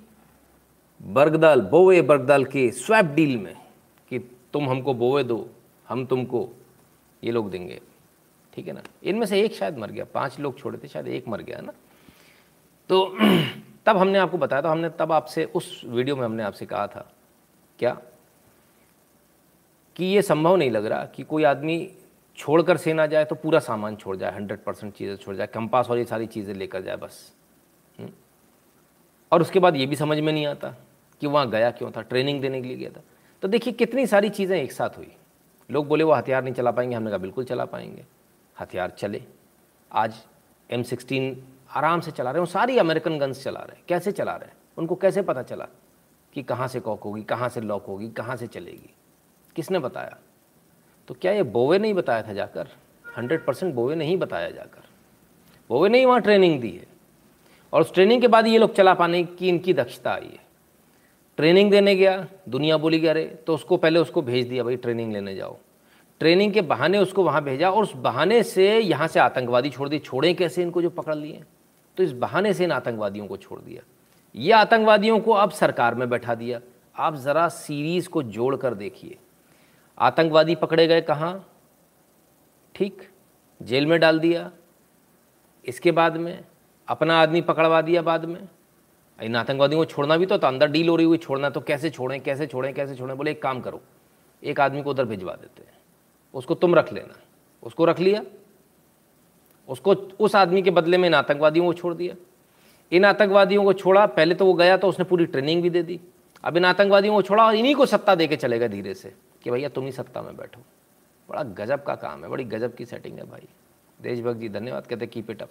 बरगदाल, 1.03 1.61
बोवे 1.61 2.03
बरगदाल 2.03 2.45
के 2.45 2.71
स्वैप 2.71 3.05
डील 3.05 3.39
में 3.39 3.57
कि 4.09 4.19
तुम 4.53 4.71
हमको 4.71 4.95
बोवे 4.95 5.25
दो, 5.25 5.51
हम 5.89 6.07
तुमको 6.07 6.51
ये 7.25 7.31
लोग 7.31 7.51
देंगे। 7.51 7.81
ठीक 8.55 8.67
है 8.67 8.73
ना? 8.73 8.83
इनमें 9.05 9.27
से 9.27 9.41
एक 9.41 9.55
शायद 9.55 9.79
मर 9.79 9.91
गया, 9.91 10.05
पाँच 10.05 10.41
लोग 10.41 10.59
छोड़े 10.59 10.79
थे, 10.79 10.89
शायद 10.89 11.09
एक 11.09 11.29
मर 11.29 11.43
गया 11.43 11.61
ना? 11.61 11.73
तो 12.89 13.17
तब 13.87 13.97
हमने 13.97 14.19
आपको 14.19 14.39
बताया 14.39 14.63
था, 14.63 14.71
हमने 14.71 14.89
तब 14.89 15.13
आपसे, 15.13 15.45
उस 15.45 15.83
वीडियो 15.85 16.17
में 16.17 16.25
हमने 16.25 16.43
आपसे 16.43 16.67
कहा 16.67 16.87
था, 16.87 17.13
क्या? 17.79 18.01
कि 19.97 20.05
ये 20.05 20.23
संभव 20.23 20.57
नहीं 20.57 20.71
लग 20.71 20.87
रहा 20.87 21.05
कि 21.05 21.23
कोई 21.23 21.45
आदमी 21.45 21.91
छोड़कर 22.41 22.77
सेना 22.77 23.07
जाए 23.07 23.25
तो 23.25 23.35
पूरा 23.35 23.59
सामान 23.59 23.97
छोड़ 23.97 24.17
जाए 24.17 24.33
हंड्रेड 24.33 24.65
परसेंट 24.65 24.95
चीज़ें 24.95 25.17
छोड़ 25.17 25.37
जाए, 25.37 25.47
कंपास 25.47 25.91
और 25.91 25.99
ये 25.99 26.05
सारी 26.05 26.27
चीज़ें 26.27 26.55
लेकर 26.55 26.83
जाए 26.83 26.97
बस। 26.97 27.33
हम्म? 27.99 28.11
और 29.33 29.41
उसके 29.41 29.59
बाद 29.59 29.77
ये 29.77 29.87
भी 29.87 29.97
समझ 29.97 30.19
में 30.19 30.33
नहीं 30.33 30.47
आता 30.47 30.75
कि 31.21 31.27
वहाँ 31.27 31.51
गया 31.51 31.71
क्यों 31.71 31.91
था, 31.91 32.03
ट्रेनिंग 32.03 32.41
देने 32.41 32.63
के 32.63 32.69
लिए 32.69 32.77
गया 32.77 32.91
था। 32.91 33.03
तो 33.43 33.49
देखिए, 33.49 33.73
कितनी 33.73 34.07
सारी 34.07 34.29
चीज़ें 34.29 34.63
एक 34.63 34.73
साथ 34.73 34.91
हुई। 34.99 35.13
लोग 35.71 35.87
बोले, 35.87 36.05
वो 36.05 36.13
हथियार 36.13 36.45
नहीं 36.45 36.55
चला 36.55 36.71
पाएँगे। 36.71 36.97
हमने 36.97 37.11
कहा, 37.11 37.19
बिल्कुल 37.19 37.45
चला 37.45 37.65
पाएँगे। 37.65 38.05
हथियार 38.61 38.91
चले। 38.91 39.23
आज 39.93 40.15
एम 40.71 40.83
सिक्सटीन 40.83 41.43
आराम 41.71 42.01
से 42.01 42.11
चला 42.11 42.31
रहे 42.31 42.43
हैं। 42.43 42.47
सारी 42.47 42.79
अमेरिकन 42.79 43.19
गन्स 43.19 43.45
चला 43.45 43.61
रहे 43.61 43.77
हैं। 43.77 43.85
कैसे 43.89 44.13
चला 44.13 44.33
रहे 44.33 44.49
हैं? 44.49 44.57
उनको 44.79 44.95
कैसे 44.95 45.23
पता 45.23 45.43
चला 45.43 45.67
कि 46.33 46.43
कहाँ 46.43 46.69
से 46.69 46.81
कॉक 46.81 47.03
होगी, 47.03 47.23
कहाँ 47.23 47.49
से 47.49 47.61
लॉक 47.61 47.87
होगी, 47.87 48.09
कहाँ 48.09 48.37
से 48.37 48.47
चलेगी? 48.47 48.95
किसने 49.57 49.79
बताया? 49.79 50.19
तो 51.11 51.15
क्या 51.21 51.33
ये 51.33 51.43
बोवे 51.43 51.79
नहीं 51.79 51.95
बताया 51.95 52.23
था 52.23 52.33
जाकर? 52.33 52.67
हंड्रेड 53.19 53.45
परसेंट 53.45 53.75
बोवे 53.75 53.95
नहीं 53.95 54.17
बताया 54.17 54.51
जाकर। 54.51 54.83
बोवे 55.71 55.89
ने 55.89 55.99
ही 55.99 56.05
वहाँ 56.05 56.21
ट्रेनिंग 56.21 56.61
दी 56.61 56.71
है। 56.71 56.87
और 57.73 57.81
उस 57.81 57.95
ट्रेनिंग 57.95 58.21
के 58.21 58.29
बाद 58.29 58.47
ये 58.47 58.59
लोग 58.59 58.75
चला 58.75 58.95
पाने 58.95 59.25
की 59.25 59.49
इनकी 59.49 59.75
दक्षता 59.75 60.13
आई 60.13 60.27
है। 60.27 60.39
ट्रेनिंग 61.37 61.71
देने 61.71 61.95
गया, 61.95 62.27
दुनिया 62.49 62.77
बोली 62.77 63.01
गया 63.01 63.13
रे 63.13 63.25
तो 63.47 63.55
उसको 63.55 63.77
पहले 63.77 64.01
उसको 64.01 64.23
भेज 64.23 64.49
दिया, 64.49 64.65
भाई 64.65 64.77
ट्रेनिंग 64.77 65.13
लेने 65.13 65.35
जाओ। 65.35 65.57
ट्रेनिंग 66.21 66.53
के 66.53 66.61
बहाने 66.61 66.99
उसको 66.99 67.25
वहाँ 67.25 67.45
भेजा 67.45 67.71
और 67.71 67.83
उस 67.83 67.93
बहाने 67.97 68.43
से 68.43 68.79
यहाँ 68.81 69.09
से 69.09 69.21
आतंकवादी 69.21 69.71
छोड़ 69.71 69.89
दिए। 69.89 69.99
छोड़ें 69.99 70.35
कैसे 70.37 70.63
इनको 70.63 70.83
जो 70.83 70.91
पकड़ 70.91 71.15
लिए? 71.15 71.43
तो 71.97 72.03
इस 72.03 72.13
बहाने 72.13 72.55
से 72.55 72.65
इन 72.65 72.73
आतंकवादियों 72.73 73.27
को 73.27 73.37
छोड़ 73.37 73.61
दिया। 73.61 73.83
ये 74.35 74.53
आतंकवादियों 74.53 75.21
को 75.21 75.33
अब 75.33 75.51
सरकार 75.51 75.95
में 75.95 76.11
बैठा 76.11 76.35
दिया। 76.35 76.61
आप 76.97 77.17
ज़रा 77.17 77.49
सीरीज़ 77.49 78.09
को 78.09 78.23
जोड़ 78.23 78.57
कर 78.57 78.75
देखिए। 78.75 79.17
आतंकवादी 80.01 80.55
पकड़े 80.55 80.87
गए 80.87 81.01
कहाँ? 81.01 81.49
ठीक 82.75 83.09
जेल 83.61 83.87
में 83.87 83.99
डाल 84.01 84.19
दिया। 84.19 84.51
इसके 85.65 85.93
बाद 85.93 86.17
में 86.17 86.45
अपना 86.89 87.21
आदमी 87.23 87.41
पकड़वा 87.41 87.81
दिया 87.83 88.03
बाद 88.03 88.25
में। 88.25 88.49
इन 89.19 89.37
आतंकवादियों 89.37 89.81
को 89.81 89.85
छोड़ना 89.85 90.17
भी 90.17 90.27
तो, 90.27 90.39
तो 90.39 90.47
अंदर 90.47 90.71
डील 90.71 90.89
हो 90.89 90.97
रही 90.97 91.07
हुई 91.07 91.19
छोड़ना 91.19 91.51
तो 91.51 91.61
कैसे 91.61 91.91
छोड़ें 91.91 92.21
कैसे 92.21 92.47
छोड़ें 92.47 92.73
कैसे 92.75 92.95
छोड़ें? 92.95 93.17
बोले 93.17 93.31
एक 93.31 93.43
काम 93.43 93.61
करो 93.61 93.81
एक 94.43 94.61
आदमी 94.61 94.83
को 94.83 94.91
उधर 94.91 95.05
भिजवा 95.05 95.35
देते 95.35 95.63
हैं। 95.63 95.79
उसको 96.35 96.55
तुम 96.55 96.75
रख 96.75 96.93
लेना। 96.93 97.15
उसको 97.63 97.85
रख 97.85 98.01
लिया। 98.01 98.23
उसको 99.69 99.95
उस 100.21 100.37
आदमी 100.37 100.63
के 100.63 100.71
बदले 100.71 100.99
में 100.99 101.09
इन 101.09 101.15
आतंकवादियों 101.15 101.65
को 101.67 101.73
छोड़ 101.73 101.95
दिया। 101.95 102.15
इन 102.93 103.05
आतंकवादियों 103.05 103.65
को 103.65 103.73
छोड़ा 103.73 104.07
पहले 104.07 104.35
तो 104.35 104.47
वो 104.47 104.55
गया 104.55 104.77
तो 104.77 104.89
उसने 104.89 105.05
पूरी 105.05 105.27
ट्रेनिंग 105.27 105.63
भी 105.63 105.71
दे 105.71 105.83
दी। 105.83 106.01
अब 106.45 106.57
इन 106.57 106.65
आतंकवादियों 106.65 107.15
को 107.15 107.23
छोड़ा 107.23 107.47
और 107.47 107.55
इन्हीं 107.55 107.75
को 107.75 107.87
सत्ता 107.87 108.15
दे 108.15 108.27
के 108.27 108.37
चलेगा 108.37 108.67
धीरे 108.67 108.95
से। 108.95 109.15
कि 109.43 109.51
भैया 109.51 109.69
तुम 109.69 109.85
ही 109.85 109.93
सत्ता 109.93 110.23
में 110.23 110.37
बैठो। 110.37 110.61
बड़ा 111.29 111.43
गजब 111.43 111.83
का 111.85 111.95
काम 111.95 112.25
है, 112.25 112.31
बड़ी 112.31 112.45
गजब 112.45 112.75
की 112.75 112.87
सेटिंग 112.87 113.19
है 113.19 113.25
भाई। 113.25 113.49
देशभक्त 114.03 114.39
जी, 114.39 114.49
धन्यवाद, 114.49 114.87
कहते 114.87 115.07
कीप 115.07 115.31
इट 115.31 115.43
अप 115.43 115.51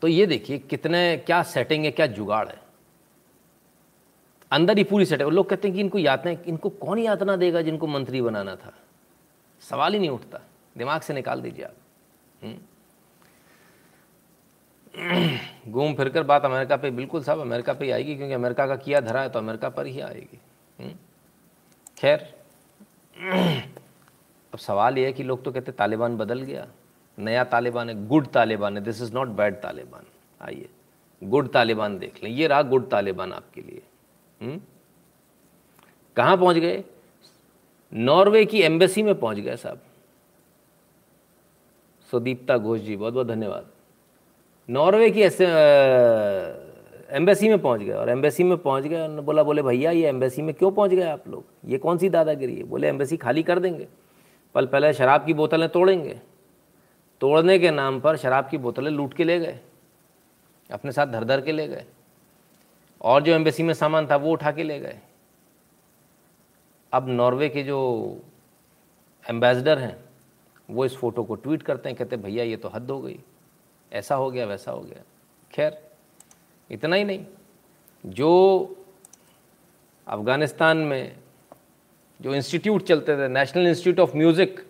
तो 0.00 0.08
ये 0.08 0.26
देखिए, 0.26 0.58
कितने, 0.58 1.16
क्या 1.16 1.42
सेटिंग 1.42 1.84
है, 1.84 1.90
क्या 1.90 2.06
जुगाड़ 2.06 2.48
है। 2.48 2.60
अंदर 4.50 4.78
ही 4.78 4.84
पूरी 4.84 5.04
सेटिंग 5.04 5.30
लोग 5.30 5.48
कहते 5.48 5.68
हैं 5.68 5.74
कि 5.74 5.80
इनको 5.80 5.98
यातना 5.98 6.30
इनको 6.30 6.70
कौन 6.70 6.98
यातना 6.98 7.36
देगा 7.36 7.62
जिनको 7.62 7.86
मंत्री 7.86 8.22
बनाना 8.22 8.56
था? 8.56 8.74
सवाल 9.60 9.92
ही 9.92 9.98
नहीं 9.98 10.10
उठता। 10.10 10.40
दिमाग 10.78 11.00
से 11.00 11.14
निकाल 11.14 11.42
दीजिए 11.42 11.64
आप। 11.64 11.74
हम्म। 12.42 12.58
घूम 15.72 15.94
फिर 15.94 16.08
कर 16.08 16.22
बात 16.22 16.44
अमेरिका 16.44 16.76
पे, 16.76 16.90
बिल्कुल 16.90 17.22
साहब, 17.22 17.40
अमेरिका 17.40 17.72
पे 17.72 17.84
ही 17.84 17.90
आएगी, 17.90 18.16
क्योंकि 18.16 18.34
अमेरिका 18.34 18.66
का 18.66 18.76
किया 18.76 19.00
धरा 19.00 19.20
है 19.20 19.28
तो 19.28 19.38
अमेरिका 19.38 19.68
पर 19.68 19.86
ही 19.86 20.00
आएगी। 20.00 20.40
हम्म। 20.78 20.94
खैर, 22.04 22.20
अब 24.52 24.58
सवाल 24.58 24.98
यह 24.98 25.06
है 25.06 25.12
कि 25.12 25.22
लोग 25.22 25.44
तो 25.44 25.52
कहते 25.52 25.72
तालिबान 25.72 26.16
बदल 26.16 26.40
गया। 26.40 26.66
नया 27.18 27.44
तालिबान 27.44 27.88
है, 27.88 28.06
गुड 28.06 28.26
तालिबान 28.26 28.76
है 28.76 28.82
this 28.84 29.00
is 29.02 29.12
not 29.14 29.28
bad 29.28 29.54
Taliban. 29.54 30.04
आइए, 30.40 30.68
गुड 31.22 31.48
तालिबान 31.48 31.98
देख 31.98 32.22
लें। 32.24 32.30
ये 32.30 32.46
रहा 32.46 32.62
गुड 32.62 32.90
तालिबान 32.90 33.32
आपके 33.32 33.60
लिए। 33.60 33.82
हम्म? 34.40 34.60
कहाँ 36.16 36.36
पहुँच 36.36 36.56
गए? 36.56 36.84
नॉर्वे 37.92 38.44
की 38.44 38.62
एम्बेसी 38.62 39.02
में 39.02 39.14
पहुँच 39.14 39.36
गए 39.36 39.56
साहब। 39.56 39.80
सुदीप्ता 42.10 42.58
घोष 42.58 42.80
जी 42.80 42.96
बहुत 42.96 43.14
बहुत 43.14 43.26
धन्यवाद। 43.26 43.66
नॉर्वे 44.70 45.10
की 45.10 45.22
एम्बेसी 47.10 47.48
में 47.48 47.58
पहुँच 47.58 47.80
गए 47.80 47.92
और 47.92 48.10
एम्बेसी 48.10 48.44
में 48.44 48.58
पहुँच 48.58 48.84
गए 48.84 49.00
और 49.00 49.20
बोला, 49.20 49.42
बोले, 49.42 49.62
भैया, 49.62 49.90
ये 49.90 50.08
एम्बेसी 50.08 50.42
में 50.42 50.54
क्यों 50.54 50.72
पहुँच 50.72 50.90
गए 50.90 51.02
आप 51.02 51.28
लोग? 51.28 51.44
ये 51.64 51.78
कौन 51.78 51.98
सी 51.98 52.08
दादागिरी 52.08 52.56
है? 52.56 52.62
बोले, 52.62 52.88
एम्बेसी 52.88 53.16
खाली 53.16 53.42
कर 53.42 53.58
देंगे। 53.58 53.88
पल 54.54 54.66
पहले 54.66 54.92
शराब 54.92 55.26
की 55.26 55.34
बोतलें 55.34 55.68
तोड़ेंगे। 55.68 56.20
तोड़ने 57.20 57.58
के 57.58 57.70
नाम 57.70 58.00
पर 58.00 58.16
शराब 58.16 58.48
की 58.48 58.58
बोतलें 58.58 58.90
लूट 58.90 59.14
के 59.14 59.24
ले 59.24 59.40
गए। 59.40 59.60
अपने 60.70 60.92
साथ 60.92 61.06
धर 61.06 61.24
धर 61.24 61.40
के 61.40 61.52
ले 61.52 61.68
गए। 61.68 61.84
और 63.02 63.22
जो 63.22 63.32
एम्बेसी 63.32 63.62
में 63.62 63.74
सामान 63.74 64.06
था 64.06 64.16
वो 64.16 64.32
उठा 64.32 64.52
के 64.52 64.62
ले 64.62 64.80
गए। 64.80 64.98
अब 66.92 67.08
नॉर्वे 67.08 67.48
के 67.48 67.62
जो 67.62 68.20
एम्बेसडर 69.30 69.78
हैं, 69.78 70.04
वो 70.70 70.84
इस 70.84 70.96
फ़ोटो 70.96 71.24
को 71.24 71.34
ट्वीट 71.34 71.62
करते 71.62 71.88
हैं, 71.88 71.98
कहते 71.98 72.16
भैया, 72.16 72.44
ये 72.44 72.56
तो 72.56 72.68
हद 72.68 72.90
हो 72.90 73.00
गई। 73.00 73.18
ऐसा 73.92 74.14
हो 74.14 74.30
गया, 74.30 74.46
वैसा 74.46 74.72
हो 74.72 74.80
गया। 74.80 75.02
खैर 75.52 75.82
इतना 76.70 76.96
ही 76.96 77.04
नहीं। 77.04 77.26
जो 78.06 78.30
अफ़गानिस्तान 80.06 80.76
में 80.76 81.16
जो 82.20 82.34
इंस्टीट्यूट 82.34 82.82
चलते 82.82 83.16
थे 83.16 83.28
नेशनल 83.28 83.66
इंस्टीट्यूट 83.66 84.08
ऑफ़ 84.08 84.16
म्यूज़िक 84.16 84.66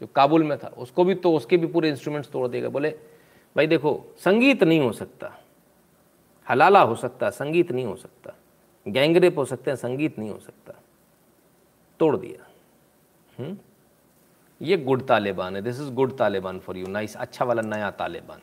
जो 0.00 0.06
काबुल 0.06 0.44
में 0.44 0.58
था, 0.58 0.68
उसको 0.68 1.04
भी 1.04 1.14
तो 1.14 1.36
उसके 1.36 1.56
भी 1.56 1.66
पूरे 1.66 1.88
इंस्ट्रूमेंट्स 1.88 2.30
तोड़ 2.30 2.48
देगा 2.48 2.68
बोले, 2.68 2.90
भाई 3.56 3.66
देखो, 3.66 4.04
संगीत 4.18 4.64
नहीं 4.64 4.80
हो 4.80 4.92
सकता। 4.92 5.38
हलाला 6.50 6.82
हो 6.82 6.94
सकता, 6.94 7.30
संगीत 7.30 7.72
नहीं 7.72 7.84
हो 7.84 7.96
सकता। 7.96 8.34
गैंगरेप 8.88 9.38
हो 9.38 9.44
सकते 9.44 9.70
हैं, 9.70 9.76
संगीत 9.76 10.18
नहीं 10.18 10.30
हो 10.30 10.38
सकता। 10.38 10.74
तोड़ 11.98 12.16
दिया। 12.16 12.46
हुँ? 13.38 13.46
हम्म? 13.46 13.58
ये 14.62 14.76
गुड 14.76 15.06
तालिबान 15.06 15.56
है। 15.56 15.62
This 15.62 15.80
is 15.80 15.90
good 15.90 16.18
Taliban 16.18 16.58
for 16.58 16.76
you 16.76 16.86
nice 16.86 17.16
अच्छा 17.16 17.44
वाला 17.44 17.62
नया 17.62 17.90
तालिबान। 17.90 18.40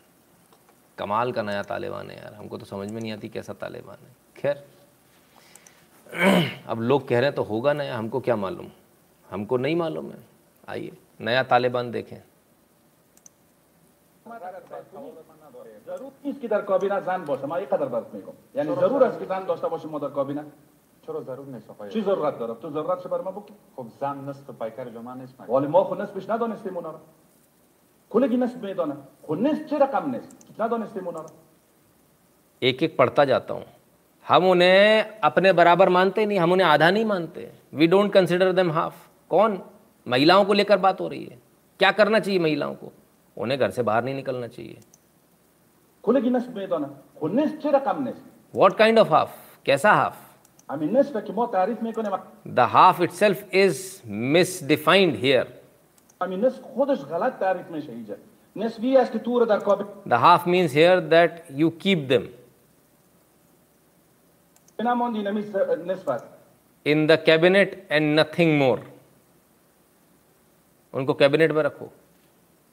कमाल 0.97 1.31
का 1.31 1.41
नया 1.41 1.63
तालिबान 1.63 2.09
है 2.09 2.17
यार। 2.17 2.33
हमको 2.33 2.57
तो 2.57 2.65
समझ 2.65 2.91
में 2.91 3.01
नहीं 3.01 3.11
आती 3.11 3.29
कैसा 3.29 3.53
तालिबान 3.53 3.97
है। 4.05 4.15
खैर 4.37 4.63
अब 6.67 6.81
लोग 6.81 7.07
कह 7.07 7.19
रहे 7.19 7.25
हैं 7.25 7.35
तो 7.35 7.43
होगा 7.43 7.73
नया 7.73 7.97
हमको 7.97 8.19
क्या 8.19 8.35
मालूम? 8.35 8.67
हमको 9.29 9.57
नहीं 9.57 9.75
मालूम 9.75 10.11
है। 10.11 10.17
आइए 10.67 10.97
नया 11.21 11.43
तालिबान 11.43 11.91
देखें। 11.91 12.17
जरुर 15.87 16.11
किसकिदर 16.23 16.61
कबिना 16.61 16.99
जान 16.99 17.21
मदर 19.87 20.09
छोरो 21.05 21.19
चीज़ 21.89 22.05
तो 22.05 22.69
से 22.99 23.09
बरमा 23.09 23.31
बुक। 23.31 23.47
खूब 23.75 23.87
जान 24.01 24.29
नस्त 24.29 24.47
वाले 25.49 25.67
고래기나 28.11 28.47
스베도나 28.47 28.95
고네스체라 29.21 29.85
감네스 29.91 30.27
कितना 30.47 30.67
दोनों 30.67 30.87
से 30.87 31.01
मुनारा? 31.01 31.29
एक 32.61 32.83
एक 32.83 32.97
पढ़ता 32.97 33.25
जाता 33.25 33.53
हूँ। 33.53 33.65
हम 34.25 34.45
उन्हें 34.49 35.19
अपने 35.23 35.53
बराबर 35.53 35.89
मानते 35.89 36.25
नहीं 36.25 36.39
हम 36.39 36.51
उन्हें 36.51 36.67
आधा 36.67 36.89
नहीं 36.91 37.05
मानते। 37.05 37.51
We 37.73 37.87
don't 37.87 38.11
consider 38.13 38.51
them 38.51 38.71
half 38.71 38.95
कौन? 39.29 39.59
महिलाओं 40.07 40.45
को 40.45 40.53
लेकर 40.53 40.77
बात 40.77 41.01
हो 41.01 41.07
रही 41.07 41.25
है। 41.25 41.37
क्या 41.79 41.91
करना 41.91 42.19
चाहिए 42.19 42.39
महिलाओं 42.39 42.75
को? 42.75 42.91
उन्हें 43.37 43.59
घर 43.59 43.69
से 43.71 43.83
बाहर 43.83 44.03
नहीं 44.03 44.15
निकलना 44.15 44.47
चाहिए। 44.47 44.77
वॉट 48.55 48.77
काइंड 48.77 48.99
ऑफ़ 48.99 49.09
हाफ़ 49.09 49.35
कैसा 49.65 49.93
half 49.93 50.23
the 52.47 52.59
half 52.59 53.03
itself 53.11 53.53
is 53.53 54.01
misdefined 54.07 55.15
here 55.15 55.64
The 60.05 60.17
half 60.17 60.45
means 60.47 60.71
here 60.71 61.01
that 61.01 61.45
you 61.51 61.71
keep 61.71 62.07
them. 62.07 62.29
In 66.85 67.07
the 67.07 67.17
cabinet 67.17 67.85
and 67.89 68.15
nothing 68.15 68.57
more. 68.57 68.79
उनको 70.93 71.13
कैबिनेट 71.19 71.51
में 71.51 71.61
रखो 71.63 71.91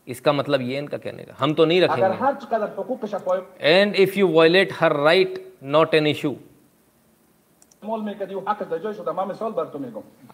इसका 0.07 0.32
मतलब 0.32 0.61
ये 0.62 0.78
इनका 0.78 0.99
कहने 0.99 1.22
का 1.24 1.34
हम 1.38 1.55
तो 1.55 1.64
नहीं 1.64 1.80
रखेंगे 1.80 2.07
and 3.61 3.97
if 4.05 4.18
you 4.18 4.28
violate 4.32 4.72
her 4.80 4.93
right 4.97 5.34
not 5.76 5.95
an 5.95 6.07
issue 6.07 6.34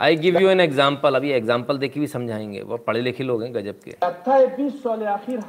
I 0.00 0.16
give 0.16 0.38
you 0.40 0.48
an 0.48 0.60
example. 0.60 1.14
अभी 1.16 1.30
example 1.40 1.78
देखिए 1.78 2.00
भी 2.00 2.06
समझाएँगे। 2.06 2.62
वो 2.62 2.76
पढ़े 2.86 3.00
लिखे 3.00 3.24
लोग 3.24 3.42
हैं 3.42 3.54
गजब 3.54 3.80
के। 3.84 3.94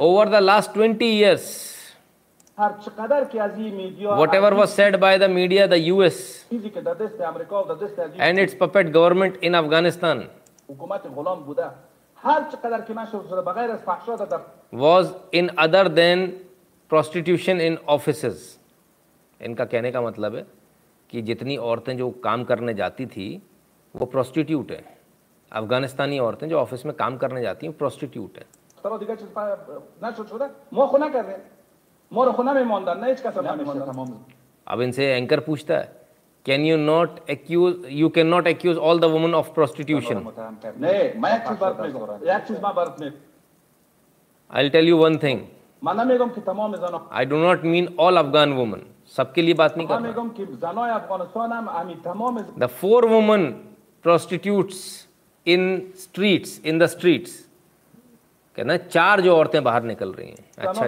Over 0.02 0.30
the 0.30 0.42
last 0.42 0.78
20 0.78 1.10
years, 1.14 1.48
whatever 4.36 4.54
was 4.54 4.70
said 4.70 4.96
by 5.00 5.18
the 5.18 5.30
media 5.30 5.68
the 5.68 5.74
U 5.74 6.02
S 6.04 6.20
and 8.20 8.40
its 8.40 8.54
puppet 8.62 8.90
government 8.90 9.44
in 9.44 9.54
Afghanistan 9.54 10.24
was 14.74 15.12
in 15.34 15.48
other 15.60 15.88
than 16.00 16.26
prostitution 16.92 17.62
in 17.62 17.78
office 17.90 18.26
इनका 19.42 19.66
कहने 19.66 19.92
का 19.92 20.02
मतलब 20.02 20.36
है 20.36 20.46
कि 21.10 21.22
जितनी 21.22 21.58
औरतें 21.58 21.96
जो 21.98 22.10
काम 22.24 22.44
करने 22.44 22.74
जाती 22.74 23.06
थी 23.08 23.28
वो 23.96 24.06
प्रोस्टिट्यूट 24.06 24.72
हैं। 24.72 24.84
अफगानिस्तानी 25.52 26.20
औरतें 26.20 26.48
जो 26.50 26.58
ऑफ़िस 26.58 26.86
में 26.86 26.96
काम 26.96 27.18
करने 27.18 27.42
जाती 27.42 27.68
हैं 27.68 27.76
प्रोस्टिट्यूट 27.78 28.38
हैं। 28.38 28.46
अब 34.68 34.82
इनसे 34.82 35.06
एंकर 35.14 35.40
पूछता 35.40 35.78
है 35.78 35.98
can 36.46 36.66
you 36.66 36.78
not 36.78 37.20
accuse 37.30 37.86
you 37.92 38.10
can 38.10 38.28
not 38.28 38.48
accuse 38.48 38.78
all 38.90 39.00
the 39.00 39.06
woman 39.14 39.34
of 39.36 39.50
prostitution 39.54 40.18
I 44.52 44.70
tell 44.70 44.88
you 44.88 44.98
one 44.98 45.18
thing 45.24 45.42
I 47.12 47.26
do 47.26 47.38
not 47.38 47.64
mean 47.66 47.96
all 48.00 48.18
Afghan 48.18 48.54
woman 48.54 48.82
सबके 49.18 49.42
लिए 49.42 49.54
बात 49.62 49.78
नहीं 49.78 49.88
कर 49.88 49.94
the 52.60 52.68
four 52.82 53.06
woman 53.10 53.46
prostitutes 54.06 54.82
in 55.46 55.64
streets 56.00 56.60
in 56.66 56.80
the 56.80 56.86
streets 56.96 57.32
कहना 58.58 58.76
चार 58.78 59.22
जो 59.22 59.36
औरतें 59.36 59.64
बाहर 59.64 59.84
निकल 59.84 60.12
रही 60.14 60.28
हैं। 60.28 60.46
अच्छा 60.58 60.88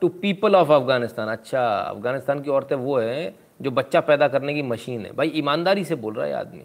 to 0.00 0.08
people 0.08 0.54
of 0.54 0.70
Afghanistan 0.70 1.28
अच्छा 1.28 1.78
अफगानिस्तान 1.90 2.42
की 2.42 2.50
औरतें 2.50 2.76
वो 2.76 2.98
हैं 2.98 3.34
जो 3.62 3.70
बच्चा 3.70 4.00
पैदा 4.00 4.28
करने 4.28 4.54
की 4.54 4.62
मशीन 4.62 5.06
है 5.06 5.12
भाई 5.12 5.28
ईमानदारी 5.34 5.84
से 5.84 5.94
बोल 5.94 6.14
रहा 6.14 6.26
है 6.26 6.32
आदमी 6.32 6.64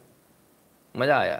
मज़ा 0.95 1.17
आया 1.17 1.39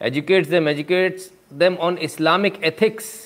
educates 0.00 0.48
them 0.48 0.66
educates 0.68 1.30
them 1.58 1.76
on 1.78 1.98
Islamic 1.98 2.54
ethics 2.62 3.25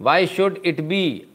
why 0.00 0.26
should 0.26 0.56
it 0.64 0.78
be 0.78 1.26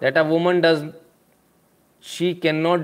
That 0.00 0.16
a 0.16 0.24
woman 0.24 0.60
does, 0.60 0.80
she 2.00 2.34
cannot 2.34 2.80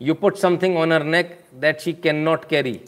you 0.00 0.14
put 0.14 0.36
something 0.38 0.76
on 0.76 0.90
her 0.90 1.04
neck 1.04 1.30
that 1.60 1.80
she 1.80 1.92
cannot 1.94 2.48
carry. 2.48 2.78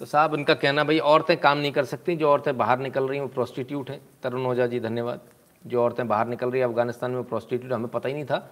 तो 0.00 0.06
साहब 0.06 0.32
उनका 0.32 0.54
कहना 0.54 0.84
भाई 0.84 0.98
औरतें 0.98 1.36
काम 1.40 1.58
नहीं 1.58 1.72
कर 1.72 1.84
सकती 1.84 2.16
जो 2.16 2.28
औरतें 2.28 2.56
बाहर 2.58 2.78
निकल 2.78 3.08
रही 3.08 3.18
हैं 3.18 3.24
वो 3.24 3.32
प्रोस्टिट्यूट 3.34 3.90
हैं. 3.90 4.00
तरुण 4.22 4.46
ओझा 4.46 4.66
जी 4.66 4.80
धन्यवाद। 4.80 5.20
जो 5.66 5.82
औरतें 5.82 6.06
बाहर 6.08 6.26
निकल 6.28 6.50
रही 6.50 6.60
हैं 6.60 6.68
अफ़गानिस्तान 6.68 7.10
में 7.10 7.24
प्रोस्टिट्यूट 7.24 7.72
हमें 7.72 7.88
पता 7.88 8.08
ही 8.08 8.14
नहीं 8.14 8.24
था। 8.24 8.50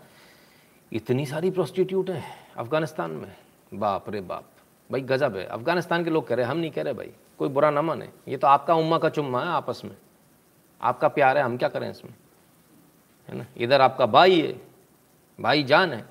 इतनी 0.93 1.27
सारी 1.27 1.51
प्रोस्टिट्यूट 1.51 2.11
हैं 2.11 2.25
अफ़गानिस्तान 2.57 3.11
में। 3.11 3.33
बाप 3.75 4.11
रे 4.11 4.21
बाप। 4.21 4.45
भाई 4.91 5.01
गजब 5.01 5.37
है। 5.37 5.45
अफ़गानिस्तान 5.47 6.05
के 6.05 6.11
लोग 6.11 6.27
कह 6.29 6.35
रहे 6.35 6.45
हैं 6.45 6.51
हम 6.51 6.59
नहीं 6.59 6.71
कह 6.71 6.83
रहे 6.83 6.95
भाई 6.95 7.11
कोई 7.39 7.49
बुरा 7.49 7.71
ना 7.71 7.83
माने। 7.83 8.09
ये 8.29 8.37
तो 8.37 8.47
आपका 8.47 8.75
उम्मा 8.75 8.99
का 8.99 9.09
चुम्मा 9.09 9.41
है 9.41 9.49
आपस 9.49 9.83
में। 9.85 9.97
आपका 10.81 11.09
प्यार 11.09 11.39
है 11.39 11.45
हम 11.45 11.57
क्या 11.57 11.69
करें 11.69 11.91
इसमें? 11.91 12.15
है 13.29 13.39
ना? 13.39 13.47
इधर 13.57 13.81
आपका 13.81 14.07
भाई 14.07 14.41
है, 14.41 14.61
भाई 15.41 15.63
जान 15.63 15.93
है, 15.93 16.05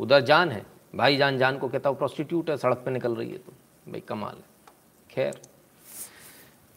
उधर 0.00 0.20
जान 0.20 0.50
है, 0.50 0.66
भाई 0.96 1.16
जान 1.16 1.38
जान 1.38 1.58
को 1.58 1.68
कहता 1.68 1.88
हूँ 1.88 1.98
प्रोस्टिट्यूट 1.98 2.50
है, 2.50 2.56
सड़क 2.56 2.76
पे 2.76 2.90
निकल 2.90 3.14
रही 3.14 3.30
है 3.30 3.38
तो। 3.38 3.52
भाई 3.88 4.00
कमाल 4.00 4.36
है। 4.36 4.44
खैर, 5.10 5.40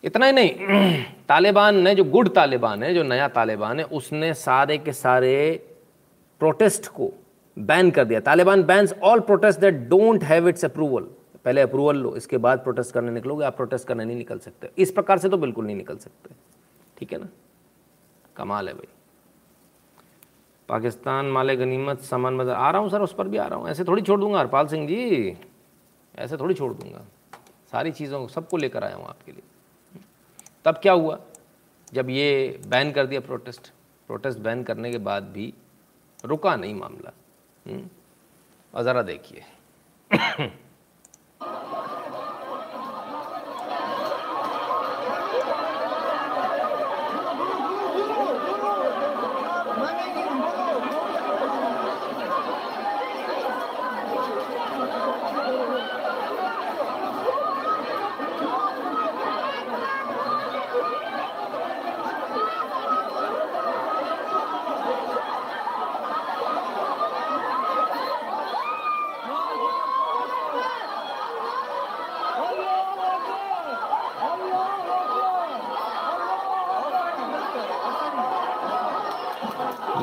इतना 0.03 0.25
ही 0.25 0.31
नहीं, 0.31 1.03
तालिबान 1.27 1.75
ने, 1.75 1.95
जो 1.95 2.03
गुड 2.03 2.29
तालिबान 2.29 2.83
है, 2.83 2.93
जो 2.93 3.03
नया 3.03 3.27
तालिबान 3.27 3.79
है, 3.79 3.85
उसने 3.85 4.33
सारे 4.33 4.77
के 4.77 4.93
सारे 4.93 5.65
प्रोटेस्ट 6.39 6.87
को 6.87 7.11
बैन 7.59 7.91
कर 7.91 8.05
दिया। 8.05 8.19
Taliban 8.19 8.63
bans 8.63 8.93
all 8.93 9.19
protest 9.19 9.59
that 9.59 9.73
don't 9.73 10.23
have 10.23 10.49
its 10.49 10.65
approval 10.65 11.07
पहले 11.45 11.61
अप्रूवल 11.61 11.97
लो, 11.97 12.15
इसके 12.15 12.37
बाद 12.37 12.59
प्रोटेस्ट 12.59 12.93
करने 12.93 13.11
निकलोगे, 13.11 13.45
आप 13.45 13.55
प्रोटेस्ट 13.55 13.87
करने 13.87 14.05
नहीं 14.05 14.17
निकल 14.17 14.39
सकते। 14.39 14.69
इस 14.77 14.91
प्रकार 14.91 15.17
से 15.17 15.29
तो 15.29 15.37
बिल्कुल 15.37 15.65
नहीं 15.65 15.75
निकल 15.75 15.97
सकते। 15.97 16.35
ठीक 16.97 17.13
है 17.13 17.19
ना? 17.19 17.27
कमाल 18.35 18.67
है 18.67 18.73
भाई। 18.73 18.87
पाकिस्तान 20.69 21.25
माले 21.25 21.55
गनीमत, 21.55 21.99
सामान 21.99 22.37
बाज़ार 22.37 22.55
आ 22.55 22.69
रहा 22.71 22.81
हूँ 22.81 22.89
सर, 22.89 23.01
उस 23.01 23.13
पर 23.13 23.27
भी 23.27 23.37
आ 23.37 23.45
रहा 23.47 23.59
हूँ। 23.59 23.69
ऐसे 23.69 23.83
थोड़ी 23.83 24.01
छोड़ 24.01 24.19
दूँगा, 24.19 24.39
हरपाल 24.39 24.67
सिंह 24.67 24.87
जी। 24.87 25.37
ऐसे 26.15 26.37
थोड़ी 26.37 26.55
छोड़ 26.55 26.73
दूँगा। 26.73 27.05
सारी 27.71 27.91
चीज़ों 27.91 28.19
को, 28.21 28.27
सबको 28.27 28.57
लेकर 28.57 28.83
आया 28.83 28.95
हूँ 28.95 29.05
आपके 29.05 29.31
लिए। 29.31 30.01
तब 30.65 30.79
क्या 30.81 30.93
हुआ? 30.93 31.19
जब 31.93 32.09
ये 32.09 32.59
बैन 32.67 32.91
कर 32.91 33.05
दिया 33.05 33.19
प्रोटेस्ट 33.19 33.71
प्रोटेस्ट 34.09 34.39
बैन 34.39 34.63
करने 34.63 34.91
के 34.91 34.97
बाद 34.97 35.23
भी 35.23 35.53
रुका 36.25 36.55
नहीं 36.55 36.75
मामला। 36.75 37.11
हम्म? 37.67 37.87
और 38.73 38.83
ज़रा 38.83 39.01
देखिए। 39.01 39.43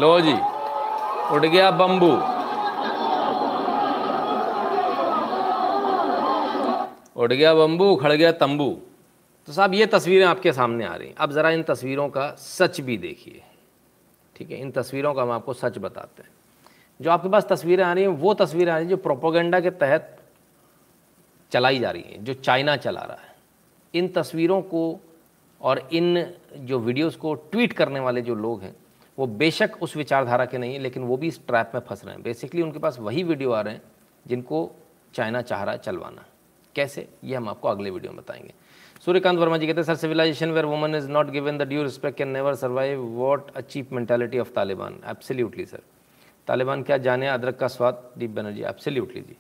लो 0.07 0.21
जी 0.21 0.33
उड़ 1.35 1.47
गया 1.47 1.71
बम्बू 1.79 2.11
उड़ 7.17 7.33
गया 7.33 7.55
बम्बू 7.55 7.95
खड़ 7.97 8.13
गया 8.13 8.31
तंबू। 8.33 8.69
तो 9.49 9.53
साहब, 9.53 9.75
ये 9.75 9.87
तस्वीरें 9.87 10.25
आपके 10.27 10.53
सामने 10.53 10.85
आ 10.85 10.95
रही 10.95 11.09
हैं। 11.09 11.15
अब 11.17 11.33
ज़रा 11.33 11.51
इन 11.51 11.63
तस्वीरों 11.63 12.09
का 12.09 12.29
सच 12.39 12.81
भी 12.81 12.97
देखिए। 12.99 13.43
ठीक 14.37 14.51
है, 14.51 14.61
इन 14.61 14.71
तस्वीरों 14.71 15.15
का 15.15 15.23
हम 15.23 15.31
आपको 15.31 15.53
सच 15.53 15.79
बताते 15.79 16.23
हैं। 16.23 16.31
जो 17.01 17.11
आपके 17.11 17.29
पास 17.29 17.47
तस्वीरें 17.49 17.85
आ 17.85 17.93
रही 17.93 18.05
हैं, 18.05 18.11
वो 18.11 18.35
तस्वीरें 18.35 18.73
आ 18.73 18.77
रही 18.77 18.85
हैं 18.85 18.91
जो 18.91 18.97
प्रोपोगंडा 18.97 19.61
के 19.61 19.71
तहत 19.73 20.19
चलाई 21.53 21.79
जा 21.79 21.91
रही 21.91 22.03
हैं, 22.03 22.25
जो 22.25 22.35
चाइना 22.35 22.77
चला 22.77 23.01
रहा 23.01 23.23
है। 23.23 23.35
इन 23.95 24.09
तस्वीरों 24.09 24.63
को 24.63 25.01
और 25.61 25.89
इन 25.93 26.35
जो 26.57 26.79
वीडियोस 26.79 27.17
को 27.17 27.35
ट्वीट 27.35 27.73
करने 27.73 28.01
वाले 28.01 28.23
जो 28.23 28.35
लोग 28.35 28.63
हैं 28.63 28.75
वो 29.19 29.27
बेशक 29.27 29.71
उस 29.83 29.97
विचारधारा 29.97 30.45
के 30.45 30.59
नहीं 30.59 30.73
है, 30.73 30.79
लेकिन 30.79 31.03
वो 31.03 31.17
भी 31.17 31.29
इस 31.29 31.47
ट्रैप 31.47 31.71
में 31.75 31.81
फंस 31.81 32.05
रहे 32.05 32.15
हैं। 32.15 32.23
बेसिकली 32.23 32.63
उनके 32.63 32.79
पास 32.79 32.99
वही 32.99 33.23
वीडियो 33.23 33.53
आ 33.53 33.61
रहे 33.61 33.75
हैं, 33.75 33.83
जिनको 34.27 34.71
चाइना 35.15 35.43
चाह 35.43 35.65
रहा 35.65 35.73
है 35.73 35.79
चलवाना। 35.79 36.25
कैसे? 36.75 37.09
ये 37.25 37.37
हम 37.37 37.49
आपको 37.49 37.69
अगले 37.69 37.91
वीडियो 37.91 38.13
में 38.13 38.21
बताएँगे। 38.21 38.55
सूर्यकांत 39.05 39.39
वर्मा 39.39 39.59
जी 39.59 39.67
कहते 39.67 39.81
हैं, 39.81 39.87
sir 39.87 39.95
civilisation 39.95 40.51
where 40.51 40.65
woman 40.65 40.95
is 40.95 41.09
not 41.09 41.31
given 41.31 41.59
the 41.59 41.63
due 41.63 41.83
respect 41.83 42.19
can 42.19 42.29
never 42.29 42.55
survive 42.55 43.01
what 43.01 43.51
a 43.51 43.61
cheap 43.61 43.93
mentality 43.93 44.39
of 44.39 44.51
Taliban 44.51 45.01
absolutely 45.07 45.67
sir 45.67 45.81
Taliban 46.47 46.83
क्या 46.83 46.99
जाने, 46.99 47.29
अदरक 47.29 47.57
का 47.57 47.69
स्वाद? 47.69 48.11
दीप 48.19 48.31
बनर्जी 48.31 48.63
एब्सोल्युटली 48.63 49.21
जी। 49.21 49.37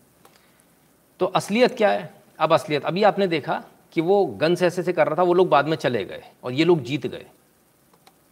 तो 1.20 1.26
असलियत 1.26 1.76
क्या 1.76 1.90
है? 1.90 2.14
अब 2.38 2.52
असलियत, 2.52 2.84
अभी 2.84 3.02
आपने 3.02 3.26
देखा 3.26 3.64
कि 3.92 4.00
वो 4.00 4.26
गन 4.26 4.54
से 4.54 4.66
ऐसे 4.66 4.82
से 4.82 4.92
कर 4.92 5.06
रहा 5.06 5.16
था, 5.16 5.22
वो 5.22 5.34
लोग 5.34 5.48
बाद 5.48 5.66
में 5.66 5.76
चले 5.76 6.04
गए 6.04 6.22
और 6.44 6.52
ये 6.52 6.64
लोग 6.64 6.82
जीत 6.82 7.06
गए। 7.06 7.26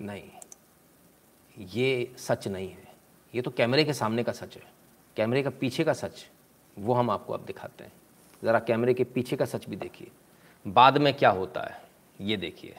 नहीं। 0.00 0.22
ये 1.58 2.14
सच 2.18 2.48
नहीं 2.48 2.70
है। 2.70 2.84
ये 3.34 3.42
तो 3.42 3.50
कैमरे 3.50 3.84
के 3.84 3.92
सामने 3.92 4.24
का 4.24 4.32
सच 4.32 4.56
है। 4.56 4.62
कैमरे 5.16 5.42
का 5.42 5.50
पीछे 5.50 5.84
का 5.84 5.92
सच, 5.92 6.26
वो 6.78 6.94
हम 6.94 7.10
आपको 7.10 7.32
अब 7.32 7.44
दिखाते 7.46 7.84
हैं। 7.84 7.92
ज़रा 8.44 8.58
कैमरे 8.58 8.94
के 8.94 9.04
पीछे 9.04 9.36
का 9.36 9.44
सच 9.44 9.68
भी 9.68 9.76
देखिए। 9.76 10.10
बाद 10.66 10.98
में 10.98 11.14
क्या 11.14 11.30
होता 11.30 11.60
है, 11.60 11.82
ये 12.20 12.36
देखिए। 12.36 12.76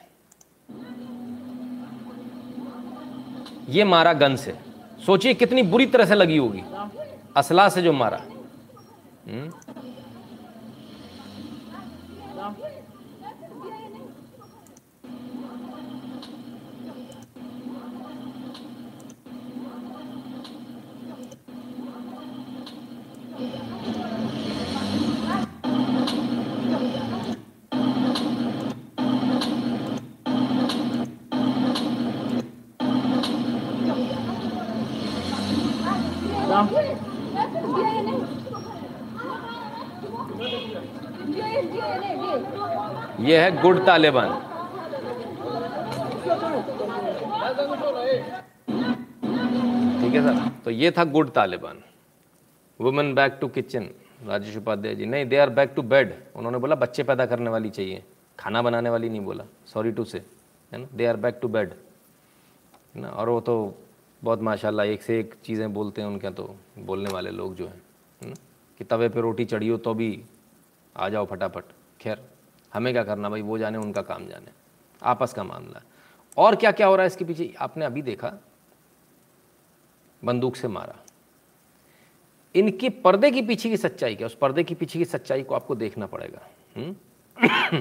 ये 3.70 3.84
मारा 3.84 4.14
गन 4.14 4.36
से। 4.36 4.58
सोचिए 5.06 5.34
कितनी 5.34 5.62
बुरी 5.62 5.86
तरह 5.86 6.06
से 6.06 6.16
लगी 6.16 6.38
होगी। 6.38 6.64
असला 7.38 7.70
से 7.70 7.82
जो 7.82 7.94
मारा। 7.94 8.18
हुँ? 9.28 9.50
ये 43.36 43.42
है 43.42 43.62
गुड 43.62 43.80
तालिबान। 43.86 44.30
ठीक 50.00 50.14
है 50.14 50.22
सर? 50.24 50.36
तो 50.66 50.72
ये 50.72 50.92
था 50.92 51.04
good 51.06 51.30
Taliban. 51.30 51.82
Women 52.80 53.14
back 53.16 53.38
to 53.42 53.48
kitchen 53.48 53.90
Rajesh 54.28 54.56
Upadhyay 54.58 54.96
ji. 54.96 55.06
नहीं 55.06 55.26
they 55.26 55.38
are 55.38 55.50
back 55.50 55.74
to 55.76 55.82
bed 55.84 56.14
उन्होंने 56.36 56.58
बोला, 56.58 56.76
बच्चे 56.76 57.04
पैदा 57.04 57.26
करने 57.26 57.50
वाली 57.50 57.70
चाहिए। 57.70 58.04
खाना 58.40 58.62
बनाने 58.62 58.90
वाली 58.90 59.10
नहीं 59.10 59.22
बोला। 59.22 59.44
सॉरी 59.68 59.92
टू 59.92 60.04
से 60.04 60.22
है 60.72 60.78
ना? 60.78 60.88
They 60.94 61.06
are 61.06 61.18
back 61.18 61.40
to 61.42 61.48
bed 61.48 61.70
है 61.70 63.02
ना? 63.02 63.10
और 63.10 63.30
वो 63.30 63.40
तो 63.42 63.56
बहुत 64.22 64.42
माशाल्लाह, 64.42 64.86
एक 64.86 65.02
से 65.02 65.20
एक 65.20 65.36
चीज़ें 65.46 65.74
बोलते 65.74 66.02
हैं 66.02 66.08
उनके 66.08 66.30
तो 66.32 66.56
बोलने 66.80 67.10
वाले 67.14 67.32
लोग 67.32 67.56
जो 67.56 67.68
हैं। 67.68 67.82
है 68.22 68.34
कि 68.80 68.84
तवे 68.86 69.10
पे 69.10 69.22
रोटी 69.22 69.46
चढ़ी 69.46 69.68
हो 69.68 69.78
तो 69.80 69.94
भी 69.94 70.10
आ 70.96 71.10
जाओ 71.10 71.26
फटाफट। 71.26 71.64
खैर। 72.02 72.24
हमें 72.76 72.94
क्या 72.94 73.04
करना 73.04 73.30
भाई, 73.30 73.42
वो 73.42 73.58
जाने, 73.58 73.78
उनका 73.78 74.02
काम 74.02 74.28
जाने। 74.28 74.52
आपस 75.04 75.34
का 75.34 75.44
मामला 75.44 75.82
और 76.38 76.56
क्या 76.56 76.72
क्या 76.72 76.88
हो 76.88 76.96
रहा 76.96 77.04
है 77.04 77.08
इसके 77.08 77.26
पीछे? 77.26 77.56
आपने 77.60 77.86
अभी 77.86 78.02
देखा, 78.02 78.34
बंदूक 80.26 80.56
से 80.56 80.68
मारा। 80.68 80.96
इनके 82.56 82.90
पर्दे 82.90 83.32
के 83.32 83.42
पीछे 83.42 83.70
की 83.70 83.78
सच्चाई 83.78 84.16
क्या? 84.16 84.26
उस 84.26 84.36
पर्दे 84.36 84.64
के 84.64 84.76
पीछे 84.76 85.00
की 85.00 85.06
सच्चाई 85.06 85.44
को 85.44 85.56
आपको 85.56 85.76
देखना 85.76 86.06
पड़ेगा। 86.06 86.40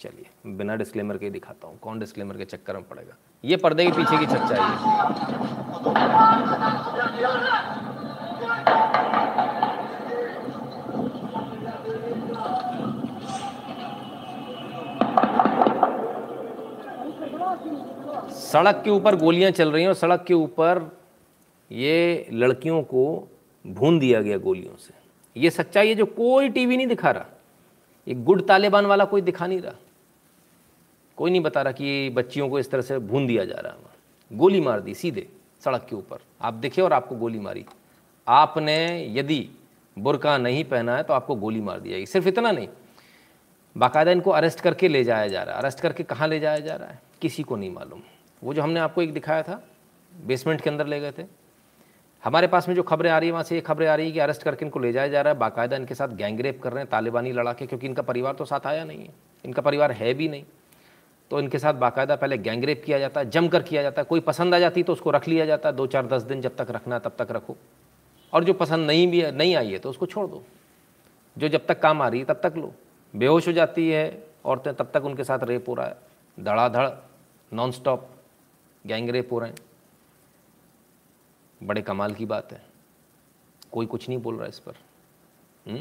चलिए, 0.00 0.26
बिना 0.46 0.76
डिस्क्लेमर 0.76 1.18
के 1.18 1.30
दिखाता 1.30 1.68
हूँ। 1.68 1.78
कौन 1.78 1.98
डिस्क्लेमर 1.98 2.36
के 2.36 2.44
चक्कर 2.44 2.74
में 2.74 2.88
पड़ेगा? 2.88 3.14
ये 3.44 3.56
पर्दे 3.56 3.86
के 3.86 3.92
पीछे 3.92 4.18
की 4.18 4.26
सच्चाई 4.26 4.60
है। 9.02 9.07
सड़क 18.38 18.80
के 18.84 18.90
ऊपर 18.90 19.16
गोलियाँ 19.16 19.50
चल 19.50 19.72
रही 19.72 19.82
हैं 19.82 19.88
और 19.88 19.94
सड़क 19.94 20.24
के 20.28 20.34
ऊपर 20.34 20.80
ये 21.70 22.26
लड़कियों 22.32 22.82
को 22.82 23.28
भून 23.64 23.98
दिया 23.98 24.20
गया 24.22 24.38
गोलियों 24.38 24.76
से। 24.76 24.94
ये 25.36 25.50
सच्चाई 25.50 25.88
है 25.88 25.94
जो 25.94 26.06
कोई 26.06 26.48
टीवी 26.48 26.76
नहीं 26.76 26.86
दिखा 26.86 27.10
रहा। 27.10 27.26
ये 28.08 28.14
गुड 28.14 28.46
तालिबान 28.46 28.86
वाला 28.86 29.04
कोई 29.04 29.20
दिखा 29.20 29.46
नहीं 29.46 29.60
रहा। 29.60 29.74
कोई 31.18 31.30
नहीं 31.30 31.40
बता 31.40 31.62
रहा 31.62 31.72
कि 31.72 32.10
बच्चियों 32.10 32.48
को 32.48 32.58
इस 32.58 32.70
तरह 32.70 32.82
से 32.82 32.98
भून 32.98 33.26
दिया 33.26 33.44
जा 33.44 33.54
रहा 33.54 33.72
है। 33.72 34.36
गोली 34.38 34.60
मार 34.60 34.80
दी 34.80 34.94
सीधे 34.94 35.26
सड़क 35.64 35.86
के 35.90 35.96
ऊपर। 35.96 36.18
आप 36.40 36.54
देखे 36.54 36.82
और 36.82 36.92
आपको 36.92 37.16
गोली 37.16 37.40
मारी। 37.40 37.64
आपने 38.26 38.76
यदि 39.14 39.48
बुरका 39.96 40.36
नहीं 40.38 40.64
पहना 40.64 40.96
है 40.96 41.02
तो 41.02 41.14
आपको 41.14 41.34
गोली 41.34 41.60
मार 41.60 41.80
दी 41.80 41.90
जाएगी। 41.90 42.06
सिर्फ़ 42.06 42.28
इतना 42.28 42.50
नहीं, 42.50 42.68
बाकायदा 43.76 44.10
इनको 44.10 44.30
अरेस्ट 44.30 44.60
करके 44.60 44.88
ले 44.88 45.02
जाया 45.04 45.28
जा 45.28 45.42
रहा 45.42 45.54
है। 45.54 45.60
अरेस्ट 45.60 45.80
करके 45.80 46.02
कहाँ 46.02 46.28
ले 46.28 46.40
जाया 46.40 46.58
जा 46.58 46.74
रहा 46.74 46.88
है? 46.88 47.00
किसी 47.22 47.42
को 47.42 47.56
नहीं 47.56 47.70
मालूम। 47.70 48.02
वो 48.42 48.54
जो 48.54 48.62
हमने 48.62 48.80
आपको 48.80 49.02
एक 49.02 49.12
दिखाया 49.12 49.42
था 49.42 49.62
बेसमेंट 50.12 50.60
के 50.60 50.70
अंदर 50.70 50.86
ले 50.86 51.00
गए 51.00 51.12
थे। 51.12 51.24
हमारे 52.22 52.46
पास 52.46 52.68
में 52.68 52.74
जो 52.74 52.82
खबरें 52.82 53.10
आ 53.10 53.18
रही 53.18 53.28
है, 53.28 53.32
वहाँ 53.32 53.44
से 53.44 53.54
ये 53.54 53.60
खबरें 53.60 53.86
आ 53.88 53.94
रही 53.94 54.06
है 54.06 54.12
कि 54.12 54.18
अरेस्ट 54.18 54.42
करके 54.42 54.64
इनको 54.64 54.78
ले 54.78 54.92
जाया 54.92 55.08
जा 55.08 55.20
रहा 55.22 55.32
है। 55.32 55.38
बाकायदा 55.38 55.76
इनके 55.76 55.94
साथ 55.94 56.08
गैंगरेप 56.08 56.60
कर 56.62 56.72
रहे 56.72 56.82
हैं, 56.82 56.90
तालिबानी 56.90 57.32
लड़ाके, 57.32 57.66
क्योंकि 57.66 57.86
इनका 57.86 58.02
परिवार 58.02 58.34
तो 58.34 58.44
साथ 58.44 58.66
आया 58.66 58.84
नहीं 58.84 58.98
है। 58.98 59.14
इनका 59.44 59.62
परिवार 59.62 59.92
है 59.92 60.14
भी 60.14 60.28
नहीं। 60.28 60.44
तो 61.30 61.40
इनके 61.40 61.58
साथ 61.58 61.74
बाकायदा 61.74 62.16
पहले 62.16 62.38
गैंगरेप 62.38 62.82
किया 62.84 62.98
जाता 62.98 63.20
है 63.20 63.30
जम 63.30 63.48
कर 63.48 63.62
किया 63.62 63.82
जाता 63.82 64.02
है। 64.02 64.04
कोई 64.04 64.20
पसंद 64.20 64.54
आ 64.54 64.58
जाती 64.58 64.82
तो 64.82 64.92
उसको 64.92 65.10
रख 65.10 65.28
लिया 65.28 65.46
जाता 65.46 65.68
है। 65.68 65.76
दो 65.76 65.86
चार 65.86 66.06
दस 66.06 66.22
दिन 66.22 66.40
जब 66.40 66.56
तक 66.56 66.70
रखना 66.70 66.98
तब 66.98 67.16
तक 67.18 67.30
रखो। 67.30 67.56
और 68.32 68.44
जो 68.44 68.52
पसंद 68.54 68.86
नहीं 68.86 69.06
भी 69.10 69.22
नहीं 69.32 69.54
आई 69.56 69.72
है 69.72 69.78
तो 69.78 69.90
उसको 69.90 70.06
छोड़ 70.06 70.26
दो। 70.26 70.42
जो 71.36 71.48
जब 71.48 71.66
तक 71.66 71.80
काम 71.80 72.02
आ 72.02 72.08
रही 72.08 72.20
है, 72.20 72.26
तब 72.26 72.40
तक 72.42 72.56
लो। 72.56 72.72
बेहोश 73.14 73.48
हो 73.48 73.52
जाती 73.52 73.88
है 73.90 74.22
औरतें, 74.44 74.74
तब 74.74 74.90
तक 74.94 75.04
उनके 75.04 75.24
साथ 75.24 75.44
रेप 75.44 75.68
हो 75.68 75.74
रहा 75.74 75.86
है। 75.86 75.96
धड़ाधड़ 76.38 76.88
नॉन 77.52 77.70
स्टॉप 77.70 78.08
गैंग 78.88 79.10
रेप 79.10 79.32
हो 79.32 79.38
रहे 79.38 79.50
हैं। 79.50 79.56
बड़े 81.62 81.82
कमाल 81.82 82.14
की 82.14 82.26
बात 82.26 82.52
है। 82.52 82.66
कोई 83.72 83.86
कुछ 83.86 84.08
नहीं 84.08 84.18
बोल 84.18 84.36
रहा 84.36 84.46
इस 84.46 84.58
पर। 84.58 84.72
हुँ? 85.68 85.78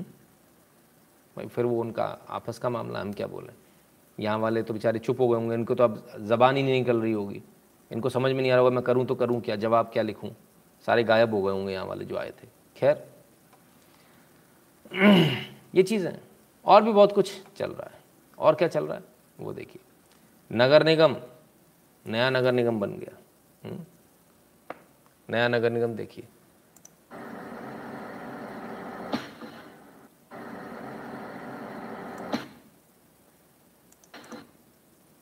भाई, 1.37 1.47
फिर 1.47 1.65
वो 1.65 1.81
उनका 1.81 2.05
आपस 2.29 2.59
का 2.59 2.69
मामला, 2.69 2.99
हम 2.99 3.13
क्या 3.13 3.27
बोलें? 3.27 3.53
यहाँ 4.19 4.37
वाले 4.37 4.63
तो 4.63 4.73
बेचारे 4.73 4.99
चुप 4.99 5.19
हो 5.19 5.27
गए 5.27 5.35
होंगे, 5.35 5.55
इनको 5.55 5.75
तो 5.75 5.83
अब 5.83 6.07
ज़बान 6.19 6.57
ही 6.57 6.63
नहीं 6.63 6.73
निकल 6.73 7.01
रही 7.01 7.11
होगी। 7.11 7.43
इनको 7.91 8.09
समझ 8.09 8.31
में 8.31 8.41
नहीं 8.41 8.51
आ 8.51 8.55
रहा 8.55 8.63
होगा, 8.63 8.75
मैं 8.75 8.83
करूँ 8.83 9.05
तो 9.05 9.15
करूँ 9.15 9.41
क्या, 9.41 9.55
जवाब 9.55 9.85
क्या 9.85 10.03
लिखूँ? 10.03 10.31
सारे 10.85 11.03
गायब 11.03 11.33
हो 11.33 11.41
गए 11.41 11.51
होंगे 11.51 11.73
यहाँ 11.73 11.85
वाले 11.85 12.05
जो 12.05 12.17
आए 12.17 12.31
थे। 12.31 12.47
खैर, 12.77 13.07
ये 15.75 15.83
चीज़ें 15.83 16.19
और 16.65 16.83
भी 16.83 16.91
बहुत 16.91 17.11
कुछ 17.11 17.43
चल 17.57 17.71
रहा 17.71 17.91
है। 17.93 17.99
और 18.37 18.55
क्या 18.55 18.67
चल 18.67 18.85
रहा 18.85 18.97
है? 18.97 19.03
वो 19.39 19.53
देखिए। 19.53 19.81
नगर 20.51 20.83
निगम। 20.83 21.15
नया 22.07 22.29
नगर 22.29 22.51
निगम 22.51 22.79
बन 22.79 22.91
गया। 22.91 23.17
हुँ? 23.63 23.85
नया 25.29 25.47
नगर 25.47 25.69
निगम 25.69 25.95
देखिए। 25.95 26.27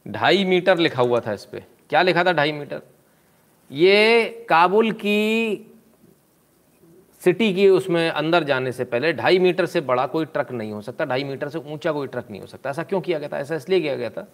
ढाई 0.05 0.43
मीटर 0.45 0.77
लिखा 0.77 1.01
हुआ 1.01 1.19
था 1.19 1.33
इस 1.33 1.45
पर 1.45 1.63
क्या 1.89 2.01
लिखा 2.01 2.23
था 2.23 2.31
ढाई 2.33 2.51
मीटर? 2.51 2.81
ये 3.71 4.45
काबुल 4.49 4.91
की 4.91 5.71
सिटी 7.21 7.53
की 7.53 7.67
उसमें 7.69 8.09
अंदर 8.09 8.43
जाने 8.43 8.71
से 8.71 8.85
पहले 8.85 9.13
ढाई 9.13 9.39
मीटर 9.39 9.65
से 9.65 9.81
बड़ा 9.81 10.05
कोई 10.07 10.25
ट्रक 10.25 10.51
नहीं 10.51 10.71
हो 10.71 10.81
सकता, 10.81 11.05
ढाई 11.05 11.23
मीटर 11.23 11.49
से 11.49 11.59
ऊँचा 11.59 11.91
कोई 11.91 12.07
ट्रक 12.07 12.29
नहीं 12.31 12.41
हो 12.41 12.47
सकता। 12.47 12.69
ऐसा 12.69 12.83
क्यों 12.83 13.01
किया 13.01 13.19
गया 13.19 13.29
था? 13.29 13.39
ऐसा 13.39 13.55
इसलिए 13.55 13.81
किया 13.81 13.95
गया 13.95 14.09
था 14.09 14.27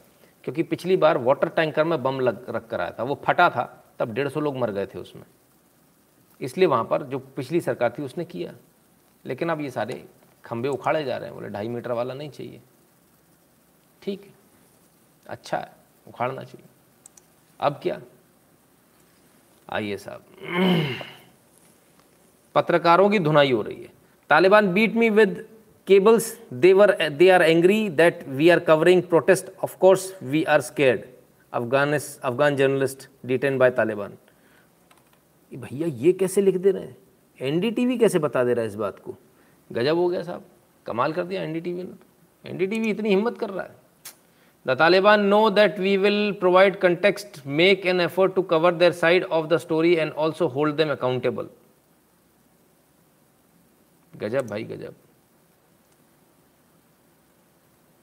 क्योंकि 0.43 0.63
पिछली 0.63 0.97
बार 0.97 1.17
वाटर 1.17 1.49
टैंकर 1.49 1.83
में 1.83 2.03
बम 2.03 2.19
लग, 2.19 2.49
रख 2.49 2.67
कर 2.67 2.81
आया 2.81 2.95
था। 2.99 3.03
वो 3.03 3.21
फटा 3.25 3.49
था, 3.49 3.83
तब 3.99 4.13
डेढ़ 4.13 4.29
सौ 4.29 4.39
लोग 4.39 4.57
मर 4.57 4.71
गए 4.71 4.85
थे 4.85 4.99
उसमें। 4.99 5.23
इसलिए 6.41 6.67
वहाँ 6.67 6.83
पर 6.85 7.03
जो 7.03 7.19
पिछली 7.19 7.61
सरकार 7.61 7.95
थी, 7.97 8.03
उसने 8.03 8.25
किया। 8.25 8.53
लेकिन 9.25 9.49
अब 9.49 9.61
ये 9.61 9.69
सारे 9.69 10.05
खंबे 10.45 10.69
उखाड़े 10.69 11.03
जा 11.03 11.17
रहे 11.17 11.25
हैं। 11.25 11.35
बोले, 11.35 11.49
ढाई 11.49 11.67
मीटर 11.67 11.91
वाला 11.91 12.13
नहीं 12.13 12.29
चाहिए। 12.29 12.61
ठीक 14.01 14.21
है। 14.21 14.33
अच्छा 15.29 15.57
है, 15.57 15.71
उखाड़ना 16.07 16.43
चाहिए। 16.43 16.69
अब 17.59 17.79
क्या? 17.83 18.01
आइए 19.69 19.97
साहब। 19.97 20.23
पत्रकारों 22.55 23.09
की 23.09 23.19
धुनाई 23.19 23.51
हो 23.51 23.61
रही 23.61 23.83
है। 23.83 23.89
Taliban 24.29 24.73
beat 24.73 24.93
me 24.93 25.09
with 25.09 25.50
cables, 25.91 26.33
they 26.65 26.73
were, 26.81 26.91
they 27.21 27.31
are 27.37 27.43
angry 27.53 27.81
that 28.01 28.27
we 28.41 28.51
are 28.57 28.61
covering 28.71 29.07
protest. 29.15 29.55
Of 29.69 29.79
course, 29.85 30.11
we 30.35 30.45
are 30.45 30.61
scared. 30.71 31.07
Afghanis 31.53 32.05
afghan 32.29 32.57
journalist 32.59 33.07
detained 33.31 33.59
by 33.65 33.71
taliban. 33.79 34.11
भैया, 35.51 35.87
ये 35.87 36.11
कैसे 36.19 36.41
लिख 36.41 36.55
दे 36.55 36.71
रहे 36.71 36.83
हैं? 36.83 36.97
एनडीटीवी 37.39 37.97
कैसे 37.97 38.19
बता 38.19 38.43
दे 38.43 38.53
रहा 38.53 38.61
है 38.61 38.67
इस 38.67 38.75
बात 38.75 38.99
को? 38.99 39.15
गजब 39.71 39.97
हो 39.97 40.07
गया 40.07 40.21
साहब। 40.23 40.43
कमाल 40.85 41.13
कर 41.13 41.23
दिया 41.23 41.41
एनडीटीवी 41.43 41.83
ने। 41.83 42.49
एनडीटीवी 42.49 42.89
इतनी 42.89 43.09
हिम्मत 43.09 43.37
कर 43.37 43.49
रहा 43.49 43.63
है। 43.63 43.75
The 44.67 44.77
Taliban 44.79 45.25
know 45.25 45.49
that 45.49 45.79
we 45.79 45.95
will 45.97 46.31
provide 46.39 46.75
context 46.79 47.41
make 47.59 47.85
an 47.85 48.01
effort 48.01 48.35
to 48.35 48.41
cover 48.55 48.73
their 48.73 48.91
side 49.03 49.23
of 49.23 49.47
the 49.47 49.57
story 49.57 49.93
and 49.95 50.11
also 50.11 50.47
hold 50.47 50.75
them 50.75 50.91
accountable 50.91 51.49
गजब 54.13 54.47
भाई, 54.47 54.63
गजब। 54.63 54.93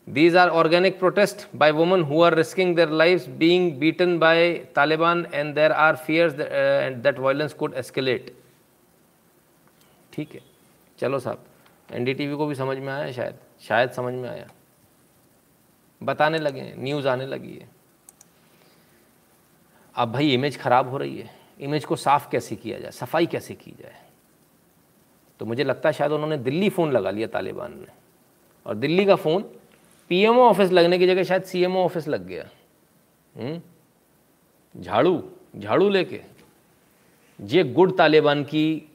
These 0.09 0.37
are 0.37 0.49
organic 0.49 0.99
protest 0.99 1.47
by 1.57 1.71
woman 1.71 2.03
who 2.03 2.23
are 2.23 2.35
risking 2.35 2.75
their 2.77 2.91
life 2.91 3.27
being 3.39 3.73
beaten 3.79 4.19
by 4.19 4.53
Taliban 4.75 5.27
and 5.35 5.55
there 5.55 5.73
are 5.73 5.97
fears 5.97 6.41
and 6.41 6.97
that 7.03 7.19
violence 7.19 7.53
could 7.55 7.75
escalate 7.77 8.33
ठीक 10.13 10.35
है। 10.35 10.41
चलो 10.99 11.19
साहब 11.19 11.45
N 11.95 12.05
D 12.05 12.15
T 12.15 12.27
V 12.27 12.37
को 12.37 12.47
भी 12.47 12.55
समझ 12.55 12.77
में 12.79 12.93
आया 12.93 13.11
शायद? 13.13 13.35
शायद 13.61 13.91
समझ 13.91 14.15
में 14.15 14.29
आया। 14.29 14.47
बताने 16.01 16.39
लगे 16.39 16.73
न्यूज़ 16.79 17.09
आने 17.09 17.27
लगी 17.27 17.55
है। 17.55 17.69
अब 19.95 20.13
भाई 20.13 20.33
इमेज 20.35 20.59
खराब 20.61 20.89
हो 20.89 20.99
रही 20.99 21.19
है। 21.19 21.31
इमेज 21.61 21.85
को 21.85 21.97
साफ़ 21.97 22.29
कैसे 22.31 22.57
किया 22.57 22.79
जाए? 22.79 22.91
सफ़ाई 22.91 23.27
कैसे 23.27 23.55
की 23.55 23.71
जाए? 23.71 23.97
तो 25.41 25.47
मुझे 25.47 25.65
लगता 25.65 25.89
है 25.89 25.93
शायद 25.93 26.13
उन्होंने 26.13 26.37
दिल्ली 26.39 26.69
फ़ोन 26.71 26.93
लगा 26.93 27.11
लिया 27.11 27.27
तालिबान 27.29 27.73
ने। 27.73 27.87
और 28.67 28.75
दिल्ली 28.75 29.05
का 29.05 29.17
फ़ोन 29.17 29.45
पीएमओ 30.09 30.41
ऑफ़िस 30.41 30.71
लगने 30.71 30.99
की 30.99 31.07
जगह 31.07 31.23
शायद 31.23 31.43
सीएमओ 31.43 31.85
ऑफ़िस 31.85 32.09
लग 32.09 32.27
गया। 32.27 32.51
हम्म? 33.37 33.63
झाड़ू 34.83 35.33
झाड़ू 35.57 35.89
लेके। 35.89 36.23
ये 37.41 37.65
गुड 37.65 37.97
तालिबान 37.97 38.45
की 38.45 38.93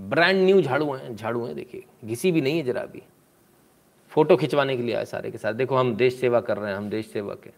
ब्रांड 0.00 0.44
न्यू 0.44 0.62
झाड़ू 0.62 0.92
हैं 0.92 1.16
झाड़ू 1.16 1.46
हैं, 1.46 1.54
देखिए। 1.54 1.84
घिसी 2.04 2.32
भी 2.32 2.40
नहीं 2.40 2.56
है 2.56 2.62
जरा 2.62 2.84
भी। 2.84 3.02
फ़ोटो 4.08 4.36
खिंचवाने 4.36 4.76
के 4.76 4.82
लिए 4.82 4.94
आए 4.94 5.04
सारे 5.04 5.30
के 5.30 5.38
साथ। 5.38 5.52
देखो, 5.52 5.76
हम 5.76 5.94
देश 5.96 6.14
सेवा 6.14 6.40
कर 6.40 6.56
रहे 6.58 6.70
हैं, 6.70 6.78
हम 6.78 6.90
देश 6.90 7.06
सेवा 7.06 7.34
के। 7.34 7.50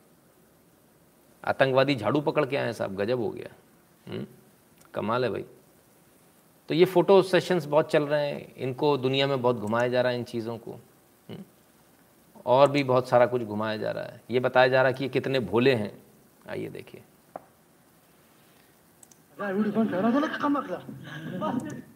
आतंकवादी 1.44 1.94
झाड़ू 1.94 2.20
पकड़ 2.20 2.46
के 2.46 2.56
आए 2.56 2.72
साहब, 2.72 2.96
गजब 2.96 3.20
हो 3.20 3.30
गया। 3.30 3.48
हुँ? 4.12 4.26
कमाल 4.94 5.24
है 5.24 5.30
भाई। 5.30 5.44
तो 6.68 6.74
ये 6.74 6.84
फ़ोटो 6.84 7.22
सेशंस 7.22 7.66
बहुत 7.66 7.90
चल 7.90 8.02
रहे 8.02 8.30
हैं, 8.30 8.56
इनको 8.56 8.96
दुनिया 8.96 9.26
में 9.26 9.42
बहुत 9.42 9.56
घुमाया 9.56 9.88
जा 9.88 10.00
रहा 10.02 10.12
है 10.12 10.18
इन 10.18 10.24
चीज़ों 10.24 10.58
को। 10.58 10.70
हुँ? 10.70 10.80
और 12.46 12.70
भी 12.70 12.84
बहुत 12.84 13.08
सारा 13.08 13.26
कुछ 13.26 13.42
घुमाया 13.42 13.76
जा 13.76 13.90
रहा 13.90 14.04
है। 14.04 14.20
ये 14.30 14.40
बताया 14.40 14.68
जा 14.68 14.82
रहा 14.82 14.88
है 14.88 14.94
कि 14.94 15.04
ये 15.04 15.10
कितने 15.10 15.40
भोले 15.40 15.74
हैं। 15.74 16.02
आइए 16.50 16.68
देखिए। 16.68 17.02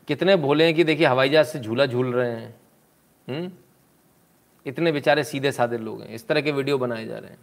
कितने 0.07 0.37
भोले 0.37 0.65
हैं 0.65 0.75
कि 0.75 0.85
देखिए 0.85 1.07
हवाई 1.07 1.29
जहाज़ 1.29 1.47
से 1.47 1.61
झूला 1.61 1.87
झूल 1.87 2.13
रहे 2.13 2.31
हैं। 2.31 2.61
हुँ? 3.29 3.53
इतने 4.67 4.93
बेचारे 4.93 5.25
सीधे 5.25 5.53
साधे 5.53 5.79
लोग 5.79 6.03
हैं। 6.03 6.09
इस 6.09 6.29
तरह 6.29 6.41
के 6.41 6.53
वीडियो 6.53 6.79
बनाए 6.79 7.05
जा 7.07 7.19
रहे 7.19 7.31
हैं। 7.31 7.39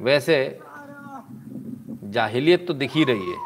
वैसे 0.00 0.36
जाहिलियत 2.04 2.66
तो 2.68 2.74
दिख 2.74 2.92
ही 2.92 3.04
रही 3.04 3.30
है। 3.30 3.36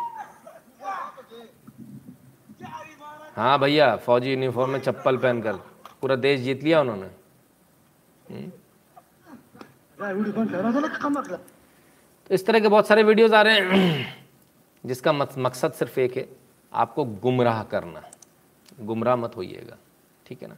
हाँ 3.36 3.58
भैया, 3.58 3.96
फौजी 3.96 4.30
यूनिफॉर्म 4.30 4.70
में 4.70 4.80
चप्पल 4.80 5.16
पहनकर 5.16 5.56
पूरा 6.00 6.16
देश 6.16 6.40
जीत 6.40 6.62
लिया 6.62 6.80
उन्होंने। 6.80 7.08
तो 12.30 12.34
इस 12.34 12.46
तरह 12.46 12.60
के 12.60 12.68
बहुत 12.68 12.86
सारे 12.88 13.02
वीडियोस 13.02 13.32
आ 13.32 13.42
रहे 13.42 13.60
हैं, 13.60 14.14
जिसका 14.84 15.12
मकसद 15.12 15.72
सिर्फ़ 15.72 16.00
एक 16.00 16.16
है, 16.16 16.28
आपको 16.72 17.04
गुमराह 17.04 17.62
करना। 17.64 18.02
गुमराह 18.80 19.16
मत 19.16 19.36
होइएगा, 19.36 19.76
ठीक 20.26 20.42
है 20.42 20.48
ना? 20.48 20.56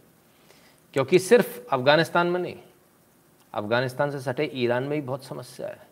क्योंकि 0.95 1.19
सिर्फ़ 1.19 1.59
अफ़गानिस्तान 1.73 2.27
में 2.27 2.41
नहीं, 2.41 2.57
अफ़गानिस्तान 3.55 4.11
से 4.11 4.21
सटे 4.21 4.51
ईरान 4.55 4.83
में 4.83 4.91
भी 4.91 5.07
बहुत 5.07 5.25
समस्या 5.25 5.67
है। 5.69 5.87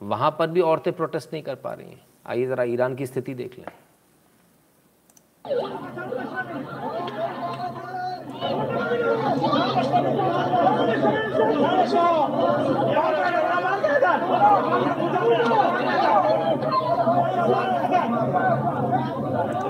वहाँ 0.00 0.30
पर 0.38 0.50
भी 0.50 0.60
औरतें 0.60 0.92
प्रोटेस्ट 0.92 1.32
नहीं 1.32 1.42
कर 1.42 1.54
पा 1.54 1.72
रही 1.72 1.90
हैं। 1.90 2.00
आइए 2.26 2.46
ज़रा 2.46 2.64
ईरान 2.64 2.94
की 2.96 3.06
स्थिति 3.06 3.34
देख 3.34 3.58
लें। 3.58 3.66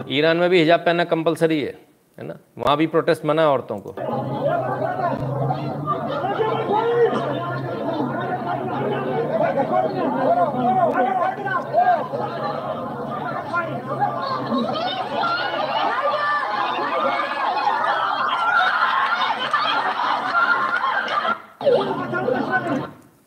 ईरान 0.08 0.36
में 0.36 0.48
भी 0.50 0.58
हिजाब 0.58 0.80
पहनना 0.80 1.04
कंपलसरी 1.04 1.60
है 1.62 1.78
है 2.18 2.24
ना? 2.26 2.36
वहाँ 2.58 2.76
भी 2.76 2.86
प्रोटेस्ट 2.86 3.24
मना 3.24 3.48
औरतों 3.50 3.78
को। 3.78 3.94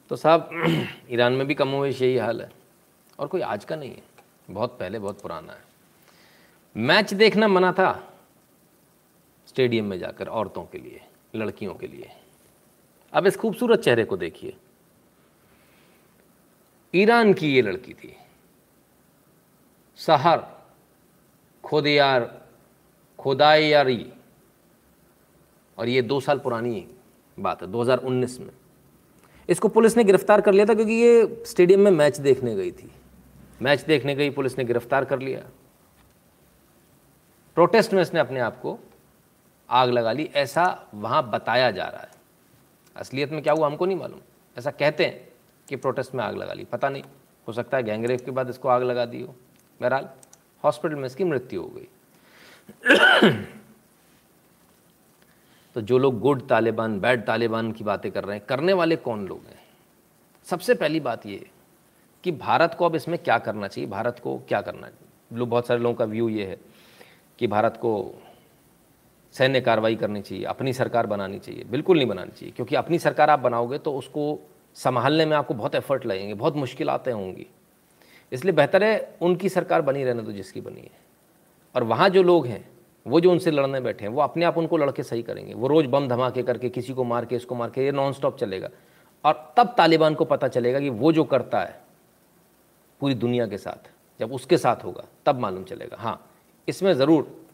तो 0.09 0.15
साहब, 0.15 0.49
ईरान 1.11 1.33
में 1.33 1.47
भी 1.47 1.53
कम 1.53 1.69
हुए, 1.69 1.91
यही 1.91 2.17
हाल 2.17 2.41
है। 2.41 2.51
और 3.19 3.27
कोई 3.27 3.41
आज 3.41 3.65
का 3.65 3.75
नहीं 3.75 3.91
है। 3.91 4.03
बहुत 4.49 4.79
पहले, 4.79 4.99
बहुत 4.99 5.21
पुराना 5.21 5.53
है। 5.53 5.63
मैच 6.77 7.13
देखना 7.13 7.47
मना 7.47 7.71
था 7.71 8.13
स्टेडियम 9.47 9.85
में 9.85 9.99
जाकर, 9.99 10.27
औरतों 10.27 10.65
के 10.65 10.77
लिए, 10.77 11.01
लड़कियों 11.35 11.73
के 11.73 11.87
लिए। 11.87 12.09
अब 13.13 13.27
इस 13.27 13.37
खूबसूरत 13.37 13.79
चेहरे 13.79 14.03
को 14.03 14.17
देखिए। 14.17 14.57
ईरान 16.95 17.33
की 17.33 17.55
ये 17.55 17.61
लड़की 17.61 17.93
थी। 17.93 18.17
सहर, 19.95 20.65
खोदियार, 21.63 22.47
खोदायारी। 23.19 24.13
और 25.77 25.87
ये 25.87 26.01
दो 26.01 26.19
साल 26.19 26.39
पुरानी 26.39 26.87
बात 27.39 27.61
है 27.61 27.67
2019 27.67 28.39
में। 28.39 28.58
इसको 29.49 29.67
पुलिस 29.67 29.97
ने 29.97 30.03
गिरफ़्तार 30.03 30.41
कर 30.41 30.53
लिया 30.53 30.65
था 30.65 30.73
क्योंकि 30.73 30.93
ये 30.93 31.43
स्टेडियम 31.45 31.79
में 31.79 31.91
मैच 31.91 32.17
देखने 32.17 32.55
गई 32.55 32.71
थी। 32.71 32.91
मैच 33.61 33.81
देखने 33.81 34.15
गई, 34.15 34.29
पुलिस 34.29 34.57
ने 34.57 34.63
गिरफ़्तार 34.63 35.05
कर 35.05 35.19
लिया। 35.19 35.39
प्रोटेस्ट 37.55 37.93
में 37.93 38.01
इसने 38.01 38.19
अपने 38.19 38.39
आप 38.39 38.59
को 38.61 38.79
आग 39.69 39.89
लगा 39.89 40.11
ली। 40.11 40.29
ऐसा 40.35 40.87
वहाँ 40.93 41.29
बताया 41.29 41.71
जा 41.71 41.85
रहा 41.85 42.01
है। 42.01 42.11
असलियत 42.95 43.31
में 43.31 43.41
क्या 43.43 43.53
हुआ 43.53 43.67
हमको 43.67 43.85
नहीं 43.85 43.97
मालूम। 43.97 44.19
ऐसा 44.57 44.71
कहते 44.71 45.05
हैं 45.05 45.27
कि 45.67 45.75
प्रोटेस्ट 45.75 46.15
में 46.15 46.23
आग 46.23 46.37
लगा 46.37 46.53
ली। 46.53 46.63
पता 46.63 46.89
नहीं। 46.89 47.03
हो 47.47 47.53
सकता 47.53 47.77
है 47.77 47.83
गैंगरेप 47.83 48.25
के 48.25 48.31
बाद 48.31 48.49
इसको 48.49 48.69
आग 48.69 48.83
लगा 48.83 49.05
दी 49.05 49.21
हो। 49.21 49.35
बहरहाल, 49.81 50.09
हॉस्पिटल 50.63 50.95
में 50.95 51.05
इसकी 51.05 51.23
मृत्यु 51.23 51.61
हो 51.61 51.67
गई। 51.67 51.87
तो 55.79 55.83
जो 55.83 55.97
लोग 55.97 56.19
गुड 56.19 56.41
तालिबान, 56.47 56.99
बैड 56.99 57.23
तालिबान 57.25 57.71
की 57.71 57.83
बातें 57.83 58.11
कर 58.11 58.23
रहे 58.23 58.37
हैं, 58.37 58.45
करने 58.45 58.73
वाले 58.73 58.95
कौन 58.95 59.25
लोग 59.27 59.43
हैं? 59.47 59.59
सबसे 60.47 60.73
पहली 60.73 60.99
बात 60.99 61.25
ये 61.25 61.45
कि 62.23 62.31
भारत 62.31 62.73
को 62.73 62.85
अब 62.85 62.95
इसमें 62.95 63.17
क्या 63.19 63.37
करना 63.37 63.67
चाहिए? 63.67 63.89
भारत 63.89 64.19
को 64.19 64.35
क्या 64.47 64.61
करना 64.61 64.87
चाहिए? 64.87 65.45
बहुत 65.45 65.67
सारे 65.67 65.79
लोगों 65.79 65.95
का 65.95 66.05
व्यू 66.05 66.27
ये 66.29 66.45
है 66.45 66.57
कि 67.39 67.47
भारत 67.47 67.77
को 67.77 67.91
सैन्य 69.33 69.61
कार्रवाई 69.61 69.95
करनी 69.95 70.21
चाहिए, 70.21 70.43
अपनी 70.43 70.73
सरकार 70.73 71.07
बनानी 71.07 71.39
चाहिए। 71.39 71.63
बिल्कुल 71.63 71.97
नहीं 71.97 72.07
बनानी 72.07 72.31
चाहिए, 72.31 72.53
क्योंकि 72.55 72.75
अपनी 72.75 72.99
सरकार 72.99 73.29
आप 73.29 73.39
बनाओगे 73.39 73.77
तो 73.77 73.93
उसको 73.93 74.39
संभालने 74.75 75.25
में 75.25 75.35
आपको 75.37 75.53
बहुत 75.53 75.75
एफर्ट 75.75 76.05
लगेंगे, 76.05 76.33
बहुत 76.33 76.55
मुश्किल 76.55 76.89
आते 76.89 77.11
होंगी। 77.11 77.47
इसलिए 78.31 78.53
बेहतर 78.53 78.83
है 78.83 79.17
उनकी 79.21 79.49
सरकार 79.49 79.81
बनी 79.81 80.03
रहने 80.03 80.23
दो 80.23 80.31
जिसकी 80.31 80.61
बनी 80.61 80.81
है। 80.81 80.91
और 81.75 81.83
वहाँ 81.83 82.09
जो 82.09 82.23
लोग 82.23 82.47
हैं 82.47 82.67
वो 83.09 83.19
जो 83.19 83.31
उनसे 83.31 83.51
लड़ने 83.51 83.81
बैठे 83.81 84.05
हैं, 84.05 84.11
वो 84.11 84.21
अपने 84.21 84.45
आप 84.45 84.57
उनको 84.57 84.77
लड़के 84.77 85.03
सही 85.03 85.23
करेंगे। 85.23 85.53
वो 85.53 85.67
रोज़ 85.67 85.87
बम 85.87 86.07
धमाके 86.07 86.43
करके 86.43 86.69
किसी 86.69 86.93
को 86.93 87.03
मार 87.03 87.25
के, 87.25 87.35
इसको 87.35 87.55
मार 87.55 87.69
के, 87.69 87.85
ये 87.85 87.91
नॉन 87.91 88.13
स्टॉप 88.13 88.37
चलेगा। 88.37 88.69
और 89.25 89.53
तब 89.57 89.73
तालिबान 89.77 90.15
को 90.15 90.25
पता 90.25 90.47
चलेगा 90.47 90.79
कि 90.79 90.89
वो 90.89 91.11
जो 91.11 91.23
करता 91.23 91.59
है, 91.59 91.81
पूरी 92.99 93.13
दुनिया 93.13 93.47
के 93.47 93.57
साथ, 93.57 93.89
जब 94.19 94.33
उसके 94.33 94.57
साथ 94.57 94.83
होगा, 94.83 95.03
तब 95.25 95.39
मालूम 95.39 95.63
चलेगा। 95.63 95.97
हाँ 95.99 96.31
इसमें 96.67 96.93
ज़रूर 96.93 97.45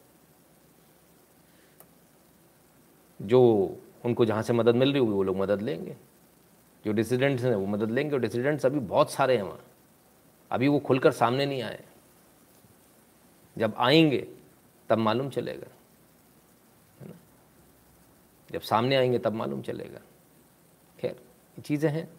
जो 3.22 3.42
उनको 4.06 4.26
जहाँ 4.26 4.42
से 4.42 4.54
मदद 4.54 4.76
मिल 4.76 4.90
रही 4.92 5.00
होगी, 5.00 5.12
वो 5.12 5.24
लोग 5.24 5.38
मदद 5.38 5.62
लेंगे। 5.62 5.96
जो 6.86 6.92
डिसिडेंट्स 6.92 7.44
हैं, 7.44 7.56
वो 7.56 7.66
मदद 7.66 7.92
लेंगे। 7.92 8.16
और 8.16 8.22
डिसिडेंट्स 8.22 8.66
अभी 8.66 8.80
बहुत 8.80 9.12
सारे 9.12 9.36
हैं 9.36 9.44
वहाँ। 9.44 9.64
अभी 10.52 10.68
वो 10.68 10.80
खुलकर 10.80 11.12
सामने 11.12 11.46
नहीं 11.46 11.62
आए। 11.62 11.84
जब 13.58 13.74
आएँगे 13.78 14.28
तब 14.90 14.98
मालूम 14.98 15.30
चलेगा। 15.30 15.68
है 17.02 17.08
ना? 17.08 17.14
जब 18.52 18.62
सामने 18.62 18.96
आएँगे, 18.96 19.20
तब 19.20 19.34
मालूम 19.34 19.62
चलेगा। 19.62 20.00
खैर, 21.00 21.12
ये 21.12 21.62
चीज़ें 21.62 21.90
हैं। 21.90 22.10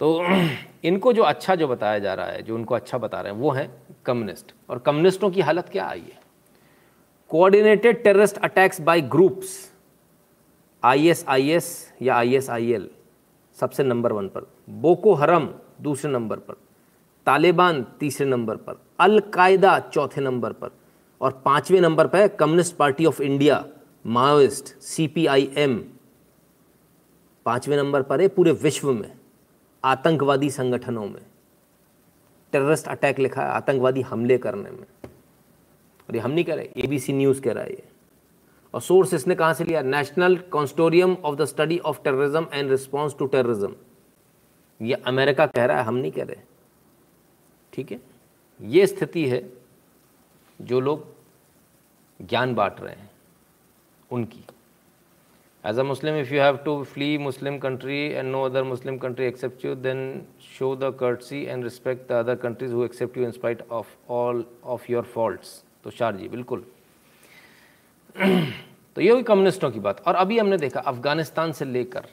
तो 0.00 0.22
इनको 0.84 1.12
जो 1.12 1.22
अच्छा 1.22 1.54
जो 1.54 1.68
बताया 1.68 1.98
जा 1.98 2.14
रहा 2.14 2.26
है, 2.26 2.42
जो 2.42 2.54
उनको 2.54 2.74
अच्छा 2.74 2.98
बता 2.98 3.20
रहे 3.20 3.32
हैं, 3.32 3.40
वो 3.40 3.50
है 3.50 3.82
कम्युनिस्ट। 4.06 4.52
और 4.70 4.78
कम्युनिस्टों 4.78 5.30
की 5.30 5.40
हालत 5.40 5.68
क्या 5.68 5.86
आई 5.86 6.00
है? 6.00 6.22
Coordinated 7.28 8.02
terrorist 8.04 8.38
attacks 8.38 8.80
by 8.80 9.00
groups 9.00 9.72
ISIS 10.84 11.92
या 12.02 12.14
आईएसआईएल 12.16 12.90
सबसे 13.54 13.82
नंबर 13.82 14.12
वन 14.12 14.28
पर। 14.28 14.46
बोको 14.70 15.14
हरम 15.14 15.54
दूसरे 15.80 16.10
नंबर 16.10 16.38
पर। 16.38 16.54
तालिबान 17.26 17.82
तीसरे 18.00 18.26
नंबर 18.26 18.56
पर, 18.56 18.80
अलकायदा 19.00 19.78
चौथे 19.92 20.20
नंबर 20.20 20.52
पर 20.52 20.70
और 21.20 21.42
पाँचवें 21.44 21.80
नंबर 21.80 22.06
पर 22.06 22.18
है 22.18 22.28
communist 22.30 22.76
party 22.76 23.06
of 23.06 23.22
India, 23.22 23.64
Maoist 24.04 24.74
CPIM 24.82 25.78
पाँचवें 27.46 27.76
नंबर 27.76 28.02
पर 28.02 28.20
है 28.20 28.28
पूरे 28.28 28.52
विश्व 28.52 28.92
में, 28.92 29.12
आतंकवादी 29.84 30.50
संगठनों 30.50 31.06
में 31.06 31.22
टेररिस्ट 32.52 32.88
अटैक 32.88 33.18
लिखा 33.18 33.42
है, 33.42 33.50
आतंकवादी 33.50 34.00
हमले 34.02 34.38
करने 34.38 34.70
में। 34.70 34.84
और 36.08 36.14
ये 36.14 36.20
हम 36.20 36.30
नहीं 36.30 36.44
कह 36.44 36.54
रहे 36.54 36.68
एबीसी 36.76 37.12
न्यूज़ 37.12 37.40
कह 37.42 37.52
रहा 37.52 37.64
है 37.64 37.70
ये। 37.70 37.88
और 38.74 38.80
सोर्स 38.80 39.14
इसने 39.14 39.34
कहाँ 39.34 39.54
से 39.54 39.64
लिया? 39.64 39.82
National 39.82 40.36
consortium 40.52 41.16
of 41.24 41.36
the 41.36 41.44
study 41.44 41.78
of 41.78 42.02
terrorism 42.04 42.46
and 42.52 42.70
response 42.70 43.16
to 43.18 43.26
terrorism 43.26 43.74
ये 44.80 44.94
अमेरिका 45.06 45.46
कह 45.46 45.64
रहा 45.64 45.78
है, 45.78 45.84
हम 45.84 45.94
नहीं 45.94 46.12
कह 46.12 46.24
रहे। 46.24 46.36
ठीक 47.72 47.92
है? 47.92 48.00
ये 48.60 48.86
स्थिति 48.86 49.26
है 49.28 49.42
जो 50.60 50.80
लोग 50.80 51.06
ज्ञान 52.20 52.54
बांट 52.54 52.80
रहे 52.80 52.94
हैं, 52.94 53.10
उनकी। 54.10 54.44
As 55.64 55.78
a 55.78 55.82
Muslim 55.82 56.16
if 56.16 56.32
you 56.34 56.40
have 56.40 56.56
to 56.64 56.82
flee 56.84 57.16
Muslim 57.18 57.58
country 57.58 57.98
and 57.98 58.30
no 58.30 58.42
other 58.42 58.62
Muslim 58.64 58.98
country 58.98 59.26
accept 59.26 59.64
you 59.64 59.74
then 59.76 60.00
show 60.58 60.74
the 60.76 60.96
courtesy 61.00 61.42
and 61.44 61.64
respect 61.64 62.08
the 62.08 62.12
other 62.14 62.36
countries 62.38 62.72
who 62.72 62.84
accept 62.84 63.16
you 63.18 63.24
in 63.24 63.30
spite 63.32 63.62
of 63.70 63.86
all 64.12 64.44
of 64.64 64.90
your 64.92 65.04
faults 65.04 65.62
तो 65.84 65.90
शार 65.90 66.16
जी, 66.16 66.28
बिल्कुल। 66.28 66.64
तो 68.96 69.00
ये 69.00 69.10
हुई 69.10 69.22
कम्युनिस्टों 69.22 69.70
की 69.70 69.80
बात। 69.80 70.00
और 70.06 70.14
अभी 70.14 70.38
हमने 70.38 70.56
देखा, 70.58 70.80
अफ़गानिस्तान 70.80 71.52
से 71.52 71.64
लेकर 71.64 72.06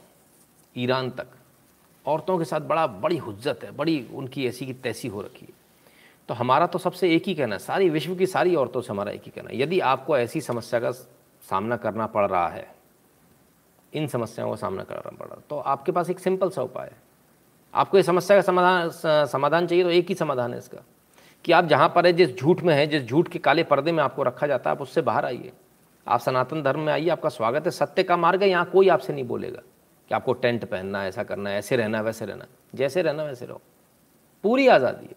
ईरान 0.75 1.09
तक 1.09 1.27
औरतों 2.05 2.37
के 2.37 2.45
साथ 2.45 2.61
बड़ा, 2.61 2.85
बड़ी 2.87 3.17
हुज्जत 3.17 3.59
है, 3.63 3.71
बड़ी 3.71 4.05
उनकी 4.13 4.47
ऐसी 4.47 4.65
की 4.65 4.73
तैसी 4.75 5.07
हो 5.07 5.21
रखी 5.21 5.45
है। 5.45 5.57
तो 6.29 6.33
हमारा 6.33 6.67
तो 6.67 6.79
सबसे 6.79 7.13
एक 7.15 7.27
ही 7.27 7.33
कहना 7.35 7.55
है, 7.55 7.59
सारी 7.59 7.89
विश्व 7.89 8.15
की 8.15 8.25
सारी 8.27 8.55
औरतों 8.55 8.81
से 8.81 8.91
हमारा 8.93 9.11
एक 9.11 9.21
ही 9.25 9.31
कहना 9.31 9.49
है। 9.49 9.61
यदि 9.61 9.79
आपको 9.81 10.17
ऐसी 10.17 10.41
समस्या 10.41 10.79
का 10.79 10.91
सामना 10.91 11.77
करना 11.77 12.05
पड़ 12.07 12.25
रहा 12.25 12.47
है, 12.49 12.67
इन 13.93 14.07
समस्याओं 14.07 14.49
का 14.49 14.55
सामना 14.57 14.83
करना 14.83 15.09
पड़ 15.09 15.25
रहा 15.25 15.35
है 15.35 15.43
तो 15.49 15.59
आपके 15.59 15.91
पास 15.91 16.09
एक 16.09 16.19
सिंपल 16.19 16.49
सा 16.49 16.61
उपाय 16.61 16.87
है। 16.87 16.97
आपको 17.73 17.97
इस 17.97 18.05
समस्या 18.05 18.37
का 18.37 18.41
समाधान 18.41 18.89
समाधान 19.27 19.67
चाहिए 19.67 19.83
तो 19.83 19.89
एक 19.91 20.09
ही 20.09 20.15
समाधान 20.15 20.53
है 20.53 20.59
इसका, 20.59 20.83
कि 21.45 21.51
आप 21.51 21.65
जहाँ 21.65 21.89
पर 21.89 22.05
है, 22.05 22.13
जिस 22.13 22.37
झूठ 22.37 22.61
में 22.61 22.73
है, 22.75 22.85
जिस 22.87 23.03
झूठ 23.03 23.27
के 23.27 23.39
काले 23.39 23.63
पर्दे 23.63 23.91
में 23.91 24.03
आपको 24.03 24.23
रखा 24.23 24.47
जाता 24.47 24.69
है, 24.69 24.75
आप 24.75 24.81
उससे 24.81 25.01
बाहर 25.01 25.25
आइए। 25.25 25.51
आप 26.07 26.19
सनातन 26.19 26.61
धर्म 26.63 26.79
में 26.79 26.91
आइए, 26.93 27.09
आपका 27.09 27.29
स्वागत 27.29 27.65
है, 27.65 27.71
सत्य 27.71 28.03
का 28.03 28.17
मार्ग 28.17 28.43
है, 28.43 28.49
यहाँ 28.49 28.65
कोई 28.65 28.89
आपसे 28.89 29.13
नहीं 29.13 29.23
बोलेगा। 29.25 29.61
कि 30.09 30.15
आपको 30.15 30.33
टेंट 30.33 30.65
पहनना 30.65 31.01
है, 31.01 31.09
ऐसा 31.09 31.23
करना 31.23 31.49
है, 31.49 31.57
ऐसे 31.57 31.75
रहना 31.75 32.01
वैसे 32.01 32.25
रहना 32.25 32.45
जैसे 32.75 33.01
रहना, 33.01 33.23
वैसे 33.23 33.45
रहो। 33.45 33.61
पूरी 34.43 34.67
आज़ादी 34.67 35.05
है। 35.05 35.15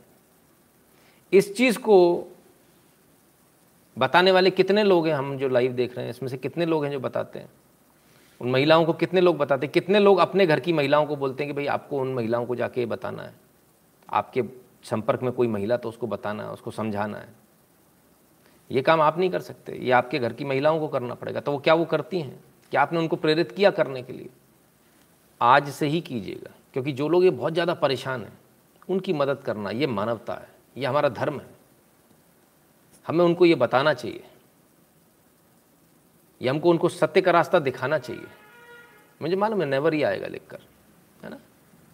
इस 1.33 1.57
चीज़ 1.57 1.79
को 1.79 2.27
बताने 3.99 4.33
वाले 4.33 4.51
कितने 4.51 4.85
लोग 4.85 5.07
हैं 5.07 5.15
हम 5.15 5.39
जो 5.39 5.49
लाइव 5.49 5.73
देख 5.73 5.97
रहे 5.97 6.05
हैं, 6.05 6.11
इसमें 6.11 6.29
से 6.29 6.37
कितने 6.37 6.67
लोग 6.67 6.85
हैं 6.85 6.93
जो 6.93 7.01
बताते 7.01 7.39
हैं? 7.39 7.49
उन 8.41 8.51
महिलाओं 8.51 8.85
को 8.85 8.93
कितने 8.93 9.21
लोग 9.21 9.37
बताते 9.39 9.67
हैं? 9.67 9.73
कितने 9.73 9.99
लोग 9.99 10.19
अपने 10.19 10.47
घर 10.47 10.61
की 10.61 10.73
महिलाओं 10.73 11.07
को 11.07 11.17
बोलते 11.17 11.45
हैं 11.45 11.53
कि 11.53 11.57
भाई 11.57 11.67
आपको 11.67 11.99
उन 11.99 12.15
महिलाओं 12.15 12.47
को 12.47 12.55
जाके 12.55 12.87
बताना 12.87 13.23
है? 13.23 13.35
आपके 14.11 14.43
संपर्क 14.83 15.23
में 15.23 15.33
कोई 15.33 15.47
महिला 15.47 15.77
तो 15.77 15.89
उसको 15.89 16.07
बताना 16.07 16.43
है, 16.43 16.51
उसको 16.51 16.71
समझाना 16.71 17.19
है। 17.19 17.29
ये 18.71 18.83
काम 18.83 19.01
आप 19.01 19.19
नहीं 19.19 19.31
कर 19.31 19.41
सकते। 19.41 19.73
ये 19.73 19.91
आपके 19.91 20.19
घर 20.19 20.33
की 20.33 20.45
महिलाओं 20.45 20.81
को 20.81 20.89
करना 20.89 21.15
पड़ेगा। 21.15 21.41
तो 21.41 21.53
वो 21.53 21.59
क्या 21.59 21.75
वो 21.75 21.85
करती 21.85 22.21
हैं? 22.21 22.45
क्या 22.71 22.83
आपने 22.83 22.99
उनको 22.99 23.17
प्रेरित 23.17 23.53
किया 23.53 23.71
करने 23.71 24.03
के 24.03 24.13
लिए? 24.13 24.29
आज 25.43 25.69
से 25.71 25.87
ही 25.87 26.01
कीजिएगा, 26.01 26.51
क्योंकि 26.73 26.93
जो 26.93 27.09
लोग 27.09 27.25
ये 27.25 27.31
बहुत 27.31 27.53
ज़्यादा 27.53 27.75
परेशान 27.75 28.23
हैं, 28.23 28.33
उनकी 28.89 29.13
मदद 29.13 29.43
करना 29.43 29.71
ये 29.71 29.87
मानवता 29.89 30.35
है, 30.35 30.49
ये 30.77 30.87
हमारा 30.87 31.09
धर्म 31.11 31.41
है। 31.41 31.47
हमें 33.07 33.25
उनको 33.25 33.47
ये 33.47 33.55
बताना 33.55 33.95
चाहिए। 33.95 34.23
ये 36.41 36.49
हमको 36.49 36.71
उनको 36.71 36.89
सत्य 36.89 37.21
का 37.21 37.31
रास्ता 37.31 37.59
दिखाना 37.61 37.99
चाहिए। 37.99 38.27
मुझे 39.21 39.37
मालूम 39.37 39.61
है 39.61 39.67
नेवर 39.69 39.95
ही 39.95 40.03
आएगा 40.03 40.27
लिखकर, 40.27 40.59
है 41.21 41.31
ना? 41.31 41.39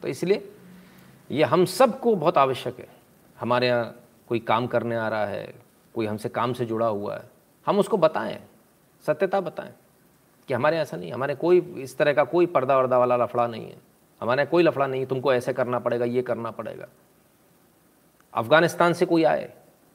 तो 0.02 0.08
इसलिए 0.08 0.50
ये 1.30 1.44
हम 1.44 1.64
सबको 1.66 2.14
बहुत 2.16 2.38
आवश्यक 2.38 2.78
है। 2.78 2.88
हमारे 3.38 3.66
यहाँ 3.66 3.94
कोई 4.28 4.38
काम 4.40 4.66
करने 4.66 4.96
आ 4.96 5.08
रहा 5.08 5.26
है, 5.26 5.54
कोई 5.94 6.06
हमसे 6.06 6.28
काम 6.28 6.52
से 6.52 6.64
जुड़ा 6.66 6.86
हुआ 6.86 7.16
है, 7.16 7.28
हम 7.66 7.78
उसको 7.78 7.96
बताएँ, 7.98 8.38
सत्यता 9.04 9.40
बताएँ। 9.40 9.72
कि 10.48 10.54
हमारे 10.54 10.78
ऐसा 10.78 10.96
नहीं 10.96 11.12
हमारे 11.12 11.34
कोई 11.34 11.60
इस 11.60 11.98
तरह 11.98 12.12
का 12.12 12.24
कोई 12.24 12.46
पर्दा 12.46 12.78
वर्दा 12.78 12.98
वाला 12.98 13.16
लफड़ा 13.16 13.46
नहीं 13.46 13.66
है। 13.66 13.76
हमारे 14.20 14.46
कोई 14.46 14.62
लफड़ा 14.62 14.86
नहीं 14.86 15.00
है। 15.00 15.06
तुमको 15.06 15.34
ऐसे 15.34 15.52
करना 15.52 15.78
पड़ेगा, 15.78 16.04
ये 16.04 16.22
करना 16.22 16.50
पड़ेगा। 16.50 16.88
अफ़गानिस्तान 18.34 18.92
से 18.92 19.06
कोई 19.06 19.24
आए, 19.24 19.52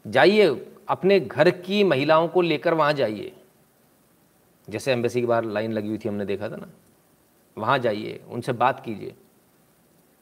जाइए, 0.07 0.71
अपने 0.87 1.19
घर 1.19 1.51
की 1.51 1.83
महिलाओं 1.83 2.27
को 2.27 2.41
लेकर 2.41 2.73
वहाँ 2.73 2.93
जाइए। 2.93 3.35
जैसे 4.69 4.91
एम्बेसी 4.91 5.21
की 5.21 5.27
बाहर 5.27 5.43
लाइन 5.43 5.71
लगी 5.71 5.87
हुई 5.87 5.97
थी, 5.97 6.09
हमने 6.09 6.25
देखा 6.25 6.49
था 6.49 6.55
ना। 6.55 6.67
वहाँ 7.57 7.79
जाइए, 7.79 8.23
उनसे 8.29 8.53
बात 8.53 8.85
कीजिए। 8.85 9.15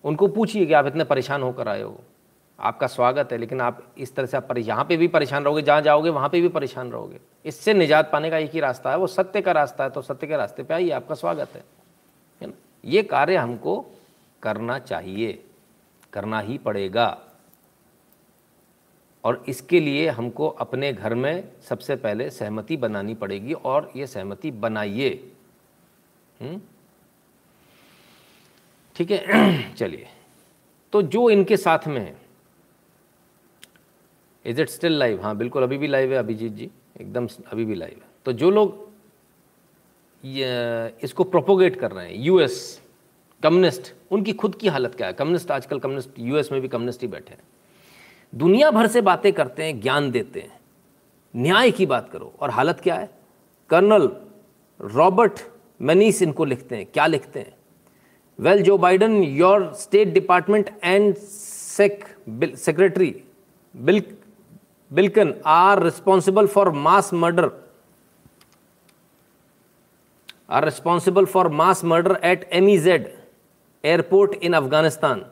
उनको 0.03 0.27
पूछिए 0.27 0.65
कि 0.65 0.73
आप 0.73 0.87
इतने 0.87 1.03
परेशान 1.03 1.43
होकर 1.43 1.67
आए 1.67 1.81
हो। 1.81 1.99
आपका 2.61 2.87
स्वागत 2.87 3.31
है, 3.31 3.37
लेकिन 3.37 3.61
आप 3.61 3.81
इस 3.97 4.15
तरह 4.15 4.25
से 4.25 4.37
आप 4.37 4.57
यहाँ 4.57 4.83
पे 4.85 4.97
भी 4.97 5.07
परेशान 5.07 5.43
रहोगे, 5.43 5.61
जहाँ 5.61 5.81
जाओगे, 5.81 6.09
वहाँ 6.09 6.29
पे 6.29 6.41
भी 6.41 6.47
परेशान 6.47 6.91
रहोगे। 6.91 7.19
इससे 7.45 7.73
निजात 7.73 8.11
पाने 8.11 8.29
का 8.29 8.37
एक 8.37 8.51
ही 8.51 8.59
रास्ता 8.59 8.91
है, 8.91 8.97
वो 8.97 9.07
सत्य 9.07 9.41
का 9.41 9.51
रास्ता 9.51 9.83
है 9.83 9.89
तो 9.89 10.01
सत्य 10.01 10.27
के 10.27 10.37
रास्ते 10.37 10.63
पे 10.63 10.73
आइए, 10.73 10.89
आपका 10.89 11.15
स्वागत 11.15 11.49
है। 11.55 11.63
ये 12.83 13.03
कार्य 13.03 13.35
हमको 13.35 13.85
करना 14.43 14.77
चाहिए, 14.79 15.43
करना 16.13 16.39
ही 16.39 16.57
पड़ेगा। 16.57 17.17
और 19.23 19.43
इसके 19.47 19.79
लिए 19.79 20.07
हमको 20.09 20.47
अपने 20.47 20.93
घर 20.93 21.13
में 21.15 21.51
सबसे 21.61 21.95
पहले 21.95 22.29
सहमति 22.29 22.77
बनानी 22.77 23.13
पड़ेगी, 23.13 23.53
और 23.53 23.91
ये 23.95 24.07
सहमति 24.07 24.51
बनाइए। 24.51 25.09
ठीक 28.95 29.11
है? 29.11 29.73
चलिए। 29.75 30.07
तो 30.93 31.01
जो 31.01 31.29
इनके 31.29 31.57
साथ 31.57 31.87
में 31.87 32.01
है 32.01 32.20
इज़ 34.45 34.61
इट 34.61 34.69
स्टिल 34.69 34.91
लाइव 34.91 35.21
हाँ 35.21 35.35
बिल्कुल, 35.37 35.63
अभी 35.63 35.77
भी 35.77 35.87
लाइव 35.87 36.11
है, 36.11 36.17
अभिजीत 36.17 36.51
जी। 36.51 36.69
एकदम 37.01 37.27
अभी 37.51 37.65
भी 37.65 37.75
लाइव 37.75 37.93
है। 37.93 38.09
तो 38.25 38.31
जो 38.33 38.51
लोग 38.51 38.89
इसको 41.03 41.23
प्रोपोगेट 41.23 41.75
कर 41.75 41.91
रहे 41.91 42.07
हैं 42.07 42.23
यूएस 42.23 42.81
कम्युनिस्ट 43.43 43.93
उनकी 44.11 44.33
खुद 44.33 44.55
की 44.55 44.67
हालत 44.67 44.95
क्या 44.95 45.07
है? 45.07 45.13
कम्युनिस्ट 45.13 45.51
आजकल 45.51 45.79
कम्युनिस्ट 45.79 46.09
यूएस 46.19 46.51
में 46.51 46.61
भी 46.61 46.67
कम्युनिस्ट 46.67 47.01
ही 47.01 47.07
बैठे 47.07 47.33
हैं। 47.33 47.43
दुनिया 48.33 48.71
भर 48.71 48.87
से 48.87 49.01
बातें 49.01 49.31
करते 49.33 49.63
हैं, 49.63 49.79
ज्ञान 49.81 50.11
देते 50.11 50.39
हैं। 50.39 50.59
न्याय 51.35 51.71
की 51.71 51.85
बात 51.85 52.09
करो। 52.09 52.33
और 52.39 52.49
हालत 52.49 52.79
क्या 52.79 52.95
है? 52.95 53.09
कर्नल 53.69 54.09
रॉबर्ट 54.81 55.39
मनीस 55.81 56.21
इनको 56.21 56.45
लिखते 56.45 56.75
हैं। 56.75 56.85
क्या 56.85 57.07
लिखते 57.07 57.39
हैं? 57.39 57.53
Well 58.39 58.61
Joe 58.63 58.77
Biden 58.77 59.23
your 59.23 59.71
state 59.73 60.07
department 60.07 60.69
and 60.83 61.15
sec 61.15 62.03
secretary 62.57 63.23
bill 63.75 64.01
Blinken 64.90 65.34
are 65.46 65.82
responsible 65.82 66.46
for 66.46 66.70
mass 66.72 67.12
murder 67.14 67.48
are 70.50 70.64
responsible 70.64 71.24
for 71.26 71.48
mass 71.50 71.84
murder 71.84 72.18
at 72.24 72.48
एमीजेड 72.52 73.08
airport 73.84 74.34
in 74.34 74.52
Afghanistan 74.52 75.24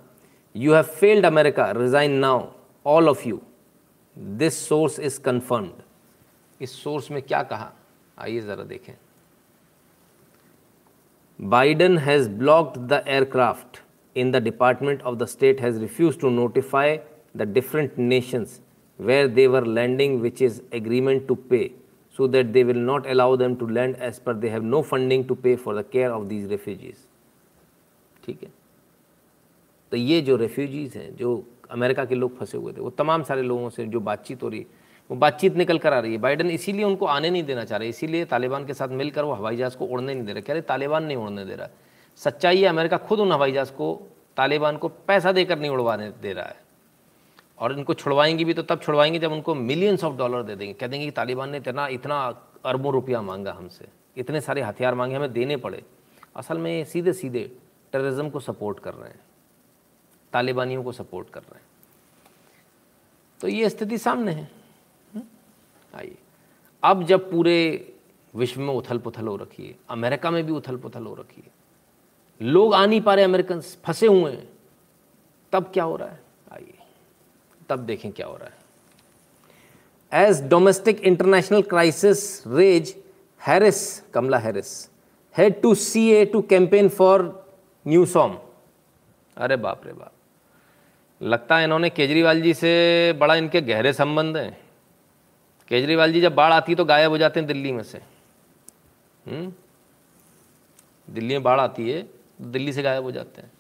you 0.54 0.74
have 0.74 0.82
failed 1.00 1.26
America 1.26 1.70
resign 1.72 2.18
now 2.20 2.42
all 2.86 3.08
of 3.08 3.26
you 3.26 3.40
this 4.36 4.58
source 4.68 4.98
is 5.00 5.18
confirmed 5.24 5.82
इस 6.60 6.82
source 6.82 7.10
में 7.10 7.22
क्या 7.22 7.42
कहा 7.44 7.72
आइए 8.18 8.40
ज़रा 8.40 8.64
देखें 8.64 8.92
Biden 11.38 11.96
has 11.98 12.28
blocked 12.30 12.78
the 12.88 13.02
aircraft 13.06 13.82
in 14.16 14.30
the 14.32 14.42
department 14.42 15.02
of 15.02 15.16
the 15.18 15.26
state 15.26 15.60
has 15.60 15.80
refuse 15.80 16.20
to 16.20 16.30
notify 16.30 16.96
the 17.36 17.42
different 17.52 17.98
nations 17.98 18.60
where 18.99 19.27
they 19.27 19.47
were 19.47 19.65
lending, 19.65 20.21
which 20.21 20.41
is 20.41 20.61
agreement 20.71 21.27
to 21.27 21.35
pay, 21.35 21.71
so 22.17 22.27
that 22.27 22.53
they 22.53 22.63
will 22.63 22.83
not 22.91 23.05
allow 23.07 23.35
them 23.35 23.55
to 23.55 23.67
lend 23.67 23.95
as 23.97 24.19
per 24.19 24.33
they 24.33 24.49
have 24.49 24.63
no 24.63 24.81
funding 24.83 25.23
to 25.27 25.35
pay 25.35 25.55
for 25.55 25.73
the 25.73 25.83
care 25.83 26.11
of 26.11 26.27
these 26.29 26.49
refugees. 26.49 26.97
ठीक 28.25 28.43
है? 28.43 28.51
तो 29.91 29.97
ये 29.97 30.21
जो 30.21 30.35
refugees 30.35 30.97
हैं, 30.97 31.15
जो 31.15 31.43
America 31.71 32.05
के 32.05 32.15
लोग 32.15 32.37
फंसे 32.37 32.57
हुए 32.57 32.73
थे, 32.73 32.81
वो 32.81 32.89
तमाम 32.89 33.23
सारे 33.23 33.41
लोगों 33.41 33.69
से 33.69 33.85
जो 33.85 33.99
बातचीत 33.99 34.43
हो 34.43 34.49
रही 34.49 34.59
है 34.59 34.65
वो 35.09 35.17
बातचीत 35.17 35.55
निकल 35.55 35.77
कर 35.77 35.93
आ 35.93 35.99
रही 35.99 36.11
है। 36.11 36.17
बाइडन 36.17 36.49
इसीलिए 36.49 36.83
उनको 36.83 37.05
आने 37.05 37.29
नहीं 37.29 37.43
देना 37.43 37.65
चाह 37.65 37.77
रहे, 37.77 37.89
इसीलिए 37.89 38.25
तालिबान 38.25 38.65
के 38.65 38.73
साथ 38.73 38.87
मिलकर 38.87 39.23
वो 39.23 39.33
हवाई 39.33 39.55
जहाज़ 39.55 39.77
को 39.77 39.85
उड़ने 39.85 40.13
नहीं 40.13 40.25
दे 40.25 40.33
रहे। 40.33 40.41
कह 40.41 40.53
रहे, 40.53 40.61
तालिबान 40.61 41.03
नहीं 41.03 41.17
उड़ने 41.17 41.45
दे 41.45 41.55
रहा। 41.55 41.69
सच्चाई 42.15 42.61
है, 42.61 42.67
अमेरिका 42.67 42.97
खुद 42.97 43.19
उन 43.19 43.31
हवाई 43.31 43.51
जहाज़ 43.51 43.71
को, 43.71 44.07
तालिबान 44.37 44.77
को 44.77 44.87
पैसा 44.87 45.31
देकर 45.31 45.59
नहीं 45.59 45.71
उड़वाने 45.71 46.09
दे 46.21 46.33
रहा 46.33 46.45
है। 46.45 46.68
और 47.59 47.73
इनको 47.73 47.93
छुड़वाएँगे 47.93 48.43
भी 48.45 48.53
तो 48.53 48.61
तब 48.61 48.81
छुड़वाएँगे 48.81 49.19
जब 49.19 49.31
उनको 49.31 49.55
मिलियंस 49.55 50.03
ऑफ़ 50.03 50.15
डॉलर 50.15 50.43
दे 50.43 50.55
देंगे। 50.55 50.73
कह 50.73 50.87
देंगे 50.87 51.05
कि 51.05 51.11
तालिबान 51.11 51.49
ने 51.49 51.57
इतना 51.57 51.87
इतना 51.87 52.41
अरबों 52.65 52.93
रुपया 52.93 53.21
मांगा 53.21 53.53
हमसे। 53.53 53.87
इतने 54.17 54.41
सारे 54.41 54.61
हथियार 54.61 54.95
मांगे, 54.95 55.15
हमें 55.15 55.33
देने 55.33 55.57
पड़े। 55.57 55.83
असल 56.35 56.57
में 56.57 56.85
सीधे 56.85 57.13
सीधे 57.13 57.57
टेररिज्म 57.91 58.29
को 58.29 58.39
सपोर्ट 58.39 58.79
कर 58.79 58.93
रहे 58.93 59.09
हैं। 59.09 59.19
तालिबानियों 60.33 60.83
को 60.83 60.91
सपोर्ट 60.91 61.29
कर 61.29 61.39
रहे 61.39 61.55
हैं। 61.55 61.65
तो 63.41 63.47
ये 63.47 63.69
स्थिति 63.69 63.97
सामने 63.97 64.31
है। 64.31 64.51
हम्म? 65.13 65.21
आइए। 65.97 66.17
अब 66.83 67.03
जब 67.03 67.31
पूरे 67.31 67.93
विश्व 68.35 68.61
में 68.61 68.73
उथल 68.73 68.97
पुथल 68.97 69.27
हो 69.27 69.35
रखी 69.35 69.67
है, 69.67 69.75
अमेरिका 69.89 70.31
में 70.31 70.45
भी 70.45 70.51
उथल 70.51 70.77
पुथल 70.77 71.03
हो 71.03 71.15
रखी 71.15 71.41
है, 71.41 71.51
लोग 72.41 72.73
आ 72.73 72.85
नहीं 72.85 73.01
पा 73.01 73.15
रहे, 73.15 73.25
अमेरिकन 73.25 73.61
फंसे 73.61 74.07
हुए 74.07 74.31
हैं, 74.31 74.49
तब 75.51 75.63
क्या 75.63 75.83
हो 75.83 75.95
रहा 75.95 76.09
है? 76.09 76.28
तब 77.69 77.79
देखें 77.85 78.11
क्या 78.11 78.27
हो 78.27 78.35
रहा 78.37 78.49
है। 78.49 80.27
As 80.27 80.41
domestic 80.49 80.99
international 81.01 81.61
crisis 81.63 82.47
rage 82.47 82.95
Harris 83.41 83.99
Kamala 84.13 84.37
Harris 84.37 84.71
head 85.35 85.61
to 85.61 85.73
C 85.77 86.07
A 86.11 86.23
to 86.25 86.41
campaign 86.41 86.89
for 86.89 87.23
Newsom 88.05 88.37
अरे 89.37 89.55
बाप 89.57 89.85
रे 89.85 89.93
बाप। 89.93 90.11
लगता 91.21 91.57
है 91.57 91.63
इन्होंने 91.63 91.89
केजरीवाल 91.89 92.41
जी 92.41 92.53
से 92.53 93.13
बड़ा 93.13 93.35
इनके 93.35 93.61
गहरे 93.61 93.93
संबंध 93.93 94.37
हैं। 94.37 94.57
केजरीवाल 95.71 96.13
जी 96.13 96.21
जब 96.21 96.35
बाढ़ 96.35 96.53
आती 96.53 96.71
है 96.71 96.75
तो 96.75 96.85
गायब 96.85 97.11
हो 97.11 97.17
जाते 97.17 97.39
हैं 97.39 97.47
दिल्ली 97.47 97.71
में 97.71 97.83
से। 97.83 97.97
हुँ? 99.27 99.53
दिल्ली 101.07 101.33
में 101.33 101.43
बाढ़ 101.43 101.59
आती 101.59 101.89
है 101.89 102.01
तो 102.01 102.49
दिल्ली 102.51 102.73
से 102.73 102.83
गायब 102.83 103.03
हो 103.03 103.11
जाते 103.11 103.41
हैं। 103.41 103.51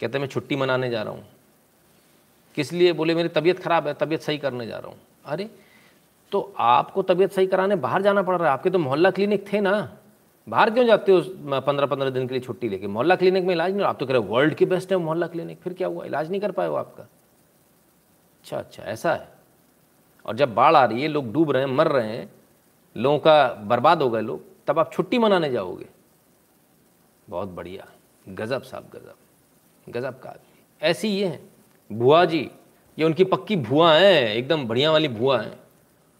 कहते 0.00 0.12
हैं, 0.12 0.20
मैं 0.20 0.28
छुट्टी 0.28 0.56
मनाने 0.56 0.90
जा 0.90 1.02
रहा 1.02 1.12
हूँ। 1.12 1.24
किस 2.56 2.72
लिए? 2.72 2.92
बोले, 2.92 3.14
मेरी 3.14 3.28
तबीयत 3.28 3.58
खराब 3.58 3.86
है, 3.86 3.94
तबीयत 3.94 4.22
सही 4.22 4.38
करने 4.38 4.66
जा 4.66 4.78
रहा 4.78 4.88
हूँ। 4.88 4.98
अरे 5.24 5.48
तो 6.32 6.40
आपको 6.58 7.02
तबीयत 7.02 7.32
सही 7.32 7.46
कराने 7.46 7.76
बाहर 7.76 8.02
जाना 8.02 8.22
पड़ 8.22 8.36
रहा 8.36 8.46
है? 8.46 8.52
आपके 8.52 8.70
तो 8.70 8.78
मोहल्ला 8.78 9.10
क्लिनिक 9.10 9.52
थे 9.52 9.60
ना। 9.60 9.98
बाहर 10.46 10.70
क्यों 10.70 10.84
जाते 10.86 11.12
हो 11.12 11.20
पंद्रह 11.60 11.86
पंद्रह 11.86 12.10
दिन 12.10 12.26
के 12.28 12.34
लिए 12.34 12.40
छुट्टी 12.40 12.68
लेके? 12.68 12.86
मोहल्ला 12.86 13.16
क्लिनिक 13.16 13.44
में 13.44 13.54
इलाज 13.54 13.72
नहीं 13.72 13.86
आप 13.86 13.98
तो 14.00 14.06
कह 14.06 14.12
रहे 14.12 14.22
हो, 14.22 14.28
वर्ल्ड 14.28 14.54
की 14.54 14.66
बेस्ट 14.66 14.92
है 14.92 14.98
मोहल्ला 14.98 15.26
क्लिनिक। 15.26 15.60
फिर 15.60 15.72
क्या 15.72 15.88
हुआ? 15.88 16.04
इलाज 16.04 16.30
नहीं 16.30 16.40
कर 16.40 16.50
पाए 16.50 16.68
हो 16.68 16.74
आपका? 16.74 17.02
अच्छा 17.02 18.58
अच्छा 18.58 18.82
ऐसा 18.82 19.14
है। 19.14 19.28
और 20.26 20.36
जब 20.36 20.54
बाढ़ 20.54 20.76
आ 20.76 20.84
रही 20.84 21.02
है, 21.02 21.08
लोग 21.08 21.32
डूब 21.32 21.50
रहे 21.50 21.62
हैं, 21.62 21.70
मर 21.70 21.88
रहे 21.88 22.08
हैं, 22.08 22.30
लोगों 22.96 23.18
का 23.18 23.48
बर्बाद 23.64 24.02
हो 24.02 24.10
गए 24.10 24.20
लोग, 24.20 24.42
तब 24.66 24.78
आप 24.78 24.92
छुट्टी 24.92 25.18
मनाने 25.18 25.50
जाओगे। 25.50 25.86
बहुत 27.30 27.48
बढ़िया। 27.48 27.86
गज़ब 28.28 28.62
साहब, 28.62 28.88
गज़ब। 28.94 29.92
गज़ब 29.92 30.18
का 30.18 30.30
आदमी। 30.30 30.62
ऐसी 30.82 31.08
ये 31.08 31.26
हैं। 31.26 31.55
भुआ 31.92 32.24
जी, 32.24 32.50
ये 32.98 33.04
उनकी 33.04 33.24
पक्की 33.24 33.56
भुआ 33.56 33.94
हैं, 33.94 34.34
एकदम 34.34 34.68
बढ़िया 34.68 34.92
वाली 34.92 35.08
भुआ 35.08 35.42
हैं। 35.42 35.58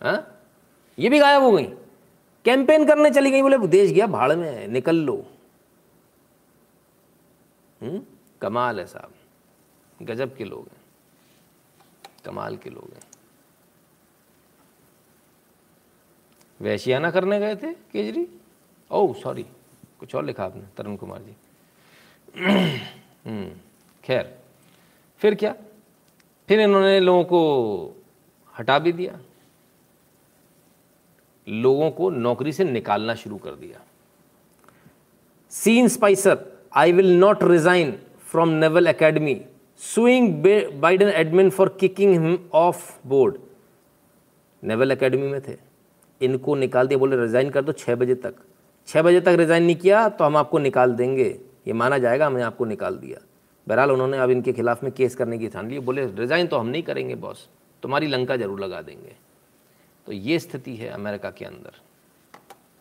हाँ? 0.03 0.41
ये 0.99 1.09
भी 1.09 1.19
गायब 1.19 1.43
हो 1.43 1.53
गई। 1.53 1.65
कैंपेन 2.45 2.87
करने 2.87 3.11
चली 3.11 3.31
गई, 3.31 3.43
बोले, 3.43 3.59
देश 3.59 3.91
गया, 3.91 4.07
भाड़ 4.07 4.37
में 4.37 4.69
निकल 4.69 4.97
लो। 4.97 5.27
हुँ? 7.83 8.21
कमाल 8.41 8.81
है 8.81 8.87
साहब। 8.87 9.13
गजब 10.03 10.37
के 10.37 10.45
लोग 10.45 10.61
हैं। 10.61 10.81
कमाल 12.25 12.57
के 12.57 12.71
लोग 12.71 12.95
हैं। 12.95 13.03
वैशियाना 16.61 17.11
करने 17.11 17.39
गए 17.39 17.57
थे, 17.57 17.73
केजरी? 17.73 18.29
ओह, 18.91 19.15
सॉरी, 19.15 19.47
कुछ 20.01 20.15
और 20.15 20.25
लिखा 20.25 20.45
आपने, 20.45 20.63
तरुण 20.77 20.97
कुमार 20.97 21.23
जी। 21.23 21.37
खैर। 24.05 24.36
फिर 25.21 25.35
क्या? 25.35 25.55
फिर 26.49 26.61
इन्होंने 26.61 26.99
लोगों 27.01 27.25
को 27.25 27.41
हटा 28.55 28.79
भी 28.79 28.93
दिया। 28.93 29.19
लोगों 31.47 31.91
को 31.91 32.11
नौकरी 32.11 32.53
से 32.53 32.65
निकालना 32.65 33.15
शुरू 33.15 33.37
कर 33.37 33.51
दिया। 33.51 33.81
Sean 35.53 35.89
Spicer 35.89 36.39
I 36.75 36.93
will 36.93 37.13
not 37.19 37.43
resign 37.45 37.93
from 38.31 38.49
naval 38.49 38.87
academy 38.87 39.41
suing 39.81 40.45
Biden 40.81 41.09
admin 41.09 41.51
for 41.51 41.77
kicking 41.81 42.13
him 42.13 42.39
off 42.55 43.09
board 43.09 43.37
naval 44.63 44.93
academy 44.93 45.27
में 45.27 45.41
थे। 45.41 45.57
इनको 46.21 46.55
निकाल 46.55 46.87
दिया, 46.87 46.99
बोले 46.99 47.17
रिजाइन 47.17 47.51
कर 47.51 47.63
दो 47.65 47.73
छः 47.73 47.95
बजे 47.95 48.15
तक। 48.15 48.35
छः 48.89 49.03
बजे 49.03 49.21
तक 49.21 49.37
रिजाइन 49.39 49.63
नहीं 49.63 49.77
किया 49.77 50.09
तो 50.09 50.25
हम 50.25 50.37
आपको 50.37 50.59
निकाल 50.59 50.93
देंगे। 50.93 51.29
ये 51.67 51.73
माना 51.73 51.99
जाएगा 51.99 52.27
हमने 52.27 52.43
आपको 52.43 52.65
निकाल 52.65 52.97
दिया। 52.97 53.19
बहरहाल 53.67 53.91
उन्होंने 53.91 54.19
अब 54.19 54.31
इनके 54.31 54.53
खिलाफ 54.53 54.83
में 54.83 54.93
केस 54.93 55.15
करने 55.15 55.39
की 55.39 55.49
ठान 55.49 55.71
ली। 55.71 55.79
बोले, 55.79 56.07
रिजाइन 56.07 56.47
तो 56.47 56.59
हम 56.59 56.67
नहीं 56.67 56.83
करेंगे, 56.83 57.15
बॉस। 57.15 57.49
तुम्हारी 57.83 58.07
लंका 58.07 58.37
ज़रूर 58.37 58.61
लगा 58.61 58.83
देंगे। 58.83 59.17
तो 60.07 60.13
ये 60.13 60.39
स्थिति 60.39 60.77
है 60.77 60.89
अमेरिका 60.89 61.31
के 61.31 61.45
अंदर। 61.45 61.81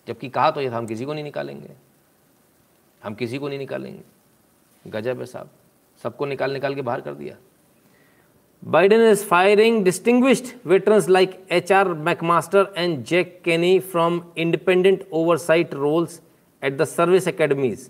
जबकि 0.08 0.30
कहा 0.30 0.52
तो 0.52 0.62
ये 0.62 0.68
हम 0.68 0.88
किसी 0.88 1.06
को 1.06 1.14
नहीं 1.14 1.24
निकालेंगे। 1.24 1.72
हम 3.02 3.14
किसी 3.14 3.38
को 3.38 3.48
नहीं 3.48 3.60
निकालेंगे। 3.60 4.90
गजब 4.92 5.20
है 5.20 5.26
साहब। 5.26 5.50
सबको 6.02 6.26
निकाल 6.26 6.54
निकाल 6.54 6.76
के 6.76 6.82
बाहर 6.82 7.02
कर 7.02 7.14
दिया। 7.14 7.36
Biden 8.64 9.02
is 9.02 9.24
firing 9.26 9.84
distinguished 9.84 10.46
veterans 10.66 11.10
like 11.10 11.36
H 11.52 11.72
R 11.72 11.88
McMaster 11.88 12.74
and 12.78 13.04
Jack 13.06 13.40
Keane 13.46 13.80
from 13.82 14.22
independent 14.38 15.08
oversight 15.14 15.74
roles 15.74 16.22
at 16.62 16.78
the 16.78 16.86
service 16.86 17.28
academies 17.28 17.90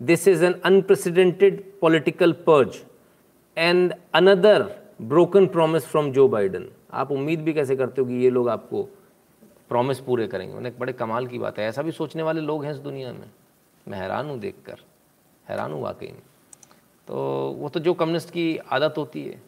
this 0.00 0.26
is 0.28 0.44
an 0.44 0.54
unprecedented 0.64 1.62
political 1.80 2.32
purge 2.46 2.82
and 3.56 3.94
another 4.14 4.62
broken 5.02 5.46
promise 5.46 5.86
from 5.86 6.10
Joe 6.12 6.28
Biden 6.28 6.68
आप 6.92 7.10
उम्मीद 7.12 7.40
भी 7.40 7.52
कैसे 7.52 7.76
करते 7.76 8.00
हो 8.00 8.06
कि 8.08 8.14
ये 8.14 8.30
लोग 8.30 8.48
आपको 8.48 8.82
प्रॉमिस 9.68 10.00
पूरे 10.00 10.26
करेंगे? 10.28 10.54
मैंने 10.54 10.70
बड़े 10.70 10.92
कमाल 10.92 11.26
की 11.26 11.38
बात 11.38 11.58
है। 11.58 11.68
ऐसा 11.68 11.82
भी 11.82 11.92
सोचने 11.92 12.22
वाले 12.22 12.40
लोग 12.40 12.64
हैं 12.64 12.72
इस 12.72 12.78
दुनिया 12.78 13.12
में। 13.12 13.30
मैं 13.88 13.98
हैरान 13.98 14.26
हूँ 14.26 14.38
देख 14.38 14.54
कर 14.66 14.80
हैरान 15.48 15.72
हूँ 15.72 15.82
वाकई 15.82 16.06
में। 16.06 16.22
तो 17.08 17.16
वो 17.58 17.68
तो 17.68 17.80
जो 17.80 17.94
कम्युनिस्ट 17.94 18.30
की 18.30 18.56
आदत 18.56 18.94
होती 18.98 19.24
है। 19.24 19.40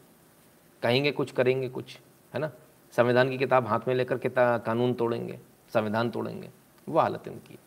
कहेंगे 0.82 1.10
कुछ, 1.12 1.30
करेंगे 1.32 1.68
कुछ, 1.68 1.98
है 2.34 2.40
ना? 2.40 2.50
संविधान 2.94 3.30
की 3.30 3.38
किताब 3.38 3.66
हाथ 3.66 3.88
में 3.88 3.94
लेकर 3.94 4.18
किता 4.18 4.58
कानून 4.58 4.92
तोड़ेंगे, 4.94 5.38
संविधान 5.74 6.10
तोड़ेंगे। 6.10 6.50
वो 6.86 6.98
हालत 6.98 7.28
इनकी 7.28 7.58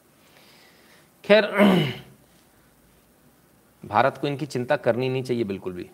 खैर 1.23 1.45
भारत 3.85 4.17
को 4.17 4.27
इनकी 4.27 4.45
चिंता 4.45 4.75
करनी 4.75 5.09
नहीं 5.09 5.23
चाहिए 5.23 5.43
बिल्कुल 5.43 5.73
भी। 5.73 5.89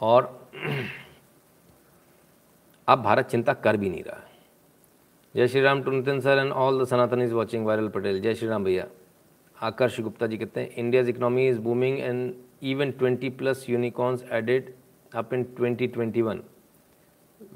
और 0.00 0.48
अब 2.88 3.02
भारत 3.02 3.26
चिंता 3.26 3.52
कर 3.54 3.76
भी 3.76 3.90
नहीं 3.90 4.02
रहा। 4.04 4.20
जय 5.34 5.48
Shri 5.48 5.60
Ram 5.60 5.82
to 5.82 5.90
Nitin 5.90 6.20
sir 6.20 6.38
and 6.38 6.52
all 6.52 6.82
the 6.82 6.86
Sanatan 6.88 7.22
is 7.22 7.34
watching 7.34 7.66
Viral 7.66 7.88
Patel 7.88 8.20
जय 8.20 8.34
श्री 8.34 8.48
राम 8.48 8.64
भैया। 8.64 8.86
आकर्ष 9.62 10.00
गुप्ता 10.00 10.26
जी 10.26 10.38
कहते 10.38 10.60
हैं 10.60 10.74
India's 10.74 11.08
economy 11.08 11.48
is 11.48 11.58
booming 11.58 11.98
and 11.98 12.34
even 12.62 12.92
20 13.02 13.30
plus 13.30 13.66
unicorns 13.70 14.22
added 14.32 14.74
up 15.14 15.34
in 15.34 15.44
2021 15.60 16.40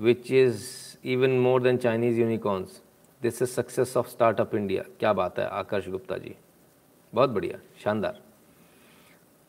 which 0.01 0.31
is 0.31 0.97
even 1.05 1.39
more 1.39 1.61
than 1.61 1.79
Chinese 1.79 2.19
unicorns. 2.19 2.81
This 3.21 3.43
is 3.43 3.53
success 3.53 3.97
of 3.97 4.09
startup 4.09 4.55
India. 4.55 4.83
क्या 4.99 5.13
बात 5.13 5.39
है, 5.39 5.47
आकर्ष 5.47 5.89
गुप्ता 5.89 6.19
जी। 6.19 6.35
बहुत 7.15 7.31
बढ़िया, 7.31 7.59
शानदार। 7.85 8.21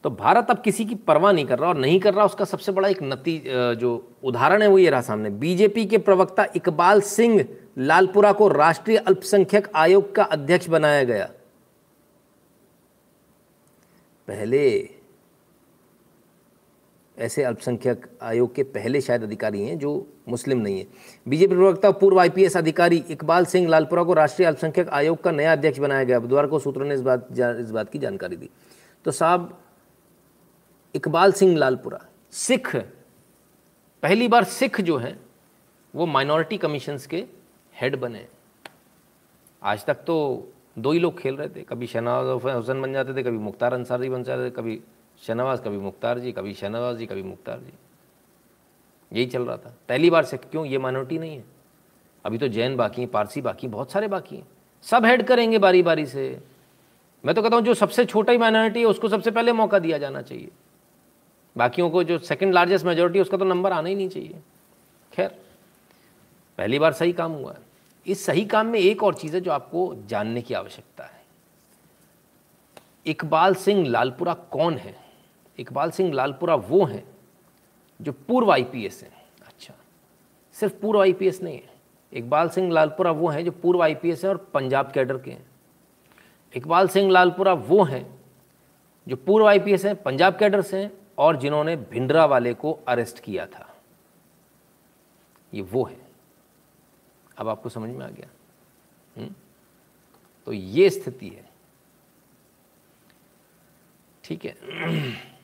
तो 0.04 0.10
भारत 0.10 0.48
अब 0.50 0.62
किसी 0.62 0.86
की 0.86 0.96
परवाह 1.08 1.32
नहीं 1.32 1.46
कर 1.46 1.60
रहा 1.60 1.70
और 1.70 1.78
नहीं 1.78 2.00
कर 2.00 2.14
रहा 2.14 2.26
उसका 2.26 2.46
सबसे 2.46 2.72
बड़ा 2.72 2.88
एक 2.90 3.02
नती 3.04 3.42
जो 3.48 3.92
उदाहरण 4.24 4.62
है 4.62 4.68
वो 4.68 4.78
ये 4.80 4.90
रहा 4.90 5.02
सामने। 5.02 5.30
बीजेपी 5.30 5.86
के 5.86 5.98
प्रवक्ता 6.00 6.46
इकबाल 6.56 7.02
सिंह 7.04 7.46
लालपुरा 7.78 8.32
को 8.34 8.48
राष्ट्रीय 8.48 8.98
अल्पसंख्यक 8.98 9.70
आयोग 9.76 10.14
का 10.16 10.24
अध्यक्ष 10.26 10.68
बनाया 10.70 11.04
गया। 11.04 11.26
पहले 14.28 14.70
ऐसे 17.18 17.44
अल्पसंख्यक 17.44 18.08
आयोग 18.22 18.54
के 18.56 18.64
पहले 18.64 19.02
शायद 19.02 19.24
अधिकारी 19.24 19.62
हैं 19.62 19.78
जो 19.80 19.92
मुस्लिम 20.30 20.58
नहीं 20.58 20.80
है। 20.80 20.86
बीजेपी 21.28 21.56
प्रवक्ता, 21.56 21.92
पूर्व 21.92 22.20
आईपीएस 22.20 22.58
अधिकारी 22.58 22.98
इकबाल 23.10 23.46
सिंह 23.46 23.68
लालपुरा 23.70 24.04
को 24.04 24.14
राष्ट्रीय 24.14 24.48
अल्पसंख्यक 24.48 24.90
आयोग 24.90 25.22
का 25.24 25.32
नया 25.32 25.52
अध्यक्ष 25.52 25.80
बनाया 25.80 26.04
गया। 26.04 26.20
बुधवार 26.20 26.48
को 26.48 26.60
सूत्रों 26.60 26.86
ने 26.86 26.96
इस 26.96 27.02
बात 27.02 27.28
इस 27.32 27.72
बात 27.72 27.90
की 27.90 28.00
जानकारी 28.00 28.36
दी। 28.36 28.50
तो 29.06 29.12
साहब, 29.12 29.58
इकबाल 30.96 31.32
सिंह 31.32 31.58
लालपुरा, 31.58 32.00
सिख, 32.34 32.76
पहली 34.04 34.28
बार 34.28 34.44
सिख 34.44 34.82
जो 34.82 34.98
हैं, 34.98 35.20
वो 35.94 36.06
माइनॉरिटी 36.06 36.58
कमीशंस 36.58 37.06
के 37.08 37.24
हेड 37.74 37.96
बने 37.96 38.26
आज 39.62 39.86
तक 39.86 40.04
तो 40.08 40.16
दो 40.78 40.92
ही 40.92 41.00
लोग 41.00 41.20
खेल 41.20 41.36
रहे 41.36 41.48
थे। 41.50 41.62
कभी 41.62 41.88
शहनाज 41.88 42.26
हुसैन 42.44 42.82
बन 42.82 42.94
जाते 42.94 43.14
थे, 43.16 43.24
कभी 43.24 43.38
मुख्तार 43.38 43.74
अंसारी 43.74 44.10
बन 44.10 44.24
जाते 44.24 44.46
थे, 44.46 44.50
कभी 44.52 44.80
शहनवाज, 45.28 45.60
कभी 45.60 45.78
मुख्तार 45.78 46.20
जी, 46.20 46.32
कभी 46.32 46.54
शहनवाज 46.54 46.98
जी, 46.98 47.06
कभी 47.06 47.24
मुख्तार 47.24 47.60
जी। 47.60 47.74
यही 49.12 49.26
चल 49.26 49.46
रहा 49.46 49.58
था। 49.58 49.74
पहली 49.90 50.10
बार 50.10 50.26
से 50.26 50.38
क्यों? 50.38 50.66
ये 50.66 50.78
माइनॉरिटी 50.78 51.20
नहीं 51.20 51.38
है। 51.38 51.44
अभी 52.26 52.38
तो 52.38 52.48
जैन 52.48 52.76
बाकी 52.76 53.02
हैं, 53.02 53.12
पारसी 53.12 53.42
बाकी 53.42 53.68
बहुत 53.68 53.92
सारे 53.92 54.08
बाकी 54.08 54.36
हैं। 54.36 54.48
सब 54.82 55.06
हेड 55.06 55.28
करेंगे 55.28 55.58
बारी 55.58 55.84
बारी 55.84 56.06
से। 56.06 56.42
मैं 57.26 57.36
तो 57.36 57.42
कहता 57.42 57.56
हूँ, 57.56 57.64
जो 57.64 57.74
सबसे 57.74 58.06
छोटा 58.06 58.32
ही 58.32 58.38
माइनॉरिटी 58.38 58.80
है, 58.80 58.86
उसको 58.86 59.10
सबसे 59.10 59.32
पहले 59.32 59.54
मौका 59.54 59.80
दिया 59.80 59.98
जाना 59.98 60.22
चाहिए। 60.22 60.52
बाकियों 61.58 61.90
को 61.90 62.04
जो 62.04 62.18
सेकंड 62.18 62.54
लार्जेस्ट 62.54 62.86
मेजोरिटी 62.86 63.20
उसका 63.20 63.38
तो 63.38 63.46
नंबर 63.46 63.72
आना 63.72 63.90
ही 63.90 63.96
नहीं 63.96 64.10
चाहिए। 64.10 64.42
खैर, 65.14 65.30
पहली 66.58 66.80
बार 66.80 66.94
सही 66.94 67.14
काम 67.14 67.32
हुआ 67.32 67.52
है। 67.52 67.60
इस 68.08 68.26
सही 68.26 68.46
काम 68.46 68.68
में 68.68 68.80
एक 68.80 69.04
और 69.04 69.16
चीज़ 69.16 69.36
है 69.36 69.42
जो 69.42 69.52
आपको 69.52 69.96
जानने 70.08 70.42
की 70.42 70.54
आवश्यकता 70.54 71.04
है। 71.04 71.24
इकबाल 73.06 73.56
सिंह 73.56 73.88
लालपुरा 73.88 74.34
कौन 74.34 74.74
है? 74.74 75.05
इकबाल 75.60 75.92
सिंह 75.92 76.14
लालपुरा 76.14 76.56
वो 76.56 76.86
हैं 76.86 77.04
जो 78.02 78.12
पूर्व 78.12 78.52
आईपीएस 78.52 79.04
हैं। 79.04 79.24
अच्छा। 79.48 79.74
सिर्फ़ 80.54 80.74
पूर्व 80.74 81.02
आईपीएस 81.02 81.42
नहीं 81.42 81.56
है। 81.56 81.74
इकबाल 82.14 82.50
सिंह 82.50 82.72
लालपुरा 82.72 83.12
वो 83.12 83.28
हैं 83.28 83.46
जो 83.46 83.52
पूर्व 83.52 83.84
आईपीएस 83.84 84.24
हैं 84.24 84.32
और 84.32 84.38
पंजाब 84.38 84.92
कैडर 84.92 85.18
के 85.18 85.32
हैं। 85.32 85.46
इकबाल 86.56 86.88
सिंह 86.88 87.12
लालपुरा 87.12 87.54
वो 87.54 87.84
हैं 87.84 88.20
जो 89.08 89.16
पूर्व 89.16 89.48
आईपीएस 89.48 89.86
हैं 89.86 90.04
पंजाब 90.04 90.38
कैडर 90.38 90.62
से 90.62 90.82
हैं 90.82 90.92
और 91.18 91.38
जिन्होंने 91.38 91.76
भिंडरा 91.76 92.26
वाले 92.26 92.54
को 92.54 92.80
अरेस्ट 92.88 93.20
किया 93.20 93.46
था। 93.46 93.76
ये 95.54 95.62
वो 95.62 95.84
है। 95.84 95.98
अब 97.38 97.48
आपको 97.48 97.70
समझ 97.70 97.90
में 97.90 98.06
आ 98.06 98.10
गया। 98.10 98.28
हुँ? 99.18 99.36
तो 100.46 100.54
ये 100.54 100.90
स्थिति 100.90 101.28
है। 101.28 101.50
ठीक 104.24 104.46
है। 104.46 104.56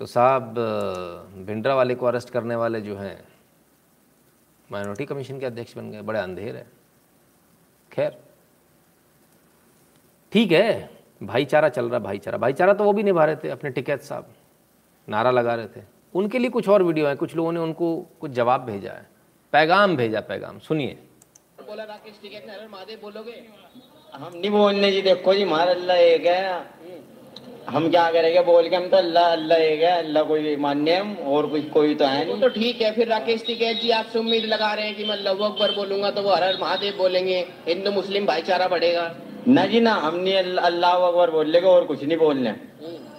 तो 0.00 0.06
साहब, 0.06 0.54
भिंडरा 1.46 1.74
वाले 1.74 1.94
को 1.94 2.06
अरेस्ट 2.06 2.30
करने 2.30 2.56
वाले 2.56 2.80
जो 2.80 2.96
हैं 2.96 3.24
माइनॉरिटी 4.70 5.04
कमीशन 5.04 5.38
के 5.40 5.46
अध्यक्ष 5.46 5.76
बन 5.76 5.90
गए, 5.90 6.02
बड़े 6.02 6.20
अंधेर 6.20 6.56
है। 6.56 6.66
खैर, 7.92 8.18
ठीक 10.32 10.52
है, 10.52 10.90
भाईचारा 11.22 11.68
चल 11.68 11.88
रहा, 11.88 11.98
भाईचारा। 12.00 12.38
भाईचारा 12.38 12.72
तो 12.74 12.84
वो 12.84 12.92
भी 12.92 13.02
निभा 13.02 13.24
रहे 13.24 13.36
थे, 13.36 13.48
अपने 13.48 13.70
टिकैत 13.70 14.02
साहब, 14.02 14.32
नारा 15.08 15.30
लगा 15.30 15.54
रहे 15.54 15.66
थे। 15.66 15.84
उनके 16.14 16.38
लिए 16.38 16.50
कुछ 16.50 16.68
और 16.68 16.82
वीडियो 16.82 17.06
है, 17.06 17.14
कुछ 17.16 17.36
लोगों 17.36 17.52
ने 17.52 17.60
उनको 17.60 17.96
कुछ 18.20 18.30
जवाब 18.30 18.64
भेजा 18.64 18.92
है। 18.92 19.06
पैगाम 19.52 19.96
भेजा, 19.96 20.20
पैगाम। 20.22 20.58
सुनिए। 20.58 20.98
बोला 21.58 21.84
राकेश, 21.84 22.18
टिकैत 22.22 22.46
ने 22.46 22.52
हर 22.52 22.68
महादेव 22.68 22.98
बोलोगे? 23.02 23.44
हम 24.14 24.32
नहीं 24.34 24.50
बोलने, 24.50 24.90
जी 24.92 25.02
देखो 25.02 25.34
जी 25.34 25.42
अल्लाह 25.44 25.96
एक 25.96 26.26
है 26.26 26.75
हम 27.68 27.88
क्या 27.90 28.10
करेंगे? 28.12 28.40
बोल 28.42 28.68
के 28.68 28.76
हम 28.76 28.86
तो 28.88 28.96
अल्लाह 28.96 29.32
अल्लाह 29.32 29.58
एक 29.60 29.80
है 29.82 29.92
अल्लाह 29.98 30.22
कोई 30.24 30.54
मान्य 30.56 30.96
हम, 30.96 31.14
और 31.26 31.46
कुछ 31.46 31.68
कोई 31.70 31.94
तो 31.94 32.04
है 32.06 32.24
नहीं। 32.24 32.40
तो 32.40 32.48
ठीक 32.50 32.82
है 32.82 32.92
फिर 32.94 33.08
राकेश 33.08 33.44
टिकैत 33.46 33.80
जी 33.82 33.90
आपसे 33.92 34.18
उम्मीद 34.18 34.44
लगा 34.46 34.72
रहे 34.74 34.86
हैं 34.86 34.94
कि 34.96 35.04
मैं 35.04 35.12
अल्लाह 35.12 35.34
अकबर 35.34 35.74
बोलूँगा 35.76 36.10
तो 36.10 36.22
वो 36.22 36.34
हर 36.34 36.44
हर 36.44 36.58
महादेव 36.60 36.94
बोलेंगे 36.98 37.38
हिंदू 37.68 37.90
मुस्लिम 37.92 38.26
भाईचारा 38.26 38.68
बढ़ेगा। 38.68 39.04
ना 39.48 39.66
जी 39.66 39.80
ना 39.80 39.94
हम 39.96 40.14
नहीं 40.16 40.36
अल्लाह 40.36 40.66
अल्लाह 40.66 41.06
अकबर 41.08 41.30
बोल 41.30 41.50
लेंगे 41.50 41.68
और 41.68 41.84
कुछ 41.86 42.04
नहीं 42.04 42.18
बोलने। 42.18 42.54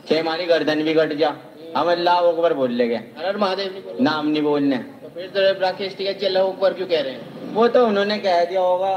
चाहे 0.10 0.22
हमारी 0.22 0.46
गर्दन 0.46 0.84
भी 0.84 0.94
कट 0.94 1.14
जा 1.18 1.36
हम 1.76 1.92
अल्लाह 1.92 2.18
अकबर 2.28 2.54
बोल 2.56 2.72
लेंगे 2.74 2.96
हर 2.96 3.26
हर 3.26 3.38
महादेव 3.38 3.98
ना 4.02 4.12
हम 4.12 4.28
नहीं 4.28 4.44
बोलने। 4.44 4.78
तो 4.78 5.10
फिर 5.16 5.28
तो 5.30 5.60
राकेश 5.62 5.96
टिकैत 5.98 6.20
जी 6.20 6.26
अल्लाह 6.26 6.44
अकबर 6.46 6.74
क्यों 6.74 6.88
कह 6.88 7.02
रहे 7.02 7.14
हैं? 7.14 7.54
वो 7.54 7.68
तो 7.68 7.86
उन्होंने 7.88 8.18
कह 8.20 8.44
दिया 8.46 8.62
होगा। 8.62 8.96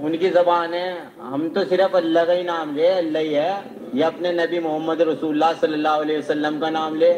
उनकी 0.00 0.28
जबान 0.30 0.74
है। 0.74 0.88
हम 1.22 1.48
तो 1.54 1.64
सिर्फ़ 1.64 1.96
अल्लाह 1.96 2.24
का 2.24 2.32
ही 2.32 2.42
नाम 2.44 2.74
ले 2.76 2.86
अल्लाह 2.88 3.22
ही 3.22 3.32
है। 3.34 3.52
या 3.94 4.06
अपने 4.06 4.32
नबी 4.34 4.58
मोहम्मद 4.60 5.00
रसूलुल्लाह 5.08 5.52
सल्लल्लाहु 5.60 6.00
अलैहि 6.02 6.18
वसल्लम 6.18 6.58
का 6.60 6.70
नाम 6.70 6.94
ले 6.96 7.12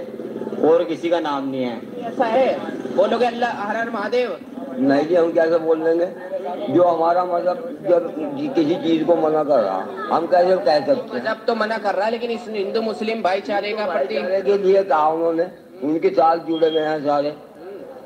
और 0.69 0.85
किसी 0.85 1.11
का 1.11 1.21
नाम 1.21 1.49
नहीं 1.49 1.65
है। 1.65 1.77
ऐसा 2.07 2.27
है? 2.27 2.49
बोलोगे 2.97 3.27
अल्लाह 3.27 3.63
हर 3.63 3.77
हर 3.77 3.91
महादेव। 3.91 4.37
नहीं 4.81 5.07
जी 5.07 5.15
हम 5.15 5.33
कैसे 5.33 5.59
बोल 5.61 5.81
देंगे? 5.85 6.07
जो 6.75 6.83
हमारा 6.85 7.25
मज़हब 7.25 7.59
जब 7.89 8.03
किसी 8.55 8.75
चीज़ 8.85 9.05
को 9.05 9.17
मना 9.17 9.43
कर 9.45 9.61
रहा 9.61 9.79
हम 10.13 10.27
कैसे 10.27 10.57
कह 10.59 10.87
सकते 10.87 11.17
मज़हब 11.17 11.45
तो 11.47 11.55
मना 11.55 11.79
कर 11.79 11.95
रहा 11.95 12.07
है 12.07 12.11
लेकिन 12.13 12.31
इस 12.31 12.49
हिंदू 12.49 12.83
मुस्लिम 12.83 13.23
भाईचारे 13.23 13.73
का 13.73 13.87
प्रति 13.87 14.15
के 14.43 14.59
लिए 14.59 14.83
कहा 14.85 15.09
उन्होंने। 15.09 15.47
उनके 15.85 16.11
साथ 16.11 16.37
जुड़े 16.47 16.69
हुए 16.69 16.81
हैं 16.81 16.99
सारे। 17.05 17.35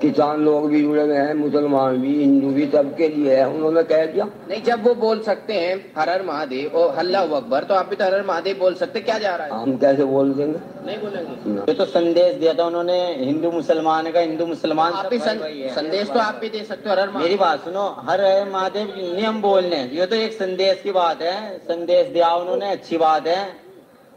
किसान 0.00 0.40
लोग 0.44 0.68
भी 0.70 0.80
जुड़े 0.82 1.02
हुए 1.02 1.16
हैं 1.16 1.34
मुसलमान 1.34 1.96
भी 1.96 2.14
हिंदू 2.14 2.48
भी 2.48 2.66
सबके 2.66 3.08
लिए 3.08 3.36
है 3.36 3.48
उन्होंने 3.48 3.82
कह 3.82 4.04
दिया। 4.06 4.24
नहीं 4.48 4.62
जब 4.62 4.82
वो 4.86 4.94
बोल 4.94 5.20
सकते 5.22 5.52
हैं 5.52 5.92
हर 5.98 6.10
हर 6.10 6.22
महादेव 6.22 6.76
और 6.78 6.96
अल्लाह 6.96 7.22
अकबर 7.36 7.64
तो 7.64 7.74
आप 7.74 7.88
भी 7.88 7.96
तो 7.96 8.04
हर 8.04 8.14
हर 8.14 8.24
महादेव 8.26 8.58
बोल 8.58 8.74
सकते 8.74 9.00
क्या 9.00 9.18
जा 9.18 9.34
रहा 9.36 9.46
है? 9.46 9.62
हम 9.62 9.76
कैसे 9.76 10.04
बोल 10.04 10.32
देंगे? 10.32 10.58
नहीं 10.86 10.98
बोलेंगे। 10.98 11.72
ये 11.72 11.74
तो 11.74 11.84
संदेश 11.84 12.34
दिया 12.36 12.52
था 12.54 12.64
उन्होंने 12.64 12.98
हिंदू 13.14 13.50
मुसलमान 13.52 14.10
का 14.12 14.20
हिंदू 14.20 14.46
मुसलमान 14.46 14.92
आप 14.92 15.06
भी 15.06 15.18
सं- 15.18 15.74
संदेश 15.74 16.08
तो 16.08 16.18
आप 16.18 16.34
भी 16.34 16.48
दे 16.48 16.64
सकते 16.64 16.88
हो 16.88 16.94
हर 16.94 17.00
हर 17.00 17.10
मेरी 17.18 17.36
बात 17.36 17.64
सुनो 17.64 17.86
हर 17.98 18.24
हर 18.24 18.48
महादेव 18.50 18.92
नियम 18.96 19.40
बोलने 19.42 19.82
ये 19.92 20.06
तो 20.06 20.16
एक 20.16 20.32
संदेश 20.32 20.80
की 20.82 20.92
बात 20.92 21.22
है 21.22 21.56
संदेश 21.58 22.06
दिया 22.08 22.34
उन्होंने 22.34 22.70
अच्छी 22.70 22.96
बात 22.96 23.26
है। 23.26 23.40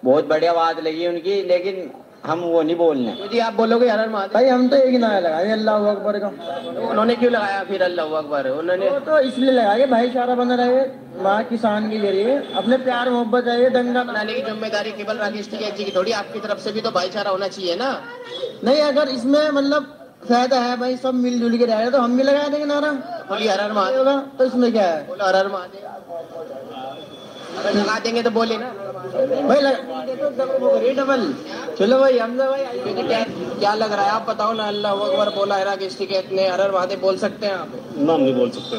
बहुत 0.04 0.28
बढ़िया 0.28 0.54
बात 0.54 0.84
लगी 0.84 1.08
उनकी 1.08 1.42
लेकिन 1.44 1.92
हम 2.30 2.40
वो 2.42 2.62
नहीं 2.62 2.76
बोलने। 2.76 3.12
तो 3.14 3.28
जी 3.28 3.40
आप 3.42 3.54
बोलोगे 3.56 3.90
हर 3.90 4.10
महादेव। 4.10 4.34
भाई 4.34 4.48
हम 4.48 4.68
तो 4.70 4.76
एक 4.78 4.90
ही 4.90 4.98
नारा 5.00 5.20
लगाए 5.20 5.52
अल्लाह 5.52 5.90
अकबर 5.92 6.20
का। 6.20 6.30
तो 6.30 6.88
उन्होंने 6.90 7.16
क्यों 7.16 7.32
लगाया 7.32 7.64
फिर 7.66 7.84
अल्लाह 7.84 8.06
अकबर? 8.18 8.50
उन्होंने 8.52 8.90
तो 9.06 9.20
इसलिए 9.28 9.52
लगाए 9.52 9.78
कि 9.80 9.86
भाईचारा 9.92 10.36
बना 10.36 10.56
रहे 10.56 10.82
वहाँ 11.20 11.44
किसान 11.46 11.90
के 11.90 12.00
ज़रिए 12.00 12.36
अपने 12.58 12.78
प्यार 12.80 13.10
मोहब्बत 13.10 13.48
है 13.48 13.62
ये 13.62 13.70
दंगा 13.70 14.04
बनाने 14.06 14.34
की 14.34 14.42
ज़िम्मेदारी 14.42 14.92
केवल 14.94 15.18
राकेश 15.18 15.50
जी 15.50 15.84
की 15.84 15.92
थोड़ी 15.96 16.12
आपकी 16.20 16.40
तरफ़ 16.40 16.60
से 16.60 16.72
भी 16.72 16.82
तो 16.82 16.92
भाईचारा 16.92 17.32
होना 17.32 17.48
चाहिए 17.50 17.76
ना। 17.76 17.90
नहीं 18.64 18.82
अगर 18.84 19.10
इसमें 19.10 19.50
मतलब 19.52 19.96
फ़ायदा 20.28 20.60
है 20.60 20.76
भाई 20.78 20.96
सब 20.98 21.14
मिलजुल 21.16 21.58
के 21.58 21.66
रह 21.66 21.80
रहे 21.80 21.92
तो 21.92 22.02
हम 22.02 22.18
भी 22.18 22.24
लगा 22.24 22.48
देंगे 22.48 22.66
नारा। 22.68 22.92
बोलिए 23.30 23.50
हर 23.50 23.62
हर 23.62 23.72
महादेव। 23.74 24.10
तो 24.38 24.46
इसमें 24.46 24.72
क्या 24.72 24.84
है? 24.86 25.08
बोलो 25.08 25.26
हर 25.26 25.36
हर 25.36 25.48
महादेव। 25.48 25.84
अगर 27.60 27.74
लगा 27.76 27.98
देंगे 28.00 28.22
तो 28.24 28.32
बोले 28.32 28.58
ना। 28.58 28.70
भाई 29.48 29.62
लगा 29.62 30.04
तो 30.16 30.94
डबल 30.96 31.22
चलो 31.78 32.00
भाई 32.00 32.18
हमजा 32.18 32.50
भाई 32.50 32.64
क्या 33.02 33.24
क्या 33.60 33.74
लग 33.76 33.92
रहा 33.92 34.06
है। 34.06 34.12
आप 34.12 34.26
बताओ 34.30 34.54
ना 34.54 34.68
अल्लाह 34.68 34.92
अकबर 35.06 35.30
बोला 35.36 35.56
है 35.56 35.64
राकेश 35.66 35.98
टिकैत 35.98 36.32
ने 36.32 36.48
हर 36.48 36.62
हर 36.62 36.72
महादेव 36.72 37.00
बोल 37.02 37.18
सकते 37.18 37.46
हैं 37.46 37.54
आप? 37.56 37.70
नाम 37.98 38.22
नहीं 38.22 38.36
बोल 38.36 38.50
सकते। 38.52 38.76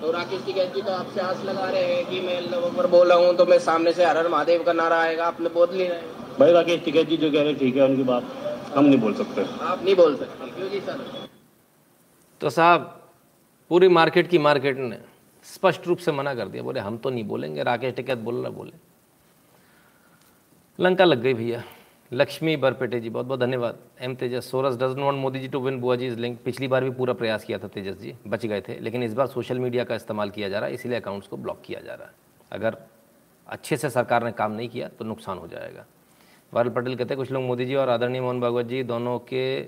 तो 0.00 0.10
राकेश 0.12 0.44
टिकैत 0.46 0.74
जी 0.74 0.82
तो 0.82 0.92
आपसे 0.92 1.20
आस 1.20 1.42
लगा 1.44 1.68
रहे 1.70 1.84
हैं 1.84 2.04
कि 2.10 2.20
मैं 2.26 2.36
अल्लाह 2.36 2.60
अकबर 2.62 2.86
बोला 2.88 3.14
हूँ 3.14 3.34
तो 3.36 3.46
मैं 3.46 3.58
सामने 3.60 3.92
से 3.92 4.04
हर 4.04 4.16
हर 4.18 4.28
महादेव 4.28 4.62
का 4.64 4.72
नारा 4.74 5.00
आएगा। 5.02 5.26
आपने 5.26 5.48
बोल 5.54 5.68
लिया 5.72 5.94
है। 5.94 6.02
भाई 6.38 6.52
राकेश 6.52 6.84
टिकैत 6.84 7.08
जी 7.08 7.16
जो 7.16 7.30
कह 7.30 7.42
रहे 7.42 7.54
ठीक 7.56 7.76
है 7.76 7.84
उनकी 7.84 8.02
बात 8.04 8.24
हम 8.76 8.84
नहीं 8.84 9.00
बोल 9.00 9.14
सकते। 9.14 9.46
आप 9.64 9.84
नहीं 9.84 9.94
बोल 9.96 10.16
सकते। 10.16 10.50
क्यों 10.50 10.68
जी 10.70 10.80
सर? 10.80 10.98
तो 12.40 12.50
साहब 12.50 12.80
पूरी 13.70 13.88
मार्केट 13.94 14.28
की 14.30 14.38
मार्केट 14.40 14.76
ने 14.80 14.98
स्पष्ट 15.48 15.86
रूप 15.86 15.98
से 15.98 16.12
मना 16.12 16.34
कर 16.34 16.48
दिया। 16.48 16.62
बोले, 16.62 16.80
हम 16.80 16.98
तो 16.98 17.10
नहीं 17.10 17.24
बोलेंगे। 17.24 17.62
राकेश 17.62 17.94
टिकैत 17.94 18.18
बोल 18.18 18.36
रहा 18.36 18.50
बोले। 18.50 18.72
लंका 20.78 21.04
लग 21.04 21.20
गई 21.22 21.34
भैया। 21.34 21.62
लक्ष्मी 22.12 22.56
बरपेटे 22.56 22.98
जी 23.00 23.10
बहुत 23.10 23.26
बहुत 23.26 23.40
धन्यवाद। 23.40 23.78
M 24.00 24.14
Tejas, 24.14 24.50
Soros 24.50 24.76
does 24.76 24.96
not 24.98 25.14
Modi 25.14 25.40
ji 25.40 25.48
to 25.48 25.60
win 25.60 25.80
बुआ 25.80 25.96
जी 25.96 26.06
इज़ 26.06 26.18
लिंक 26.18 26.38
पिछली 26.44 26.68
बार 26.68 26.84
भी 26.84 26.90
पूरा 26.90 27.12
प्रयास 27.12 27.44
किया 27.44 27.58
था 27.58 27.68
तेजस 27.68 27.98
जी, 28.00 28.14
बच 28.26 28.46
गए 28.46 28.60
थे, 28.60 28.78
लेकिन 28.80 29.02
इस 29.02 29.14
बार 29.14 29.26
सोशल 29.26 29.58
मीडिया 29.58 29.84
का 29.84 29.94
इस्तेमाल 29.94 30.30
किया 30.30 30.48
जा 30.48 30.58
रहा 30.58 30.68
है, 30.68 30.74
इसीलिए 30.74 31.00
अकाउंट्स 31.00 31.28
को 31.28 31.36
ब्लॉक 31.36 31.60
किया 31.64 31.80
जा 31.80 31.94
रहा 31.94 32.06
है। 32.06 32.14
अगर 32.52 32.76
अच्छे 33.46 33.76
से 33.76 33.90
सरकार 33.90 34.24
ने 34.24 34.32
काम 34.32 34.52
नहीं 34.52 34.68
किया 34.68 34.88
तो 34.88 35.04
नुकसान 35.04 35.38
हो 35.38 35.48
जाएगा। 35.48 35.84
वारल 36.52 36.70
पटेल 36.70 36.96
कहते 36.96 37.14
हैं, 37.14 37.16
कुछ 37.16 37.30
लोग 37.32 37.42
मोदी 37.42 37.66
जी 37.66 37.74
और 37.74 37.88
आदरणीय 37.88 38.20
मोहन 38.20 38.40
भागवत 38.40 38.66
जी 38.66 38.82
दोनों 38.82 39.18
के, 39.18 39.62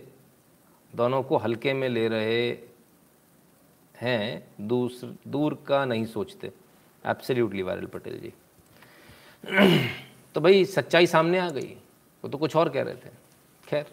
दोनों 0.92 1.22
को 1.22 1.36
हल्के 1.36 1.72
में 1.72 1.88
ले 1.88 2.08
रहे 2.08 2.50
हैं 4.00 4.48
दूसर 4.60 5.16
दूर 5.28 5.64
का 5.66 5.84
नहीं 5.84 6.06
सोचते। 6.06 6.52
एब्सोल्युटली 7.06 7.62
वायरल 7.62 7.86
पटेल 7.86 8.20
जी। 8.20 8.32
तो 10.34 10.40
भाई, 10.40 10.64
सच्चाई 10.64 11.06
सामने 11.06 11.38
आ 11.38 11.50
गई। 11.50 11.76
वो 12.24 12.28
तो 12.28 12.38
कुछ 12.38 12.56
और 12.56 12.68
कह 12.68 12.82
रहे 12.82 12.94
थे। 12.94 13.10
खैर। 13.68 13.86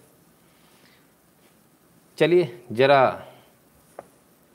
चलिए, 2.18 2.66
जरा 2.72 3.26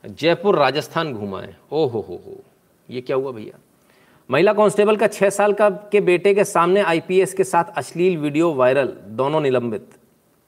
जयपुर, 0.05 0.57
राजस्थान 0.57 1.13
घुमाएँ। 1.13 1.55
ओ 1.71 1.87
हो 1.87 1.99
हो। 2.01 2.15
हो 2.15 2.43
ये 2.89 3.01
क्या 3.01 3.15
हुआ 3.15 3.31
भैया? 3.31 3.59
महिला 4.31 4.53
कांस्टेबल 4.53 4.97
का 4.97 5.07
छः 5.07 5.29
साल 5.29 5.53
का, 5.53 5.69
के 5.69 6.01
बेटे 6.01 6.33
के 6.33 6.43
सामने 6.43 6.81
आईपीएस 6.81 7.33
के 7.33 7.43
साथ 7.43 7.63
अश्लील 7.77 8.17
वीडियो 8.17 8.53
वायरल, 8.53 8.87
दोनों 9.03 9.41
निलंबित। 9.41 9.89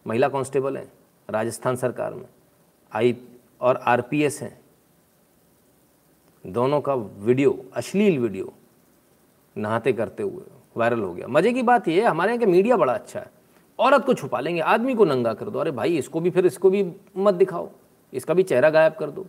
महिला 0.07 0.27
कांस्टेबल 0.27 0.77
हैं, 0.77 0.91
राजस्थान 1.29 1.75
सरकार 1.75 2.13
में। 2.13 2.25
आई, 2.93 3.17
और 3.61 3.77
आरपीएस 3.77 4.41
हैं। 4.41 4.64
दोनों 6.45 6.79
का 6.81 6.93
वीडियो 6.95 7.57
अश्लील 7.73 8.17
वीडियो 8.19 8.53
नहाते 9.55 9.93
करते 9.93 10.23
हुए 10.23 10.43
वायरल 10.75 10.99
हो 10.99 11.13
गया। 11.13 11.27
मज़े 11.27 11.53
की 11.53 11.61
बात 11.63 11.87
यह 11.87 12.03
है 12.03 12.09
हमारे 12.09 12.31
यहाँ 12.31 12.39
का 12.39 12.51
मीडिया 12.51 12.77
बड़ा 12.77 12.93
अच्छा 12.93 13.19
है। 13.19 13.31
औरत 13.79 14.05
को 14.05 14.13
छुपा 14.13 14.39
लेंगे 14.39 14.61
आदमी 14.63 14.95
को 14.95 15.05
नंगा 15.05 15.33
कर 15.33 15.49
दो। 15.49 15.59
अरे 15.59 15.71
भाई 15.71 15.97
इसको 15.97 16.19
भी 16.19 16.29
फिर 16.29 16.45
इसको 16.45 16.69
भी 16.69 16.83
मत 17.17 17.33
दिखाओ। 17.33 17.69
इसका 18.13 18.33
भी 18.33 18.43
चेहरा 18.43 18.69
गायब 18.69 18.93
कर 18.93 19.09
दो। 19.09 19.25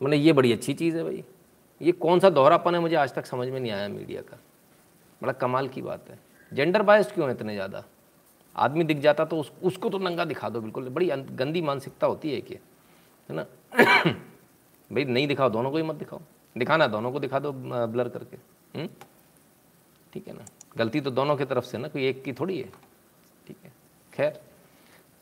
मैंने 0.00 0.16
ये 0.16 0.32
बड़ी 0.32 0.52
अच्छी 0.52 0.74
चीज़ 0.74 0.96
है 0.96 1.04
भाई। 1.04 1.24
ये 1.80 1.92
कौन 1.94 2.20
सा 2.20 2.30
दोहरापन 2.30 2.74
है 2.74 2.80
मुझे 2.80 2.96
आज 2.96 3.14
तक 3.14 3.26
समझ 3.26 3.48
में 3.48 3.58
नहीं 3.60 3.72
आया 3.72 3.88
मीडिया 3.88 4.22
का। 4.22 4.38
बड़ा 5.20 5.32
कमाल 5.34 5.68
की 5.68 5.82
बात 5.82 6.10
है। 6.10 6.18
जेंडर 6.52 6.82
बायस्ड 6.82 7.12
क्यों 7.12 7.28
है 7.28 7.34
इतने 7.34 7.54
ज़्यादा? 7.54 7.84
आदमी 8.56 8.84
दिख 8.84 8.98
जाता 8.98 9.24
तो 9.24 9.36
उस, 9.36 9.52
उसको 9.62 9.88
तो 9.88 9.98
नंगा 9.98 10.24
दिखा 10.24 10.48
दो 10.48 10.60
बिल्कुल। 10.60 10.88
बड़ी 10.88 11.10
गंदी 11.10 11.62
मानसिकता 11.62 12.06
होती 12.06 12.32
है 12.32 12.40
कि 12.40 12.54
है 12.54 13.36
ना? 13.36 13.46
भाई, 14.92 15.04
नहीं 15.04 15.26
दिखाओ, 15.28 15.48
दोनों 15.48 15.70
को 15.70 15.76
ही 15.76 15.82
मत 15.82 15.94
दिखाओ। 15.94 16.20
दिखाना, 16.58 16.86
दोनों 16.86 17.12
को 17.12 17.20
दिखा 17.20 17.38
दो 17.38 17.52
ब्लर 17.86 18.08
करके। 18.08 18.36
हम्म? 18.78 18.88
ठीक 20.12 20.28
है 20.28 20.34
ना? 20.34 20.44
गलती 20.76 21.00
तो 21.00 21.10
दोनों 21.10 21.36
की 21.36 21.44
तरफ़ 21.44 21.64
से 21.64 21.78
ना, 21.78 21.88
कोई 21.88 22.06
एक 22.06 22.24
की 22.24 22.32
थोड़ी 22.32 22.58
है। 22.58 22.72
ठीक 23.46 23.56
है? 23.64 23.72
खैर 24.14 24.40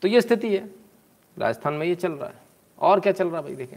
तो 0.03 0.09
ये 0.09 0.21
स्थिति 0.21 0.57
है। 0.57 0.71
राजस्थान 1.39 1.75
में 1.75 1.87
ये 1.87 1.95
चल 1.95 2.13
रहा 2.13 2.29
है। 2.29 2.35
और 2.79 3.01
क्या 3.01 3.13
चल 3.13 3.29
रहा 3.29 3.37
है 3.37 3.43
भाई, 3.43 3.55
देखें। 3.55 3.77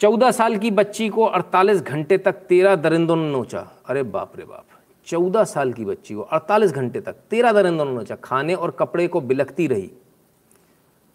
चौदह 0.00 0.30
साल 0.30 0.56
की 0.56 0.70
बच्ची 0.70 1.08
को 1.08 1.24
48 1.24 1.82
घंटे 1.82 2.18
तक 2.18 2.32
तेरह 2.32 2.76
दरिंदों 2.76 3.16
ने 3.16 3.32
नोचा। 3.32 3.72
अरे 3.86 4.02
बाप 4.02 4.36
रे 4.36 4.44
बाप। 4.44 4.66
चौदह 5.06 5.44
साल 5.44 5.72
की 5.72 5.84
बच्ची 5.84 6.14
को 6.14 6.20
48 6.20 6.72
घंटे 6.72 7.00
तक 7.00 7.12
तेरह 7.12 7.52
दरिंदों 7.52 7.84
ने 7.84 7.92
नोचा। 7.92 8.16
खाने 8.16 8.54
और 8.54 8.70
कपड़े 8.70 9.08
को 9.08 9.20
बिलखती 9.20 9.66
रही। 9.66 9.90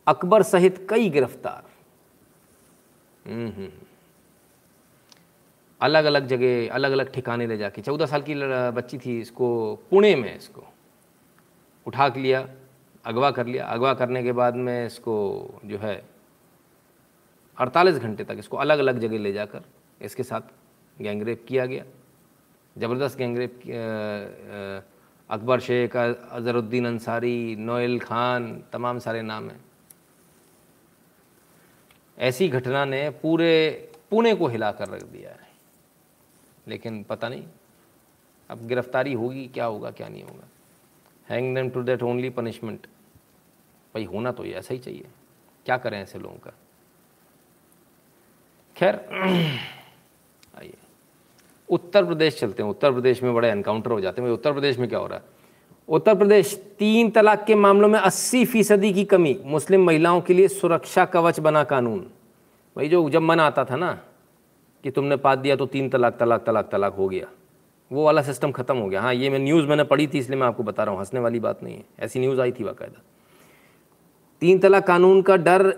अकबर 0.07 0.43
सहित 0.43 0.87
कई 0.89 1.09
गिरफ़्तार। 1.09 1.66
अलग 5.81 6.05
अलग 6.05 6.27
जगह 6.27 6.73
अलग 6.73 6.91
अलग 6.91 7.11
ठिकाने 7.13 7.47
ले 7.47 7.57
जाके। 7.57 7.81
चौदह 7.81 8.05
साल 8.05 8.21
की 8.21 8.35
बच्ची 8.75 8.97
थी 8.97 9.19
इसको, 9.21 9.47
पुणे 9.89 10.15
में 10.15 10.35
इसको। 10.35 10.63
उठा 11.85 12.07
के 12.09 12.19
लिया, 12.19 12.47
अगवा 13.05 13.31
कर 13.31 13.45
लिया। 13.47 13.65
अगवा 13.65 13.93
करने 13.93 14.23
के 14.23 14.31
बाद 14.33 14.55
में 14.55 14.85
इसको 14.85 15.15
जो 15.65 15.77
है, 15.77 16.03
अड़तालीस 17.57 17.97
घंटे 17.97 18.23
तक 18.23 18.35
इसको 18.39 18.57
अलग 18.57 18.79
अलग 18.79 18.99
जगह 18.99 19.17
ले 19.19 19.31
जाकर 19.33 19.61
इसके 20.01 20.23
साथ 20.23 20.41
गैंगरेप 20.97 21.45
किया 21.47 21.65
गया। 21.65 21.83
ज़बरदस्त 22.75 23.17
gang rape 23.17 23.59
Akbar 25.29 25.59
Sheikh 25.59 25.95
Azharuddin 25.95 26.85
Ansari, 26.87 27.55
Noel 27.55 27.99
Khan, 27.99 28.63
तमाम 28.73 28.99
सारे 28.99 29.21
नाम 29.21 29.49
हैं। 29.49 29.59
ऐसी 32.19 32.49
घटना 32.49 32.85
ने 32.85 33.09
पूरे 33.09 33.89
पुणे 34.09 34.35
को 34.35 34.47
हिला 34.47 34.71
कर 34.71 34.87
रख 34.87 35.03
दिया 35.03 35.29
है। 35.29 35.47
लेकिन 36.67 37.03
पता 37.03 37.29
नहीं, 37.29 37.43
अब 38.49 38.67
गिरफ्तारी 38.67 39.13
होगी, 39.13 39.47
क्या 39.47 39.65
होगा, 39.65 39.91
क्या 39.91 40.07
नहीं 40.07 40.23
होगा। 40.23 40.47
Hang 41.29 41.55
them 41.55 41.69
to 41.69 41.83
that 41.83 42.03
only 42.03 42.29
punishment 42.29 42.87
भाई, 43.93 44.03
होना 44.03 44.31
तो 44.31 44.45
ऐसा 44.45 44.73
ही 44.73 44.79
चाहिए। 44.79 45.07
क्या 45.65 45.77
करें 45.77 46.01
ऐसे 46.01 46.19
लोगों 46.19 46.37
का? 46.37 46.51
खैर, 48.75 48.95
आइए। 50.57 50.73
उत्तर 51.69 52.05
प्रदेश 52.05 52.39
चलते 52.39 52.63
हैं। 52.63 52.69
उत्तर 52.69 52.91
प्रदेश 52.91 53.23
में 53.23 53.33
बड़े 53.33 53.49
एनकाउंटर 53.49 53.91
हो 53.91 54.01
जाते 54.01 54.21
हैं। 54.21 54.29
भाई, 54.29 54.33
उत्तर 54.33 54.53
प्रदेश 54.53 54.77
में 54.77 54.89
क्या 54.89 54.99
हो 54.99 55.07
रहा 55.07 55.19
है? 55.19 55.36
उत्तर 55.89 56.15
प्रदेश, 56.15 56.53
तीन 56.79 57.09
तलाक 57.09 57.43
के 57.45 57.55
मामलों 57.55 57.87
में 57.87 57.99
80 57.99 58.43
फ़ीसदी 58.45 58.93
की 58.93 59.03
कमी। 59.05 59.35
मुस्लिम 59.45 59.85
महिलाओं 59.85 60.21
के 60.21 60.33
लिए 60.33 60.47
सुरक्षा 60.47 61.05
कवच 61.05 61.39
बना 61.39 61.63
कानून। 61.63 61.99
भाई 62.75 62.89
जो 62.89 63.09
जब 63.09 63.21
मन 63.21 63.39
आता 63.39 63.65
था 63.65 63.75
ना, 63.75 63.91
कि 64.83 64.91
तुमने 64.91 65.15
पात 65.15 65.39
दिया 65.39 65.55
तो 65.55 65.65
तीन 65.65 65.89
तलाक 65.89 66.17
तलाक 66.19 66.43
तलाक 66.45 66.69
तलाक 66.71 66.93
हो 66.93 67.07
गया। 67.09 67.27
वो 67.91 68.03
वाला 68.05 68.21
सिस्टम 68.21 68.51
खत्म 68.51 68.77
हो 68.77 68.87
गया। 68.89 69.01
हाँ 69.01 69.13
ये 69.13 69.29
मैं 69.29 69.39
न्यूज़ 69.39 69.65
मैंने 69.65 69.83
पढ़ी 69.83 70.07
थी, 70.07 70.19
इसलिए 70.19 70.39
मैं 70.39 70.47
आपको 70.47 70.63
बता 70.63 70.83
रहा 70.83 70.91
हूँ, 70.91 70.99
हंसने 70.99 71.19
वाली 71.19 71.39
बात 71.39 71.63
नहीं 71.63 71.75
है। 71.75 71.83
ऐसी 71.99 72.19
न्यूज़ 72.19 72.41
आई 72.41 72.51
थी 72.51 72.63
बाकायदा। 72.63 73.01
तीन 74.41 74.59
तलाक 74.59 74.87
कानून 74.87 75.21
का 75.21 75.37
डर 75.37 75.71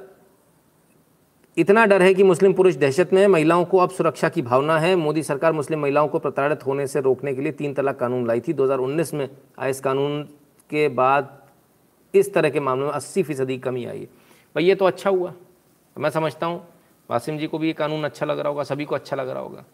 इतना 1.60 1.86
डर 1.86 2.02
है 2.02 2.14
कि 2.14 2.24
मुस्लिम 2.24 2.54
पुरुष 2.54 2.76
दहशत 2.76 3.10
में 3.14 3.22
है। 3.22 3.28
महिलाओं 3.28 3.66
को 3.66 3.78
अब 3.78 3.90
सुरक्षा 3.90 4.30
की 4.30 4.42
भावना 4.42 4.80
है। 4.80 4.96
मोदी 4.96 5.24
सरकार 5.24 5.54
मुस्लिम 5.54 5.80
महिलाओं 5.80 6.08
को 6.08 6.20
प्रताड़ित 6.20 6.66
होने 6.66 6.88
से 6.88 7.02
रोकने 7.02 7.34
के 7.36 7.42
लिए 7.42 7.52
तीन 7.52 7.74
तलाक 7.74 8.00
कानून 8.00 8.28
लाई 8.28 8.40
थी। 8.40 8.54
2019 8.54 9.14
में 9.14 9.30
आए 9.60 9.70
इस 9.70 9.80
कानून 9.80 10.24
के 10.70 10.88
बाद 10.88 11.42
इस 12.14 12.34
तरह 12.34 12.50
के 12.50 12.60
मामलों 12.60 12.88
में 12.88 12.94
80 12.94 13.24
फ़ीसदी 13.24 13.58
कमी 13.58 13.86
आई। 13.86 14.00
है 14.00 14.06
भाई, 14.06 14.64
ये 14.64 14.76
तो 14.76 14.86
अच्छा 14.86 15.10
हुआ। 15.10 15.34
मैं 15.98 16.10
समझता 16.10 16.48
हूँ। 16.48 16.68
वासिम 17.10 17.38
जी 17.38 17.48
को 17.48 17.58
भी 17.58 17.68
ये 17.68 17.74
कानून 17.74 18.04
अच्छा 18.04 18.26
लग 18.26 18.40
रहा 18.40 18.50
होगा। 18.50 18.64
सभी 18.64 18.86
को 18.86 18.96
अच्छा 18.96 19.16
लग 19.16 19.30
रहा 19.30 19.44
होगा। 19.44 19.66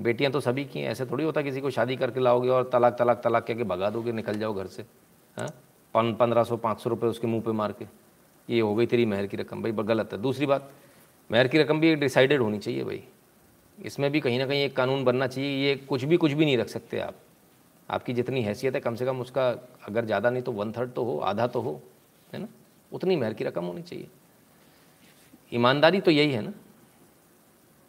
बेटियाँ 0.00 0.32
तो 0.32 0.40
सभी 0.40 0.64
की 0.64 0.80
हैं। 0.80 0.90
ऐसे 0.90 1.06
थोड़ी 1.06 1.24
होता 1.24 1.42
किसी 1.42 1.60
को 1.60 1.70
शादी 1.70 1.96
करके 1.96 2.20
लाओगे 2.20 2.48
और 2.48 2.70
तलाक 2.72 2.96
तलाक 2.98 3.20
तलाक 3.24 3.46
कह 3.46 3.54
के 3.54 3.64
भगा 3.64 3.90
दोगे, 3.90 4.12
निकल 4.12 4.38
जाओ 4.38 4.54
घर 4.54 4.66
से। 4.66 4.84
हाँ? 5.36 5.48
पंद्रह 5.96 6.44
सौ, 6.44 6.56
पाँच 6.56 6.80
सौ 6.80 6.90
रुपये 6.90 7.10
उसके 7.10 7.26
मुँह 7.26 7.42
पे 7.42 7.52
मार 7.52 7.72
के। 7.72 7.86
ये 8.50 8.60
हो 8.60 8.74
गई 8.74 8.86
तेरी 8.86 9.06
महर 9.06 9.26
की 9.26 9.36
रकम। 9.36 9.62
भाई 9.62 9.72
गलत 9.72 10.12
है। 10.12 10.22
दूसरी 10.22 10.46
बात 10.46 10.72
महर 11.30 11.48
की 11.48 11.58
रकम 11.58 11.80
भी 11.80 11.94
डिसाइडेड 11.94 12.40
होनी 12.40 12.58
चाहिए 12.58 12.84
भाई। 12.84 13.02
इसमें 13.78 14.10
भी 14.12 14.20
कहीं 14.20 14.38
ना 14.38 14.46
कहीं 14.46 14.62
एक 14.64 14.76
कानून 14.76 15.04
बनना 15.04 15.26
चाहिए, 15.26 15.68
ये 15.68 15.76
कुछ 15.76 16.04
भी 16.04 16.16
कुछ 16.16 16.32
भी 16.32 16.44
नहीं 16.44 16.58
रख 16.58 16.68
सकते 16.68 16.98
आप। 16.98 17.14
आपकी 17.90 18.12
जितनी 18.12 18.42
हैसियत 18.42 18.74
है, 18.74 18.80
कम 18.80 18.94
से 18.94 19.04
कम 19.04 19.20
उसका 19.20 19.48
अगर 19.88 20.04
ज़्यादा 20.04 20.30
नहीं 20.30 20.42
तो 20.42 20.52
वन 20.52 20.72
थर्ड 20.72 20.92
तो 20.92 21.04
हो, 21.04 21.18
आधा 21.18 21.46
तो 21.46 21.60
हो, 21.60 21.80
है 22.32 22.40
ना? 22.40 22.48
उतनी 22.92 23.16
मेहर 23.16 23.34
की 23.34 23.44
रकम 23.44 23.64
होनी 23.64 23.82
चाहिए। 23.82 24.08
ईमानदारी 25.52 26.00
तो 26.00 26.10
यही 26.10 26.32
है 26.32 26.42
ना। 26.42 26.52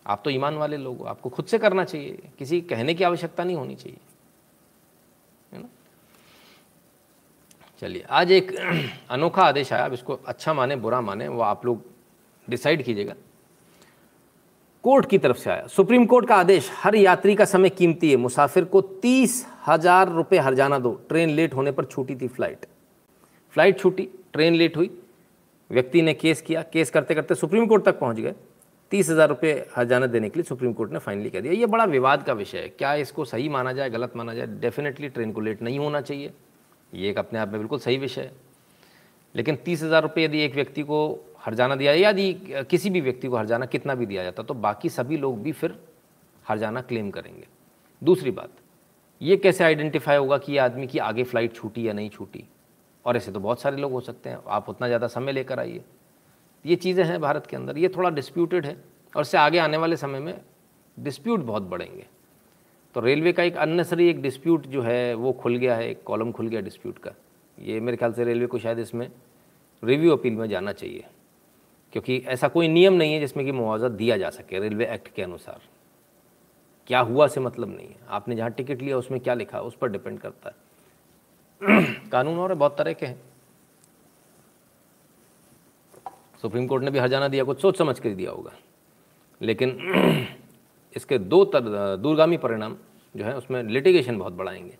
आप 0.05 0.21
तो 0.25 0.29
ईमान 0.29 0.55
वाले 0.55 0.77
लोग 0.77 0.97
हो, 0.97 1.05
आपको 1.05 1.29
खुद 1.29 1.45
से 1.45 1.57
करना 1.59 1.83
चाहिए, 1.83 2.29
किसी 2.39 2.61
कहने 2.61 2.93
की 2.93 3.03
आवश्यकता 3.03 3.43
नहीं 3.43 3.55
होनी 3.55 3.75
चाहिए, 3.75 3.97
है 5.51 5.61
ना? 5.61 5.69
चलिए, 7.81 8.01
आज 8.09 8.31
एक 8.31 8.51
अनोखा 9.09 9.43
आदेश 9.43 9.73
आया 9.73 9.85
अब 9.85 9.93
इसको 9.93 10.19
अच्छा 10.27 10.53
माने, 10.53 10.75
बुरा 10.75 11.01
माने, 11.01 11.27
वो 11.27 11.41
आप 11.41 11.65
लोग 11.65 11.92
डिसाइड 12.47 12.83
कीजिएगा। 12.83 13.13
कोर्ट 14.83 15.05
की 15.05 15.17
तरफ़ 15.17 15.37
से 15.37 15.49
आया। 15.49 15.67
सुप्रीम 15.67 16.05
कोर्ट 16.05 16.27
का 16.27 16.35
आदेश, 16.35 16.69
हर 16.73 16.95
यात्री 16.95 17.35
का 17.35 17.45
समय 17.45 17.69
कीमती 17.69 18.09
है। 18.11 18.17
मुसाफिर 18.17 18.65
को 18.65 18.81
तीस 18.81 19.45
हज़ार 19.67 20.09
रुपये 20.09 20.39
हरजाना 20.39 20.79
दो। 20.79 20.93
ट्रेन 21.09 21.29
लेट 21.29 21.53
होने 21.53 21.71
पर 21.71 21.85
छूटी 21.85 22.15
थी 22.15 22.27
फ़्लाइट। 22.27 22.65
फ़्लाइट 23.53 23.79
छूटी, 23.79 24.07
ट्रेन 24.33 24.53
लेट 24.53 24.77
हुई। 24.77 24.89
व्यक्ति 25.69 26.01
ने 26.01 26.13
केस 26.13 26.41
किया। 26.41 26.61
केस 26.63 26.89
करते 26.89 27.15
करते 27.15 27.35
सुप्रीम 27.35 27.65
कोर्ट 27.67 27.85
तक 27.85 27.99
पहुँच 27.99 28.19
गए। 28.19 28.33
तीस 28.91 29.09
हज़ार 29.09 29.29
रुपये 29.29 29.53
हरजाना 29.75 30.05
देने 30.05 30.29
के 30.29 30.39
लिए 30.39 30.43
सुप्रीम 30.43 30.73
कोर्ट 30.73 30.91
ने 30.91 30.99
फाइनली 30.99 31.29
कह 31.29 31.41
दिया। 31.41 31.53
ये 31.53 31.65
बड़ा 31.65 31.85
विवाद 31.85 32.23
का 32.23 32.33
विषय 32.33 32.57
है। 32.57 32.69
क्या 32.69 32.93
इसको 32.95 33.25
सही 33.25 33.49
माना 33.49 33.73
जाए, 33.73 33.89
गलत 33.89 34.13
माना 34.15 34.33
जाए? 34.33 34.47
डेफिनेटली 34.47 35.09
ट्रेन 35.09 35.31
को 35.31 35.41
लेट 35.41 35.61
नहीं 35.61 35.79
होना 35.79 36.01
चाहिए। 36.01 36.33
ये 36.93 37.09
एक 37.09 37.17
अपने 37.17 37.39
आप 37.39 37.47
में 37.47 37.59
बिल्कुल 37.59 37.79
सही 37.79 37.97
विषय 37.97 38.21
है। 38.21 38.31
लेकिन 39.35 39.55
तीस 39.55 39.83
हज़ार 39.83 40.01
रुपये 40.01 40.25
यदि 40.25 40.39
एक 40.39 40.55
व्यक्ति 40.55 40.81
को 40.81 40.99
हरजाना 41.43 41.75
दिया 41.75 41.93
यदि 41.93 42.33
किसी 42.69 42.89
भी 42.89 43.01
व्यक्ति 43.01 43.27
को 43.27 43.37
हरजाना 43.37 43.65
कितना 43.65 43.95
भी 43.95 44.05
दिया 44.05 44.23
जाता 44.23 44.43
तो 44.43 44.53
बाकी 44.55 44.89
सभी 44.91 45.17
लोग 45.17 45.41
भी 45.43 45.51
फिर 45.51 45.77
हरजाना 46.45 46.81
क्लेम 46.81 47.09
करेंगे। 47.11 47.47
दूसरी 48.01 48.31
बात, 48.31 48.49
ये 49.21 49.37
कैसे 49.37 49.63
आइडेंटिफाई 49.63 50.17
होगा 50.17 50.37
कि 50.37 50.51
ये 50.51 50.57
आदमी 50.59 50.87
की 50.87 50.99
आगे 50.99 51.23
फ़्लाइट 51.23 51.53
छूटी 51.55 51.87
या 51.87 51.93
नहीं 51.93 52.09
छूटी? 52.09 52.43
और 53.05 53.17
ऐसे 53.17 53.31
तो 53.31 53.39
बहुत 53.39 53.61
सारे 53.61 53.77
लोग 53.77 53.91
हो 53.91 53.99
सकते 54.01 54.29
हैं, 54.29 54.37
आप 54.47 54.69
उतना 54.69 54.87
ज़्यादा 54.87 55.07
समय 55.09 55.31
लेकर 55.31 55.59
आइए। 55.59 55.83
ये 56.65 56.75
चीज़ें 56.75 57.03
हैं 57.03 57.19
भारत 57.21 57.47
के 57.47 57.55
अंदर, 57.55 57.77
ये 57.77 57.87
थोड़ा 57.87 58.09
डिस्प्यूटेड 58.09 58.65
है, 58.65 58.75
और 59.13 59.21
इससे 59.21 59.37
आगे 59.37 59.57
आने 59.59 59.77
वाले 59.77 59.97
समय 59.97 60.19
में 60.19 60.39
डिस्प्यूट 60.97 61.39
बहुत 61.41 61.63
बढ़ेंगे। 61.63 62.05
तो 62.95 62.99
रेलवे 62.99 63.31
का 63.33 63.43
एक 63.43 63.57
अननेसरी 63.57 64.09
एक 64.09 64.21
डिस्प्यूट 64.21 64.67
जो 64.67 64.81
है, 64.81 65.13
वो 65.13 65.31
खुल 65.33 65.55
गया 65.55 65.75
है, 65.75 65.89
एक 65.89 66.03
कॉलम 66.03 66.31
खुल 66.31 66.47
गया 66.47 66.61
डिस्प्यूट 66.61 66.97
का। 66.97 67.11
ये 67.57 67.79
मेरे 67.79 67.97
ख्याल 67.97 68.13
से 68.13 68.23
रेलवे 68.23 68.45
को 68.45 68.59
शायद 68.59 68.79
इसमें 68.79 69.09
रिव्यू 69.83 70.11
अपील 70.11 70.33
में 70.33 70.47
जाना 70.49 70.71
चाहिए। 70.71 71.05
क्योंकि 71.93 72.23
ऐसा 72.27 72.47
कोई 72.47 72.67
नियम 72.67 72.93
नहीं 72.93 73.13
है 73.13 73.19
जिसमें 73.19 73.45
कि 73.45 73.51
मुआवजा 73.51 73.87
दिया 73.87 74.17
जा 74.17 74.29
सके 74.29 74.59
रेलवे 74.59 74.85
एक्ट 74.85 75.07
के 75.07 75.21
अनुसार। 75.21 75.61
क्या 76.87 76.99
हुआ 76.99 77.27
से 77.27 77.39
मतलब 77.39 77.75
नहीं 77.75 77.87
है। 77.87 77.95
आपने 78.09 78.35
जहाँ 78.35 78.51
टिकट 78.51 78.81
लिया, 78.81 78.97
उसमें 78.97 79.19
क्या 79.19 79.33
लिखा, 79.33 79.61
उस 79.61 79.75
पर 79.75 79.89
डिपेंड 79.89 80.19
करता 80.19 80.49
है। 80.49 81.93
कानून 82.09 82.39
और 82.39 82.53
बहुत 82.53 82.77
तरह 82.77 82.93
के 82.93 83.05
हैं। 83.05 83.21
सुप्रीम 86.41 86.67
कोर्ट 86.67 86.83
ने 86.83 86.91
भी 86.91 86.99
हरजाना 86.99 87.27
दिया, 87.27 87.43
कुछ 87.43 87.61
सोच 87.61 87.77
समझ 87.77 87.99
कर 87.99 88.09
दिया 88.09 88.31
होगा। 88.31 88.51
लेकिन 89.41 89.77
इसके 90.95 91.17
दो 91.17 91.45
तर, 91.45 91.59
दूरगामी 91.97 92.37
परिणाम 92.37 92.77
जो 93.15 93.23
है, 93.23 93.37
उसमें 93.37 93.63
लिटिगेशन 93.63 94.17
बहुत 94.17 94.33
बढ़ाएँगे। 94.33 94.77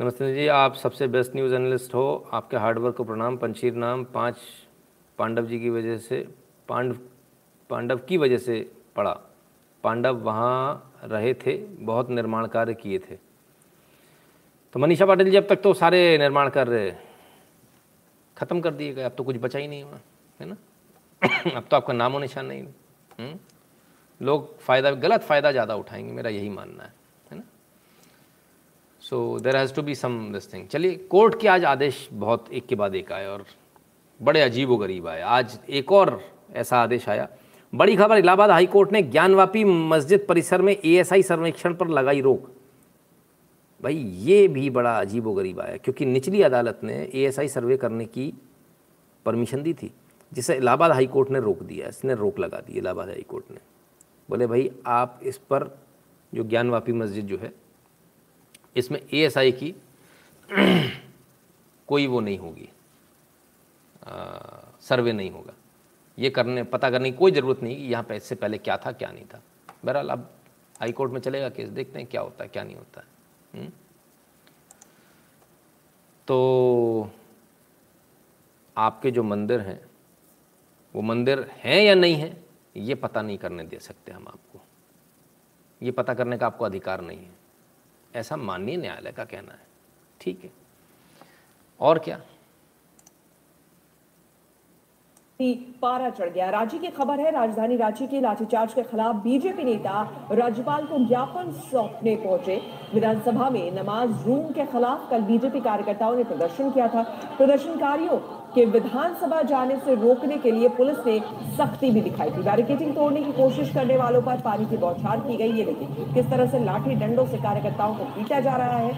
नमस्ते 0.00 0.34
जी, 0.34 0.46
आप 0.46 0.74
सबसे 0.74 1.06
बेस्ट 1.06 1.36
न्यूज़ 1.36 1.54
एनालिस्ट 1.54 1.94
हो। 1.94 2.28
आपके 2.32 2.56
हार्डवर्क 2.56 2.96
को 2.96 3.04
प्रणाम, 3.04 3.36
पंचीर 3.36 3.74
नाम, 3.74 4.04
पाँच 4.04 4.36
पांडव 5.18 5.46
जी 5.46 5.58
की 5.60 5.70
वजह 5.70 5.96
से 5.98 6.26
पांडव 6.68 6.98
पांडव 7.70 7.98
की 8.08 8.16
वजह 8.16 8.38
से 8.38 8.58
पड़ा। 8.96 9.12
पांडव 9.84 10.16
वहाँ 10.16 10.92
रहे 11.04 11.32
थे, 11.36 11.56
बहुत 11.56 12.10
निर्माण 12.10 12.46
कार्य 12.46 12.74
किए 12.74 12.98
थे। 13.00 13.16
तो 14.74 14.80
मनीषा 14.80 15.06
पाटिल 15.06 15.30
जी 15.30 15.36
अब 15.36 15.46
तक 15.48 15.60
तो 15.62 15.72
सारे 15.74 16.18
निर्माण 16.18 16.48
कार्य 16.50 16.96
ख़त्म 18.36 18.60
कर 18.60 18.70
दिए 18.70 18.94
गए। 18.94 19.02
अब 19.02 19.14
तो 19.18 19.24
कुछ 19.24 19.36
बचा 19.36 19.58
ही 19.58 19.68
नहीं 19.68 19.82
हुआ, 19.82 19.98
है 20.40 20.46
ना? 20.46 20.56
अब 21.56 21.66
तो 21.70 21.76
आपका 21.76 21.92
नामो 21.92 22.18
निशान 22.18 22.46
नहीं। 22.46 22.62
हुँ? 23.20 23.38
लोग 24.20 24.58
फ़ायदा, 24.58 24.90
गलत 24.92 25.22
फ़ायदा 25.22 25.52
ज़्यादा 25.52 25.74
उठाएँगे, 25.74 26.12
मेरा 26.12 26.30
यही 26.30 26.48
मानना 26.48 26.82
है 26.82 26.92
है 27.30 27.38
ना? 27.38 27.42
So 29.02 29.38
there 29.40 29.56
has 29.56 29.74
to 29.74 29.82
be 29.82 29.94
some 29.94 30.32
this 30.32 30.52
thing 30.52 30.66
चलिए, 30.68 30.94
कोर्ट 31.10 31.40
के 31.40 31.48
आज 31.48 31.64
आदेश 31.66 32.08
बहुत 32.12 32.52
एक 32.52 32.66
के 32.66 32.74
बाद 32.74 32.94
एक 32.94 33.12
आए 33.12 33.26
और 33.26 33.44
बड़े 34.22 34.40
अजीब 34.40 34.70
व 34.70 34.76
गरीब 34.76 35.08
आए। 35.08 35.20
आज 35.20 35.60
एक 35.70 35.92
और 35.92 36.22
ऐसा 36.52 36.78
आदेश 36.78 37.08
आया। 37.08 37.28
बड़ी 37.74 37.96
खबर, 37.96 38.16
इलाहाबाद 38.16 38.50
हाई 38.50 38.66
कोर्ट 38.66 38.92
ने 38.92 39.02
ज्ञानवापी 39.02 39.64
मस्जिद 39.64 40.26
परिसर 40.28 40.62
में 40.62 40.76
एएसआई 40.84 41.22
सर्वेक्षण 41.22 41.74
पर 41.74 41.88
लगाई 41.88 42.20
रोक। 42.20 42.52
भाई, 43.82 43.96
ये 43.96 44.48
भी 44.48 44.70
बड़ा 44.70 45.00
अजीब 45.00 45.26
व 45.26 45.34
गरीब 45.34 45.60
आया, 45.60 45.76
क्योंकि 45.76 46.06
निचली 46.06 46.42
अदालत 46.42 46.80
ने 46.82 47.10
एएसआई 47.14 47.48
सर्वे 47.48 47.76
करने 47.76 48.04
की 48.04 48.34
परमिशन 49.24 49.62
दी 49.62 49.74
थी, 49.74 49.92
जिसे 50.32 50.56
इलाहाबाद 50.56 50.92
हाई 50.92 51.06
कोर्ट 51.06 51.30
ने 51.30 51.40
रोक 51.40 51.62
दिया। 51.62 51.88
इसने 51.88 52.14
रोक 52.14 52.38
लगा 52.38 52.58
दी 52.58 52.72
इलाहाबाद 52.72 53.08
हाई 53.08 53.22
कोर्ट 53.22 53.44
ने। 53.50 53.58
बोले, 54.30 54.46
भाई, 54.46 54.70
आप 54.86 55.20
इस 55.22 55.38
पर 55.38 55.78
जो 56.34 56.44
ज्ञानवापी 56.44 56.92
मस्जिद 56.92 57.26
जो 57.26 57.38
है, 57.38 57.52
इसमें 58.76 59.00
एएसआई 59.14 59.52
की 59.52 59.74
कोई 61.86 62.06
वो 62.06 62.20
नहीं 62.20 62.38
होगी। 62.38 62.68
सर्वे 64.80 65.12
नहीं 65.12 65.30
होगा। 65.30 65.52
ये 66.18 66.30
करने, 66.30 66.62
पता 66.62 66.90
करने 66.90 67.10
की 67.10 67.16
कोई 67.16 67.32
ज़रूरत 67.32 67.62
नहीं 67.62 67.76
कि 67.76 67.82
यहाँ 67.82 68.04
पे 68.04 68.16
इससे 68.16 68.34
पहले 68.34 68.58
क्या 68.58 68.76
था, 68.76 68.92
क्या 68.92 69.12
नहीं 69.12 69.24
था। 69.24 69.42
बहरहाल 69.84 70.08
अब 70.08 70.30
हाई 70.80 70.92
कोर्ट 70.92 71.12
में 71.12 71.20
चलेगा 71.20 71.48
केस, 71.48 71.68
देखते 71.68 71.98
हैं 71.98 72.08
क्या 72.08 72.20
होता 72.20 72.44
है, 72.44 72.50
क्या 72.50 72.64
नहीं 72.64 72.76
होता 72.76 73.00
है। 73.00 73.06
हुँ? 73.60 73.72
तो 76.26 77.10
आपके 78.76 79.10
जो 79.10 79.22
मंदिर 79.22 79.60
हैं, 79.60 79.86
वो 80.94 81.02
मंदिर 81.02 81.50
हैं 81.52 81.82
या 81.82 81.94
नहीं 81.94 82.14
हैं, 82.14 82.44
ये 82.76 82.94
पता 82.94 83.22
नहीं 83.22 83.38
करने 83.38 83.64
दे 83.64 83.78
सकते 83.78 84.12
हम 84.12 84.28
आपको। 84.28 84.60
ये 85.82 85.90
पता 85.90 86.14
करने 86.14 86.38
का 86.38 86.46
आपको 86.46 86.64
अधिकार 86.64 87.00
नहीं 87.00 87.18
है। 87.18 87.30
ऐसा 88.14 88.36
माननीय 88.36 88.76
न्यायालय 88.76 89.12
का 89.12 89.24
कहना 89.24 89.52
है। 89.52 89.66
ठीक 90.20 90.44
है। 90.44 90.50
और 91.80 91.98
क्या? 91.98 92.20
पारा 95.40 96.08
चढ़ 96.10 96.28
गया। 96.28 96.48
रांची 96.50 96.78
की 96.78 96.88
खबर 96.88 97.20
है, 97.20 97.30
राजधानी 97.30 97.76
रांची 97.76 98.06
के 98.06 98.20
लाठीचार्ज 98.20 98.74
के 98.74 98.82
खिलाफ 98.82 99.16
बीजेपी 99.16 99.64
नेता 99.64 100.26
राज्यपाल 100.32 100.84
को 100.84 100.98
ज्ञापन 100.98 101.50
सौंपने 101.62 102.14
पहुँचे। 102.16 102.60
विधानसभा 102.94 103.48
में 103.50 103.72
नमाज़ 103.72 104.24
रूम 104.26 104.48
के 104.52 104.64
खिलाफ 104.66 105.10
कल 105.10 105.20
बीजेपी 105.20 105.60
कार्यकर्ताओं 105.60 106.16
ने 106.16 106.24
प्रदर्शन 106.24 106.70
किया 106.70 106.88
था। 106.88 107.02
प्रदर्शनकारियों 107.38 108.16
के 108.54 108.64
विधानसभा 108.64 109.42
जाने 109.42 109.76
से 109.76 109.94
रोकने 109.94 110.38
के 110.38 110.50
लिए 110.50 110.68
पुलिस 110.68 111.06
ने 111.06 111.20
सख्ती 111.56 111.90
भी 111.90 112.00
दिखाई 112.00 112.30
थी। 112.30 112.42
बैरिकेडिंग 112.42 112.94
तोड़ने 112.94 113.22
की 113.22 113.32
कोशिश 113.32 113.74
करने 113.74 113.96
वालों 113.96 114.22
पर 114.22 114.40
पानी 114.40 114.66
की 114.66 114.76
बौछार 114.76 115.20
की 115.20 115.36
गई। 115.36 115.52
ये 115.52 115.64
देखिए, 115.64 116.14
किस 116.14 116.30
तरह 116.30 116.46
से 116.46 116.64
लाठी 116.64 116.94
डंडों 116.94 117.26
से 117.26 117.36
कार्यकर्ताओं 117.36 117.94
को 117.94 118.04
पीटा 118.04 118.40
जा 118.40 118.56
रहा 118.56 118.78
है। 118.78 118.90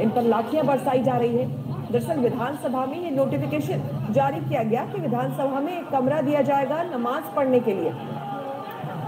इन 0.00 0.10
पर 0.10 0.22
लाठियाँ 0.22 0.64
बरसाई 0.66 1.02
जा 1.02 1.16
रही 1.16 1.36
है। 1.36 1.67
दरअसल 1.92 2.18
विधानसभा 2.18 2.84
में 2.86 3.02
ये 3.04 3.10
नोटिफिकेशन 3.10 4.08
जारी 4.10 4.40
किया 4.40 4.62
गया 4.62 4.84
कि 4.86 5.00
विधानसभा 5.00 5.60
में 5.60 5.80
एक 5.80 5.88
कमरा 5.88 6.20
दिया 6.20 6.42
जाएगा 6.42 6.82
नमाज़ 6.82 7.34
पढ़ने 7.36 7.60
के 7.60 7.74
लिए। 7.74 7.92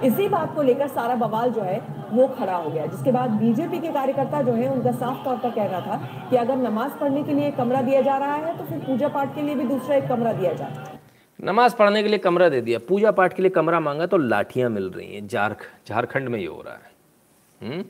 इसी 0.05 0.29
बात 0.29 0.55
को 0.55 0.63
लेकर 0.63 0.89
सारा 0.89 1.15
बवाल 1.15 1.51
जो 1.51 1.61
है, 1.61 1.79
वो 2.11 2.27
खड़ा 2.29 2.57
हो 2.57 2.71
गया। 2.71 2.87
जिसके 2.87 3.13
बाद 3.13 3.31
बीजेपी 3.31 3.79
के 3.79 3.89
कार्यकर्ता 3.89 4.43
जो 4.43 4.53
है, 4.53 4.69
उनका 4.69 4.93
साफ़ 4.93 5.25
तौर 5.25 5.37
पर 5.37 5.51
कहना 5.51 5.81
था 5.81 5.97
कि 6.31 6.37
अगर 6.37 6.57
नमाज़ 6.57 6.93
पढ़ने 6.93 7.23
के 7.23 7.35
लिए 7.35 7.49
एक 7.49 7.57
कमरा 7.57 7.83
दिया 7.83 8.01
जा 8.01 8.17
रहा 8.17 8.35
है 8.35 8.59
तो 8.59 8.65
फिर 8.65 8.79
पूजा 8.79 9.09
पाठ 9.09 9.35
के 9.35 9.43
लिए 9.43 9.55
भी 9.55 9.65
दूसरा 9.65 9.97
एक 9.97 10.09
कमरा 10.09 10.33
दिया 10.33 10.53
जाए। 10.53 10.99
नमाज़ 11.45 11.77
पढ़ने 11.77 12.03
के 12.03 12.09
लिए 12.09 12.19
कमरा 12.19 12.49
दे 12.49 12.61
दिया। 12.61 12.79
पूजा 12.89 13.11
पाठ 13.11 13.33
के 13.33 13.43
लिए 13.43 13.51
कमरा 13.51 13.81
मांगा 13.81 14.07
तो 14.07 14.17
लाठियाँ 14.17 14.71
मिल 14.71 14.91
रही 14.91 15.15
हैं। 15.15 15.29
झारख, 15.29 15.67
झारखंड 15.89 16.29
में 16.29 16.39
ये 16.39 16.47
हो 16.47 16.63
रहा 16.63 16.75
है। 16.75 16.91
हुँ? 17.63 17.85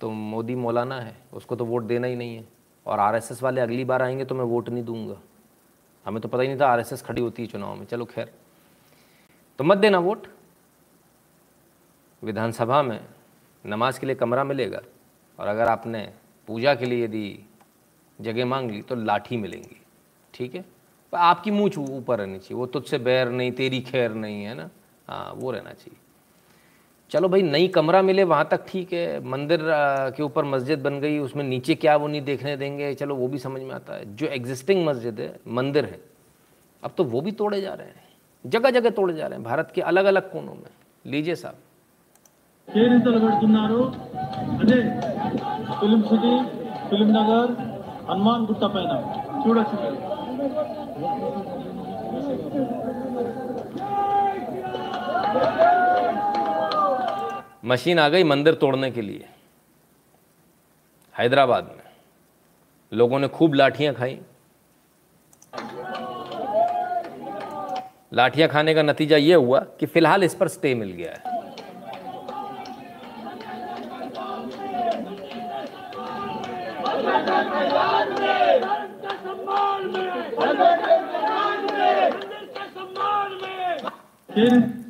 तो 0.00 0.10
मोदी 0.10 0.54
मौलाना 0.54 1.00
है, 1.00 1.14
उसको 1.32 1.56
तो 1.56 1.64
वोट 1.64 1.82
देना 1.82 2.06
ही 2.06 2.16
नहीं 2.16 2.36
है। 2.36 2.44
और 2.86 3.00
आरएसएस 3.00 3.42
वाले 3.42 3.60
अगली 3.60 3.84
बार 3.84 4.02
आएँगे 4.02 4.24
तो 4.24 4.34
मैं 4.34 4.44
वोट 4.44 4.68
नहीं 4.68 4.84
दूँगा। 4.84 5.20
हमें 6.06 6.22
तो 6.22 6.28
पता 6.28 6.42
ही 6.42 6.48
नहीं 6.48 6.60
था 6.60 6.66
आरएसएस 6.66 7.02
खड़ी 7.02 7.22
होती 7.22 7.42
है 7.42 7.48
चुनाव 7.48 7.74
में। 7.74 7.86
चलो 7.86 8.04
खैर। 8.04 8.32
तो 9.58 9.64
मत 9.64 9.78
देना 9.78 9.98
वोट। 9.98 10.26
विधानसभा 12.22 12.82
में 12.82 13.04
नमाज़ 13.66 14.00
के 14.00 14.06
लिए 14.06 14.16
कमरा 14.16 14.44
मिलेगा 14.44 14.80
और 15.38 15.46
अगर 15.46 15.68
आपने 15.68 16.12
पूजा 16.46 16.74
के 16.74 16.86
लिए 16.86 17.04
यदि 17.04 17.46
जगह 18.20 18.46
मांग 18.46 18.70
ली 18.70 18.82
तो 18.82 18.94
लाठी 18.94 19.36
मिलेंगी। 19.36 19.80
ठीक 20.34 20.54
है? 20.54 20.64
पर 21.12 21.18
आपकी 21.18 21.50
मूछ 21.50 21.78
ऊपर 21.78 22.18
रहनी 22.18 22.38
चाहिए। 22.38 22.54
वो 22.54 22.66
तुझसे 22.66 22.98
बैर 22.98 23.28
नहीं, 23.28 23.52
तेरी 23.52 23.80
खैर 23.80 24.14
नहीं 24.14 24.44
है 24.44 24.54
ना? 24.54 24.70
हाँ 25.08 25.32
वो 25.32 25.50
रहना 25.50 25.72
चाहिए। 25.72 25.96
चलो 27.11 27.27
भाई 27.29 27.41
नई 27.43 27.67
कमरा 27.69 28.01
मिले 28.01 28.23
वहाँ 28.25 28.47
तक 28.51 28.65
ठीक 28.67 28.91
है 28.93 29.05
मंदिर 29.25 29.59
के 30.15 30.23
ऊपर 30.23 30.45
मस्जिद 30.45 30.79
बन 30.79 30.99
गई 30.99 31.17
उसमें 31.19 31.43
नीचे 31.45 31.75
क्या 31.75 31.95
वो 31.97 32.07
नहीं 32.07 32.21
देखने 32.23 32.55
देंगे 32.57 32.93
चलो 32.95 33.15
वो 33.15 33.27
भी 33.27 33.39
समझ 33.39 33.61
में 33.61 33.73
आता 33.75 33.95
है 33.95 34.15
जो 34.15 34.27
एग्जिस्टिंग 34.31 34.85
मस्जिद 34.85 35.19
है 35.19 35.29
मंदिर 35.53 35.85
है 35.85 35.99
अब 36.83 36.93
तो 36.97 37.03
वो 37.05 37.21
भी 37.21 37.31
तोड़े 37.33 37.61
जा 37.61 37.73
रहे 37.73 37.87
हैं 37.87 38.07
जगह 38.45 38.69
जगह 38.71 38.89
तोड़े 38.91 39.13
जा 39.13 39.27
रहे 39.27 39.35
हैं 39.35 39.43
भारत 39.43 39.71
के 39.75 39.81
अलग 39.83 40.05
अलग 40.07 40.31
कोनों 40.31 40.53
में 40.55 40.69
लीजिए 41.05 41.35
साहब 41.37 41.67
అదే 44.61 44.79
film 45.79 46.01
city 46.09 46.33
film 46.89 47.09
Nagar 47.15 47.51
Hanuman 48.09 48.45
గుట్ట 48.49 48.63
పైన 48.73 48.93
చూడొచ్చు 49.43 49.77
machine 57.64 57.98
आ 57.98 58.08
गई 58.08 58.24
मंदिर 58.24 58.54
तोड़ने 58.54 58.90
के 58.90 59.02
लिए। 59.02 59.28
हैदराबाद 61.18 61.64
में। 61.64 61.84
लोगों 62.92 63.18
ने 63.18 63.28
खूब 63.28 63.54
लाठियाँ 63.54 63.94
खाई। 63.94 64.20
लाठियाँ 68.14 68.48
खाने 68.48 68.74
का 68.74 68.82
नतीजा 68.82 69.16
यह 69.16 69.36
हुआ 69.36 69.60
कि 69.60 69.86
फ़िलहाल 69.86 70.24
इस 70.24 70.34
पर 70.34 70.48
स्टे 70.48 70.74
मिल 70.74 70.90
गया 70.90 71.12
है। 71.12 71.32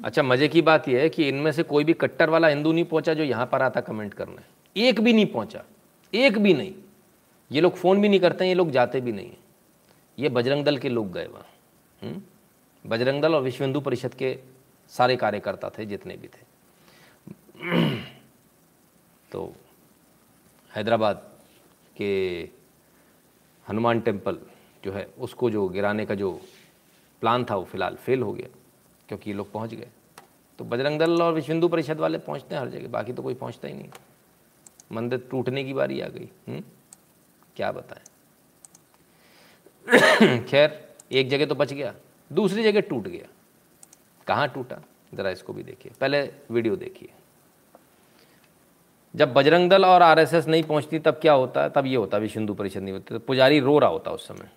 अच्छा 0.05 0.23
मज़े 0.23 0.49
की 0.49 0.63
बात 0.63 0.89
यह 0.89 1.01
है 1.01 1.09
कि 1.09 1.29
इनमें 1.29 1.53
से 1.53 1.63
कोई 1.63 1.85
भी 1.85 1.93
कट्टर 1.93 2.31
वाला 2.31 2.49
हिंदू 2.49 2.73
नहीं 2.73 2.85
पहुँचा 2.85 3.15
जो 3.15 3.25
यहाँ 3.25 3.47
पर 3.47 3.63
आता 3.63 3.81
कमेंट 3.81 4.15
करने। 4.15 4.43
एक 4.89 5.01
भी 5.01 5.13
नहीं 5.13 5.27
पहुँचा। 5.27 5.63
एक 6.13 6.39
भी 6.39 6.55
नहीं। 6.55 6.75
ये 7.51 7.61
लोग 7.61 7.77
फ़ोन 7.77 8.01
भी 8.01 8.09
नहीं 8.09 8.21
करते 8.21 8.45
हैं, 8.45 8.49
ये 8.49 8.55
लोग 8.55 8.71
जाते 8.71 9.01
भी 9.01 9.13
नहीं 9.13 9.33
ये 10.19 10.29
बजरंग 10.29 10.65
दल 10.65 10.79
के 10.79 10.89
लोग 10.89 11.13
गए 11.13 11.27
वहाँ। 11.27 12.23
बजरंग 12.87 13.23
दल 13.23 13.35
और 13.35 13.43
विश्व 13.43 13.65
हिंदू 13.65 13.81
परिषद 13.81 14.15
के 14.15 14.39
सारे 14.89 15.17
कार्यकर्ता 15.17 15.71
थे, 15.71 15.87
जितने 15.87 16.17
भी 16.17 16.29
थे। 16.29 16.43
तो 19.33 19.55
हैदराबाद 20.71 21.23
के 21.97 22.13
हनुमान 23.69 24.01
टेंपल 24.01 24.39
जो 24.85 24.93
है, 24.93 25.09
उसको 25.19 25.51
जो 25.51 25.69
गिराने 25.69 26.07
का 26.07 26.15
जो 26.15 26.41
प्लान 27.21 27.45
था, 27.45 27.57
वो 27.57 27.65
फ़िलहाल 27.65 27.97
फेल 27.97 28.23
हो 28.23 28.33
गया, 28.33 28.49
क्योंकि 29.09 29.31
ये 29.31 29.37
लोग 29.37 29.53
पहुँच 29.53 29.75
गए। 29.75 29.89
तो 30.59 30.65
बजरंग 30.65 30.99
दल 30.99 31.23
और 31.23 31.33
विश्व 31.33 31.53
हिंदू 31.53 31.69
परिषद 31.69 32.01
वाले 32.01 32.19
पहुँचते 32.19 32.55
हैं 32.55 32.63
हर 32.63 32.69
जगह, 32.69 32.89
बाकी 32.89 33.13
तो 33.13 33.23
कोई 33.23 33.35
पहुँचता 33.35 33.69
ही 33.69 33.75
नहीं। 33.75 33.89
मंदिर 34.93 35.29
टूटने 35.31 35.65
की 35.65 35.73
बारी 35.73 36.01
आ 36.01 36.09
गई 36.09 36.29
हुँ? 36.49 36.63
क्या 37.57 37.73
बताएँ? 37.73 38.05
खैर, 40.49 40.89
एक 41.13 41.29
जगह 41.29 41.47
तो 41.47 41.55
बच 41.55 41.73
गया, 41.73 41.95
दूसरी 42.33 42.63
जगह 42.63 42.81
टूट 42.81 43.09
गया। 43.09 43.27
कहाँ 44.27 44.49
टूटा? 44.49 44.83
ज़रा 45.15 45.31
इसको 45.31 45.53
भी 45.53 45.63
देखिए, 45.63 45.93
पहले 46.01 46.31
वीडियो 46.51 46.77
देखिए। 46.77 47.09
जब 49.17 49.33
बजरंग 49.33 49.71
दल 49.71 49.85
और 49.85 50.03
आरएसएस 50.03 50.49
नहीं 50.49 50.63
पहुँचती, 50.63 50.99
तब 50.99 51.15
क्या 51.15 51.33
होता? 51.33 51.63
है 51.63 51.71
तब 51.71 51.87
ये 51.87 51.97
होता 51.97 52.19
विश्व 52.19 52.39
हिंदू 52.41 52.55
परिषद 52.55 52.81
नहीं 52.81 52.93
होती। 52.93 53.15
तो 53.15 53.19
पुजारी 53.19 53.61
रो 53.61 53.79
रहा 53.79 53.91
होता 53.91 54.11
उस 54.11 54.29
समय। 54.29 54.49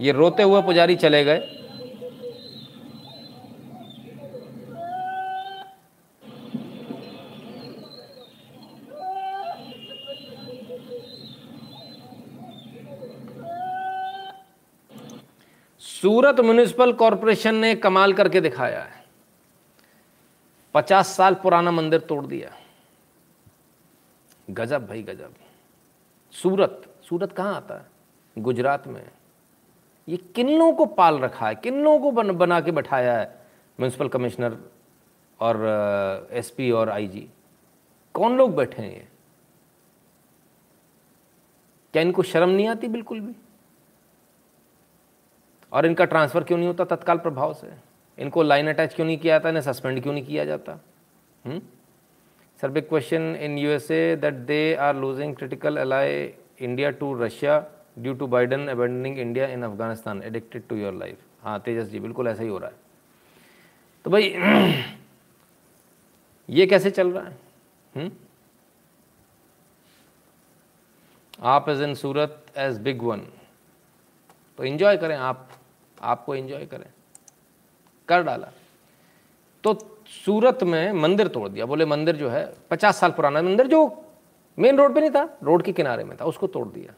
ये 0.00 0.12
रोते 0.12 0.42
हुए 0.42 0.62
पुजारी 0.62 0.96
चले 0.96 1.24
गए। 1.24 1.54
सूरत 16.00 16.40
म्यूनिसिपल 16.40 16.92
कॉरपोरेशन 16.92 17.54
ने 17.54 17.74
कमाल 17.74 18.12
करके 18.12 18.40
दिखाया 18.40 18.82
है। 18.82 19.04
पचास 20.74 21.08
साल 21.08 21.34
पुराना 21.34 21.70
मंदिर 21.70 22.00
तोड़ 22.00 22.26
दिया। 22.26 22.50
गजब 24.50 24.86
भाई 24.86 25.02
गजब। 25.02 25.34
सूरत 26.32 26.82
सूरत 27.08 27.32
कहाँ 27.32 27.54
आता 27.56 27.74
है? 27.74 27.86
गुजरात 28.36 28.86
में। 28.86 29.10
ये 30.08 30.16
किन्नों 30.16 30.72
को 30.72 30.86
पाल 30.86 31.18
रखा 31.18 31.48
है 31.48 31.54
किन्नों 31.54 31.98
को 31.98 32.10
बन, 32.10 32.30
बना 32.32 32.60
के 32.60 32.70
बैठाया 32.70 33.18
है 33.18 33.26
म्यूनसिपल 33.80 34.08
कमिश्नर 34.08 34.56
और 35.40 36.28
एसपी 36.32 36.70
और 36.70 36.90
आईजी 36.90 37.28
कौन 38.14 38.36
लोग 38.36 38.54
बैठे 38.56 38.82
हैं 38.82 38.92
ये? 38.92 39.08
क्या 41.92 42.02
इनको 42.02 42.22
शर्म 42.22 42.50
नहीं 42.50 42.66
आती 42.68 42.88
बिल्कुल 42.88 43.20
भी? 43.20 43.32
और 45.72 45.86
इनका 45.86 46.04
ट्रांसफ़र 46.04 46.44
क्यों 46.44 46.58
नहीं 46.58 46.68
होता 46.68 46.84
तत्काल 46.84 47.18
प्रभाव 47.18 47.52
से? 47.54 47.72
इनको 48.18 48.42
लाइन 48.42 48.68
अटैच 48.68 48.94
क्यों 48.94 49.06
नहीं 49.06 49.18
किया 49.18 49.34
जाता, 49.34 49.48
इन्हें 49.48 49.62
सस्पेंड 49.62 50.02
क्यों 50.02 50.12
नहीं 50.14 50.24
किया 50.24 50.44
जाता? 50.44 50.78
हम्म? 51.44 51.60
Sir 52.60 52.68
big 52.68 52.88
question 52.88 53.36
in 53.40 53.58
U 53.58 53.70
S 53.70 53.90
A 53.90 54.16
that 54.20 54.34
they 54.34 54.74
are 54.74 54.96
losing 54.96 55.34
critical 55.36 55.76
ally 55.76 56.32
India 56.60 56.90
to 56.90 57.12
Russia 57.22 57.58
due 57.98 58.14
to 58.14 58.26
Biden 58.26 58.66
abandoning 58.68 59.18
India 59.18 59.46
in 59.46 59.62
Afghanistan 59.62 60.22
addicted 60.22 60.62
to 60.68 60.76
your 60.76 60.94
life 60.94 61.18
हाँ 61.42 61.58
तेजस 61.60 61.88
जी, 61.88 62.00
बिल्कुल 62.00 62.28
ऐसा 62.28 62.42
ही 62.42 62.48
हो 62.48 62.58
रहा 62.58 62.70
है। 62.70 62.76
तो 64.04 64.10
भाई, 64.10 64.34
ये 66.48 66.66
कैसे 66.66 66.90
चल 66.90 67.10
रहा 67.12 67.24
है? 67.24 67.36
हम्म? 67.94 68.10
आप 71.42 71.68
as 71.68 71.82
in 71.82 71.94
Surat 71.94 72.44
as 72.56 72.78
big 72.82 73.02
one 73.02 73.22
तो 74.58 74.64
इंजॉय 74.64 74.96
करें 74.96 75.16
आप। 75.16 75.48
आपको 76.02 76.34
एंजॉय 76.34 76.66
करें। 76.66 76.86
कर 78.08 78.22
डाला। 78.22 78.50
तो 79.64 79.74
सूरत 80.08 80.62
में 80.62 80.92
मंदिर 80.92 81.28
तोड़ 81.28 81.48
दिया। 81.48 81.66
बोले, 81.66 81.84
मंदिर 81.84 82.16
जो 82.16 82.28
है, 82.28 82.44
पचास 82.70 83.00
साल 83.00 83.10
पुराना 83.10 83.42
मंदिर 83.42 83.66
जो 83.66 84.04
मेन 84.58 84.78
रोड 84.78 84.94
पे 84.94 85.00
नहीं 85.00 85.10
था 85.10 85.38
रोड 85.42 85.62
के 85.62 85.72
किनारे 85.72 86.04
में 86.04 86.16
था, 86.16 86.24
उसको 86.24 86.46
तोड़ 86.46 86.68
दिया। 86.68 86.94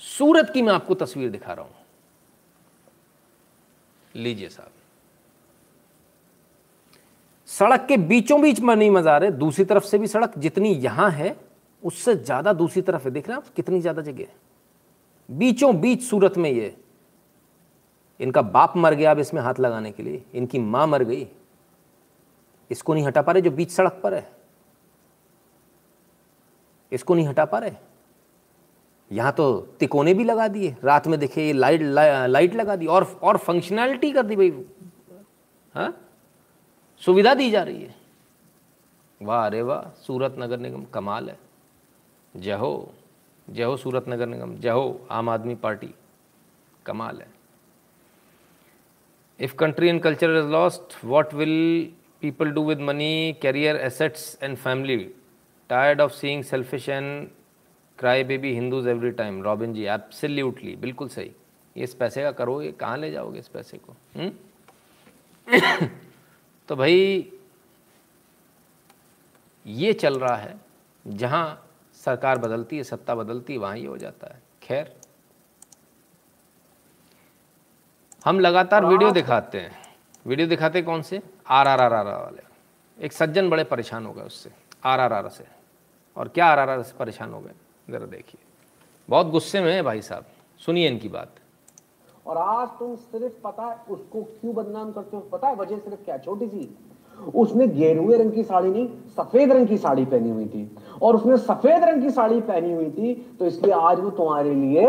सूरत 0.00 0.50
की 0.54 0.62
मैं 0.62 0.72
आपको 0.72 0.94
तस्वीर 0.94 1.30
दिखा 1.30 1.52
रहा 1.52 1.64
हूँ। 1.64 1.74
लीजिए 4.14 4.48
साहब। 4.48 4.70
सड़क 7.48 7.86
के 7.88 7.96
बीचों 7.98 8.40
बीच 8.42 8.60
में 8.60 8.74
नहीं 8.76 8.90
मजार 8.90 9.24
है 9.24 9.30
दूसरी 9.32 9.64
तरफ़ 9.64 9.84
से 9.84 9.98
भी 9.98 10.06
सड़क 10.06 10.38
जितनी 10.38 10.72
यहाँ 10.74 11.10
है, 11.10 11.36
उससे 11.82 12.14
ज़्यादा 12.14 12.52
दूसरी 12.52 12.82
तरफ़ 12.82 13.04
है। 13.04 13.10
देख 13.10 13.28
रहे 13.28 13.36
हैं 13.36 13.42
आप 13.42 13.54
कितनी 13.56 13.80
ज़्यादा 13.80 14.02
जगह 14.02 14.22
है। 14.22 14.34
बीचों 15.28 15.74
बीच 15.80 16.02
सूरत 16.02 16.36
में 16.38 16.50
ये 16.50 16.74
इनका 18.20 18.42
बाप 18.42 18.76
मर 18.76 18.94
गया 18.94 19.10
अब 19.10 19.18
इसमें 19.18 19.40
हाथ 19.42 19.60
लगाने 19.60 19.90
के 19.92 20.02
लिए। 20.02 20.22
इनकी 20.34 20.58
माँ 20.58 20.86
मर 20.86 21.02
गई। 21.04 21.26
इसको 22.70 22.94
नहीं 22.94 23.04
हटा 23.04 23.22
पा 23.22 23.32
रहे 23.32 23.42
जो 23.42 23.50
बीच 23.50 23.70
सड़क 23.70 24.00
पर 24.02 24.14
है। 24.14 24.28
इसको 26.92 27.14
नहीं 27.14 27.26
हटा 27.26 27.44
पा 27.44 27.58
रहे। 27.58 27.72
यहाँ 29.10 29.32
तो 29.32 29.60
तिकोने 29.80 30.14
भी 30.14 30.24
लगा 30.24 30.48
दिए। 30.48 30.74
रात 30.84 31.06
में 31.06 31.18
देखे 31.20 31.46
ये 31.46 31.52
लाइट 31.52 31.82
ला, 31.82 32.26
लाइट 32.26 32.54
लगा 32.54 32.76
दी 32.76 32.86
और 32.86 33.04
और 33.22 33.36
फंक्शनैलिटी 33.36 34.12
कर 34.12 34.22
दी 34.22 34.36
भाई। 34.36 34.50
हाँ? 35.74 35.92
सुविधा 37.02 37.34
दी 37.34 37.50
जा 37.50 37.62
रही 37.62 37.82
है। 37.82 37.94
वाह 39.20 39.44
अरे 39.46 39.62
वाह 39.62 39.88
सूरत 40.02 40.36
नगर 40.38 40.58
निगम 40.58 40.84
कमाल 40.84 41.28
है। 41.30 41.38
जय 42.34 42.52
हो 42.52 42.92
जय 43.48 43.64
हो 43.64 43.76
सूरत 43.76 44.04
नगर 44.08 44.26
निगम 44.26 44.54
जय 44.56 44.70
हो 44.70 45.00
आम 45.10 45.28
आदमी 45.28 45.54
पार्टी 45.54 45.94
कमाल 46.86 47.20
है। 47.20 47.28
If 49.40 49.54
country 49.54 49.88
and 49.88 50.02
culture 50.02 50.36
is 50.38 50.46
lost 50.46 51.04
what 51.04 51.34
will 51.34 51.92
people 52.20 52.50
do 52.50 52.64
with 52.64 52.80
money 52.80 53.36
career 53.42 53.76
assets 53.76 54.38
and 54.42 54.56
family 54.56 54.96
tired 55.70 56.00
of 56.00 56.12
seeing 56.12 56.44
selfish 56.44 56.88
and 56.88 57.28
cry 57.98 58.24
baby 58.24 58.52
Hindus 58.54 58.88
every 58.88 59.10
time 59.10 59.42
Robin 59.42 59.74
ji 59.74 59.82
app 59.82 60.00
से 60.00 60.06
एप्सल्यूटली 60.06 60.74
बिल्कुल 60.76 61.08
सही 61.08 61.30
इस 61.76 61.94
पैसे 61.94 62.22
का 62.22 62.30
करोगे 62.32 62.72
कहाँ 62.72 62.96
ले 62.96 63.10
जाओगे 63.10 63.38
इस 63.38 63.48
पैसे 63.48 63.78
को 63.78 63.96
तो 66.68 66.76
भाई 66.76 67.32
ये 69.66 69.92
चल 69.92 70.18
रहा 70.18 70.36
है 70.36 70.54
जहाँ 71.06 71.62
सरकार 71.94 72.38
बदलती 72.38 72.76
है 72.76 72.82
सत्ता 72.82 73.14
बदलती 73.14 73.52
है 73.52 73.58
वहाँ 73.58 73.76
ये 73.76 73.86
हो 73.86 73.96
जाता 73.96 74.34
है 74.34 74.40
खैर 74.62 74.94
हम 78.26 78.40
लगातार 78.40 78.84
वीडियो 78.84 79.10
दिखाते 79.10 79.58
हैं। 79.58 79.70
वीडियो 80.26 80.48
दिखाते 80.48 80.80
कौन 80.82 81.02
से? 81.02 81.20
आर 81.48 81.68
आर 81.68 81.80
आर 81.80 81.92
आर 81.92 82.06
वाले। 82.06 82.42
एक 82.98 83.12
सज्जन 83.12 83.50
बड़े 83.50 83.64
परेशान 83.64 84.06
हो 84.06 84.12
गए 84.12 84.22
उससे 84.22 84.50
आर 84.84 85.00
आर 85.00 85.12
आर 85.12 85.28
से। 85.28 85.44
और 86.16 86.28
क्या 86.28 86.46
आर 86.46 86.58
आर 86.58 86.70
आर 86.70 86.82
से 86.82 86.94
परेशान 86.98 87.32
हो 87.32 87.40
गए? 87.40 87.52
ज़रा 87.90 88.06
देखिए। 88.06 88.40
बहुत 89.08 89.26
गुस्से 89.26 89.60
में 89.60 89.72
है 89.74 89.82
भाई 89.82 90.02
साहब। 90.02 90.24
सुनिए 90.60 90.88
इनकी 90.88 91.08
बात। 91.08 91.34
और 92.26 92.38
आज 92.38 92.68
तुम 92.68 92.96
सिर्फ़ 92.96 93.40
पता 93.44 93.62
है 93.62 93.76
उसको 93.90 94.22
क्यों 94.22 94.54
बदनाम 94.54 94.92
करते 94.92 95.16
हो? 95.16 95.22
पता 95.22 95.48
है 95.48 95.54
वजह 95.56 95.78
सिर्फ़ 95.78 96.04
क्या 96.04 96.18
छोटी 96.18 96.46
सी। 96.46 96.68
उसने 97.34 97.66
गेरुए 97.68 98.18
रंग 98.18 98.32
की 98.32 98.42
साड़ी 98.42 98.68
नहीं 98.68 98.88
सफ़ेद 99.16 99.52
रंग 99.52 99.68
की 99.68 99.78
साड़ी 99.78 100.04
पहनी 100.04 100.30
हुई 100.30 100.46
थी। 100.46 100.70
और 101.02 101.16
उसने 101.16 101.36
सफ़ेद 101.38 101.84
रंग 101.84 102.02
की 102.02 102.10
साड़ी 102.10 102.40
पहनी 102.42 102.72
हुई 102.72 102.90
थी 102.90 103.14
तो 103.38 103.46
इसलिए 103.46 103.72
आज 103.74 104.00
वो 104.00 104.10
तुम्हारे 104.10 104.54
लिए 104.54 104.88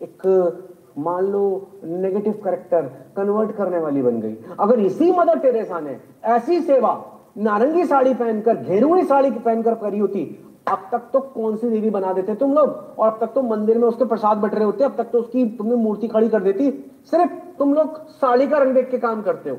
एक 0.00 0.70
मान 0.98 1.26
लो 1.26 1.70
नेगेटिव 1.84 2.40
करेक्टर 2.44 2.82
कन्वर्ट 3.16 3.52
करने 3.52 3.78
वाली 3.78 4.02
बन 4.02 4.20
गई। 4.20 4.36
अगर 4.60 4.80
इसी 4.80 5.12
मदर 5.12 5.38
टेरेसा 5.38 5.80
ने 5.80 5.96
ऐसी 6.24 6.60
सेवा, 6.60 7.04
नारंगी 7.38 7.84
साड़ी 7.84 8.14
पहनकर 8.14 8.56
घेरुई 8.56 9.04
साड़ी 9.04 9.30
पहनकर 9.30 9.74
करी 9.74 9.98
होती, 9.98 10.44
अब 10.68 10.88
तक 10.92 11.02
तो 11.12 11.20
कौन 11.20 11.56
सी 11.56 11.70
देवी 11.70 11.90
बना 11.90 12.12
देते 12.12 12.34
तुम 12.34 12.54
लोग? 12.54 12.68
और 12.98 13.08
अब 13.08 13.18
तक 13.20 13.32
तो 13.34 13.42
मंदिर 13.42 13.78
में 13.78 13.88
उसके 13.88 14.04
प्रसाद 14.04 14.38
बट 14.38 14.54
रहे 14.54 14.64
होते, 14.64 14.84
अब 14.84 14.94
तक 14.96 15.04
तो 15.04 15.18
उसकी 15.18 15.44
तुमने 15.46 15.74
मूर्ति 15.74 16.08
खड़ी 16.08 16.28
कर 16.28 16.42
देती। 16.42 16.70
सिर्फ़ 17.10 17.32
तुम 17.58 17.74
लोग 17.74 18.08
साड़ी 18.08 18.46
का 18.46 18.58
रंग 18.58 18.74
देख 18.74 18.90
के 18.90 18.98
काम 18.98 19.22
करते 19.22 19.50
हो। 19.50 19.56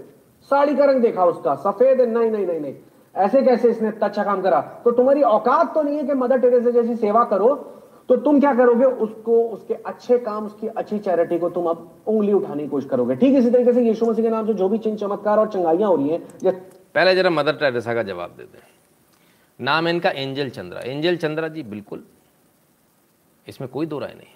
साड़ी 0.52 0.76
का 0.76 0.86
रंग 0.86 1.02
देखा 1.02 1.26
उसका, 1.26 1.56
सफ़ेद, 1.56 2.02
नहीं 2.02 2.32
नहीं 2.32 2.48
नहीं 2.48 2.60
नहीं। 2.60 2.74
ऐसे 3.16 3.42
कैसे 3.42 3.70
इसने 3.70 3.94
अच्छा 4.02 4.24
काम 4.24 4.42
करा? 4.42 4.62
तो 4.62 4.92
तुम्हारी 4.92 5.22
औकात 5.22 5.74
तो 5.74 5.82
नहीं 5.82 5.98
है 5.98 6.04
कि 6.04 6.14
मदर 6.14 6.38
टेरेसा 6.38 6.70
जैसी 6.70 6.96
सेवा 6.96 7.24
करो। 7.24 7.56
तो 8.10 8.16
तुम 8.18 8.40
क्या 8.40 8.54
करोगे? 8.54 8.86
उसको, 8.86 9.44
उसके 9.46 9.74
अच्छे 9.74 10.18
काम, 10.20 10.46
उसकी 10.46 10.68
अच्छी 10.70 11.00
चैरिटी 11.00 11.38
को 11.40 11.50
तुम 11.50 11.68
अब 11.70 11.90
उंगली 12.08 12.34
उठाने 12.34 12.64
की 12.64 12.70
कोशिश 12.70 12.90
करोगे। 12.90 13.16
ठीक, 13.16 13.36
इसी 13.36 13.52
तरीके 13.52 13.74
से 13.74 13.82
यीशु 13.82 14.06
मसीह 14.06 14.24
के 14.24 14.30
नाम 14.30 14.48
से 14.48 14.54
जो 14.54 14.70
भी 14.70 14.78
चिन्ह 14.78 14.98
चमत्कार 14.98 15.40
और 15.40 15.50
चंगाइयाँ 15.50 15.90
हो 15.90 15.96
रही 15.96 16.10
हैं 16.10 16.54
पहले 16.96 17.16
जरा 17.16 17.30
मदर 17.30 17.56
टेरेसा 17.56 17.94
का 17.94 18.04
जवाब 18.04 18.36
दे 18.38 18.44
दें। 18.44 18.60
नाम 19.60 19.88
इनका 19.88 20.10
एंजल 20.12 20.50
चंद्रा। 20.50 20.80
एंजल 20.82 21.18
चंद्रा 21.18 21.48
जी, 21.48 21.64
बिल्कुल, 21.66 22.04
इसमें 23.48 23.70
कोई 23.70 23.86
दो 23.86 24.00
राय 24.00 24.14
नहीं 24.14 24.28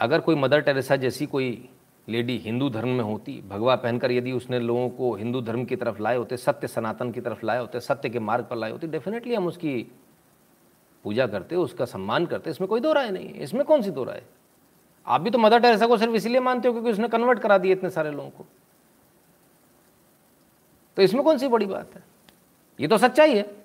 अगर 0.00 0.20
कोई 0.20 0.34
मदर 0.36 0.60
टेरेसा 0.60 0.96
जैसी 0.96 1.26
कोई 1.26 1.68
लेडी 2.08 2.36
हिंदू 2.38 2.68
धर्म 2.70 2.88
में 2.88 3.04
होती, 3.04 3.42
भगवा 3.48 3.74
पहनकर 3.76 4.12
यदि 4.12 4.32
उसने 4.32 4.58
लोगों 4.60 4.88
को 4.90 5.14
हिंदू 5.14 5.40
धर्म 5.40 5.64
की 5.64 5.76
तरफ़ 5.76 6.00
लाए 6.02 6.16
होते, 6.16 6.36
सत्य 6.38 6.68
सनातन 6.68 7.10
की 7.10 7.20
तरफ़ 7.20 7.44
लाए 7.46 7.58
होते, 7.60 7.80
सत्य 7.80 8.08
के 8.08 8.18
मार्ग 8.20 8.44
पर 8.44 8.56
लाए 8.56 8.70
होते 8.70 8.86
डेफिनेटली 8.88 9.34
हम 9.34 9.46
उसकी 9.46 9.74
पूजा 11.04 11.26
करते, 11.26 11.56
उसका 11.56 11.84
सम्मान 11.84 12.26
करते, 12.26 12.50
इसमें 12.50 12.68
कोई 12.68 12.80
दो 12.80 12.92
राय 12.92 13.10
नहीं 13.10 13.28
है। 13.28 13.42
इसमें 13.42 13.64
कौन 13.64 13.82
सी 13.82 13.90
दो 13.90 14.04
राय? 14.04 14.22
आप 15.06 15.20
भी 15.20 15.30
तो 15.30 15.38
मदर 15.38 15.60
टेरेसा 15.60 15.86
को 15.86 15.96
सिर्फ़ 15.96 16.14
इसलिए 16.14 16.40
मानते 16.40 16.68
हो 16.68 16.74
क्योंकि 16.74 16.90
उसने 16.90 17.08
कन्वर्ट 17.08 17.38
करा 17.38 17.58
दिए 17.58 17.72
इतने 17.72 17.90
सारे 17.90 18.10
लोगों 18.10 18.30
को। 18.30 18.46
तो 20.96 21.02
इसमें 21.02 21.24
कौन 21.24 21.38
सी 21.38 21.48
बड़ी 21.48 21.66
बात 21.66 21.94
है? 21.94 22.02
ये 22.80 22.88
तो 22.88 22.98
सच्चाई 22.98 23.36
है। 23.36 23.56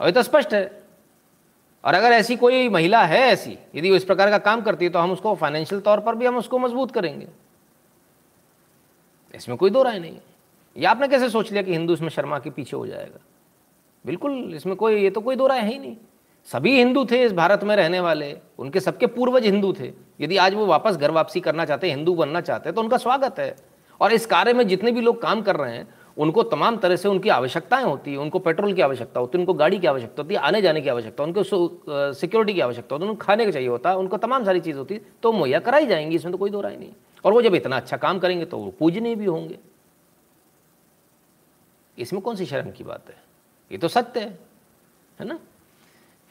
और 0.00 0.06
ये 0.06 0.12
तो 0.12 0.22
स्पष्ट 0.22 0.54
है। 0.54 0.82
और 1.84 1.94
अगर 1.94 2.12
ऐसी 2.12 2.36
कोई 2.36 2.68
महिला 2.68 3.04
है, 3.04 3.20
ऐसी, 3.20 3.58
यदि 3.74 3.90
वो 3.90 3.96
इस 3.96 4.04
प्रकार 4.04 4.30
का 4.30 4.38
काम 4.38 4.62
करती 4.62 4.84
है 4.84 4.90
तो 4.90 4.98
हम 4.98 5.12
उसको 5.12 5.34
फाइनेंशियल 5.34 5.80
तौर 5.80 6.00
पर 6.00 6.14
भी 6.14 6.26
हम 6.26 6.36
उसको 6.36 6.58
मज़बूत 6.58 6.90
करेंगे। 6.90 7.28
इसमें 9.34 9.58
कोई 9.58 9.70
दो 9.70 9.82
राय 9.82 9.98
नहीं 9.98 10.14
है। 10.14 10.22
ये 10.76 10.84
आपने 10.84 11.08
कैसे 11.08 11.28
सोच 11.30 11.50
लिया 11.50 11.62
कि 11.62 11.72
हिंदू 11.72 11.94
इसमें 11.94 12.08
शर्मा 12.08 12.38
के 12.38 12.50
पीछे 12.50 12.76
हो 12.76 12.86
जाएगा? 12.86 13.18
बिल्कुल, 14.06 14.54
इसमें 14.54 14.76
कोई, 14.76 15.02
ये 15.02 15.10
तो 15.10 15.20
कोई 15.20 15.36
दो 15.36 15.46
राय 15.46 15.60
है 15.60 15.68
ही 15.68 15.78
नहीं। 15.78 15.96
सभी 16.48 16.76
हिंदू 16.76 17.04
थे 17.04 17.22
इस 17.24 17.32
भारत 17.32 17.64
में 17.64 17.74
रहने 17.76 18.00
वाले, 18.00 18.36
उनके 18.58 18.80
सबके 18.80 19.06
पूर्वज 19.08 19.44
हिंदू 19.44 19.72
थे। 19.72 19.92
यदि 20.20 20.36
आज 20.36 20.54
वो 20.54 20.66
वापस 20.66 20.96
घर 20.96 21.10
वापसी 21.10 21.40
करना 21.40 21.64
चाहते 21.64 21.88
हैं 21.88 21.96
हिंदू 21.96 22.14
बनना 22.14 22.40
चाहते 22.40 22.68
हैं 22.68 22.74
तो 22.74 22.82
उनका 22.82 22.96
स्वागत 22.98 23.38
है। 23.38 23.54
और 24.00 24.12
इस 24.12 24.26
कार्य 24.26 24.52
में 24.52 24.66
जितने 24.68 24.92
भी 24.92 25.00
लोग 25.00 25.20
काम 25.22 25.42
कर 25.42 25.56
रहे 25.56 25.76
हैं, 25.76 25.86
उनको 26.16 26.42
तमाम 26.44 26.76
तरह 26.76 26.96
से 26.96 27.08
उनकी 27.08 27.28
आवश्यकताएँ 27.28 27.84
होती 27.84 28.12
है, 28.12 28.16
उनको 28.18 28.38
पेट्रोल 28.38 28.72
की 28.74 28.82
आवश्यकता 28.82 29.20
होती 29.20 29.38
है, 29.38 29.42
उनको 29.42 29.54
गाड़ी 29.54 29.78
की 29.78 29.86
आवश्यकता 29.86 30.22
होती 30.22 30.34
है, 30.34 30.40
आने 30.40 30.62
जाने 30.62 30.80
की 30.80 30.88
आवश्यकता, 30.88 31.24
उनको 31.24 31.42
सिक्योरिटी 32.14 32.54
की 32.54 32.60
आवश्यकता 32.60 32.94
होती 32.94 33.04
है, 33.04 33.10
उनको 33.10 33.24
खाने 33.24 33.44
का 33.44 33.50
चाहिए 33.50 33.68
होता 33.68 33.90
है, 33.90 33.96
उनको 33.96 34.16
तमाम 34.18 34.44
सारी 34.44 34.60
चीज़ 34.60 34.76
होती 34.76 34.94
है 34.94 35.00
तो 35.22 35.32
मुहैया 35.32 35.58
कराई 35.60 35.86
जाएँगी, 35.86 36.16
इसमें 36.16 36.32
तो 36.32 36.38
कोई 36.38 36.50
दो 36.50 36.60
राय 36.60 36.76
नहीं 36.76 36.92
और 37.24 37.32
वो 37.32 37.42
जब 37.42 37.54
इतना 37.54 37.76
अच्छा 37.76 37.96
काम 37.96 38.18
करेंगे 38.18 38.44
तो 38.44 38.58
वो 38.58 38.70
पूजनीय 38.78 39.14
भी 39.14 39.24
होंगे। 39.24 39.58
इसमें 41.98 42.22
कौन 42.22 42.36
सी 42.36 42.46
शर्म 42.46 42.70
की 42.70 42.84
बात 42.84 43.08
है? 43.08 43.16
ये 43.70 43.78
तो 43.78 43.88
सत्य 43.88 44.20
है 44.20 44.38
है 45.18 45.26
ना? 45.26 45.38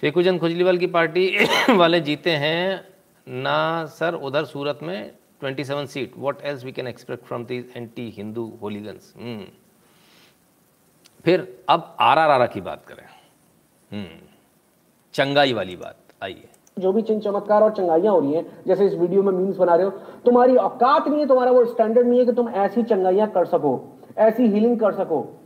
फेकुचंद 0.02 0.40
खुजलीवाल 0.40 0.78
की 0.78 0.88
पार्टी 0.88 1.46
वाले 1.70 2.00
जीते 2.00 2.32
हैं 2.32 2.88
ना 3.28 3.86
सर, 3.86 4.14
उधर 4.14 4.46
सूरत 4.46 4.80
में 4.84 5.12
27 5.44 5.88
seat 5.88 6.14
what 6.18 6.38
else 6.44 6.66
we 6.66 6.72
can 6.72 6.88
expect 6.88 7.26
from 7.26 7.46
the 7.46 7.58
anti 7.76 8.10
Hindu 8.10 8.52
hooligans 8.62 9.14
फिर 11.26 11.62
अब 11.70 11.96
आर 12.00 12.18
आर 12.18 12.48
की 12.48 12.62
बात 12.62 12.86
करें। 12.86 13.04
हम्म 13.92 14.20
चंगाई 15.14 15.54
वाली 15.54 15.76
बात, 15.76 15.96
आइए। 16.24 16.48
जो 16.80 16.92
भी 16.94 17.02
चिन्ह 17.02 17.22
चमत्कार 17.22 17.62
और 17.62 17.72
चंगाइयाँ 17.72 18.14
हो 18.14 18.20
रही 18.20 18.34
हैं, 18.34 18.64
जैसे 18.68 18.86
इस 18.86 18.94
वीडियो 18.94 19.24
में 19.24 19.32
मीम्स 19.32 19.58
बना 19.58 19.76
रहे 19.76 19.86
हो, 19.86 19.92
तुम्हारी 20.26 20.56
औकात 20.56 21.08
नहीं 21.08 21.20
है, 21.20 21.28
तुम्हारा 21.28 21.52
वो 21.52 21.66
स्टैंडर्ड 21.66 22.08
नहीं 22.08 22.20
है 22.20 22.26
कि 22.26 22.32
तुम 22.32 22.50
ऐसी 22.50 22.84
चंगाइयाँ 22.84 23.32
कर 23.32 23.46
सको, 23.46 24.00
ऐसी 24.18 24.48
हीलिंग 24.48 24.80
कर 24.80 24.94
सको। 24.94 25.40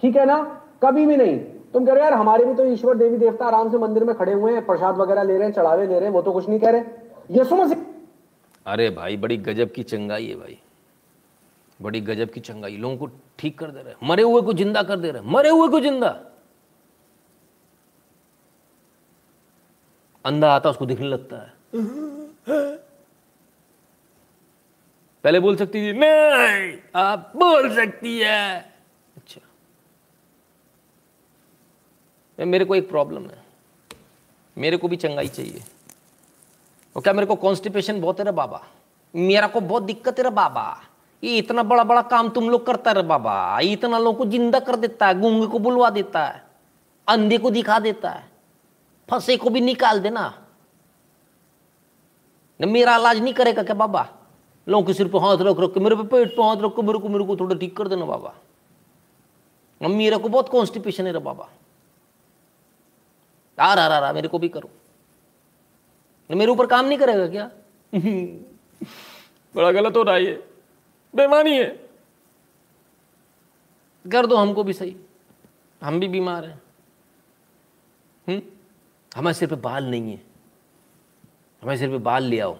ठीक 0.00 0.16
है 0.16 0.26
ना? 0.26 0.62
कभी 0.82 1.06
भी 1.06 1.16
नहीं। 1.16 1.40
तुम 1.74 1.86
कह 1.86 1.92
रहे 1.92 2.02
यार, 2.02 2.12
हमारे 2.12 2.44
भी 2.44 2.54
तो 2.54 2.64
ईश्वर 2.64 2.96
देवी 2.96 3.16
देवता 3.18 3.46
आराम 3.46 3.70
से 3.70 3.78
मंदिर 3.78 4.04
में 4.04 4.14
खड़े 4.16 4.32
हुए 4.32 4.52
हैं, 4.52 4.64
प्रसाद 4.66 4.96
वगैरह 4.96 5.22
ले 5.22 5.36
रहे 5.36 5.46
हैं, 5.46 5.54
चढ़ावे 5.54 5.86
ले 5.86 5.94
रहे 5.94 6.04
हैं, 6.04 6.10
वो 6.10 6.20
तो 6.22 6.32
कुछ 6.32 6.48
नहीं 6.48 6.58
कह 6.60 6.70
रहे 6.70 7.40
यसु 7.40 7.56
मसीह। 7.56 7.82
अरे 8.66 8.88
भाई, 8.90 9.16
बड़ी 9.16 9.36
गजब 9.38 9.72
की 9.72 9.82
चंगाई 9.82 10.26
है 10.26 10.34
भाई। 10.36 10.58
बड़ी 11.80 12.00
गजब 12.00 12.30
की 12.30 12.40
चंगाई। 12.40 12.76
लोगों 12.76 12.96
को 12.96 13.06
ठीक 13.38 13.58
कर 13.58 13.70
दे 13.70 13.82
रहे 13.82 14.06
मरे 14.06 14.22
हुए 14.22 14.42
को 14.42 14.52
ज़िंदा 14.52 14.82
कर 14.82 14.96
दे 14.96 15.10
रहे 15.10 15.22
मरे 15.32 15.50
हुए 15.50 15.68
को 15.68 15.80
ज़िंदा। 15.80 16.08
अंधा 20.24 20.52
आता, 20.52 20.70
उसको 20.70 20.86
दिखने 20.86 21.06
लगता 21.06 21.36
है। 21.36 21.52
पहले 25.24 25.40
बोल 25.40 25.56
सकती 25.56 25.80
थी, 25.82 25.92
नहीं, 25.98 26.72
आप 26.94 27.32
बोल 27.36 27.68
सकती 27.74 28.18
है। 28.18 28.73
मेरे 32.38 32.64
को 32.64 32.74
एक 32.74 32.88
प्रॉब्लम 32.90 33.22
है। 33.22 33.42
मेरे 34.56 34.76
को 34.76 34.88
भी 34.88 34.96
चंगाई 34.96 35.28
चाहिए। 35.28 35.62
और 36.96 37.02
क्या 37.02 37.12
मेरे 37.12 37.26
को 37.26 37.34
कॉन्स्टिपेशन 37.36 38.00
बहुत 38.00 38.18
है 38.18 38.24
रे 38.24 38.32
बाबा? 38.32 38.60
मेरा 39.14 39.46
को 39.46 39.60
बहुत 39.60 39.82
दिक्कत 39.82 40.18
है 40.18 40.24
रे 40.24 40.30
बाबा। 40.30 40.66
ये 41.22 41.36
इतना 41.38 41.62
बड़ा 41.62 41.84
बड़ा 41.84 42.02
काम 42.02 42.28
तुम 42.28 42.48
लोग 42.50 42.66
करता 42.66 42.90
है 42.90 42.96
रे 42.96 43.02
बाबा। 43.02 43.60
इतना 43.62 43.98
लोगों 43.98 44.18
को 44.18 44.30
ज़िंदा 44.30 44.60
कर 44.60 44.76
देता 44.76 45.06
है, 45.06 45.18
गूँगे 45.20 45.46
को 45.46 45.58
बुलवा 45.58 45.90
देता 45.90 46.24
है, 46.26 46.42
अंधे 47.08 47.38
को 47.38 47.50
दिखा 47.50 47.78
देता 47.78 48.10
है। 48.10 48.24
फंसे 49.08 49.36
को 49.36 49.50
भी 49.50 49.60
निकाल 49.60 50.00
देना। 50.00 50.32
मेरा 52.60 52.96
इलाज 52.96 53.18
नहीं 53.18 53.34
करेगा 53.34 53.62
क्या 53.62 53.74
बाबा? 53.76 54.06
लोगों 54.66 54.86
के 54.86 54.94
सिर 54.94 55.08
पर 55.08 55.18
हाथ 55.20 55.38
रख 55.40 55.58
रख 55.60 55.74
के, 55.74 55.80
मेरे 55.80 55.96
पे 55.96 56.02
पेट 56.04 56.36
पर 56.36 56.42
हाथ 56.42 56.62
रख 56.62 56.76
के 56.76 56.82
मेरे 56.82 56.98
को 56.98 57.08
मेरे 57.08 57.24
को 57.24 57.36
थोड़ा 57.36 57.56
ठीक 57.56 57.76
कर 57.76 57.88
देना 57.88 58.04
बाबा। 58.04 58.34
मेरे 59.80 60.16
को 60.18 60.28
बहुत 60.28 60.48
कॉन्स्टिपेशन 60.48 61.06
है 61.06 61.12
रे 61.12 61.18
बाबा। 61.20 61.48
आ 63.60 63.74
रहा 63.74 63.98
रहा 63.98 64.12
मेरे 64.12 64.28
को 64.28 64.38
भी 64.38 64.48
करो। 64.48 64.70
मेरे 66.30 66.52
ऊपर 66.52 66.66
काम 66.66 66.84
नहीं 66.84 66.98
करेगा 66.98 67.28
क्या? 67.28 67.50
बड़ा 69.56 69.72
गलत 69.72 69.96
हो 69.96 70.02
रहा 70.02 70.14
है 70.14 70.24
ये। 70.24 70.50
बेमानी 71.16 71.58
है। 71.58 71.66
कर 74.12 74.26
दो 74.26 74.36
हमको 74.36 74.64
भी 74.64 74.72
सही। 74.72 74.96
हम 75.82 76.00
भी 76.00 76.08
बीमार 76.08 76.44
हैं। 76.44 76.62
हम्म? 78.28 78.42
हमारे 79.16 79.34
सिर 79.34 79.48
पे 79.48 79.56
बाल 79.56 79.84
नहीं 79.84 80.12
है। 80.12 80.22
हमारे 81.62 81.78
सिर 81.78 81.90
पे 81.90 81.98
बाल 81.98 82.22
ले 82.22 82.40
आओ। 82.40 82.58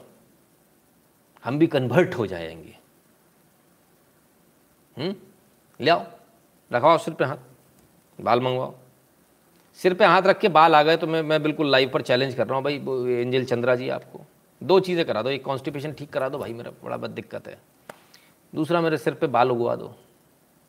हम 1.45 1.59
भी 1.59 1.67
कन्वर्ट 1.67 2.15
हो 2.15 2.27
जाएँगे। 2.27 2.79
हम्म? 4.99 5.17
ले 5.81 5.91
आओ। 5.91 6.07
रखवाओ 6.73 6.99
सिर 6.99 7.15
पे 7.15 7.25
हाथ। 7.25 7.37
बाल 8.21 8.41
मंगवाओ। 8.41 8.75
सिर 9.81 9.95
पे 9.95 10.05
हाथ 10.05 10.23
रख 10.23 10.39
के 10.39 10.49
बाल 10.49 10.75
आ 10.75 10.83
गए 10.83 10.97
तो 10.97 11.07
मैं 11.07 11.23
मैं 11.23 11.43
बिल्कुल 11.43 11.71
लाइव 11.71 11.91
पर 11.91 12.03
चैलेंज 12.03 12.35
कर 12.35 12.47
रहा 12.47 12.57
हूँ 12.57 12.65
भाई 12.65 12.75
एंजल 13.15 13.45
चंद्रा 13.45 13.75
जी 13.77 13.89
आपको। 13.89 14.21
दो 14.63 14.79
चीज़ें 14.81 15.05
करा 15.07 15.23
दो, 15.23 15.31
एक 15.31 15.45
कॉन्स्टिपेशन 15.45 15.93
ठीक 15.93 16.13
करा 16.13 16.29
दो, 16.29 16.39
भाई 16.39 16.53
मेरा 16.53 16.71
बड़ा 16.85 16.97
बद 16.97 17.11
दिक्कत 17.11 17.49
है। 17.49 17.59
दूसरा, 18.53 18.81
मेरे 18.81 18.99
सिर 18.99 19.15
पे 19.15 19.27
बाल 19.29 19.51
उगवा 19.51 19.75
दो। 19.77 19.95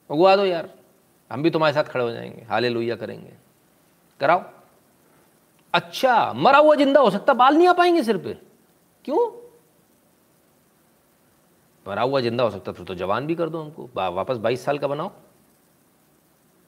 उगवा 0.09 0.35
दो 0.35 0.45
यार, 0.45 0.69
हम 1.31 1.43
भी 1.43 1.49
तुम्हारे 1.49 1.73
साथ 1.73 1.83
खड़े 1.83 2.03
हो 2.03 2.11
जाएँगे 2.11 2.45
हाले 2.45 2.69
लोहिया 2.69 2.95
करेंगे। 2.95 3.33
कराओ। 4.19 4.43
अच्छा 5.73 6.33
मरा 6.33 6.57
हुआ 6.57 6.75
ज़िंदा 6.75 6.99
हो 7.01 7.09
सकता, 7.09 7.33
बाल 7.33 7.55
नहीं 7.55 7.67
आ 7.67 7.73
पाएँगे 7.73 8.03
सिर 8.03 8.17
पे। 8.17 8.33
क्यों? 9.05 9.29
मरा 11.85 12.01
हुआ 12.01 12.19
ज़िंदा 12.21 12.43
हो 12.43 12.49
सकता, 12.49 12.71
फिर 12.71 12.85
तो 12.85 12.95
जवान 12.95 13.27
भी 13.27 13.35
कर 13.35 13.49
दो 13.49 13.61
हमको 13.61 13.89
वापस 13.95 14.37
बाईस 14.37 14.65
साल 14.65 14.77
का 14.77 14.87
बनाओ। 14.87 15.11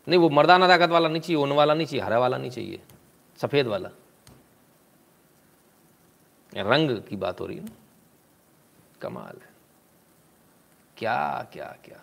नहीं, 0.07 0.19
वो 0.19 0.29
मर्दाना 0.29 0.67
ताकत 0.67 0.89
वाला 0.89 1.09
नहीं 1.09 1.21
चाहिए 1.21 1.41
ऊन 1.43 1.51
वाला 1.51 1.73
नहीं 1.73 1.87
चाहिए 1.87 2.03
हरा 2.05 2.19
वाला 2.19 2.37
नहीं 2.37 2.51
चाहिए, 2.51 2.81
सफ़ेद 3.39 3.67
वाला। 3.67 3.89
रंग 6.51 7.01
की 7.03 7.15
बात 7.15 7.39
हो 7.41 7.45
रही 7.45 7.57
है 7.57 7.63
ना? 7.63 7.71
कमाल 9.01 9.41
है। 9.41 9.49
क्या 10.97 11.47
क्या 11.53 11.75
क्या? 11.85 11.99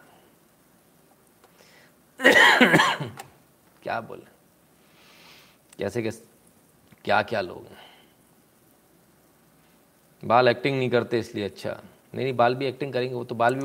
क्या 3.83 4.01
बोले? 4.01 4.27
कैसे 5.79 6.03
कैसे 6.03 6.25
क्या 7.05 7.23
क्या 7.23 7.41
लोग 7.41 7.67
हैं। 7.67 7.83
बाल 10.23 10.49
एक्टिंग 10.49 10.79
नहीं 10.79 10.91
करते 10.91 11.19
इसलिए 11.19 11.45
अच्छा। 11.45 11.71
नहीं 11.71 12.25
नहीं, 12.25 12.37
बाल 12.37 12.55
भी 12.55 12.67
एक्टिंग 12.67 12.93
करेंगे, 12.93 13.15
वो 13.15 13.25
तो 13.25 13.35
बाल 13.35 13.55
भी 13.55 13.65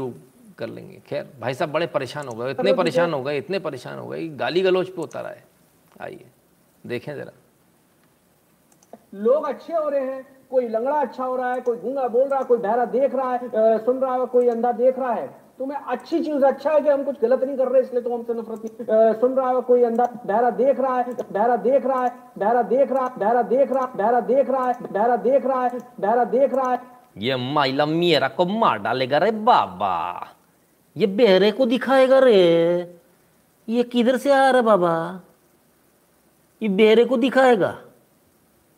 कर 0.60 0.70
लेंगे 0.70 1.02
खैर 1.08 1.28
भाई 1.40 1.54
साहब 1.54 1.72
बड़े 1.72 1.88
परेशान 1.90 2.28
हो 2.28 2.36
गए 2.36 2.52
इतने 2.52 2.74
परेशान 2.76 3.14
हो 3.14 3.22
गए 3.24 3.38
इतने 3.38 3.60
परेशान 3.60 4.00
हो 4.00 4.08
गए 4.08 4.28
गाली 4.38 4.62
गलोच 4.62 4.90
पे 4.90 5.02
उतर 5.02 5.26
आए 5.26 5.44
आइए 6.02 6.26
देखें 6.84 7.16
जरा 7.16 7.32
लोग 9.16 9.46
अच्छे 9.46 9.74
हो 9.74 9.88
रहे 9.90 10.06
हैं 10.06 10.26
कोई 10.52 10.68
लंगड़ा 10.68 10.96
अच्छा 10.98 11.24
हो 11.24 11.36
रहा 11.36 11.54
है 11.54 11.62
कोई 11.62 11.78
गूँगा 11.78 12.08
बोल 12.08 12.28
रहा 12.28 12.40
है 12.40 12.46
कोई 12.46 12.58
बहरा 12.60 12.86
देख 12.88 13.16
रहा 13.16 13.32
है 13.34 13.78
सुन 13.86 14.00
रहा 14.00 14.14
है 14.14 14.26
कोई 14.28 14.48
अंधा 14.50 14.72
देख 14.74 15.00
रहा 15.00 15.14
है 15.14 15.28
तुम्हें 15.60 15.78
अच्छी 15.78 16.20
चीज़ 16.20 16.44
अच्छा 16.46 16.72
है 16.72 16.82
कि 16.82 16.90
हम 16.90 17.04
कुछ 17.04 17.20
गलत 17.22 17.44
नहीं 17.44 17.58
कर 17.58 17.68
रहे 17.68 17.82
इसलिए 17.82 18.02
तो 18.02 18.14
हमसे 18.14 18.34
नफरत 18.34 18.62
नहीं 18.64 19.14
सुन 19.20 19.34
रहा 19.36 19.50
है 19.50 19.62
कोई 19.64 19.84
अंधा 19.84 20.06
बहरा 20.26 20.50
देख 20.60 20.80
रहा 20.80 20.98
है 20.98 21.14
बहरा 21.32 21.56
देख 21.64 21.86
रहा 21.86 22.04
है 22.04 22.12
बहरा 22.38 22.62
देख 22.70 22.92
रहा 22.92 23.04
है 23.04 23.18
बहरा 23.18 23.42
देख 23.44 23.72
रहा 23.72 23.86
बहरा 23.98 24.22
देख 24.24 24.50
रहा 24.50 24.66
है 24.68 24.74
बहरा 24.84 25.16
देख 25.20 25.46
रहा 25.46 25.64
है 25.64 25.80
बहरा 26.00 26.24
देख 26.32 26.54
रहा 26.54 26.72
है 26.72 26.82
ये 27.20 27.36
माइला 27.54 27.86
मेरा 27.88 28.28
को 28.30 28.46
मार 28.56 28.80
डालेगा 28.80 29.18
रे 29.18 29.32
बाबा 29.44 29.96
ये 30.98 31.08
बेहरे 31.08 31.52
को 31.52 31.66
दिखाएगा 31.66 32.20
रे। 32.20 33.00
ये 33.68 33.84
किधर 33.84 34.18
से 34.18 34.32
आ 34.32 34.50
रहा 34.50 34.62
बाबा? 34.62 35.22
ये 36.62 36.70
बेहरे 36.70 37.06
को 37.06 37.18
दिखाएगा? 37.18 37.78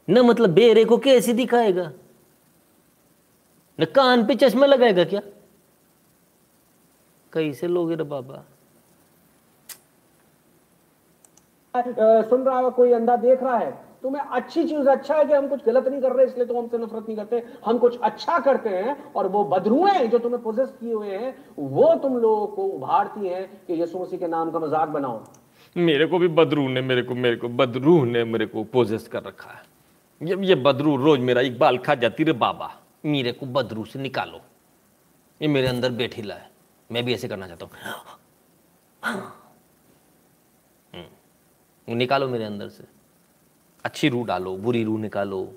न 0.09 0.19
मतलब 0.19 0.49
बेहरे 0.49 0.85
को 0.85 0.97
कैसे 0.97 1.33
दिखाएगा? 1.33 1.91
न 3.79 3.85
कान 3.85 4.25
पे 4.27 4.35
चश्मा 4.35 4.65
लगाएगा 4.65 5.03
क्या? 5.03 5.21
कैसे 7.33 7.67
लोगे 7.67 7.95
रे 7.95 8.03
बाबा? 8.03 8.43
सुन 11.75 12.43
रहा 12.43 12.59
है, 12.59 12.69
कोई 12.69 12.91
अंधा 12.91 13.15
देख 13.15 13.43
रहा 13.43 13.57
है? 13.57 13.71
तुम्हें 14.03 14.21
अच्छी 14.21 14.63
चीज़ 14.63 14.87
अच्छा 14.89 15.15
है 15.15 15.25
कि 15.25 15.33
हम 15.33 15.47
कुछ 15.47 15.63
गलत 15.65 15.87
नहीं 15.87 16.01
कर 16.01 16.11
रहे, 16.11 16.25
इसलिए 16.25 16.45
तो 16.45 16.57
हमसे 16.59 16.77
नफरत 16.77 17.05
नहीं 17.07 17.17
करते। 17.17 17.43
हम 17.65 17.77
कुछ 17.77 17.99
अच्छा 17.99 18.37
करते 18.39 18.69
हैं 18.69 18.95
और 19.13 19.27
वो 19.27 19.43
बदरुए 19.45 20.07
जो 20.07 20.19
तुम्हें 20.19 20.41
पोजेस 20.43 20.69
किए 20.79 20.93
हुए 20.93 21.07
हैं, 21.09 21.35
वो 21.57 21.93
तुम 21.95 22.17
लोगों 22.17 22.47
को 22.47 22.63
उभारती 22.67 23.27
हैं 23.27 23.45
कि 23.67 23.73
यीशु 23.73 23.99
मसीह 23.99 24.19
के 24.19 24.27
नाम 24.27 24.51
का 24.51 24.59
मज़ाक 24.59 24.89
बनाओ। 24.89 25.23
मेरे 25.75 26.05
को 26.05 26.19
भी 26.19 26.27
बदरू 26.29 26.67
ने 26.67 26.81
मेरे 26.81 27.01
को 27.01 27.15
मेरे 27.15 27.35
को 27.35 27.49
बदरू 27.49 28.03
ने 28.05 28.23
मेरे 28.25 28.45
को 28.45 28.63
पोजेस 28.65 29.07
कर 29.07 29.23
रखा 29.23 29.51
है। 29.51 29.61
ये 30.21 30.35
ये 30.47 30.55
बदरू 30.57 30.95
रोज 30.97 31.19
मेरा 31.19 31.41
एक 31.41 31.59
बाल 31.59 31.77
खा 31.77 31.95
जाती, 31.95 32.23
रे 32.23 32.33
बाबा, 32.33 32.69
मेरे 33.05 33.31
को 33.31 33.45
बदरू 33.47 33.85
से 33.85 33.99
निकालो। 33.99 34.39
ये 35.41 35.47
मेरे 35.47 35.67
अंदर 35.67 35.91
बैठीला 35.91 36.35
है। 36.35 36.49
मैं 36.89 37.03
भी 37.05 37.13
ऐसे 37.13 37.27
करना 37.27 37.47
चाहता 37.47 37.65
हूँ। 37.65 37.73
निकालो 41.87 42.27
मेरे 42.27 42.43
अंदर 42.45 42.67
से। 42.69 42.83
अच्छी 43.85 44.09
रूह 44.09 44.25
डालो 44.25 44.57
बुरी 44.57 44.83
रूह 44.83 44.99
निकालो। 44.99 45.55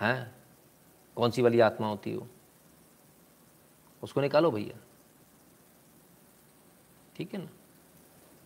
हैं? 0.00 0.34
कौन 1.16 1.30
सी 1.30 1.42
वाली 1.42 1.60
आत्मा 1.60 1.88
होती 1.88 2.12
हो? 2.12 2.26
उसको 4.02 4.20
निकालो 4.20 4.50
भैया। 4.50 4.78
ठीक 7.16 7.34
है 7.34 7.40
ना? 7.40 7.48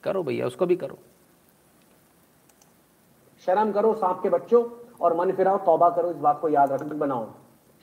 करो 0.04 0.22
भैया 0.22 0.46
उसको 0.46 0.66
भी 0.66 0.76
करो। 0.76 0.98
शर्म 3.46 3.72
करो 3.72 3.94
सांप 3.94 4.20
के 4.22 4.28
बच्चों 4.28 4.64
और 5.00 5.16
मन 5.16 5.32
फिराओ 5.32 5.58
तौबा 5.58 5.90
करो 5.90 6.10
इस 6.10 6.16
बात 6.16 6.40
को 6.40 6.48
याद 6.48 6.72
रख 6.72 6.82
बनाओ। 6.82 7.32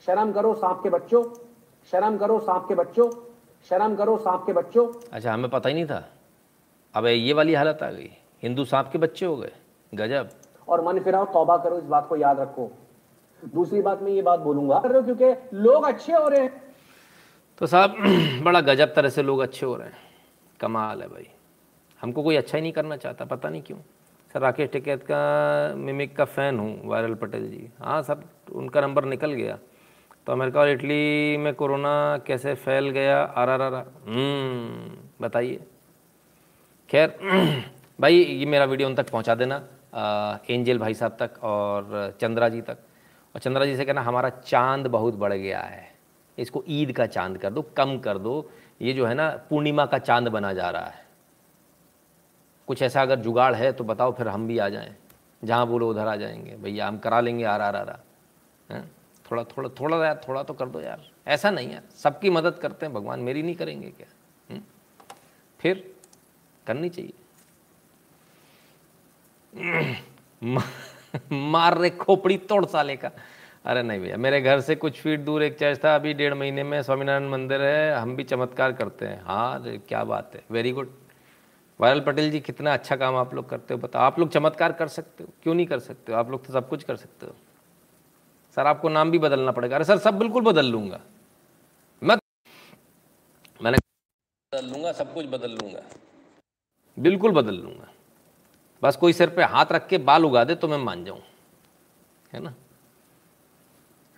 शर्म 0.06 0.32
करो 0.32 0.54
सांप 0.54 0.80
के 0.82 0.90
बच्चों 0.90 1.24
शर्म 1.92 2.18
करो 2.18 2.38
सांप 2.40 2.64
के 2.68 2.74
बच्चों 2.74 3.10
शर्म 3.68 3.96
करो 3.96 4.18
सांप 4.18 4.46
के 4.46 4.52
बच्चों। 4.52 4.92
अच्छा 5.12 5.34
हमें 5.34 5.50
पता 5.50 5.68
ही 5.68 5.74
नहीं 5.74 5.86
था। 5.86 6.08
अब 6.94 7.06
ये 7.06 7.32
वाली 7.32 7.54
हालत 7.54 7.82
आ 7.82 7.90
गई। 7.90 8.10
हिंदू 8.42 8.64
सांप 8.64 8.88
के 8.92 8.98
बच्चे 8.98 9.26
हो 9.26 9.36
गए। 9.36 9.52
गजब। 9.94 10.30
और 10.68 10.84
मन 10.84 11.00
फिराओ, 11.00 11.24
तौबा 11.24 11.56
करो, 11.56 11.78
इस 11.78 11.84
बात 11.84 12.08
को 12.08 12.16
याद 12.16 12.40
रखो। 12.40 12.72
दूसरी 13.54 13.82
बात 13.82 14.02
मैं 14.02 14.12
ये 14.12 14.22
बात 14.22 14.40
बोलूँगा 14.40 14.82
क्योंकि 14.84 15.56
लोग 15.56 15.84
अच्छे 15.84 16.12
हो 16.12 16.28
रहे 16.28 16.40
हैं। 16.40 16.62
तो 17.58 17.66
साहब, 17.66 17.96
बड़ा 18.42 18.60
गजब 18.60 18.94
तरह 18.94 19.08
से 19.08 19.22
लोग 19.22 19.40
अच्छे 19.40 19.66
हो 19.66 19.76
रहे 19.76 19.88
हैं। 19.88 19.96
कमाल 20.60 21.02
है 21.02 21.08
भाई। 21.08 21.28
हमको 22.00 22.22
कोई 22.22 22.36
अच्छा 22.36 22.58
ही 22.58 22.62
नहीं 22.62 22.72
करना 22.72 22.96
चाहता, 22.96 23.24
पता 23.24 23.48
नहीं 23.48 23.62
क्यों। 23.62 23.78
सर, 24.32 24.40
राकेश 24.40 24.70
टिकैत 24.70 25.02
का, 25.02 25.74
मिमिक 25.76 26.16
का 26.16 26.24
फ़ैन 26.24 26.58
हूँ, 26.58 26.80
वायरल 26.84 27.14
पटेल 27.14 27.50
जी। 27.50 27.70
हाँ 27.80 28.02
सर, 28.02 28.24
उनका 28.52 28.80
नंबर 28.80 29.04
निकल 29.04 29.32
गया। 29.32 29.58
तो 30.26 30.32
अमेरिका 30.32 30.60
और 30.60 30.68
इटली 30.68 31.36
में 31.36 31.54
कोरोना 31.54 32.18
कैसे 32.18 32.54
फैल 32.54 32.90
गया, 32.90 33.22
आर 33.22 33.48
आर 33.48 33.62
आर 33.62 33.84
बताइए। 35.20 35.60
खैर, 36.90 37.18
भाई, 38.00 38.14
ये 38.14 38.46
मेरा 38.46 38.64
वीडियो 38.64 38.88
उन 38.88 38.94
तक 38.94 39.10
पहुँचा 39.10 39.34
देना। 39.34 39.66
एंजल 40.50 40.78
भाई 40.78 40.94
साहब 40.94 41.16
तक 41.22 41.44
और 41.44 42.16
चंद्रा 42.20 42.48
जी 42.48 42.60
तक। 42.60 42.78
और 43.34 43.40
चंद्रा 43.40 43.64
जी 43.64 43.76
से 43.76 43.84
कहना, 43.84 44.00
हमारा 44.00 44.28
चाँद 44.28 44.86
बहुत 44.86 45.14
बढ़ 45.14 45.32
गया 45.32 45.60
है। 45.60 45.94
इसको 46.38 46.64
ईद 46.68 46.92
का 46.92 47.06
चाँद 47.06 47.38
कर 47.38 47.50
दो, 47.50 47.62
कम 47.62 47.98
कर 47.98 48.18
दो। 48.18 48.50
ये 48.82 48.92
जो 48.92 49.06
है 49.06 49.14
ना, 49.14 49.30
पूर्णिमा 49.50 49.86
का 49.86 49.98
चाँद 49.98 50.28
बना 50.28 50.52
जा 50.52 50.70
रहा 50.70 50.86
है। 50.86 51.06
कुछ 52.66 52.82
ऐसा 52.82 53.02
अगर 53.02 53.16
जुगाड़ 53.16 53.54
है 53.54 53.72
तो 53.72 53.84
बताओ, 53.84 54.12
फिर 54.12 54.28
हम 54.28 54.46
भी 54.46 54.58
आ 54.58 54.68
जाएँ। 54.68 54.96
जहाँ 55.44 55.66
बोलो, 55.66 55.90
उधर 55.90 56.06
आ 56.06 56.16
जाएँगे। 56.16 56.56
भैया, 56.56 56.88
हम 56.88 56.98
करा 56.98 57.20
लेंगे 57.20 57.44
आर 57.44 57.60
आर 57.60 57.76
आर 57.76 57.98
थोड़ा 59.30 59.44
थोड़ा 59.44 59.68
थोड़ा 59.68 60.06
यार, 60.06 60.20
थोड़ा 60.28 60.42
तो 60.42 60.54
कर 60.54 60.66
दो 60.66 60.80
यार। 60.80 61.10
ऐसा 61.26 61.50
नहीं 61.50 61.68
है। 61.68 61.82
सबकी 61.96 62.30
मदद 62.30 62.54
करते 62.54 62.86
हैं, 62.86 62.94
भगवान 62.94 63.20
मेरी 63.20 63.42
नहीं 63.42 63.54
करेंगे 63.54 63.88
क्या? 63.88 64.06
हुँ? 64.50 64.64
फिर 65.60 65.94
करनी 66.66 66.88
चाहिए। 66.88 67.12
मार 71.32 71.76
रहे 71.78 71.90
खोपड़ी 71.90 72.36
तोड़ 72.48 72.64
साले 72.66 72.96
का। 72.96 73.10
अरे 73.64 73.82
नहीं 73.82 74.00
भैया, 74.00 74.16
मेरे 74.16 74.40
घर 74.40 74.60
से 74.60 74.74
कुछ 74.76 75.00
फीट 75.00 75.20
दूर 75.20 75.42
एक 75.42 75.58
चर्च 75.58 75.84
था, 75.84 75.94
अभी 75.94 76.12
डेढ़ 76.14 76.34
महीने 76.34 76.62
में 76.62 76.82
स्वामीनारायण 76.82 77.28
मंदिर 77.30 77.62
है, 77.62 77.94
हम 77.94 78.14
भी 78.16 78.24
चमत्कार 78.24 78.72
करते 78.72 79.06
हैं। 79.06 79.20
हाँ 79.24 79.62
क्या 79.88 80.04
बात 80.04 80.30
है 80.34 80.42
वेरी 80.50 80.72
गुड 80.72 80.92
वायरल 81.80 82.00
पटेल 82.00 82.30
जी, 82.30 82.40
कितना 82.40 82.72
अच्छा 82.74 82.96
काम 82.96 83.16
आप 83.16 83.34
लोग 83.34 83.48
करते 83.48 83.74
हो, 83.74 83.80
बताओ। 83.80 84.02
आप 84.02 84.18
लोग 84.18 84.30
चमत्कार 84.30 84.72
कर 84.72 84.88
सकते 84.88 85.24
हो, 85.24 85.30
क्यों 85.42 85.54
नहीं 85.54 85.66
कर 85.66 85.78
सकते 85.78 86.12
हो? 86.12 86.18
आप 86.18 86.30
लोग 86.30 86.46
तो 86.46 86.52
सब 86.52 86.68
कुछ 86.68 86.84
कर 86.84 86.96
सकते 86.96 87.26
हो। 87.26 87.34
सर, 88.56 88.66
आपको 88.66 88.88
नाम 88.88 89.10
भी 89.10 89.18
बदलना 89.18 89.52
पड़ेगा। 89.52 89.76
अरे 89.76 89.84
सर, 89.84 89.98
सब 89.98 90.18
बिल्कुल 90.18 90.42
बदल 90.44 90.66
लूँगा। 90.66 91.00
मैं 92.02 92.16
मैंने 93.62 93.78
बदल 93.78 94.66
लूँगा, 94.66 94.92
सब 94.92 95.14
कुछ 95.14 95.26
बदल 95.26 95.50
लूँगा। 95.50 95.82
बिल्कुल 96.96 97.32
बदल 97.32 97.54
लूँगा। 97.54 97.92
बस 98.82 98.96
कोई 98.96 99.12
सिर 99.12 99.30
पे 99.30 99.42
हाथ 99.42 99.66
रख 99.72 99.88
के 99.88 99.98
बाल 99.98 100.24
उगा 100.24 100.44
दे 100.44 100.54
तो 100.54 100.68
मैं 100.68 100.78
मान 100.78 101.04
जाऊँ। 101.04 101.22
है 102.32 102.40
ना? 102.40 102.54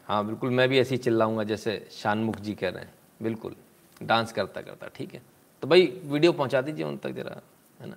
हाँ 0.04 0.26
बिल्कुल, 0.26 0.50
मैं 0.50 0.68
भी 0.68 0.78
ऐसे 0.78 0.90
ही 0.90 0.98
चिल्लाऊँगा 0.98 1.44
जैसे 1.44 1.88
शानमुख 1.90 2.36
जी 2.36 2.54
कह 2.54 2.68
रहे 2.68 2.84
हैं। 2.84 2.94
बिल्कुल, 3.22 3.56
डांस 4.02 4.32
करता 4.32 4.62
करता, 4.62 4.88
ठीक 4.88 5.14
है? 5.14 5.22
तो 5.62 5.68
भाई, 5.68 6.00
वीडियो 6.04 6.32
पहुँचा 6.32 6.60
दीजिए 6.60 6.84
उन 6.84 6.96
तक 6.96 7.10
जरा, 7.10 7.42
है 7.80 7.86
ना? 7.86 7.96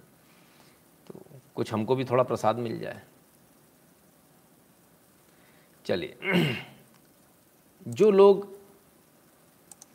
तो 1.08 1.22
कुछ 1.56 1.74
हमको 1.74 1.96
भी 1.96 2.06
थोड़ा 2.06 2.24
प्रसाद 2.24 2.56
मिल 2.56 2.80
जाए। 2.80 3.02
चलिए। 5.86 6.18
जो 7.88 8.12
लोग 8.12 8.58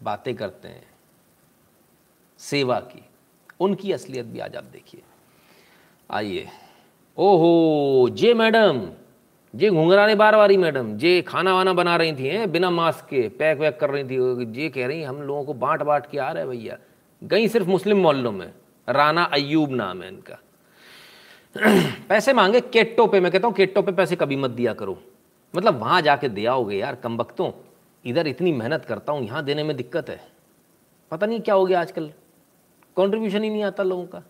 बातें 0.02 0.36
करते 0.36 0.68
हैं, 0.68 0.90
सेवा 2.38 2.80
की, 2.80 3.04
उनकी 3.60 3.92
असलियत 3.92 4.26
भी 4.26 4.38
आज 4.38 4.56
आप 4.56 4.64
देखिए। 4.64 5.02
आइए। 6.10 6.46
ओहो, 7.18 8.08
जे 8.08 8.34
मैडम, 8.34 8.80
जे 9.54 9.70
घुंघराने 9.70 10.14
बार 10.14 10.36
वारी 10.36 10.56
मैडम, 10.56 10.96
जे 10.96 11.20
खाना 11.22 11.54
वाना 11.54 11.72
बना 11.72 11.96
रही 11.96 12.12
थी, 12.12 12.26
हैं, 12.26 12.50
बिना 12.52 12.70
मास्क 12.70 13.04
के 13.04 13.28
पैक 13.28 13.58
वैक 13.58 13.78
कर 13.80 13.90
रही 13.90 14.04
थी, 14.04 14.44
जे 14.44 14.68
कह 14.68 14.86
रही, 14.86 15.02
हम 15.02 15.22
लोगों 15.22 15.44
को 15.44 15.54
बांट 15.54 15.82
बांट 15.82 16.06
के 16.06 16.18
आ 16.18 16.30
रहे 16.32 16.42
हैं 16.42 16.50
भैया। 16.50 16.78
गई 17.22 17.48
सिर्फ़ 17.48 17.68
मुस्लिम 17.68 17.98
मोहल्लों 17.98 18.32
में, 18.32 18.52
राना 18.88 19.24
अयूब 19.24 19.70
नाम 19.70 20.02
है 20.02 20.08
इनका। 20.08 20.38
पैसे 22.08 22.32
मांगे 22.32 22.60
केट्टो 22.60 23.06
पे, 23.06 23.20
मैं 23.20 23.32
कहता 23.32 23.46
हूँ 23.46 23.54
केट्टो 23.54 23.82
पे 23.82 23.92
पैसे 23.92 24.16
कभी 24.16 24.36
मत 24.36 24.50
दिया 24.50 24.72
करो। 24.72 24.98
मतलब 25.54 25.80
वहाँ 25.80 26.00
जाके 26.02 26.28
दिया 26.28 26.52
होगे 26.52 26.76
यार 26.76 26.94
कम 26.94 27.16
वक्तों 27.16 27.50
इधर 28.04 28.26
इतनी 28.26 28.52
मेहनत 28.52 28.84
करता 28.84 29.12
हूँ, 29.12 29.24
यहाँ 29.24 29.44
देने 29.44 29.62
में 29.62 29.76
दिक्कत 29.76 30.10
है। 30.10 30.20
पता 31.10 31.26
नहीं 31.26 31.40
क्या 31.40 31.54
हो 31.54 31.64
गया 31.66 31.80
आजकल। 31.80 32.10
कॉन्ट्रीब्यूशन 32.96 33.42
ही 33.42 33.50
नहीं 33.50 33.62
आता 33.62 33.82
लोगों 33.82 34.06
का। 34.06 34.22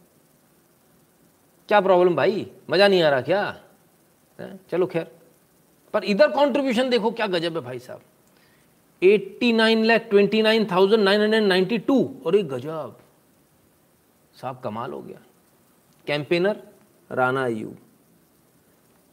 क्या 1.68 1.80
प्रॉब्लम 1.80 2.16
भाई? 2.16 2.46
मज़ा 2.70 2.88
नहीं 2.88 3.02
आ 3.02 3.08
रहा 3.08 3.20
क्या? 3.20 3.42
है? 4.40 4.58
चलो 4.70 4.86
खैर। 4.86 5.06
पर 5.94 6.04
इधर 6.04 6.28
कंट्रीब्यूशन 6.28 6.90
देखो 6.90 7.10
क्या 7.10 7.26
गजब 7.26 7.56
है 7.56 7.60
भाई 7.60 7.78
साहब। 7.78 8.00
89 9.02 9.84
lakh 9.84 10.06
twenty 10.10 10.42
nine 10.42 10.66
thousand 10.72 11.02
nine 11.04 11.20
hundred 11.20 11.42
ninety 11.42 11.78
two. 11.78 11.98
और 12.26 12.36
एक 12.36 12.48
गजब। 12.48 12.96
साहब 14.40 14.60
कमाल 14.64 14.92
हो 14.92 15.00
गया। 15.00 15.20
Campaigner 16.06 16.56
Rana 17.10 17.44
Ayyub. 17.44 17.76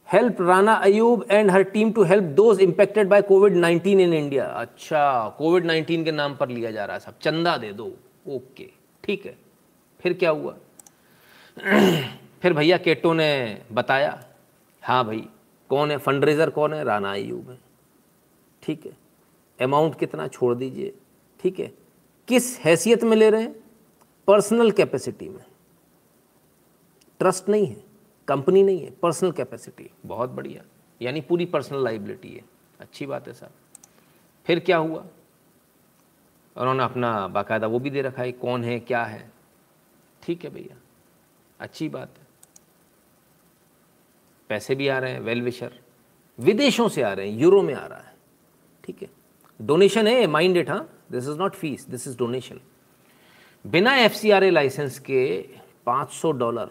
Help 0.08 0.40
Rana 0.40 0.74
Ayyub 0.74 1.26
and 1.30 1.50
her 1.50 1.62
team 1.62 1.92
to 1.92 2.02
help 2.02 2.24
those 2.24 2.60
impacted 2.60 3.08
by 3.08 3.22
COVID 3.22 3.54
19 3.56 4.00
in 4.00 4.12
India 4.14 4.44
अच्छा 4.46 5.28
कोविड 5.38 5.64
19 5.66 6.04
के 6.04 6.12
नाम 6.12 6.36
पर 6.36 6.48
लिया 6.48 6.70
जा 6.70 6.84
रहा 6.84 6.94
है 6.94 7.00
साहब। 7.00 7.14
चंदा 7.22 7.56
दे 7.56 7.72
दो। 7.72 7.86
ओके 8.28 8.70
ठीक 9.04 9.26
है। 9.26 9.36
फिर 10.00 10.12
क्या 10.12 10.30
हुआ? 10.30 10.56
फिर 12.46 12.52
भैया 12.52 12.76
केटो 12.78 13.12
ने 13.12 13.62
बताया 13.72 14.10
हाँ 14.82 15.04
भाई, 15.04 15.26
कौन 15.70 15.90
है? 15.90 15.96
फंडरेजर 15.98 16.50
कौन 16.50 16.74
है? 16.74 16.82
राना 16.84 17.12
अयूब 17.12 17.48
है 17.50 17.58
ठीक 18.62 18.84
है 18.86 18.92
अमाउंट 19.58 19.98
कितना 19.98 20.26
छोड़ 20.28 20.54
दीजिए। 20.54 20.92
ठीक 21.40 21.58
है, 21.60 21.66
किस 22.28 22.58
हैसियत 22.60 23.04
में 23.04 23.16
ले 23.16 23.30
रहे 23.30 23.42
हैं? 23.42 23.52
पर्सनल 24.28 24.70
कैपेसिटी 24.70 25.28
में। 25.28 25.44
ट्रस्ट 27.20 27.48
नहीं 27.48 27.66
है 27.66 27.82
कंपनी 28.28 28.62
नहीं 28.62 28.80
है 28.80 28.90
पर्सनल 29.02 29.32
कैपेसिटी 29.32 29.90
बहुत 30.06 30.30
बढ़िया, 30.30 30.62
यानी 31.00 31.20
पूरी 31.20 31.46
पर्सनल 31.46 31.82
लाइबिलिटी 31.84 32.28
है। 32.28 32.44
अच्छी 32.80 33.06
बात 33.06 33.26
है 33.28 33.34
सर। 33.34 33.50
फिर 34.46 34.60
क्या 34.60 34.76
हुआ? 34.76 35.04
उन्होंने 36.56 36.84
अपना 36.84 37.26
बाकायदा 37.28 37.66
वो 37.66 37.78
भी 37.78 37.90
दे 37.90 38.02
रखा 38.02 38.22
है, 38.22 38.32
कौन 38.32 38.64
है, 38.64 38.78
क्या 38.80 39.02
है। 39.04 39.30
ठीक 40.22 40.44
है 40.44 40.50
भैया, 40.50 40.76
अच्छी 41.60 41.88
बात 41.88 42.14
है। 42.18 42.25
पैसे 44.50 44.74
भी 44.74 44.88
आ 44.88 44.98
रहे 44.98 45.12
हैं 45.12 45.20
वेल 45.20 45.42
विशर 45.42 45.72
विदेशों 46.38 46.88
से 46.88 47.02
आ 47.02 47.12
रहे 47.12 47.30
हैं, 47.30 47.38
यूरो 47.38 47.62
में 47.62 47.74
आ 47.74 47.86
रहा 47.86 47.98
है। 47.98 48.14
ठीक 48.84 49.02
है? 49.02 49.08
डोनेशन 49.60 50.06
है 50.06 50.26
माइंड 50.26 50.56
इट 50.56 50.70
हाँ। 50.70 50.88
This 51.12 51.28
is 51.28 51.38
not 51.38 51.54
fees 51.54 51.88
this 51.88 52.06
is 52.08 52.16
donation 52.18 52.60
बिना 53.64 53.96
एफ़ 53.96 54.26
लाइसेंस 54.26 54.98
के 54.98 55.24
500 55.86 56.32
डॉलर 56.32 56.70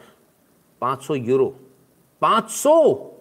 500 0.81 1.15
यूरो 1.15 1.47
500 2.21 3.11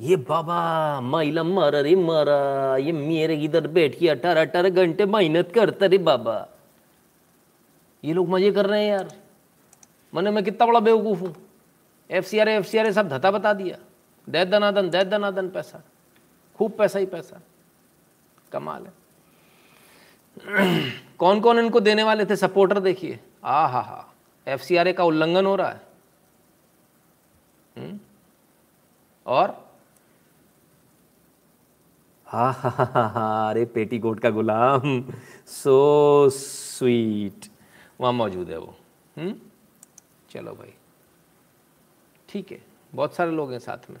ये 0.00 0.16
बाबा 0.16 1.00
महिला 1.00 1.42
मर 1.42 1.74
रे 1.74 1.94
मरा, 1.96 2.76
ये 2.76 2.92
मेरे 2.92 3.34
इधर 3.36 3.66
बैठ 3.66 3.98
के 3.98 4.08
अठारह 4.08 4.40
अठारह 4.40 4.70
घंटे 4.70 5.06
मेहनत 5.06 5.52
करता 5.54 5.86
रे 5.86 5.98
बाबा। 5.98 6.48
ये 8.04 8.12
लोग 8.12 8.28
मज़े 8.28 8.50
कर 8.52 8.66
रहे 8.66 8.84
हैं 8.84 8.90
यार। 8.90 9.08
मैंने 10.14 10.30
मैं 10.30 10.44
कितना 10.44 10.66
बड़ा 10.66 10.80
बेवकूफ़ 10.80 11.20
हूँ। 11.20 11.34
F 12.10 12.24
C 12.24 12.38
R 12.38 12.48
F 12.48 12.66
C 12.66 12.78
R 12.78 12.92
सब 12.92 13.08
धता 13.08 13.30
बता 13.30 13.52
दिया। 13.52 13.76
दैत 14.28 14.48
दनादन 14.48 14.90
दैत 14.90 15.06
दनादन 15.06 15.48
पैसा। 15.48 15.82
खूब 16.58 16.72
पैसा 16.72 16.98
ही 16.98 17.06
पैसा। 17.06 17.40
कमाल 18.52 18.86
है। 18.86 18.92
कौन 21.18 21.40
कौन 21.40 21.58
इनको 21.58 21.80
देने 21.80 22.02
वाले 22.02 22.26
थे? 22.26 22.36
सपोर्टर 22.36 22.80
देखिए। 22.80 23.18
आ 23.44 23.66
हा 23.66 23.80
हा 23.80 24.12
एफ़ 24.46 24.62
सी 24.62 24.76
आर 24.76 24.88
ए 24.88 24.92
का 24.92 25.04
उल्लंघन 25.04 25.46
हो 25.46 25.56
रहा 25.56 25.68
है। 25.68 25.80
हुँ? 27.78 28.00
और? 29.26 29.68
हा 32.26 32.50
हा 32.50 32.84
हा 33.14 33.50
अरे 33.50 33.64
पेटीकोट 33.64 34.20
का 34.20 34.30
गुलाम। 34.30 35.04
सो 35.46 36.30
स्वीट 36.30 37.50
वहाँ 38.00 38.12
मौजूद 38.12 38.50
है 38.50 38.58
वो। 38.58 38.74
हुँ? 39.18 39.32
चलो 40.30 40.52
भाई। 40.52 40.74
ठीक 42.28 42.52
है। 42.52 42.62
बहुत 42.94 43.14
सारे 43.14 43.30
लोग 43.30 43.52
हैं 43.52 43.58
साथ 43.58 43.90
में। 43.90 44.00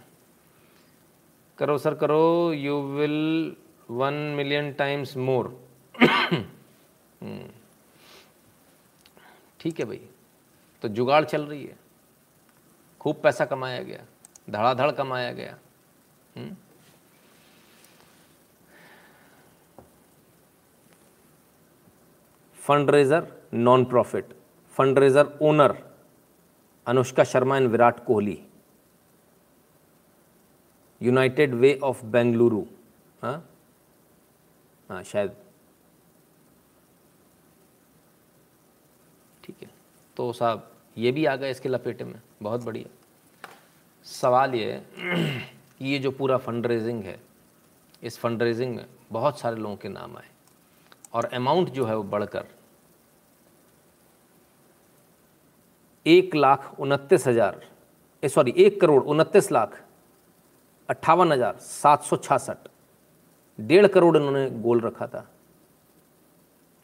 करो 1.62 1.76
सर, 1.78 1.94
करो 1.94 2.52
you 2.52 2.80
will 2.92 3.56
one 3.90 4.14
million 4.36 4.72
times 4.72 5.16
more 5.16 5.48
ठीक 9.60 9.78
है 9.80 9.84
भाई 9.84 10.00
तो 10.82 10.88
जुगाड़ 10.90 11.24
चल 11.24 11.42
रही 11.42 11.64
है। 11.64 11.76
खूब 13.00 13.20
पैसा 13.22 13.44
कमाया 13.44 13.82
गया, 13.82 14.04
धड़ाधड़ 14.50 14.90
कमाया 14.92 15.32
गया? 15.32 15.56
Fundraiser 22.90 23.32
non 23.54 23.84
profit 23.84 24.34
fundraiser 24.98 25.38
owner 25.42 25.76
Anushka 26.86 27.24
Sharma 27.24 27.56
and 27.56 27.68
Virat 27.68 28.04
Kohli. 28.04 28.40
United 31.02 31.54
way 31.54 31.74
of 31.82 32.04
Bengaluru 32.06 32.62
हाँ 33.22 33.48
हाँ 34.90 35.02
शायद। 35.02 35.34
ठीक 39.44 39.62
है। 39.62 39.68
तो 40.16 40.32
साहब, 40.32 40.70
ये 40.96 41.12
भी 41.12 41.24
आ 41.26 41.34
गए 41.36 41.50
इसके 41.50 41.68
लपेटे 41.68 42.04
में। 42.04 42.20
बहुत 42.42 42.64
बढ़िया। 42.64 42.88
सवाल 44.06 44.54
ये 44.54 44.82
कि 44.98 45.84
ये 45.90 45.98
जो 45.98 46.10
पूरा 46.10 46.36
फंड 46.36 46.66
रेजिंग 46.66 47.02
है, 47.04 47.18
इस 48.02 48.18
फंड 48.18 48.42
रेजिंग 48.42 48.74
में 48.76 48.84
बहुत 49.12 49.40
सारे 49.40 49.56
लोगों 49.56 49.76
के 49.76 49.88
नाम 49.88 50.16
आए। 50.16 50.28
और 51.12 51.24
अमाउंट 51.24 51.68
जो 51.68 51.84
है 51.84 51.96
वो 51.96 52.02
बढ़कर 52.02 52.46
एक 56.06 56.34
लाख 56.34 56.80
उनतीस 56.80 57.26
हज़ार 57.26 57.60
सॉरी 58.22 58.54
एक 58.56 58.80
करोड़ 58.80 59.02
उनतीस 59.04 59.50
लाख 59.52 59.82
अट्ठावन 60.88 61.32
हज़ार 61.32 61.56
सात 61.58 62.02
सौ 62.02 62.16
छियासठ। 62.18 62.68
डेढ़ 63.58 63.86
करोड़ 63.86 64.16
इन्होंने 64.16 64.48
गोल 64.60 64.80
रखा 64.80 65.06
था। 65.06 65.26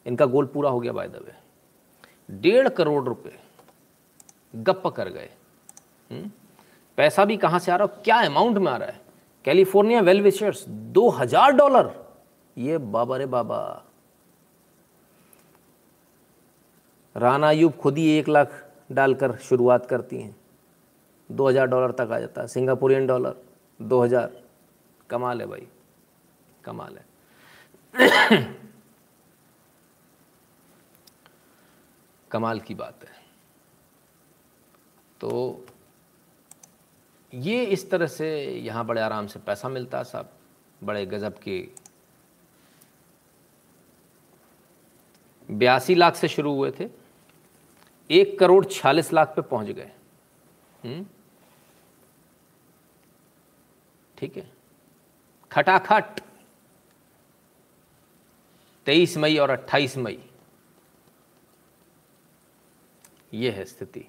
इनका 0.06 0.26
गोल 0.26 0.46
पूरा 0.46 0.70
हो 0.70 0.80
गया 0.80 0.92
बाय 0.92 1.08
द 1.08 1.22
वे 1.24 1.32
डेढ़ 2.40 2.68
करोड़ 2.70 3.04
रुपए। 3.04 3.32
गप 4.54 4.86
कर 4.86 5.08
गए। 5.08 5.28
हुँ? 6.10 6.30
पैसा 6.98 7.24
भी 7.24 7.36
कहाँ 7.36 7.58
से 7.58 7.72
आ 7.72 7.76
रहा 7.76 7.86
है? 7.86 8.02
क्या 8.04 8.16
अमाउंट 8.26 8.58
में 8.58 8.70
आ 8.72 8.76
रहा 8.76 8.88
है? 8.88 9.00
कैलिफ़ोर्निया 9.44 10.00
वेल 10.00 10.20
विशर्स 10.22 10.64
दो 10.68 11.08
हज़ार 11.10 11.52
डॉलर। 11.52 11.90
ये 12.56 12.78
बाबा 12.78 13.16
रे 13.16 13.26
बाबा। 13.26 13.60
राना 17.16 17.48
अयूब 17.48 17.72
खुद 17.72 17.98
ही 17.98 18.06
एक 18.18 18.28
लाख 18.28 18.64
डालकर 18.92 19.36
शुरुआत 19.38 19.86
करती 19.86 20.20
हैं। 20.20 20.34
दो 21.30 21.48
हज़ार 21.48 21.66
डॉलर 21.66 21.92
तक 21.92 22.12
आ 22.12 22.18
जाता 22.18 22.40
है। 22.40 22.46
Singaporean 22.48 23.06
dollar. 23.06 23.34
2000 23.80 24.30
कमाल 25.10 25.40
है 25.40 25.46
भाई, 25.46 25.66
कमाल 26.64 26.98
है। 26.98 27.06
कमाल 32.30 32.60
की 32.60 32.74
बात 32.74 33.04
है। 33.04 33.16
तो 35.20 35.64
ये 37.32 37.64
इस 37.66 37.90
तरह 37.90 38.06
से 38.06 38.28
यहाँ 38.56 38.84
बड़े 38.86 39.00
आराम 39.00 39.26
से 39.26 39.38
पैसा 39.38 39.68
मिलता 39.68 40.02
साहब, 40.02 40.30
बड़े 40.80 41.04
गज़ब 41.06 41.38
के। 41.38 41.58
बयासी 45.48 45.94
लाख 45.94 46.16
से 46.16 46.28
शुरू 46.28 46.54
हुए 46.54 46.70
थे, 46.70 46.88
एक 48.10 48.38
करोड़ 48.38 48.64
छियालीस 48.64 49.12
लाख 49.12 49.32
पे 49.36 49.42
पहुँच 49.42 49.66
गए 49.68 49.90
हम्म? 50.84 51.06
ठीक 54.18 54.36
है? 54.36 54.44
खटाखट। 55.50 56.20
तेईस 58.86 59.16
मई 59.16 59.36
और 59.38 59.50
अट्ठाईस 59.50 59.96
मई। 59.96 60.18
ये 63.34 63.50
है 63.50 63.64
स्थिति। 63.64 64.06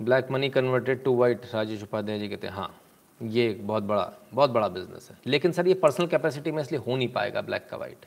Black 0.00 0.30
money 0.30 0.48
converted 0.50 1.02
to 1.04 1.14
white 1.16 1.44
Rajesh 1.54 1.82
Upadhyay 1.82 2.18
ji 2.18 2.28
कहते 2.28 2.46
हैं 2.46 2.54
हाँ 2.54 2.74
ये 3.20 3.48
एक 3.50 3.66
बहुत 3.66 3.82
बड़ा 3.82 4.12
बहुत 4.34 4.50
बड़ा 4.50 4.68
बिज़नेस 4.68 5.08
है। 5.10 5.16
लेकिन 5.26 5.52
सर, 5.52 5.66
ये 5.68 5.74
पर्सनल 5.74 6.06
कैपेसिटी 6.06 6.50
में 6.52 6.62
इसलिए 6.62 6.80
हो 6.80 6.96
नहीं 6.96 7.08
पाएगा 7.08 7.40
ब्लैक 7.40 7.68
का 7.70 7.76
वाइट 7.76 8.06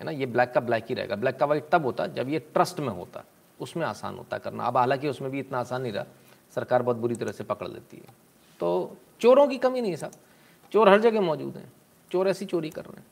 है 0.00 0.04
ना? 0.04 0.10
ये 0.10 0.26
ब्लैक 0.26 0.52
का 0.52 0.60
ब्लैक 0.60 0.86
ही 0.88 0.94
रहेगा। 0.94 1.16
ब्लैक 1.16 1.36
का 1.38 1.46
वाइट 1.46 1.68
तब 1.72 1.84
होता 1.84 2.06
जब 2.08 2.28
ये 2.28 2.38
ट्रस्ट 2.54 2.80
में 2.80 2.88
होता। 2.88 3.24
उसमें 3.60 3.86
आसान 3.86 4.16
होता 4.16 4.38
करना। 4.38 4.64
अब 4.64 4.76
हालाँकि 4.76 5.08
उसमें 5.08 5.30
भी 5.30 5.38
इतना 5.38 5.58
आसान 5.58 5.82
नहीं 5.82 5.92
रहा। 5.92 6.04
सरकार 6.54 6.82
बहुत 6.82 6.96
बुरी 6.96 7.14
तरह 7.14 7.32
से 7.32 7.44
पकड़ 7.44 7.68
लेती 7.68 7.96
है। 7.96 8.14
तो 8.60 8.96
चोरों 9.20 9.46
की 9.46 9.58
कमी 9.58 9.80
नहीं 9.80 9.90
है 9.90 9.96
साहब। 9.96 10.12
चोर 10.72 10.88
हर 10.88 11.00
जगह 11.00 11.20
मौजूद 11.20 11.56
हैं। 11.56 11.72
चोर 12.10 12.28
ऐसी 12.28 12.44
चोरी 12.44 12.70
कर 12.70 12.82
रहे 12.82 12.96
हैं। 12.96 13.06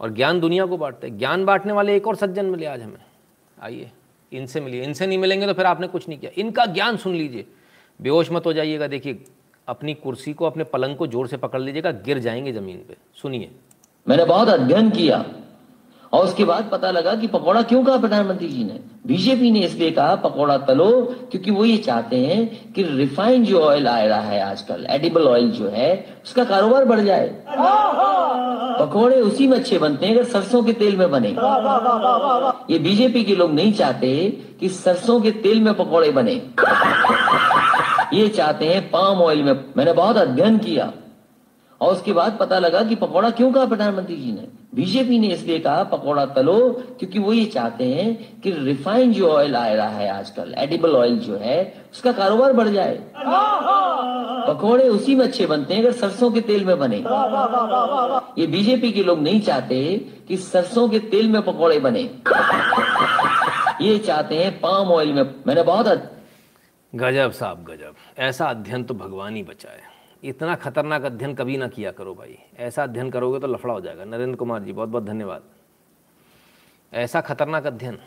और 0.00 0.10
ज्ञान 0.10 0.40
दुनिया 0.40 0.66
को 0.66 0.76
बांटते 0.76 1.10
ज्ञान 1.10 1.44
बांटने 1.44 1.72
वाले 1.72 1.96
एक 1.96 2.06
और 2.06 2.16
सज्जन 2.16 2.46
मिले 2.46 2.66
आज 2.66 2.82
हमें। 2.82 3.04
आइए, 3.60 3.90
इनसे 4.32 4.60
मिलिए। 4.60 4.82
इनसे 4.84 5.06
नहीं 5.06 5.18
मिलेंगे 5.18 5.46
तो 5.46 5.54
फिर 5.54 5.66
आपने 5.66 5.86
कुछ 5.86 6.08
नहीं 6.08 6.18
किया। 6.18 6.30
इनका 6.36 6.66
ज्ञान 6.66 6.96
सुन 6.96 7.14
लीजिए। 7.14 7.46
बेहोश 8.00 8.32
मत 8.32 8.46
हो 8.46 8.52
जाइएगा। 8.52 8.86
देखिए, 8.86 9.24
अपनी 9.68 9.94
कुर्सी 9.94 10.32
को, 10.32 10.46
अपने 10.46 10.64
पलंग 10.64 10.96
को 10.96 11.06
ज़ोर 11.06 11.28
से 11.28 11.36
पकड़ 11.36 11.60
लीजिएगा। 11.60 11.90
गिर 11.90 12.18
जाएँगे 12.18 12.52
ज़मीन 12.52 12.84
पे। 12.88 12.96
सुनिए। 13.14 13.50
मैंने 14.08 14.24
बहुत 14.24 14.48
अध्ययन 14.48 14.90
किया। 14.90 15.24
और 16.12 16.24
उसके 16.24 16.44
बाद 16.44 16.68
पता 16.72 16.90
लगा 16.90 17.14
कि 17.14 17.26
पकौड़ा 17.26 17.62
क्यों 17.62 17.84
कहा 17.84 17.96
प्रधानमंत्री 17.96 18.48
जी 18.48 18.64
ने? 18.64 18.80
बीजेपी 19.06 19.50
ने 19.50 19.60
इसलिए 19.60 19.90
कहा, 19.90 20.14
पकौड़ा 20.14 20.56
तलो, 20.58 21.14
क्योंकि 21.30 21.50
वो 21.50 21.64
ये 21.64 21.76
चाहते 21.76 22.16
हैं 22.16 22.72
कि 22.72 22.82
रिफाइंड 22.82 23.46
जो 23.46 23.60
ऑयल 23.60 23.88
आ 23.88 24.00
रहा 24.00 24.20
है 24.20 24.40
आजकल 24.40 24.86
एडिबल 24.90 25.22
ऑयल 25.22 25.50
जो 25.50 25.68
है, 25.68 26.20
उसका 26.24 26.44
कारोबार 26.44 26.84
बढ़ 26.84 27.00
जाए। 27.00 27.44
पकौड़े 28.80 29.20
उसी 29.20 29.48
में 29.48 29.58
अच्छे 29.58 29.78
बनते 29.78 30.06
हैं 30.06 30.14
अगर 30.14 30.24
सरसों 30.24 30.62
के 30.62 30.72
तेल 30.72 30.96
में 30.96 31.10
बने। 31.10 31.28
ये 32.72 32.78
बीजेपी 32.78 33.24
के 33.24 33.36
लोग 33.36 33.52
नहीं 33.52 33.72
चाहते 33.72 34.38
कि 34.60 34.68
सरसों 34.68 35.20
के 35.20 35.30
तेल 35.30 35.60
में 35.60 35.74
पकौड़े 35.74 36.10
बने। 36.10 36.42
ये 38.14 38.28
चाहते 38.28 38.66
हैं 38.66 38.90
पाम 38.90 39.22
ऑयल 39.22 39.42
में। 39.42 39.64
मैंने 39.76 39.92
बहुत 39.92 40.16
अध्ययन 40.16 40.58
किया। 40.58 40.92
और 41.80 41.92
उसके 41.92 42.12
बाद 42.12 42.36
पता 42.40 42.58
लगा 42.58 42.82
कि 42.82 42.94
पकौड़ा 42.94 43.30
क्यों 43.30 43.52
कहा 43.52 43.66
प्रधानमंत्री 43.66 44.16
जी 44.16 44.32
ने? 44.32 44.57
बीजेपी 44.72 45.18
ने 45.18 45.26
इसलिए 45.26 45.58
कहा, 45.58 45.82
पकौड़ा 45.82 46.24
तलो, 46.26 46.58
क्योंकि 46.98 47.18
वो 47.18 47.32
ये 47.32 47.44
चाहते 47.44 47.84
हैं 47.84 48.40
कि 48.40 48.50
रिफाइंड 48.50 49.14
जो 49.14 49.28
ऑयल 49.28 49.56
आ 49.56 49.66
रहा 49.68 49.88
है 49.88 50.08
आजकल, 50.10 50.54
एडिबल 50.58 50.96
ऑयल 50.96 51.18
जो 51.18 51.36
है, 51.36 51.86
उसका 51.92 52.12
कारोबार 52.12 52.52
बढ़ 52.52 52.68
जाए। 52.68 52.98
पकौड़े 54.48 54.88
उसी 54.88 55.14
में 55.14 55.24
अच्छे 55.26 55.46
बनते 55.46 55.74
हैं 55.74 55.82
अगर 55.82 55.92
सरसों 55.92 56.30
के 56.30 56.40
तेल 56.40 56.64
में 56.64 56.78
बने। 56.78 56.96
ये 58.38 58.46
बीजेपी 58.46 58.92
के 58.92 59.04
लोग 59.04 59.22
नहीं 59.22 59.40
चाहते 59.40 59.96
कि 60.28 60.36
सरसों 60.36 60.88
के 60.88 60.98
तेल 60.98 61.28
में 61.28 61.42
पकौड़े 61.42 61.78
बने। 61.80 62.02
ये 63.82 63.98
चाहते 63.98 64.34
हैं 64.34 64.60
पाम 64.60 64.92
ऑयल 64.92 65.12
में। 65.12 65.22
मैंने 65.46 65.62
बहुत 65.62 65.86
गजब 66.92 67.30
साहब, 67.32 67.64
गजब। 67.64 67.94
ऐसा 68.18 68.46
अध्ययन 68.46 68.84
तो 68.84 68.94
भगवान 68.94 69.36
ही 69.36 69.42
बचाए। 69.42 69.80
इतना 70.22 70.54
खतरनाक 70.54 71.02
अध्ययन 71.02 71.34
कभी 71.34 71.56
ना 71.56 71.68
किया 71.68 71.90
करो 71.92 72.14
भाई। 72.14 72.38
ऐसा 72.56 72.82
अध्ययन 72.82 73.10
करोगे 73.10 73.38
तो 73.40 73.46
लफड़ा 73.46 73.74
हो 73.74 73.80
जाएगा। 73.80 74.04
नरेंद्र 74.04 74.36
कुमार 74.36 74.62
जी 74.62 74.72
बहुत 74.72 74.88
बहुत 74.88 75.04
धन्यवाद। 75.04 75.42
ऐसा 76.92 77.20
खतरनाक 77.20 77.66
अध्ययन 77.66 77.98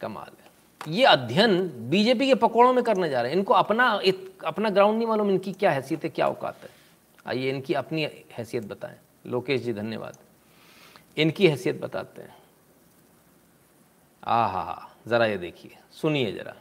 कमाल 0.00 0.30
है। 0.40 0.94
ये 0.94 1.04
अध्ययन 1.04 1.68
बीजेपी 1.90 2.26
के 2.26 2.34
पकौड़ों 2.34 2.72
में 2.72 2.82
करने 2.84 3.08
जा 3.08 3.20
रहे 3.22 3.30
हैं। 3.30 3.38
इनको 3.38 3.54
अपना 3.54 4.00
इत, 4.04 4.38
अपना 4.44 4.70
ग्राउंड 4.70 4.98
नहीं 4.98 5.08
मालूम 5.08 5.30
इनकी 5.30 5.52
क्या 5.52 5.70
हैसियत 5.70 6.04
है 6.04 6.10
क्या 6.10 6.26
औकात 6.26 6.56
है। 6.62 6.70
आइए 7.26 7.50
इनकी 7.50 7.74
अपनी 7.74 8.02
हैसियत 8.32 8.64
बताएँ। 8.64 8.98
लोकेश 9.26 9.60
जी 9.60 9.72
धन्यवाद। 9.72 10.18
इनकी 11.16 11.48
हैसियत 11.48 11.80
बताते 11.80 12.22
हैं। 12.22 12.36
आ 14.24 14.46
हा 14.46 14.62
हा 14.62 14.90
ज़रा 15.06 15.26
ये 15.26 15.38
देखिए। 15.38 15.76
सुनिए 15.92 16.32
ज़रा। 16.32 16.54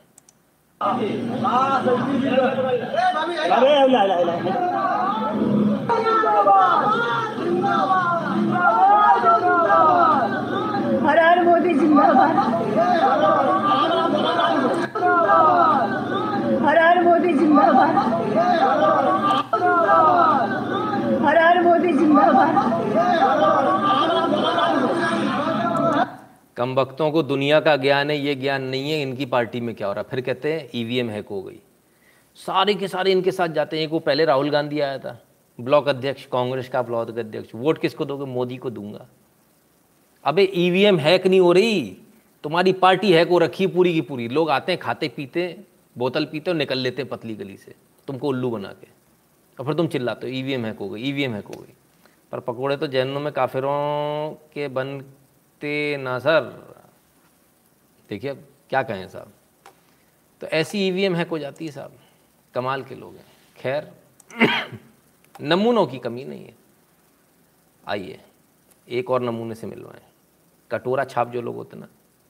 हर 11.05 11.19
हर 11.19 11.41
मोदी 11.43 11.73
जिंदाबाद 11.79 12.37
हर 16.65 16.79
हर 16.79 17.01
मोदी 17.03 17.33
जिंदाबाद 17.39 17.95
हर 21.25 21.37
हर 21.43 21.61
मोदी 21.63 21.91
जिंदाबाद 21.99 22.53
कम 26.57 26.75
वक्तों 26.75 27.11
को 27.11 27.23
दुनिया 27.23 27.59
का 27.59 27.75
ज्ञान 27.75 28.09
है, 28.09 28.17
ये 28.17 28.35
ज्ञान 28.35 28.63
नहीं 28.63 28.91
है, 28.91 29.01
इनकी 29.01 29.25
पार्टी 29.25 29.61
में 29.61 29.75
क्या 29.75 29.87
हो 29.87 29.93
रहा 29.93 30.03
फिर 30.03 30.21
कहते 30.21 30.53
हैं 30.53 30.69
ईवीएम 30.75 31.09
हैक 31.09 31.27
हो 31.27 31.41
गई। 31.41 31.59
सारे 32.35 32.73
के 32.73 32.87
सारे 32.87 33.11
इनके 33.11 33.31
साथ 33.31 33.47
जाते 33.47 33.77
हैं, 33.77 33.83
एक 33.83 33.89
वो 33.89 33.99
पहले 33.99 34.25
राहुल 34.25 34.49
गांधी 34.49 34.79
आया 34.79 34.97
था, 34.97 35.23
ब्लॉक 35.61 35.87
अध्यक्ष, 35.87 36.25
कांग्रेस 36.25 36.69
का 36.69 36.81
ब्लॉक 36.81 37.19
अध्यक्ष, 37.19 37.49
वोट 37.55 37.77
किसको 37.77 38.05
दोगे? 38.05 38.25
मोदी 38.25 38.57
को 38.57 38.69
दूँगा। 38.69 39.07
अबे 40.23 40.51
ईवीएम 40.55 40.99
हैक 40.99 41.27
नहीं 41.27 41.39
हो 41.39 41.51
रही? 41.51 41.97
तुम्हारी 42.43 42.73
पार्टी 42.73 43.13
हैक 43.13 43.27
हो 43.27 43.37
रखी 43.37 43.67
पूरी 43.67 43.93
की 43.93 44.01
पूरी। 44.01 44.27
लोग 44.27 44.49
आते 44.49 44.71
हैं, 44.71 44.81
खाते 44.81 45.07
पीते, 45.07 45.59
बोतल 45.97 46.25
पीते 46.25 46.51
और 46.51 46.57
निकल 46.57 46.77
लेते 46.77 47.01
हैं 47.01 47.09
पतली 47.09 47.35
गली 47.35 47.57
से। 47.57 47.75
तुमको 48.07 48.27
उल्लू 48.27 48.49
बना 48.49 48.67
के। 48.67 48.87
और 49.59 49.65
फिर 49.65 49.73
तुम 49.73 49.87
चिल्लाते 49.87 50.27
हो 50.27 50.33
ईवीएम 50.33 50.65
हैक 50.65 50.77
हो 50.77 50.89
गई 50.89 51.01
ईवीएम 51.01 51.33
हैक 51.33 51.45
हो 51.45 51.61
गई। 51.61 51.73
पर 52.31 52.39
पकौड़े 52.39 52.77
तो 52.77 52.87
जैनों 52.87 53.19
में 53.19 53.33
काफिरों 53.33 54.31
के 54.53 54.67
बनते 54.67 55.20
ना 55.97 56.19
सर 56.19 56.71
देखिए 58.09 58.29
अब 58.29 58.45
क्या 58.69 58.83
कहें 58.83 59.09
साहब? 59.09 59.31
तो 60.41 60.47
ऐसी 60.47 60.87
ईवीएम 60.87 61.15
हैक 61.15 61.27
हो 61.27 61.39
जाती 61.39 61.65
है 61.65 61.71
साहब? 61.71 61.91
कमाल 62.53 62.83
के 62.83 62.95
लोग 62.95 63.15
हैं। 63.15 63.25
खैर, 63.57 63.91
नमूनों 65.41 65.87
की 65.87 65.99
कमी 65.99 66.25
नहीं 66.25 66.45
है। 66.45 66.55
आइए, 67.87 68.21
एक 68.89 69.09
और 69.09 69.21
नमूने 69.21 69.55
से 69.55 69.67
मिलवाएँ। 69.67 70.01
कटोरा 70.71 71.03
छाप 71.03 71.29
जो 71.29 71.41
लोग 71.41 71.55
होते 71.55 71.77
ना, 71.77 71.87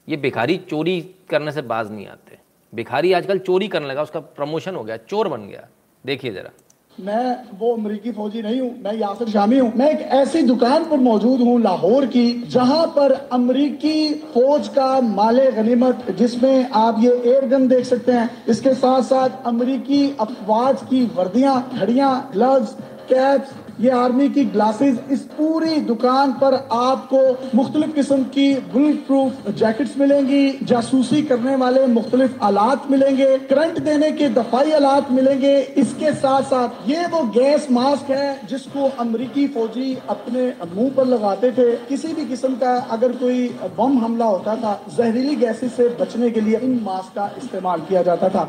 ये 0.08 0.16
भिखारी 0.16 0.56
चोरी 0.56 1.14
करने 1.30 1.52
से 1.52 1.62
बाज 1.62 1.90
नहीं 1.90 2.06
आते। 2.06 2.38
भिखारी 2.74 3.12
आजकल 3.12 3.38
चोरी 3.38 3.68
करने 3.68 3.86
लगा, 3.86 4.02
उसका 4.02 4.20
प्रमोशन 4.20 4.74
हो 4.74 4.84
गया, 4.84 4.96
चोर 4.96 5.28
बन 5.28 5.48
गया। 5.48 5.68
देखिए 6.06 6.32
जरा। 6.32 6.50
मैं 6.98 7.58
वो 7.58 7.72
अमरीकी 7.74 8.10
फौजी 8.12 8.40
नहीं 8.42 8.60
हूँ, 8.60 8.70
मैं 8.84 8.92
यासिर 8.94 9.28
शामी 9.28 9.58
हूँ। 9.58 9.72
मैं 9.76 9.88
एक 9.90 10.00
ऐसी 10.12 10.42
दुकान 10.42 10.84
पर 10.84 10.96
मौजूद 10.98 11.40
हूँ 11.40 11.60
लाहौर 11.60 12.06
की, 12.06 12.32
जहाँ 12.48 12.86
पर 12.96 13.12
अमरीकी 13.32 14.12
फौज 14.34 14.68
का 14.68 15.00
माले 15.00 15.50
गनीमत, 15.52 16.04
जिसमें 16.18 16.70
आप 16.70 16.96
ये 17.00 17.10
एयर 17.24 17.46
गन 17.48 17.66
देख 17.68 17.84
सकते 17.86 18.12
हैं, 18.12 18.30
इसके 18.48 18.74
साथ 18.74 19.02
साथ 19.02 19.46
अमरीकी 19.46 20.04
अफवाज 20.20 20.82
की 20.90 21.04
वर्दियाँ, 21.16 21.70
घड़ियाँ 21.74 22.30
ग्लव्स 22.32 22.76
कैप्स 23.08 23.61
ये 23.80 23.90
आर्मी 23.90 24.28
की 24.28 24.44
ग्लासेस 24.46 24.98
इस 25.10 25.20
पूरी 25.32 25.76
दुकान 25.82 26.32
पर 26.32 26.54
आपको 26.72 27.20
मुख्तलिफ़ 27.54 27.92
किस्म 27.92 28.22
की 28.34 28.54
बुलेट 28.72 29.06
प्रूफ 29.06 29.48
जैकेट्स 29.50 29.96
मिलेंगी, 29.98 30.58
जासूसी 30.62 31.22
करने 31.22 31.54
वाले 31.56 31.86
मुख्तलिफ़ 31.88 32.38
आलात 32.42 32.90
मिलेंगे 32.90 33.26
करंट 33.46 33.78
देने 33.78 34.10
के 34.12 34.28
दफाई 34.30 34.72
आलात 34.72 35.10
मिलेंगे। 35.10 35.56
इसके 35.78 36.12
साथ 36.14 36.42
साथ 36.44 36.88
ये 36.88 37.06
वो 37.06 37.22
गैस 37.32 37.70
मास्क 37.70 38.10
है 38.10 38.46
जिसको 38.48 38.88
अमरीकी 39.00 39.46
फौजी 39.48 39.96
अपने 40.08 40.46
मुँह 40.74 40.90
पर 40.96 41.06
लगाते 41.06 41.52
थे। 41.52 41.70
किसी 41.86 42.12
भी 42.12 42.26
किस्म 42.26 42.54
का 42.56 42.76
अगर 42.90 43.12
कोई 43.16 43.48
बम 43.78 43.98
हमला 43.98 44.24
होता 44.26 44.56
था, 44.56 44.80
जहरीली 44.96 45.36
गैसेस 45.36 45.76
से 45.76 45.88
बचने 46.00 46.30
के 46.30 46.40
लिए 46.40 46.58
इन 46.58 46.80
मास्क 46.84 47.14
का 47.16 47.30
इस्तेमाल 47.38 47.80
किया 47.80 48.02
जाता 48.02 48.28
था। 48.28 48.48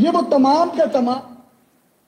ये 0.00 0.10
वो 0.10 0.22
तमाम 0.30 0.70
के 0.70 0.86
तमाम 0.92 1.39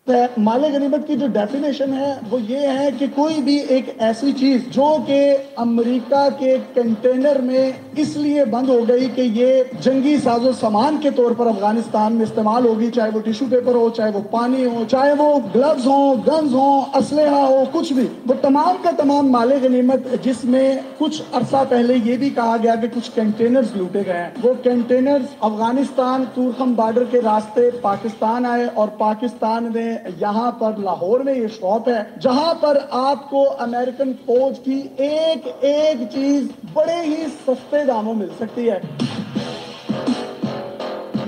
माले 0.06 0.68
गनीमत 0.70 1.04
की 1.06 1.16
जो 1.16 1.26
डेफिनेशन 1.28 1.92
है, 1.92 2.20
वो 2.30 2.38
ये 2.38 2.66
है 2.68 2.90
कि 2.92 3.06
कोई 3.08 3.40
भी 3.42 3.58
एक 3.70 3.96
ऐसी 4.00 4.32
चीज़ 4.32 4.62
जो 4.70 4.86
कि 5.00 5.18
अमेरिका 5.58 6.28
के 6.30 6.56
कंटेनर 6.74 7.40
में 7.40 7.94
इसलिए 7.98 8.44
बंद 8.44 8.70
हो 8.70 8.80
गई 8.82 9.08
कि 9.08 9.22
ये 9.22 9.70
जंगी 9.82 10.16
साजो 10.18 10.52
सामान 10.52 10.98
के 10.98 11.10
तौर 11.10 11.34
पर 11.34 11.46
अफ़गानिस्तान 11.46 12.12
में 12.12 12.24
इस्तेमाल 12.24 12.66
होगी, 12.66 12.88
चाहे 12.90 13.10
वो 13.10 13.20
टिश्यू 13.20 13.48
पेपर 13.48 13.76
हो, 13.76 13.88
चाहे 13.90 14.10
वो 14.12 14.20
पानी 14.32 14.64
हो, 14.64 14.84
चाहे 14.84 15.12
वो 15.14 15.36
ग्लव्स 15.52 15.86
हो 15.86 16.16
गन्स 16.26 16.52
हो, 16.52 16.90
असलहा 16.94 17.44
हो, 17.44 17.64
कुछ 17.72 17.92
भी। 17.92 18.04
वो 18.26 18.34
तमाम 18.42 18.82
का 18.82 18.92
तमाम 18.94 19.30
माले 19.30 19.60
गनीमत 19.60 20.10
जिसमें 20.24 20.84
कुछ 20.98 21.22
अरसा 21.34 21.62
पहले 21.64 21.94
ये 22.00 22.16
भी 22.16 22.30
कहा 22.32 22.56
गया 22.56 22.76
कि 22.76 22.88
कुछ 22.88 23.08
कंटेनर्स 23.10 23.76
लूटे 23.76 24.04
गए 24.04 24.12
हैं। 24.12 24.42
वो 24.42 24.54
कंटेनर्स 24.64 25.28
अफ़गानिस्तान, 25.42 26.24
तुरखम 26.26 26.74
बॉर्डर 26.76 27.04
के 27.06 27.20
रास्ते 27.20 27.70
पाकिस्तान 27.80 28.46
आए 28.46 28.66
और 28.66 28.96
पाकिस्तान 29.00 29.72
ने 29.76 29.90
यहाँ 30.18 30.50
पर 30.60 30.78
लाहौर 30.78 31.22
में 31.22 31.32
ये 31.34 31.48
शॉप 31.50 31.88
है, 31.88 32.06
जहाँ 32.20 32.54
पर 32.54 32.78
आपको 32.94 33.44
अमेरिकन 33.44 34.12
फौज 34.26 34.58
की 34.58 34.78
एक 35.00 35.46
एक 35.66 36.06
चीज़ 36.08 36.48
बड़े 36.74 37.00
ही 37.00 37.26
सस्ते 37.28 37.84
दामों 37.84 38.14
मिल 38.14 38.30
सकती 38.38 38.66
है। 38.66 38.80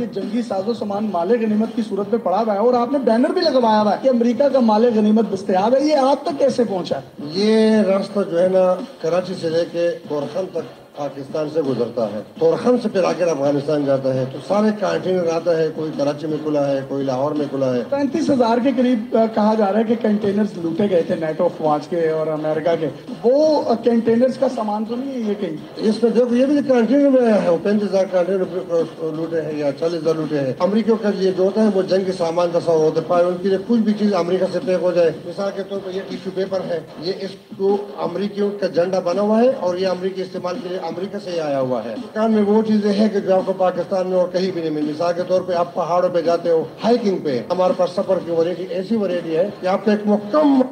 ये 0.01 0.07
जंगी 0.07 0.43
साजो 0.43 0.75
सामान 0.75 1.05
माले 1.07 1.37
गनीमत 1.39 1.73
की 1.77 1.83
सूरत 1.83 2.13
में 2.13 2.23
पड़ा 2.23 2.39
हुआ 2.39 2.53
है 2.53 2.61
और 2.61 2.75
आपने 2.75 2.99
बैनर 3.01 3.33
भी 3.33 3.41
लगवाया 3.41 3.81
हुआ 3.81 3.93
है 3.93 4.01
कि 4.03 4.09
अमेरिका 4.09 4.49
का 4.49 4.61
माले 4.61 4.91
गनीमत 4.93 5.31
दस्तयाब 5.33 5.75
है। 5.75 5.83
ये 5.89 5.95
आप 5.97 6.25
तक 6.27 6.39
कैसे 6.39 6.65
पहुँचा? 6.65 7.03
ये 7.35 7.83
रास्ता 7.83 8.23
जो 8.23 8.39
है 8.39 8.49
ना, 8.49 8.73
कराची 9.03 9.35
से 9.35 9.51
लेके 9.51 9.91
गोरखल 10.09 10.47
तक 10.55 10.67
पाकिस्तान 10.95 11.49
से 11.51 11.63
गुजरता 11.63 12.05
है 12.09 12.21
तोरखन 12.39 12.77
से 12.79 12.89
फिर 12.89 13.05
आकर 13.05 13.29
अफ़गानिस्तान 13.29 13.85
जाता 13.85 14.11
है 14.15 14.25
तो 14.33 14.41
सारे 14.41 14.71
कंटेनर 14.79 15.29
आता 15.31 15.57
है 15.59 15.69
कोई 15.71 15.91
कराची 15.93 16.27
में 16.27 16.43
खुला 16.45 16.61
है 16.67 16.83
कोई 16.89 17.05
लाहौर 17.05 17.35
में 17.35 17.49
खुला 17.51 17.67
है। 17.69 17.83
पैंतीस 17.91 18.29
हज़ार 18.31 18.61
के 18.61 18.73
करीब 18.73 19.11
कहा 19.15 19.55
जा 19.55 19.67
रहा 19.67 19.79
है 19.79 19.85
कि 19.85 19.97
कंटेनर्स 20.05 20.57
लूटे 20.59 20.87
गए 20.89 21.03
थे 21.11 21.17
नेटो 21.17 21.49
फौज 21.57 21.87
के 21.87 22.11
और 22.11 22.29
अमेरिका 22.29 22.75
के। 22.77 22.87
वो 23.25 23.75
कंटेनर्स 23.87 24.39
का 24.39 24.49
सामान 24.51 24.85
तो 24.85 24.97
नहीं 24.97 25.11
है 25.13 25.29
ये 25.29 25.35
कहीं? 25.35 25.89
इसमें 25.89 26.13
देखो 26.13 26.35
ये 26.37 26.47
भी 26.47 26.63
कंटेनर 26.63 27.11
में 27.11 27.21
आया 27.23 27.41
है 27.41 27.57
पैंतीस 27.59 27.89
हज़ार 27.89 28.07
कंटेनर 28.15 29.17
लूटे 29.17 29.41
हैं 29.41 29.59
या 29.59 29.73
चालीस 29.73 30.01
हज़ार 30.01 30.17
लूटे 30.17 30.39
हैं। 30.39 30.57
अमरीकियों 30.61 30.97
का 30.99 31.11
ये 31.19 31.33
जो 31.33 31.45
होता 31.45 31.63
है 31.63 31.71
वो 31.71 31.83
जंग 31.85 32.07
के 32.07 32.13
सामान 32.15 32.53
का 32.53 32.61
सौ 32.61 32.79
होता 32.79 33.17
है 33.17 33.27
उनकी 33.27 33.49
लिए 33.49 33.59
कुछ 33.67 33.81
भी 33.81 33.93
चीज़ 33.95 34.15
अमरीका 34.15 34.47
से 34.49 34.59
पैक 34.61 34.81
हो 34.83 34.93
जाए। 34.93 35.15
मिसाल 35.27 35.51
के 35.51 35.63
तौर 35.65 35.79
पर 35.81 35.97
ये 35.97 36.07
टिश्यू 36.11 36.33
पेपर 36.33 36.63
है 36.71 36.81
ये 37.03 37.19
इसको 37.25 37.75
अमरीकियों 38.03 38.51
का 38.63 38.69
झंडा 38.71 39.01
बना 39.03 39.23
हुआ 39.23 39.41
है 39.41 39.53
और 39.57 39.79
ये 39.79 39.87
अमरीकी 39.89 40.23
इस्तेमाल 40.23 40.59
के 40.61 40.69
लिए 40.69 40.83
अमरीका 40.85 41.19
से 41.19 41.39
आया 41.39 41.59
हुआ 41.59 41.81
है। 41.83 41.95
दुकान 42.01 42.33
में 42.33 42.43
वो 42.43 42.63
चीज़ें 42.63 42.93
हैं 42.95 43.09
कि 43.13 43.21
जो 43.21 43.35
आपको 43.35 43.53
पाकिस्तान 43.55 44.07
में 44.07 44.17
और 44.17 44.31
कहीं 44.31 44.53
भी 44.53 44.61
नहीं 44.61 44.71
मिली। 44.71 44.87
मिसाल 44.87 45.13
के 45.13 45.23
तौर 45.23 45.43
पे 45.43 45.55
आप 45.55 45.73
पहाड़ों 45.77 46.11
पे 46.11 46.23
जाते 46.23 46.51
हो 46.51 46.63
हाइकिंग 46.81 47.23
पे, 47.25 47.39
हमारे 47.53 47.75
पास 47.75 47.91
सफ़र 47.91 48.25
की 48.25 48.31
वैरायटी 48.31 48.65
ऐसी 48.75 48.97
वैरायटी 48.97 49.35
है 49.35 49.51
कि 49.51 49.67
आपको 49.67 49.91
एक 49.91 50.07
मुकम 50.07 50.63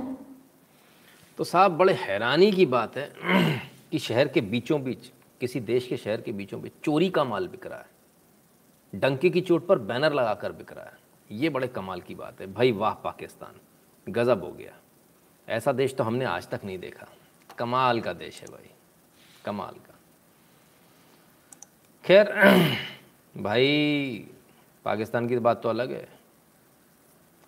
तो 1.39 1.44
साहब, 1.44 1.72
बड़े 1.72 1.93
हैरानी 1.93 2.51
की 2.52 2.66
बात 2.66 2.97
है 2.97 3.10
कि 3.93 3.98
शहर 3.98 4.28
के 4.28 4.40
बीचों 4.40 4.82
बीच, 4.82 5.10
किसी 5.40 5.60
देश 5.60 5.86
के 5.86 5.97
शहर 5.97 6.20
के 6.20 6.32
बीचों 6.32 6.60
बीच 6.62 6.72
चोरी 6.84 7.09
का 7.10 7.24
माल 7.24 7.47
बिक 7.48 7.66
रहा 7.66 7.78
है। 7.78 9.01
डंके 9.01 9.30
की 9.30 9.40
चोट 9.40 9.66
पर 9.66 9.78
बैनर 9.80 10.12
लगाकर 10.12 10.52
बिक 10.52 10.72
रहा 10.72 10.84
है। 10.84 11.01
ये 11.30 11.48
बड़े 11.48 11.68
कमाल 11.68 12.01
की 12.01 12.14
बात 12.14 12.40
है। 12.40 12.52
भाई 12.52 12.72
वाह, 12.72 12.94
पाकिस्तान। 12.94 13.60
गजब 14.06 14.44
हो 14.44 14.51
गया। 14.52 14.72
ऐसा 15.48 15.72
देश 15.72 15.94
तो 15.94 16.05
हमने 16.05 16.24
आज 16.24 16.48
तक 16.48 16.60
नहीं 16.64 16.78
देखा। 16.78 17.06
कमाल 17.59 18.01
का 18.01 18.12
देश 18.12 18.40
है 18.40 18.48
भाई। 18.48 18.70
कमाल 19.44 19.74
का। 19.76 19.91
खैर, 22.05 22.33
भाई, 23.37 24.31
पाकिस्तान 24.85 25.29
की 25.29 25.39
बात 25.39 25.62
तो 25.62 25.69
अलग 25.69 25.93
है। 25.93 26.09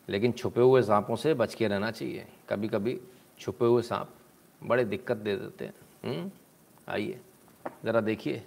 लेकिन 0.08 0.32
छुपे 0.32 0.60
हुए 0.60 0.82
सांपों 0.82 1.16
से 1.16 1.34
बच 1.34 1.54
के 1.54 1.68
रहना 1.68 1.90
चाहिए। 1.90 2.28
कभी 2.48 2.68
कभी 2.68 3.00
छुपे 3.38 3.64
हुए 3.64 3.82
सांप 3.82 4.10
बड़े 4.62 4.84
दिक्कत 4.84 5.16
दे 5.16 5.36
देते 5.36 5.64
हैं। 5.64 5.74
हम्म? 6.04 6.30
आइए, 6.88 7.20
ज़रा 7.84 8.00
देखिए। 8.00 8.46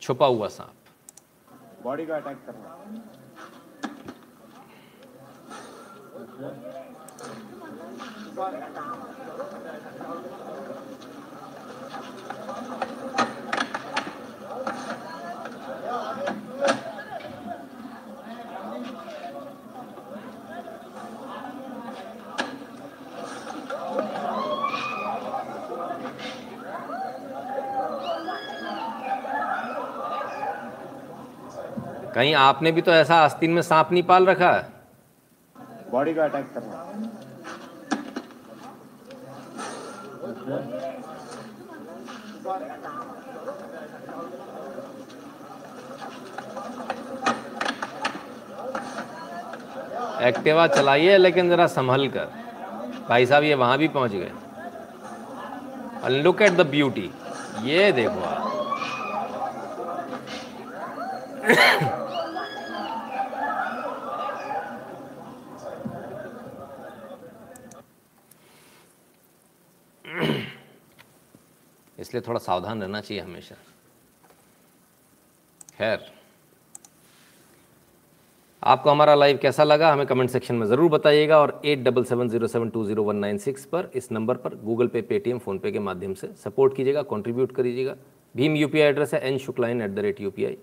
छुपा 0.00 0.26
हुआ 0.26 0.48
सांप। 0.48 0.72
बॉडी 1.82 2.06
का 2.06 2.16
अटैक 2.16 2.36
करना। 8.36 9.15
कहीं 32.16 32.34
आपने 32.34 32.70
भी 32.72 32.82
तो 32.82 32.92
ऐसा 32.92 33.16
आस्तीन 33.22 33.50
में 33.52 33.60
सांप 33.62 33.88
नहीं 33.92 34.02
पाल 34.02 34.26
रखा? 34.26 34.50
है 34.50 34.68
बॉडी 35.90 36.12
का 36.14 36.24
अटैक 36.24 36.46
करना। 36.54 36.76
एक्टिवा 50.28 50.66
चलाइए 50.66 51.18
लेकिन 51.18 51.48
ज़रा 51.50 51.66
संभल 51.66 52.08
कर। 52.16 52.28
भाई 53.08 53.26
साहब 53.26 53.42
ये 53.44 53.54
वहाँ 53.54 53.78
भी 53.78 53.88
पहुँच 53.98 54.12
गए। 54.12 54.32
लुक 56.22 56.42
एट 56.42 56.52
द 56.52 56.66
ब्यूटी 56.70 57.10
ये 57.64 57.92
देखो 57.92 58.20
आप। 58.24 58.44
इसलिए 72.06 72.22
थोड़ा 72.26 72.38
सावधान 72.40 72.82
रहना 72.82 73.00
चाहिए 73.00 73.22
हमेशा। 73.22 73.54
खैर, 75.78 76.12
आपको 78.62 78.90
हमारा 78.90 79.14
लाइव 79.14 79.38
कैसा 79.42 79.64
लगा 79.64 79.92
हमें 79.92 80.06
कमेंट 80.06 80.30
सेक्शन 80.30 80.54
में 80.54 80.66
ज़रूर 80.66 80.90
बताइएगा 80.90 81.38
और 81.38 81.60
eight 81.64 81.82
double 81.84 82.04
seven 82.04 82.28
zero 82.28 82.46
seven 82.48 82.68
two 82.70 82.84
zero 82.84 83.02
one 83.04 83.16
nine 83.16 83.38
six 83.38 83.64
पर 83.66 83.90
इस 83.96 84.10
नंबर 84.12 84.36
पर 84.36 84.54
गूगल 84.64 84.86
पे 84.88 85.02
पेटीएम 85.04 85.38
फ़ोनपे 85.38 85.72
के 85.72 85.78
माध्यम 85.80 86.14
से 86.14 86.30
सपोर्ट 86.44 86.76
कीजिएगा 86.76 87.02
कंट्रीब्यूट 87.10 87.52
करिएगा। 87.54 87.94
भीम 88.34 88.56
यूपीआई 88.56 88.88
एड्रेस 88.88 89.14
है 89.14 89.20
N 89.28 89.38
Shukla 89.38 89.68
in 89.68 89.82
at 89.82 89.90
the 89.90 89.98
rate 89.98 90.20
U 90.20 90.30
P 90.30 90.44
I 90.44 90.56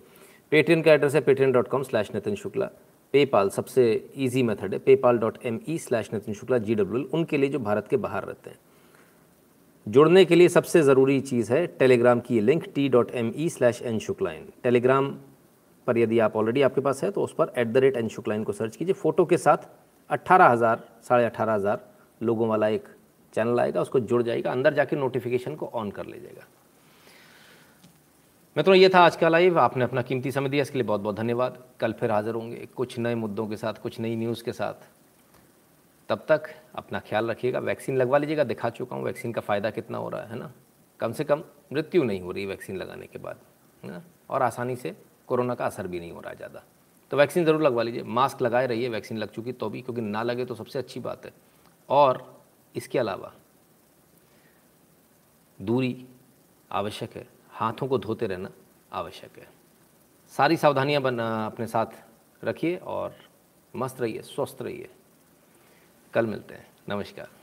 Paytm 0.51 0.81
का 0.81 0.93
एड्रेस 0.93 1.15
है 1.15 1.21
Paytm 1.21 1.51
dot 1.51 1.67
com 1.67 1.83
slash 1.83 2.13
Nitin 2.15 2.35
Shukla 2.35 2.65
PayPal 3.13 3.49
सबसे 3.51 3.85
ईजी 4.17 4.43
मेथड 4.43 4.73
है 4.73 4.79
PayPal 4.81 5.17
dot 5.19 5.37
M 5.45 5.59
E 5.69 5.77
slash 5.79 6.13
Nitin 6.13 6.33
Shukla 6.33 6.57
G 6.59 6.75
W 6.75 7.07
उनके 7.13 7.37
लिए 7.37 7.49
जो 7.49 7.59
भारत 7.61 7.87
के 7.87 7.97
बाहर 7.99 8.23
रहते 8.25 8.49
हैं। 8.49 8.57
जुड़ने 9.87 10.23
के 10.25 10.35
लिए 10.35 10.49
सबसे 10.49 10.81
ज़रूरी 10.81 11.19
चीज़ 11.21 11.51
है 11.53 11.65
टेलीग्राम 11.69 12.19
की 12.19 12.39
link 12.41 12.65
T 12.75 12.87
dot 12.89 13.11
M 13.11 13.31
E 13.35 13.47
slash 13.49 13.81
N 13.81 13.99
Shuklain 13.99 14.47
Telegram 14.63 15.07
पर 15.87 15.97
यदि 15.97 16.19
आप 16.19 16.35
ऑलरेडी 16.35 16.61
आपके 16.61 16.81
पास 16.81 17.03
है 17.03 17.09
तो 17.11 17.21
उस 17.21 17.33
पर 17.33 17.51
एट 17.57 17.67
द 17.67 17.77
रेट 17.77 17.97
एन 17.97 18.07
शुक्लाइन 18.09 18.43
को 18.43 18.53
सर्च 18.53 18.75
कीजिए। 18.75 18.93
फ़ोटो 18.93 19.25
के 19.25 19.37
साथ 19.37 19.67
अट्ठारह 20.09 20.45
हज़ार, 20.45 20.83
साढ़े 21.03 21.25
अट्ठारह 21.25 21.53
हज़ार 21.53 21.85
लोगों 22.21 22.47
वाला 22.47 22.67
एक 22.67 22.87
चैनल 23.33 23.59
आएगा, 23.59 23.81
उसको 23.81 23.99
जुड़ 23.99 24.21
जाएगा, 24.23 24.51
अंदर 24.51 24.73
जाके 24.73 24.95
नोटिफिकेशन 24.95 25.55
को 25.55 25.69
ऑन 25.73 25.91
कर 25.91 26.05
लीजिएगा। 26.05 26.47
मित्रों, 28.55 28.75
ये 28.75 28.89
था 28.89 28.99
आज 28.99 29.15
का 29.15 29.29
लाइव 29.29 29.59
आपने 29.59 29.83
अपना 29.83 30.01
कीमती 30.01 30.31
समय 30.31 30.49
दिया, 30.49 30.61
इसके 30.61 30.77
लिए 30.77 30.87
बहुत 30.87 31.01
बहुत 31.01 31.15
धन्यवाद। 31.15 31.57
कल 31.79 31.93
फिर 31.93 32.11
हाजिर 32.11 32.33
होंगे 32.33 32.67
कुछ 32.75 32.97
नए 32.99 33.15
मुद्दों 33.17 33.47
के 33.47 33.57
साथ, 33.57 33.73
कुछ 33.73 33.99
नई 33.99 34.15
न्यूज़ 34.15 34.43
के 34.43 34.51
साथ। 34.53 34.87
तब 36.09 36.25
तक 36.29 36.49
अपना 36.75 36.99
ख्याल 36.99 37.29
रखिएगा, 37.29 37.59
वैक्सीन 37.59 37.97
लगवा 37.97 38.17
लीजिएगा, 38.17 38.43
दिखा 38.43 38.69
चुका 38.71 38.95
हूँ 38.95 39.03
वैक्सीन 39.03 39.33
का 39.33 39.41
फ़ायदा 39.41 39.69
कितना 39.71 39.97
हो 39.97 40.09
रहा 40.09 40.23
है 40.23 40.39
ना? 40.39 40.51
कम 40.99 41.11
से 41.11 41.23
कम 41.23 41.43
मृत्यु 41.73 42.03
नहीं 42.03 42.21
हो 42.21 42.31
रही 42.31 42.45
वैक्सीन 42.45 42.77
लगाने 42.77 43.07
के 43.07 43.19
बाद, 43.19 43.39
है 43.83 44.03
और 44.29 44.41
आसानी 44.41 44.75
से 44.75 44.95
कोरोना 45.27 45.55
का 45.55 45.65
असर 45.65 45.87
भी 45.87 45.99
नहीं 45.99 46.11
हो 46.11 46.19
रहा 46.19 46.31
है 46.31 46.37
ज़्यादा। 46.37 46.63
तो 47.11 47.17
वैक्सीन 47.17 47.45
ज़रूर 47.45 47.61
लगवा 47.61 47.83
लीजिए, 47.83 48.03
मास्क 48.03 48.41
लगाए 48.41 48.67
रहिए, 48.67 48.89
वैक्सीन 48.89 49.17
लग 49.17 49.31
चुकी 49.31 49.51
तो 49.53 49.69
भी, 49.69 49.81
क्योंकि 49.81 50.01
ना 50.01 50.23
लगे 50.23 50.45
तो 50.45 50.55
सबसे 50.55 50.79
अच्छी 50.79 50.99
बात 50.99 51.25
है। 51.25 51.33
और 51.89 52.23
इसके 52.75 52.99
अलावा 52.99 53.31
दूरी 55.59 56.05
आवश्यक 56.71 57.15
है, 57.15 57.27
हाथों 57.51 57.87
को 57.87 57.97
धोते 57.97 58.27
रहना 58.27 58.49
आवश्यक 58.91 59.37
है। 59.37 59.47
सारी 60.31 60.57
सावधानियाँ 60.57 61.01
बन, 61.01 61.19
अपने 61.19 61.67
साथ 61.67 62.43
रखिए 62.43 62.75
और 62.77 63.15
मस्त 63.73 64.01
रहिए, 64.01 64.21
स्वस्थ 64.21 64.61
रहिए। 64.61 64.89
कल 66.13 66.25
मिलते 66.25 66.53
हैं। 66.53 66.67
नमस्कार। 66.89 67.42